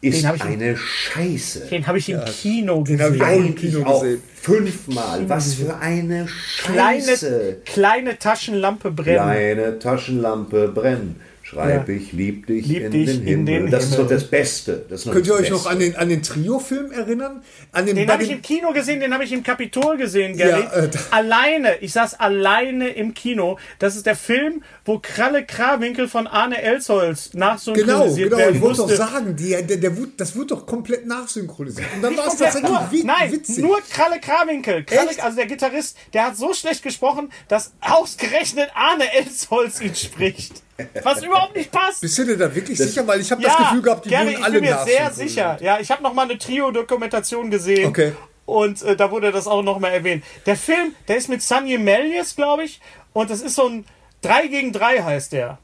ist 0.00 0.22
den 0.24 0.40
eine 0.40 0.76
Scheiße. 0.76 1.66
Den 1.70 1.86
habe 1.86 1.98
ich 1.98 2.08
im 2.08 2.24
Kino 2.24 2.82
den 2.84 3.00
hab 3.00 3.12
gesehen. 3.12 3.14
ich 3.16 3.22
auch 3.22 3.36
im 3.36 3.54
Kino 3.54 3.82
auch 3.84 4.00
gesehen. 4.02 4.22
fünfmal. 4.40 5.28
Was 5.28 5.54
für 5.54 5.76
eine 5.78 6.26
Scheiße. 6.28 7.58
Kleine, 7.64 8.04
kleine 8.04 8.18
Taschenlampe 8.18 8.90
brennen. 8.90 9.16
Kleine 9.22 9.78
Taschenlampe 9.78 10.68
brennen. 10.68 11.20
schreib 11.42 11.88
Ja. 11.88 11.94
ich, 11.94 12.12
lieb 12.12 12.46
dich, 12.46 12.64
Lieb 12.66 12.82
in, 12.84 12.90
dich 12.92 13.06
den 13.06 13.20
in 13.22 13.26
Himmel. 13.26 13.44
den 13.62 13.70
das 13.70 13.84
ist 13.84 13.90
Himmel. 13.94 14.04
doch 14.06 14.10
das 14.14 14.24
Beste. 14.24 14.84
Das 14.88 15.04
noch 15.04 15.12
Könnt 15.12 15.26
ihr 15.26 15.32
das 15.32 15.42
euch 15.42 15.50
noch 15.50 15.56
Beste. 15.64 15.70
an 15.70 15.78
den, 15.80 15.96
an 15.96 16.08
den 16.08 16.22
Trio-Film 16.22 16.92
erinnern? 16.92 17.42
An 17.72 17.86
den, 17.86 17.96
Den 17.96 18.08
habe 18.08 18.22
ich 18.22 18.28
den- 18.28 18.36
im 18.38 18.42
Kino 18.42 18.72
gesehen, 18.72 19.00
den 19.00 19.12
habe 19.12 19.24
ich 19.24 19.32
im 19.32 19.42
Kapitol 19.42 19.96
gesehen, 19.96 20.36
Gary. 20.36 20.60
Ja, 20.62 20.84
äh, 20.84 20.90
alleine, 21.10 21.76
ich 21.80 21.92
saß 21.92 22.20
alleine 22.20 22.90
im 22.90 23.14
Kino. 23.14 23.58
Das 23.80 23.96
ist 23.96 24.06
der 24.06 24.14
Film, 24.16 24.62
wo 24.90 24.98
Kralle 24.98 25.46
Krawinkel 25.46 26.08
von 26.08 26.26
Arne 26.26 26.60
Elsholz 26.60 27.30
Genau, 27.30 27.46
nachsynchronisiert 27.46 28.30
genau. 28.30 28.38
werden 28.38 28.56
Ich 28.56 28.60
wollte 28.60 28.76
doch 28.78 28.86
musste. 28.88 28.96
sagen, 28.96 29.36
die, 29.36 29.50
der, 29.50 29.62
der, 29.76 29.96
wurde- 29.96 30.12
das 30.16 30.34
wird 30.34 30.50
doch 30.50 30.66
komplett 30.66 31.06
nachsynchronisiert. 31.06 31.86
Und 31.94 32.02
dann 32.02 32.16
war 32.16 32.26
es 32.26 32.36
tatsächlich 32.36 32.68
nur, 32.70 32.90
wi- 32.90 33.04
nein, 33.04 33.30
witzig. 33.30 33.58
nur 33.58 33.80
Kralle 33.88 34.18
Krawinkel. 34.20 34.82
Kralle, 34.84 35.10
also 35.22 35.36
der 35.36 35.46
Gitarrist, 35.46 35.96
der 36.12 36.24
hat 36.26 36.36
so 36.36 36.52
schlecht 36.54 36.82
gesprochen, 36.82 37.30
dass 37.46 37.72
ausgerechnet 37.80 38.70
Arne 38.74 39.04
Elsholz 39.14 39.80
ihn 39.80 39.94
spricht. 39.94 40.62
Was 41.04 41.22
überhaupt 41.24 41.54
nicht 41.54 41.70
passt. 41.70 42.00
Bist 42.00 42.18
du 42.18 42.24
dir 42.24 42.36
da 42.36 42.52
wirklich 42.52 42.76
sicher? 42.78 43.06
Weil 43.06 43.20
ich 43.20 43.30
habe 43.30 43.42
das 43.42 43.56
Gefühl 43.56 43.82
gehabt, 43.82 44.06
die 44.06 44.08
Gary, 44.10 44.26
wurden 44.26 44.38
ich 44.38 44.44
alle 44.44 44.60
bin 44.60 44.70
mir 44.70 44.78
sehr 44.84 45.12
sicher. 45.12 45.58
Ja, 45.60 45.78
ich 45.78 45.90
habe 45.92 46.02
noch 46.02 46.14
mal 46.14 46.22
eine 46.22 46.36
Trio-Dokumentation 46.38 47.50
gesehen. 47.50 47.86
Okay. 47.86 48.12
Und 48.46 48.82
äh, 48.82 48.96
da 48.96 49.10
wurde 49.12 49.30
das 49.30 49.46
auch 49.46 49.62
noch 49.62 49.78
mal 49.78 49.90
erwähnt. 49.90 50.24
Der 50.46 50.56
Film, 50.56 50.94
der 51.06 51.16
ist 51.16 51.28
mit 51.28 51.42
Sunny 51.42 51.78
Melies, 51.78 52.34
glaube 52.34 52.64
ich. 52.64 52.80
Und 53.12 53.30
das 53.30 53.40
ist 53.42 53.54
so 53.54 53.68
ein 53.68 53.84
3 54.22 54.46
gegen 54.48 54.72
3 54.72 55.02
heißt 55.02 55.32
der. 55.32 55.58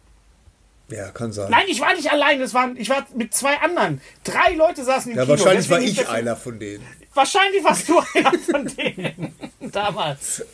Ja, 0.88 1.10
kann 1.10 1.32
sein. 1.32 1.50
Nein, 1.50 1.64
ich 1.66 1.80
war 1.80 1.94
nicht 1.94 2.10
allein. 2.12 2.38
Das 2.38 2.54
waren, 2.54 2.76
ich 2.76 2.88
war 2.88 3.04
mit 3.14 3.34
zwei 3.34 3.58
anderen. 3.58 4.00
Drei 4.22 4.54
Leute 4.54 4.84
saßen 4.84 5.10
im 5.10 5.18
ja, 5.18 5.24
Kino. 5.24 5.36
wahrscheinlich 5.36 5.68
war 5.68 5.80
ich 5.80 6.08
einer 6.08 6.36
von 6.36 6.58
denen. 6.60 6.86
Wahrscheinlich 7.12 7.64
warst 7.64 7.88
du 7.88 7.98
einer 8.14 8.38
von 8.38 8.66
denen 8.66 9.34
damals. 9.72 10.44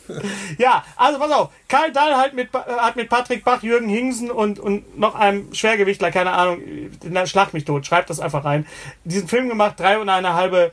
Ja, 0.57 0.83
also 0.95 1.19
pass 1.19 1.31
auf. 1.31 1.49
Karl 1.67 1.91
Dahl 1.91 2.17
halt 2.17 2.33
mit, 2.33 2.51
hat 2.51 2.95
mit 2.95 3.09
Patrick 3.09 3.43
Bach, 3.43 3.61
Jürgen 3.61 3.89
Hingsen 3.89 4.31
und, 4.31 4.59
und 4.59 4.97
noch 4.97 5.13
einem 5.13 5.53
Schwergewichtler, 5.53 6.09
keine 6.09 6.31
Ahnung, 6.31 6.61
na, 7.03 7.27
schlag 7.27 7.53
mich 7.53 7.65
tot, 7.65 7.85
schreibt 7.85 8.09
das 8.09 8.19
einfach 8.19 8.43
rein. 8.43 8.65
Diesen 9.03 9.27
Film 9.27 9.49
gemacht, 9.49 9.79
drei 9.79 9.99
und 9.99 10.09
eine 10.09 10.33
halbe 10.33 10.71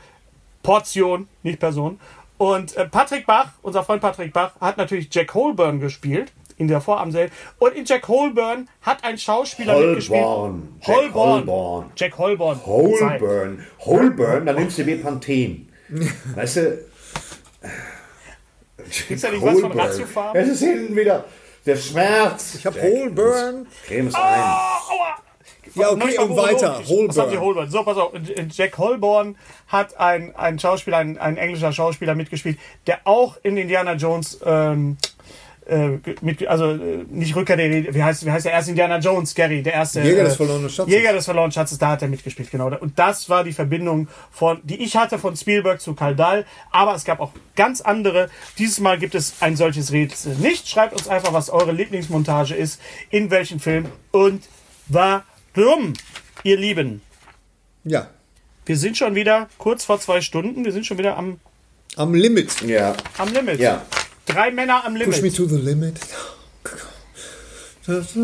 Portion, 0.62 1.28
nicht 1.42 1.60
Person. 1.60 2.00
Und 2.38 2.76
äh, 2.76 2.86
Patrick 2.86 3.26
Bach, 3.26 3.50
unser 3.60 3.84
Freund 3.84 4.00
Patrick 4.00 4.32
Bach, 4.32 4.52
hat 4.60 4.78
natürlich 4.78 5.12
Jack 5.12 5.34
Holborn 5.34 5.80
gespielt 5.80 6.32
in 6.60 6.68
der 6.68 6.80
Vorabendserie. 6.80 7.30
Und 7.58 7.74
in 7.74 7.86
Jack 7.86 8.06
Holborn 8.06 8.68
hat 8.82 9.02
ein 9.02 9.16
Schauspieler 9.18 9.78
mitgespielt. 9.78 10.20
Holborn. 10.22 10.68
Jack 10.80 10.96
Holborn. 10.96 11.46
Holborn. 11.46 11.92
Jack 11.96 12.18
Holborn. 12.18 12.66
Holburn. 12.66 13.66
Holburn, 13.80 14.46
dann 14.46 14.56
nimmst 14.56 14.78
du 14.78 14.86
wie 14.86 14.96
Panthen. 14.96 15.72
Weißt 16.34 16.56
du? 16.56 16.84
Gibt's 19.08 19.22
da 19.22 19.30
nicht 19.30 19.42
was 19.42 19.60
von 19.60 19.72
Ratiofarm? 19.72 20.36
Es 20.36 20.48
ist 20.48 20.60
hinten 20.60 20.94
wieder 20.94 21.24
der 21.64 21.76
Schmerz. 21.76 22.56
Ich 22.56 22.66
habe 22.66 22.80
Holburn. 22.80 23.66
Creme 23.86 24.08
es 24.08 24.14
ein. 24.14 24.20
Aua! 24.22 25.16
Ja, 25.74 25.92
okay, 25.92 26.18
und 26.18 26.36
weiter. 26.36 26.82
Sie 26.84 26.94
Holburn. 26.94 27.40
Holborn? 27.40 27.70
So, 27.70 27.84
pass 27.84 27.96
auf. 27.96 28.12
Jack 28.50 28.76
Holborn 28.76 29.36
hat 29.68 29.98
ein, 29.98 30.34
ein 30.36 30.58
Schauspieler, 30.58 30.98
ein, 30.98 31.16
ein 31.16 31.36
englischer 31.36 31.72
Schauspieler 31.72 32.14
mitgespielt, 32.14 32.58
der 32.86 33.00
auch 33.04 33.38
in 33.42 33.56
Indiana 33.56 33.94
Jones, 33.94 34.40
ähm, 34.44 34.98
äh, 35.70 36.00
mit, 36.20 36.46
also 36.46 36.72
äh, 36.72 37.04
nicht 37.08 37.34
Rückkehr 37.36 37.56
der, 37.56 37.94
wie 37.94 38.02
heißt, 38.02 38.26
wie 38.26 38.30
heißt 38.30 38.44
der 38.44 38.52
erste 38.52 38.70
Indiana 38.70 38.98
Jones, 38.98 39.34
Gary, 39.34 39.62
der 39.62 39.74
erste. 39.74 40.00
Jäger 40.02 40.24
des 40.24 40.34
äh, 40.34 40.36
verlorenen 40.36 40.70
Schatzes. 40.70 40.92
Jäger 40.92 41.12
des 41.12 41.24
verlorenen 41.24 41.52
Schatzes, 41.52 41.78
da 41.78 41.90
hat 41.90 42.02
er 42.02 42.08
mitgespielt, 42.08 42.50
genau. 42.50 42.66
Und 42.78 42.98
das 42.98 43.28
war 43.28 43.44
die 43.44 43.52
Verbindung 43.52 44.08
von, 44.30 44.60
die 44.64 44.82
ich 44.82 44.96
hatte 44.96 45.18
von 45.18 45.36
Spielberg 45.36 45.80
zu 45.80 45.94
Kaldal. 45.94 46.44
Aber 46.70 46.94
es 46.94 47.04
gab 47.04 47.20
auch 47.20 47.32
ganz 47.56 47.80
andere. 47.80 48.28
Dieses 48.58 48.80
Mal 48.80 48.98
gibt 48.98 49.14
es 49.14 49.34
ein 49.40 49.56
solches 49.56 49.92
Rätsel 49.92 50.34
nicht. 50.36 50.68
Schreibt 50.68 50.92
uns 50.92 51.08
einfach, 51.08 51.32
was 51.32 51.50
eure 51.50 51.72
Lieblingsmontage 51.72 52.54
ist, 52.54 52.80
in 53.10 53.30
welchem 53.30 53.60
Film 53.60 53.86
und 54.10 54.42
warum, 54.88 55.92
ihr 56.42 56.56
Lieben. 56.56 57.02
Ja, 57.84 58.10
Wir 58.66 58.76
sind 58.76 58.96
schon 58.96 59.14
wieder 59.14 59.48
kurz 59.58 59.84
vor 59.84 60.00
zwei 60.00 60.20
Stunden. 60.20 60.64
Wir 60.64 60.72
sind 60.72 60.84
schon 60.86 60.98
wieder 60.98 61.16
am, 61.16 61.40
am 61.96 62.14
Limit. 62.14 62.60
Ja. 62.62 62.94
am 63.18 63.32
Limit. 63.32 63.58
Ja. 63.58 63.82
Drei 64.26 64.50
Männer 64.50 64.84
am 64.84 64.94
Push 64.94 65.06
me 65.06 65.28
Limit. 65.28 65.36
to 65.36 65.46
the 65.46 65.56
limit. 65.56 66.00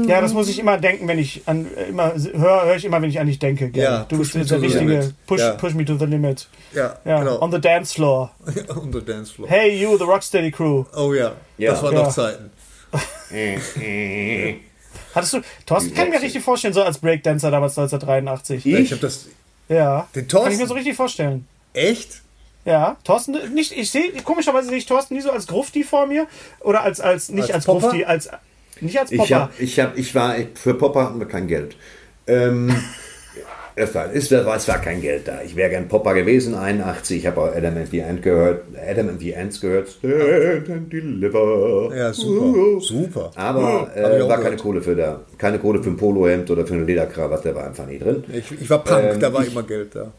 Ja, 0.07 0.21
das 0.21 0.33
muss 0.33 0.49
ich 0.49 0.59
immer 0.61 0.79
denken, 0.79 1.09
wenn 1.09 1.19
ich 1.19 1.43
an 1.47 1.67
immer 1.89 2.13
höre, 2.15 2.67
höre 2.67 2.77
ich 2.77 2.85
immer, 2.85 3.03
wenn 3.03 3.11
ich 3.11 3.19
an 3.19 3.27
dich 3.27 3.39
denke. 3.41 3.71
Gell? 3.71 3.83
Ja, 3.83 4.05
du 4.09 4.19
push 4.19 4.33
bist 4.33 4.35
me 4.37 4.45
der 4.45 4.49
to 4.49 4.61
the 4.61 4.67
richtige 4.67 4.85
limit. 5.01 5.27
push, 5.27 5.41
Ja. 5.41 5.53
push 5.55 5.75
me 5.75 5.85
to 5.85 5.97
the 5.97 6.05
limit. 6.05 6.47
Ja, 6.73 6.99
Ja, 7.05 7.19
genau. 7.21 7.41
on 7.43 7.51
the 7.51 7.61
dance 7.61 7.93
floor. 7.95 8.31
On 8.69 8.93
the 8.93 9.01
dance 9.01 9.33
floor. 9.33 9.49
Hey 9.49 9.77
you, 9.81 9.97
the 9.99 10.05
Rocksteady 10.05 10.53
Crew. 10.53 10.85
Oh 10.95 11.13
ja, 11.15 11.33
Ja. 11.59 11.73
das 11.73 11.83
waren 11.83 11.95
Ja. 11.97 12.03
noch 12.05 12.13
Zeiten. 12.13 12.51
Hattest 15.15 15.33
du, 15.33 15.41
Thorsten 15.65 15.95
kann 15.95 16.07
ich 16.09 16.13
mir 16.13 16.23
richtig 16.23 16.45
vorstellen, 16.45 16.75
so 16.75 16.83
als 16.83 16.99
Breakdancer 16.99 17.51
damals 17.51 17.77
1983. 17.77 18.65
Ja, 18.65 18.79
Ich? 18.79 18.85
ich 18.85 18.91
habe 18.93 19.01
das. 19.01 19.27
Ja. 19.69 20.07
Den 20.15 20.29
Kann 20.29 20.43
ich 20.43 20.59
mir 20.59 20.59
Thorsten? 20.59 20.67
so 20.69 20.75
richtig 20.75 20.95
vorstellen. 20.95 21.49
Echt? 21.73 22.21
Ja, 22.67 22.97
Thorsten, 23.05 23.37
nicht, 23.55 23.73
ich 23.73 23.91
sehe, 23.91 24.11
komischerweise 24.25 24.69
sehe 24.69 24.79
ich 24.79 24.87
Thorsten 24.87 25.15
nie 25.15 25.21
so 25.23 25.31
als 25.31 25.47
Grufti 25.47 25.85
vor 25.85 26.07
mir. 26.07 26.27
Oder 26.61 26.83
als, 26.83 27.01
als, 27.01 27.29
nicht 27.31 27.45
Als 27.45 27.55
als, 27.55 27.65
Popper? 27.67 27.81
Grufti, 27.89 28.05
als, 28.05 28.29
nicht 28.81 28.99
als 28.99 29.13
Ich, 29.13 29.19
Popper. 29.19 29.41
hab, 29.41 29.51
ich, 29.61 29.81
hab, 29.81 29.97
ich 29.97 30.15
war, 30.15 30.35
für 30.55 30.75
Popper 30.75 31.05
hatten 31.05 31.19
wir 31.21 31.29
kein 31.29 31.47
Geld. 31.47 31.77
Ähm, 32.27 32.75
es, 33.77 33.95
war, 33.95 34.13
es, 34.13 34.33
war, 34.33 34.57
es 34.57 34.67
war 34.67 34.79
kein 34.81 35.01
Geld 35.01 35.29
da. 35.29 35.43
Ich 35.45 35.55
wäre 35.55 35.71
gern 35.71 35.87
Popper 35.87 36.15
gewesen, 36.15 36.57
81. 36.57 37.19
Ich 37.19 37.27
habe 37.29 37.41
auch 37.41 37.55
Adam 37.55 37.77
and 37.77 37.89
the 37.89 38.03
Ant 38.03 38.23
gehört. 38.23 38.65
Adam 38.91 39.11
and 39.11 39.21
the 39.21 39.37
Ants 39.37 39.61
gehört. 39.61 39.89
Stand 39.91 40.69
and 40.69 40.93
deliver. 40.93 41.95
Ja, 41.97 42.13
super. 42.13 42.81
Super. 42.81 43.31
Aber 43.37 43.91
ich 43.95 44.01
äh, 44.03 44.21
war 44.29 44.39
keine 44.39 44.43
gehört. 44.57 44.61
Kohle 44.63 44.83
für 44.83 44.97
da. 44.97 45.21
Keine 45.39 45.61
Kohle 45.61 45.81
für 45.83 45.91
ein 45.91 45.97
Polohemd 45.97 46.51
oder 46.51 46.67
für 46.67 46.75
eine 46.75 46.83
Lederkrawatte, 46.85 47.55
war 47.55 47.65
einfach 47.67 47.87
nie 47.87 48.01
drin. 48.01 48.25
Ich, 48.33 48.51
ich 48.61 48.69
war 48.69 48.83
Punk, 48.83 49.05
Ähm, 49.05 49.21
da 49.21 49.33
war 49.33 49.43
ich- 49.43 49.53
immer 49.53 49.63
Geld 49.63 49.95
da. 49.95 50.11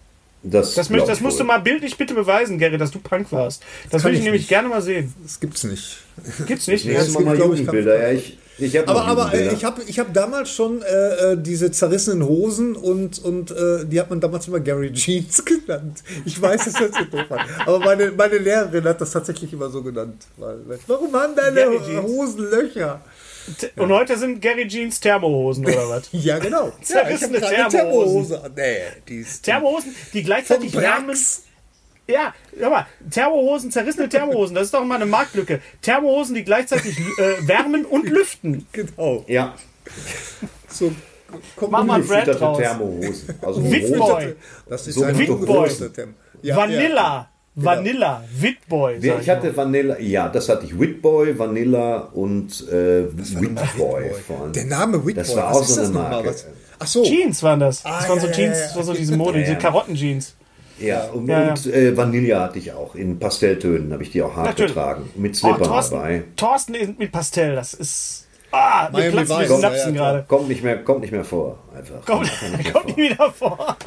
Das, 0.43 0.75
Das, 0.75 0.89
möcht, 0.89 1.07
das 1.07 1.19
musst 1.19 1.37
du 1.37 1.41
wohl. 1.41 1.47
mal 1.47 1.59
bildlich 1.59 1.97
bitte 1.97 2.13
beweisen, 2.13 2.57
Gary, 2.59 2.77
dass 2.77 2.91
du 2.91 2.99
Punk 2.99 3.31
warst. 3.31 3.63
Das 3.89 4.03
würde 4.03 4.13
ich 4.13 4.19
ich 4.19 4.23
nämlich 4.25 4.41
nicht. 4.43 4.49
gerne 4.49 4.69
mal 4.69 4.81
sehen. 4.81 5.13
Das 5.23 5.39
gibt's 5.39 5.63
nicht. 5.63 5.97
Gibt's 6.45 6.67
nicht? 6.67 6.85
Nächstes 6.85 7.07
es 7.09 7.13
Mal 7.13 7.19
gibt, 7.19 7.29
mal 7.29 7.35
glaub 7.35 7.53
ich, 7.53 7.59
Jugendbilder. 7.59 8.01
Ja, 8.01 8.11
ich, 8.17 8.37
ich 8.59 8.77
hab 8.77 8.87
Aber, 8.87 9.03
aber 9.05 9.21
äh, 9.21 9.25
Jugendbilder. 9.25 9.53
ich 9.57 9.65
habe 9.65 9.81
ich 9.87 9.99
hab 9.99 10.13
damals 10.13 10.49
schon 10.51 10.81
äh, 10.83 11.33
äh, 11.33 11.37
diese 11.37 11.71
zerrissenen 11.71 12.23
Hosen 12.25 12.75
und, 12.75 13.19
und 13.19 13.51
äh, 13.51 13.85
die 13.85 13.99
hat 13.99 14.09
man 14.09 14.19
damals 14.19 14.47
immer 14.47 14.59
Gary 14.59 14.93
Jeans 14.93 15.43
genannt. 15.67 16.03
Ich 16.25 16.41
weiß, 16.41 16.65
dass 16.65 16.73
das 16.75 16.91
so 16.97 17.03
doof 17.05 17.25
war. 17.29 17.39
Aber 17.65 17.79
meine, 17.79 18.11
meine 18.11 18.37
Lehrerin 18.37 18.83
hat 18.85 19.01
das 19.01 19.11
tatsächlich 19.11 19.51
immer 19.53 19.69
so 19.69 19.81
genannt. 19.83 20.25
Weil, 20.37 20.59
warum 20.87 21.13
haben 21.13 21.35
deine. 21.35 21.67
Hosen 22.03 22.49
Löcher? 22.49 23.01
Und 23.75 23.91
heute 23.91 24.17
sind 24.17 24.41
Gary 24.41 24.67
Jeans 24.67 24.99
Thermohosen 24.99 25.65
oder 25.65 25.89
was? 25.89 26.09
Ja, 26.11 26.39
genau. 26.39 26.65
Ja, 26.79 26.83
Zerrissene 26.83 27.39
keine 27.39 27.67
Thermohosen. 27.69 28.27
Thermohose. 28.37 28.51
Nee, 28.55 28.77
die 29.07 29.15
ist 29.17 29.43
Thermohosen, 29.43 29.95
die 30.13 30.23
gleichzeitig 30.23 30.73
wärmen. 30.75 31.07
Brax. 31.07 31.43
Ja, 32.09 32.33
hör 32.57 32.69
mal, 32.69 32.85
Thermohosen, 33.11 33.69
zerrissene 33.71 34.07
Thermohosen, 34.07 34.55
das 34.55 34.65
ist 34.65 34.73
doch 34.73 34.83
mal 34.85 34.95
eine 34.95 35.05
Marktlücke. 35.05 35.61
Thermohosen, 35.81 36.35
die 36.35 36.43
gleichzeitig 36.45 36.97
äh, 36.97 37.47
wärmen 37.47 37.83
und 37.85 38.07
lüften. 38.09 38.65
Genau. 38.71 39.25
ja, 39.27 39.55
So, 40.69 40.93
komm, 41.57 41.71
Mach 41.71 41.83
mal 41.83 41.99
Brand 42.01 42.25
gefütterte 42.25 42.39
raus. 42.45 42.57
Thermohosen. 42.59 43.35
Also 43.41 43.71
Witboy, 43.71 44.35
Das 44.69 44.87
ist 44.87 44.95
So 44.95 45.03
ein 45.03 45.17
mit 45.17 45.29
ungefilterter 45.29 45.93
Tem- 45.93 46.15
Ja, 46.41 46.55
Vanilla, 47.59 48.21
Vanilla, 48.21 48.23
Witboy. 48.39 48.99
Sag 49.01 49.21
Ich 49.21 49.29
hatte 49.29 49.57
Vanilla, 49.57 49.99
ja, 49.99 50.29
das 50.29 50.47
hatte 50.47 50.65
ich. 50.65 50.79
Whitboy, 50.79 51.37
Vanilla 51.39 51.97
und 52.13 52.67
äh, 52.69 53.05
Whitboy. 53.15 54.11
vor 54.27 54.41
allem. 54.41 54.53
Der 54.53 54.65
Name 54.65 54.97
Whitboy, 54.97 55.13
Das 55.15 55.35
war 55.35 55.49
was 55.49 55.57
auch 55.57 55.61
ist 55.61 55.67
so 55.69 55.75
das 55.81 55.89
eine? 55.89 55.99
Marke. 55.99 56.29
Was? 56.29 56.45
Ach 56.79 56.87
so. 56.87 57.03
Jeans 57.03 57.41
waren 57.41 57.59
das. 57.59 57.81
Das 57.81 57.91
Ah, 57.91 58.09
waren 58.09 58.15
ja, 58.17 58.21
so 58.21 58.27
ja, 58.27 58.33
Jeans, 58.33 58.57
ja, 58.59 58.65
das 58.67 58.75
war 58.75 58.83
so 58.83 58.93
diese 58.93 59.17
Mode, 59.17 59.39
diese 59.39 59.53
Ja. 59.53 59.57
Karottenjeans. 59.57 60.35
Ja, 60.79 61.05
und, 61.05 61.27
Ja, 61.27 61.49
und 61.49 61.65
äh, 61.65 61.97
Vanille 61.97 62.39
hatte 62.39 62.59
ich 62.59 62.71
auch. 62.71 62.93
In 62.93 63.17
Pastelltönen 63.17 63.91
habe 63.91 64.03
ich 64.03 64.11
die 64.11 64.21
auch 64.21 64.35
hart 64.35 64.45
Natürlich. 64.49 64.73
getragen. 64.75 65.09
Mit 65.15 65.31
Oh, 65.33 65.37
Slipper 65.47 65.63
Thorsten, 65.63 65.95
dabei. 65.95 66.23
Thorsten 66.35 66.75
ist 66.75 66.99
mit 66.99 67.11
Pastell, 67.11 67.55
das 67.55 67.73
ist. 67.73 68.26
Ah, 68.51 68.89
mir 68.91 69.11
Miami 69.11 69.27
Vice, 69.29 69.47
Synapsen 69.49 69.95
ja, 69.95 70.01
ja, 70.03 70.11
gerade. 70.11 70.25
Kommt 70.27 70.47
nicht 70.47 70.63
mehr, 70.63 70.77
kommt 70.83 71.01
nicht 71.01 71.11
mehr 71.11 71.25
vor. 71.25 71.59
Einfach. 71.75 72.05
Kommt, 72.05 72.21
nicht 72.57 72.73
kommt 72.73 72.85
vor. 72.89 72.95
nie 72.97 73.09
wieder 73.09 73.31
vor. 73.31 73.77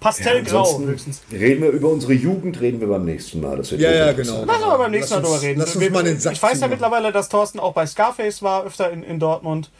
Pastellgrau 0.00 0.60
Ansonsten 0.60 0.86
höchstens. 0.86 1.22
reden 1.30 1.62
wir 1.62 1.70
über 1.70 1.88
unsere 1.88 2.12
Jugend, 2.14 2.60
reden 2.60 2.80
wir 2.80 2.88
beim 2.88 3.04
nächsten 3.04 3.40
Mal. 3.40 3.56
Das 3.58 3.70
wird 3.70 3.80
Ja, 3.82 3.90
ja, 3.92 4.12
genau. 4.12 4.44
Lass 4.46 4.56
uns 4.56 4.64
aber 4.64 4.78
beim 4.78 4.90
nächsten 4.90 5.14
Mal 5.14 5.20
drüber 5.22 5.42
reden. 5.42 5.60
lass 5.60 5.76
uns 5.76 5.90
mal 5.90 6.04
den 6.04 6.18
Sack 6.18 6.32
ich 6.32 6.42
weiß 6.42 6.60
ja 6.60 6.68
mittlerweile, 6.68 7.12
dass 7.12 7.28
Thorsten 7.28 7.60
auch 7.60 7.72
bei 7.74 7.86
Scarface 7.86 8.42
war, 8.42 8.64
öfter 8.64 8.90
in, 8.90 9.02
in 9.02 9.18
Dortmund, 9.18 9.70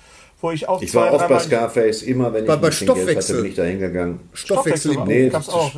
wo 0.41 0.51
ich 0.51 0.69
auch 0.69 0.83
Ich 0.83 0.95
war 0.95 1.13
oft 1.13 1.29
bei 1.29 1.39
Scarface, 1.39 2.03
immer 2.03 2.33
wenn 2.33 2.45
ich 2.45 2.49
Bei- 2.49 2.57
bisschen 2.57 2.87
Geld 2.89 2.99
hatte, 2.99 3.05
Stoffwechsel. 3.13 3.37
bin 3.43 3.51
ich 3.51 3.57
da 3.57 3.63
hingegangen. 3.65 4.21
Stoffwechsel 4.35 4.93
im 4.95 5.05
Nee, 5.05 5.29
gab's 5.31 5.49
auch. 5.49 5.73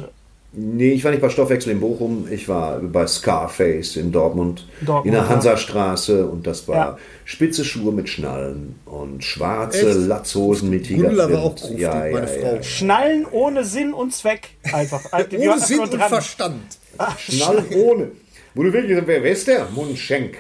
Nee, 0.57 0.93
ich 0.93 1.03
war 1.03 1.11
nicht 1.11 1.21
bei 1.21 1.31
Stoffwechsel 1.31 1.73
in 1.73 1.81
Bochum, 1.81 2.29
ich 2.31 2.49
war 2.49 2.79
bei 2.79 3.07
Scarface 3.07 3.97
in 3.97 4.13
Dortmund, 4.13 4.67
Dortmund, 4.83 5.07
in 5.07 5.13
der 5.13 5.23
ja. 5.23 5.29
Hansastraße 5.29 6.27
und 6.27 6.47
das 6.47 6.69
war 6.69 6.77
Ja. 6.77 6.99
spitze 7.25 7.65
Schuhe 7.65 7.93
mit 7.93 8.09
Schnallen 8.09 8.77
und 8.85 9.25
schwarze 9.25 9.89
Echt? 9.91 9.99
Latzhosen 10.07 10.71
mit 10.71 10.87
Gundula 10.89 11.31
war 11.33 11.43
auch 11.43 11.55
Tigerprint. 11.57 11.57
gruftig, 11.57 11.81
Ja, 11.81 12.07
ja, 12.07 12.13
meine 12.13 12.29
Frau. 12.29 12.55
ja. 12.57 12.63
Schnallen 12.63 13.27
ohne 13.31 13.65
Sinn 13.65 13.93
und 13.93 14.15
Zweck. 14.15 14.51
Einfach. 14.73 15.01
Ohne 15.13 15.59
Sinn 15.59 15.81
und 15.81 15.91
nur 15.91 15.99
dran. 15.99 16.09
Verstand. 16.09 16.79
Schnallen 17.19 17.65
ohne. 17.75 18.11
Wo 18.55 18.63
du 18.63 18.73
wirklich, 18.73 18.97
wer 19.07 19.25
ist 19.25 19.49
der? 19.49 19.67
Mundschenk. 19.75 20.37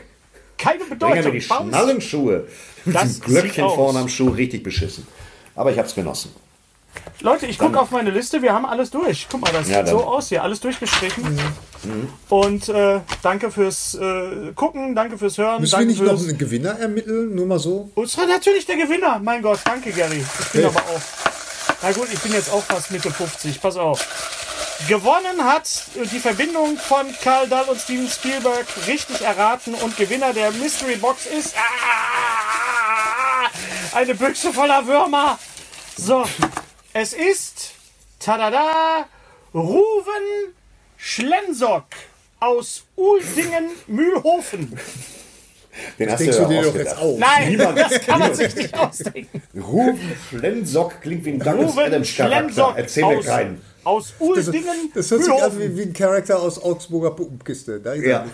Keine 0.57 0.78
Bring 0.78 0.89
mir 0.91 0.95
Bedeutung. 0.95 1.32
die 1.32 1.41
Schnallenschuhe. 1.41 2.45
Das 2.85 3.03
diesem 3.19 3.20
Glöckchen 3.27 3.69
vorne 3.69 3.99
am 3.99 4.09
Schuh, 4.09 4.28
richtig 4.28 4.62
beschissen. 4.62 5.07
Aber 5.57 5.73
ich 5.73 5.78
habe 5.78 5.89
es 5.89 5.95
genossen. 5.97 6.31
Leute, 7.21 7.47
ich 7.47 7.59
gucke 7.59 7.81
auf 7.81 7.91
meine 7.91 8.11
Liste, 8.11 8.43
wir 8.43 8.53
haben 8.53 8.66
alles 8.66 8.91
durch. 8.91 9.27
Guck 9.31 9.41
mal, 9.41 9.53
das 9.53 9.69
Ja, 9.69 9.79
sieht 9.79 9.89
so 9.89 10.05
aus 10.05 10.29
hier, 10.29 10.43
alles 10.43 10.61
durchgestrichen. 10.61 11.39
Und 12.29 12.69
äh, 12.69 13.01
danke 13.23 13.51
fürs 13.51 13.95
äh, 13.95 14.53
Gucken, 14.55 14.95
danke 14.95 15.16
fürs 15.19 15.39
Hören, 15.39 15.61
Müssen 15.61 15.79
wir 15.79 15.87
nicht 15.87 16.03
noch 16.03 16.19
einen 16.19 16.39
Gewinner 16.39 16.79
ermitteln? 16.79 17.35
Nur 17.35 17.47
mal 17.47 17.59
so. 17.59 17.91
Und 17.95 18.05
es 18.05 18.16
war 18.19 18.27
natürlich 18.27 18.66
der 18.66 18.77
Gewinner. 18.77 19.19
Mein 19.23 19.43
Gott, 19.43 19.61
danke 19.65 19.91
Gary. 19.93 20.25
Ich 20.41 20.49
bin 20.49 20.65
aber 20.66 20.81
auch... 20.81 21.01
Na 21.83 21.93
gut, 21.93 22.09
ich 22.12 22.21
bin 22.21 22.33
jetzt 22.33 22.51
auch 22.53 22.62
fast 22.62 22.91
Mitte 22.91 23.11
50, 23.11 23.61
pass 23.61 23.77
auf. 23.77 24.07
Gewonnen 24.89 25.45
hat 25.45 25.69
die 26.12 26.19
Verbindung 26.19 26.77
von 26.77 27.07
Karl 27.23 27.49
Dahl 27.49 27.65
und 27.65 27.81
Steven 27.81 28.09
Spielberg 28.09 28.66
richtig 28.87 29.23
erraten 29.23 29.75
und 29.75 29.97
Gewinner 29.97 30.33
der 30.33 30.51
Mystery 30.53 30.97
Box 30.97 31.27
ist 31.27 31.55
ah, 31.57 33.49
eine 33.97 34.15
Büchse 34.15 34.53
voller 34.53 34.87
Würmer. 34.87 35.39
So, 35.97 36.25
es 36.95 37.12
ist 37.12 37.73
tadada 38.21 39.07
Ruven 39.53 40.55
Schlensock 40.97 41.87
aus 42.41 42.85
Uldingen-Mühlhofen. 42.97 44.79
Den 45.99 46.11
hast 46.11 46.21
Denkst 46.21 46.37
du 46.37 46.45
dir 46.47 46.62
doch 46.62 46.75
jetzt 46.75 46.97
auf? 46.97 47.19
Nein, 47.19 47.59
das 47.59 48.01
kann 48.07 48.21
man 48.21 48.35
sich 48.35 48.55
nicht 48.55 48.75
ausdenken. 48.79 49.43
Ruven 49.57 50.16
Schlensock 50.29 51.03
klingt 51.03 51.25
wie 51.25 51.31
ein 51.31 51.41
Douglas 51.41 51.77
Adams 51.77 52.16
Charakter. 52.16 52.75
Erzähl 52.77 53.07
mir 53.07 53.23
keinen. 53.23 53.61
Aus 53.85 54.15
Das, 54.19 54.47
Uldingen, 54.48 54.90
das 54.94 55.11
hört 55.11 55.24
sich 55.24 55.32
an 55.32 55.59
wie, 55.59 55.77
wie 55.77 55.82
ein 55.82 55.93
Charakter 55.93 56.40
aus 56.40 56.62
Augsburger 56.62 57.11
Puppenkiste. 57.12 57.81
Da 57.81 57.93
ist 57.93 58.05
Ja. 58.05 58.19
er. 58.19 58.27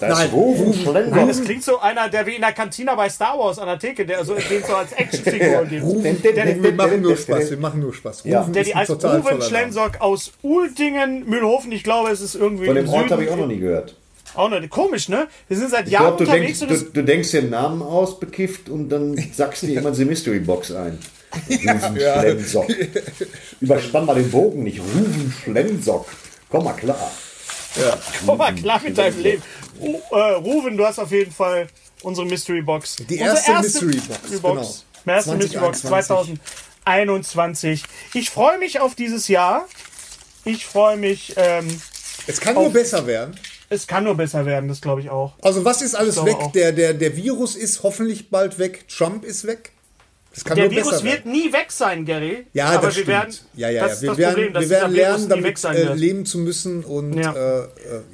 Das 0.00 0.18
Nein, 0.18 0.30
Ruven 0.30 1.10
Nein, 1.10 1.28
das 1.28 1.42
klingt 1.42 1.64
so 1.64 1.78
einer, 1.80 2.08
der 2.08 2.26
wie 2.26 2.34
in 2.34 2.40
der 2.40 2.52
Kantine 2.52 2.92
bei 2.96 3.08
Star 3.08 3.38
Wars 3.38 3.58
an 3.58 3.66
der 3.66 3.78
Theke, 3.78 4.04
der 4.06 4.24
so, 4.24 4.34
den 4.34 4.62
so 4.66 4.74
als 4.74 4.92
Actionfigur 4.92 5.64
gibt. 5.64 5.82
Rufen, 5.84 6.22
Der, 6.22 6.32
der, 6.32 6.62
wir 6.62 6.72
machen 6.72 7.02
nur 7.02 7.16
Spaß. 7.16 7.50
Wir 7.50 7.58
machen 7.58 7.80
nur 7.80 7.94
Spaß. 7.94 8.22
Ja. 8.24 8.40
Rufen 8.40 8.52
der 8.52 8.62
ist 8.62 8.68
die 8.68 8.74
als 8.74 8.88
Name. 8.88 9.42
Schlensock 9.42 10.00
aus 10.00 10.32
Uldingen, 10.42 11.28
Mühlhofen, 11.28 11.72
ich 11.72 11.84
glaube, 11.84 12.10
es 12.10 12.20
ist 12.20 12.34
irgendwie 12.34 12.66
Von 12.66 12.74
dem 12.74 12.88
Ort 12.88 13.10
habe 13.10 13.24
ich 13.24 13.30
auch 13.30 13.36
noch 13.36 13.46
nie 13.46 13.58
gehört. 13.58 13.96
Auch 14.34 14.48
noch, 14.48 14.60
komisch, 14.70 15.08
ne? 15.08 15.26
Wir 15.48 15.56
sind 15.56 15.70
seit 15.70 15.86
Ich 15.86 15.92
Jahren 15.92 16.16
glaube, 16.16 16.24
du 16.24 16.30
unterwegs 16.30 16.60
denkst, 16.60 16.84
du, 16.84 16.90
du 16.92 17.04
denkst 17.04 17.30
den 17.32 17.50
Namen 17.50 17.82
aus, 17.82 18.20
bekifft 18.20 18.68
und 18.68 18.88
dann 18.88 19.16
sagst 19.32 19.62
du 19.62 19.66
dir 19.66 19.80
immer 19.80 19.90
die 19.90 20.04
Mystery 20.04 20.38
Box 20.38 20.70
ein. 20.72 20.98
Ruven 21.48 21.96
Schlensock. 22.00 22.66
Überspann 23.60 24.06
mal 24.06 24.14
den 24.14 24.30
Bogen 24.30 24.64
nicht. 24.64 24.80
Ruven 24.80 25.34
Schlensock. 25.42 26.06
Komm 26.48 26.64
mal 26.64 26.72
klar. 26.72 27.10
komm 28.26 28.38
mal 28.38 28.54
klar 28.54 28.80
mit 28.82 28.96
deinem 28.98 29.20
Leben. 29.22 29.42
Äh, 30.10 30.16
Ruven, 30.16 30.76
du 30.76 30.84
hast 30.84 30.98
auf 30.98 31.10
jeden 31.12 31.32
Fall 31.32 31.68
unsere 32.02 32.26
Mystery 32.26 32.62
Box. 32.62 32.96
Die 32.96 33.18
Unsere 33.18 33.28
erste 33.36 33.52
Mystery 33.60 33.96
Box, 33.96 34.08
Mystery 34.08 34.40
genau. 34.42 34.54
Box. 34.54 34.84
Erste 35.06 35.36
Mystery 35.36 35.60
Box 35.60 35.80
2021. 35.82 36.38
2021. 36.84 37.82
Ich 38.14 38.30
freue 38.30 38.58
mich 38.58 38.80
auf 38.80 38.94
dieses 38.94 39.28
Jahr. 39.28 39.66
Ich 40.44 40.66
freue 40.66 40.96
mich. 40.96 41.34
Ähm, 41.36 41.68
Es 42.26 42.40
kann 42.40 42.54
nur 42.54 42.70
besser 42.70 43.06
werden. 43.06 43.38
es 43.68 43.86
kann 43.86 44.04
nur 44.04 44.16
besser 44.16 44.44
werden, 44.46 44.68
das 44.68 44.80
glaube 44.80 45.00
ich 45.00 45.10
auch. 45.10 45.34
Also 45.42 45.64
was 45.64 45.82
ist 45.82 45.94
alles 45.94 46.22
weg? 46.24 46.36
auch. 46.36 46.52
Der, 46.52 46.72
der, 46.72 46.94
der 46.94 47.16
Virus 47.16 47.54
ist 47.56 47.82
hoffentlich 47.82 48.30
bald 48.30 48.58
weg. 48.58 48.88
Trump 48.88 49.24
ist 49.24 49.46
weg. 49.46 49.72
Der 50.46 50.56
nur 50.56 50.70
Virus 50.70 50.90
besser 50.90 51.04
wird 51.04 51.26
nie 51.26 51.52
weg 51.52 51.66
sein, 51.70 52.04
Gary. 52.04 52.46
Ja, 52.52 52.66
aber 52.66 52.86
das 52.86 52.96
wir 52.96 53.02
stimmt. 53.02 53.08
werden. 53.08 53.34
ja, 53.56 53.68
ja, 53.70 53.82
das 53.82 53.90
ja. 53.90 53.94
ist 53.94 54.02
Wir 54.02 54.08
das 54.10 54.18
werden, 54.18 54.34
Problem, 54.52 54.62
wir 54.62 54.70
werden 54.70 54.94
lernen, 54.94 55.28
damit 55.28 55.44
weg 55.44 55.58
sein 55.58 55.76
äh, 55.76 55.94
leben 55.94 56.24
zu 56.24 56.38
müssen 56.38 56.84
und 56.84 57.12
Ja. 57.14 57.32
äh, 57.32 57.58
äh, 57.62 57.64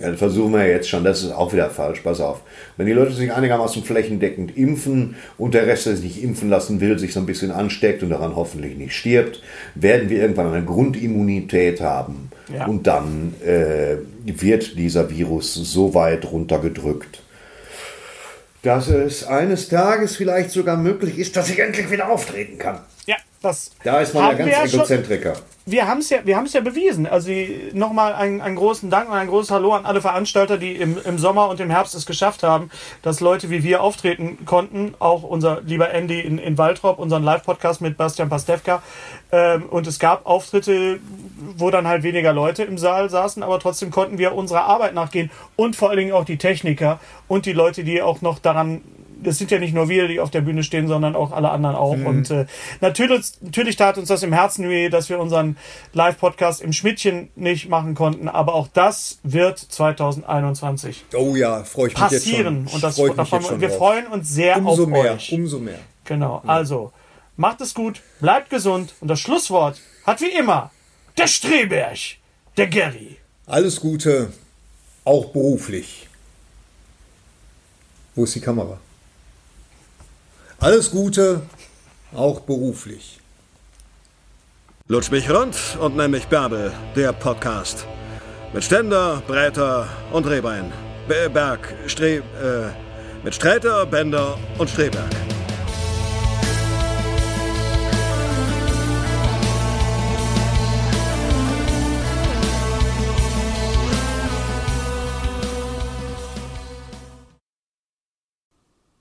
Ja, 0.00 0.10
das 0.10 0.18
versuchen 0.18 0.52
wir 0.54 0.66
jetzt 0.66 0.88
schon. 0.88 1.04
Das 1.04 1.22
ist 1.22 1.30
auch 1.30 1.52
wieder 1.52 1.68
falsch. 1.68 2.00
Pass 2.00 2.20
auf. 2.20 2.40
Wenn 2.78 2.86
die 2.86 2.92
Leute 2.94 3.12
sich 3.12 3.30
einigermaßen 3.32 3.84
flächendeckend 3.84 4.56
impfen 4.56 5.16
und 5.36 5.52
der 5.52 5.66
Rest, 5.66 5.86
der 5.86 5.96
sich 5.96 6.04
nicht 6.04 6.22
impfen 6.22 6.48
lassen 6.48 6.80
will, 6.80 6.98
sich 6.98 7.12
so 7.12 7.20
ein 7.20 7.26
bisschen 7.26 7.50
ansteckt 7.50 8.02
und 8.02 8.08
daran 8.10 8.34
hoffentlich 8.34 8.76
nicht 8.76 8.94
stirbt, 8.94 9.42
werden 9.74 10.08
wir 10.08 10.18
irgendwann 10.20 10.52
eine 10.52 10.64
Grundimmunität 10.64 11.80
haben. 11.82 12.30
Ja. 12.52 12.66
Und 12.66 12.86
dann 12.86 13.34
äh, 13.44 13.96
wird 14.24 14.78
dieser 14.78 15.10
Virus 15.10 15.52
so 15.54 15.94
weit 15.94 16.30
runtergedrückt, 16.30 17.20
dass 18.66 18.88
es 18.88 19.22
eines 19.22 19.68
Tages 19.68 20.16
vielleicht 20.16 20.50
sogar 20.50 20.76
möglich 20.76 21.20
ist, 21.20 21.36
dass 21.36 21.48
ich 21.48 21.60
endlich 21.60 21.88
wieder 21.88 22.08
auftreten 22.10 22.58
kann. 22.58 22.80
Ja, 23.06 23.14
das 23.46 23.70
Da 23.84 24.00
ist 24.00 24.14
man 24.14 24.24
ja 24.24 24.32
ganz 24.34 24.50
wir 24.50 24.52
ja 24.58 24.68
schon- 24.68 24.78
Egozentriker. 24.80 25.32
wir 25.64 25.86
haben 25.88 25.98
es 25.98 26.10
ja, 26.10 26.18
wir 26.24 26.36
haben 26.36 26.46
es 26.46 26.52
ja 26.52 26.60
bewiesen. 26.60 27.06
Also 27.06 27.30
nochmal 27.72 28.14
einen, 28.14 28.40
einen 28.40 28.56
großen 28.56 28.88
Dank 28.90 29.08
und 29.08 29.14
ein 29.16 29.26
großes 29.28 29.50
Hallo 29.50 29.72
an 29.74 29.84
alle 29.86 30.00
Veranstalter, 30.00 30.58
die 30.58 30.72
im, 30.76 30.98
im 31.04 31.18
Sommer 31.18 31.48
und 31.48 31.58
im 31.60 31.70
Herbst 31.70 31.94
es 31.94 32.06
geschafft 32.06 32.42
haben, 32.42 32.70
dass 33.02 33.20
Leute 33.20 33.50
wie 33.50 33.62
wir 33.62 33.82
auftreten 33.82 34.44
konnten. 34.46 34.94
Auch 34.98 35.22
unser 35.22 35.60
lieber 35.62 35.90
Andy 35.92 36.20
in, 36.20 36.38
in 36.38 36.56
Waltrop, 36.58 36.98
unseren 36.98 37.24
Live-Podcast 37.24 37.80
mit 37.80 37.96
Bastian 37.96 38.28
Pastewka. 38.28 38.82
Ähm, 39.32 39.64
und 39.70 39.86
es 39.86 39.98
gab 39.98 40.26
Auftritte, 40.26 41.00
wo 41.56 41.70
dann 41.70 41.86
halt 41.88 42.02
weniger 42.04 42.32
Leute 42.32 42.62
im 42.62 42.78
Saal 42.78 43.10
saßen, 43.10 43.42
aber 43.42 43.58
trotzdem 43.58 43.90
konnten 43.90 44.18
wir 44.18 44.34
unserer 44.34 44.64
Arbeit 44.64 44.94
nachgehen. 44.94 45.30
Und 45.56 45.74
vor 45.74 45.88
allen 45.90 45.98
Dingen 45.98 46.12
auch 46.12 46.24
die 46.24 46.36
Techniker 46.38 47.00
und 47.28 47.46
die 47.46 47.52
Leute, 47.52 47.82
die 47.82 48.02
auch 48.02 48.20
noch 48.22 48.38
daran 48.38 48.82
das 49.22 49.38
sind 49.38 49.50
ja 49.50 49.58
nicht 49.58 49.74
nur 49.74 49.88
wir, 49.88 50.08
die 50.08 50.20
auf 50.20 50.30
der 50.30 50.40
Bühne 50.40 50.62
stehen, 50.62 50.88
sondern 50.88 51.16
auch 51.16 51.32
alle 51.32 51.50
anderen 51.50 51.76
auch. 51.76 51.92
Und 51.92 52.30
äh, 52.30 52.46
natürlich, 52.80 53.32
natürlich 53.40 53.76
tat 53.76 53.98
uns 53.98 54.08
das 54.08 54.22
im 54.22 54.32
Herzen 54.32 54.68
weh, 54.68 54.88
dass 54.88 55.08
wir 55.08 55.18
unseren 55.18 55.56
Live-Podcast 55.92 56.60
im 56.60 56.72
Schmidtchen 56.72 57.30
nicht 57.34 57.68
machen 57.68 57.94
konnten. 57.94 58.28
Aber 58.28 58.54
auch 58.54 58.68
das 58.68 59.18
wird 59.22 59.58
2021 59.58 61.04
oh 61.14 61.36
ja, 61.36 61.64
freue 61.64 61.88
ich 61.88 61.98
mich 61.98 62.10
jetzt 62.10 62.24
schon. 62.24 62.32
passieren. 62.32 62.68
Und 62.72 62.82
das, 62.82 62.96
Freu 62.96 63.04
ich 63.04 63.08
mich 63.10 63.16
davon, 63.16 63.40
jetzt 63.40 63.48
schon 63.48 63.60
wir 63.60 63.68
drauf. 63.68 63.78
freuen 63.78 64.06
uns 64.08 64.28
sehr 64.28 64.56
umso 64.58 64.82
auf 64.82 64.88
mehr, 64.88 65.14
euch. 65.14 65.32
umso 65.32 65.58
mehr. 65.58 65.78
Genau. 66.04 66.42
Also, 66.46 66.92
macht 67.36 67.60
es 67.60 67.74
gut, 67.74 68.02
bleibt 68.20 68.50
gesund. 68.50 68.94
Und 69.00 69.08
das 69.08 69.20
Schlusswort 69.20 69.80
hat 70.04 70.20
wie 70.20 70.30
immer 70.30 70.70
der 71.16 71.26
Streberg, 71.26 71.98
der 72.56 72.66
Gary. 72.68 73.16
Alles 73.46 73.80
Gute, 73.80 74.32
auch 75.04 75.26
beruflich. 75.26 76.08
Wo 78.14 78.24
ist 78.24 78.34
die 78.34 78.40
Kamera? 78.40 78.78
Alles 80.60 80.90
Gute, 80.90 81.42
auch 82.14 82.40
beruflich. 82.40 83.20
Lutsch 84.88 85.10
mich 85.10 85.28
rund 85.30 85.56
und 85.80 85.96
nenn 85.96 86.10
mich 86.12 86.26
Bärbel, 86.28 86.72
der 86.94 87.12
Podcast. 87.12 87.86
Mit 88.52 88.64
Ständer, 88.64 89.22
Breiter 89.26 89.88
und 90.12 90.26
Rehbein. 90.26 90.72
Be- 91.08 91.28
Berg, 91.30 91.74
Stre... 91.86 92.16
Äh, 92.16 93.22
mit 93.24 93.34
Streiter, 93.34 93.84
Bender 93.86 94.38
und 94.56 94.70
Streberg. 94.70 95.10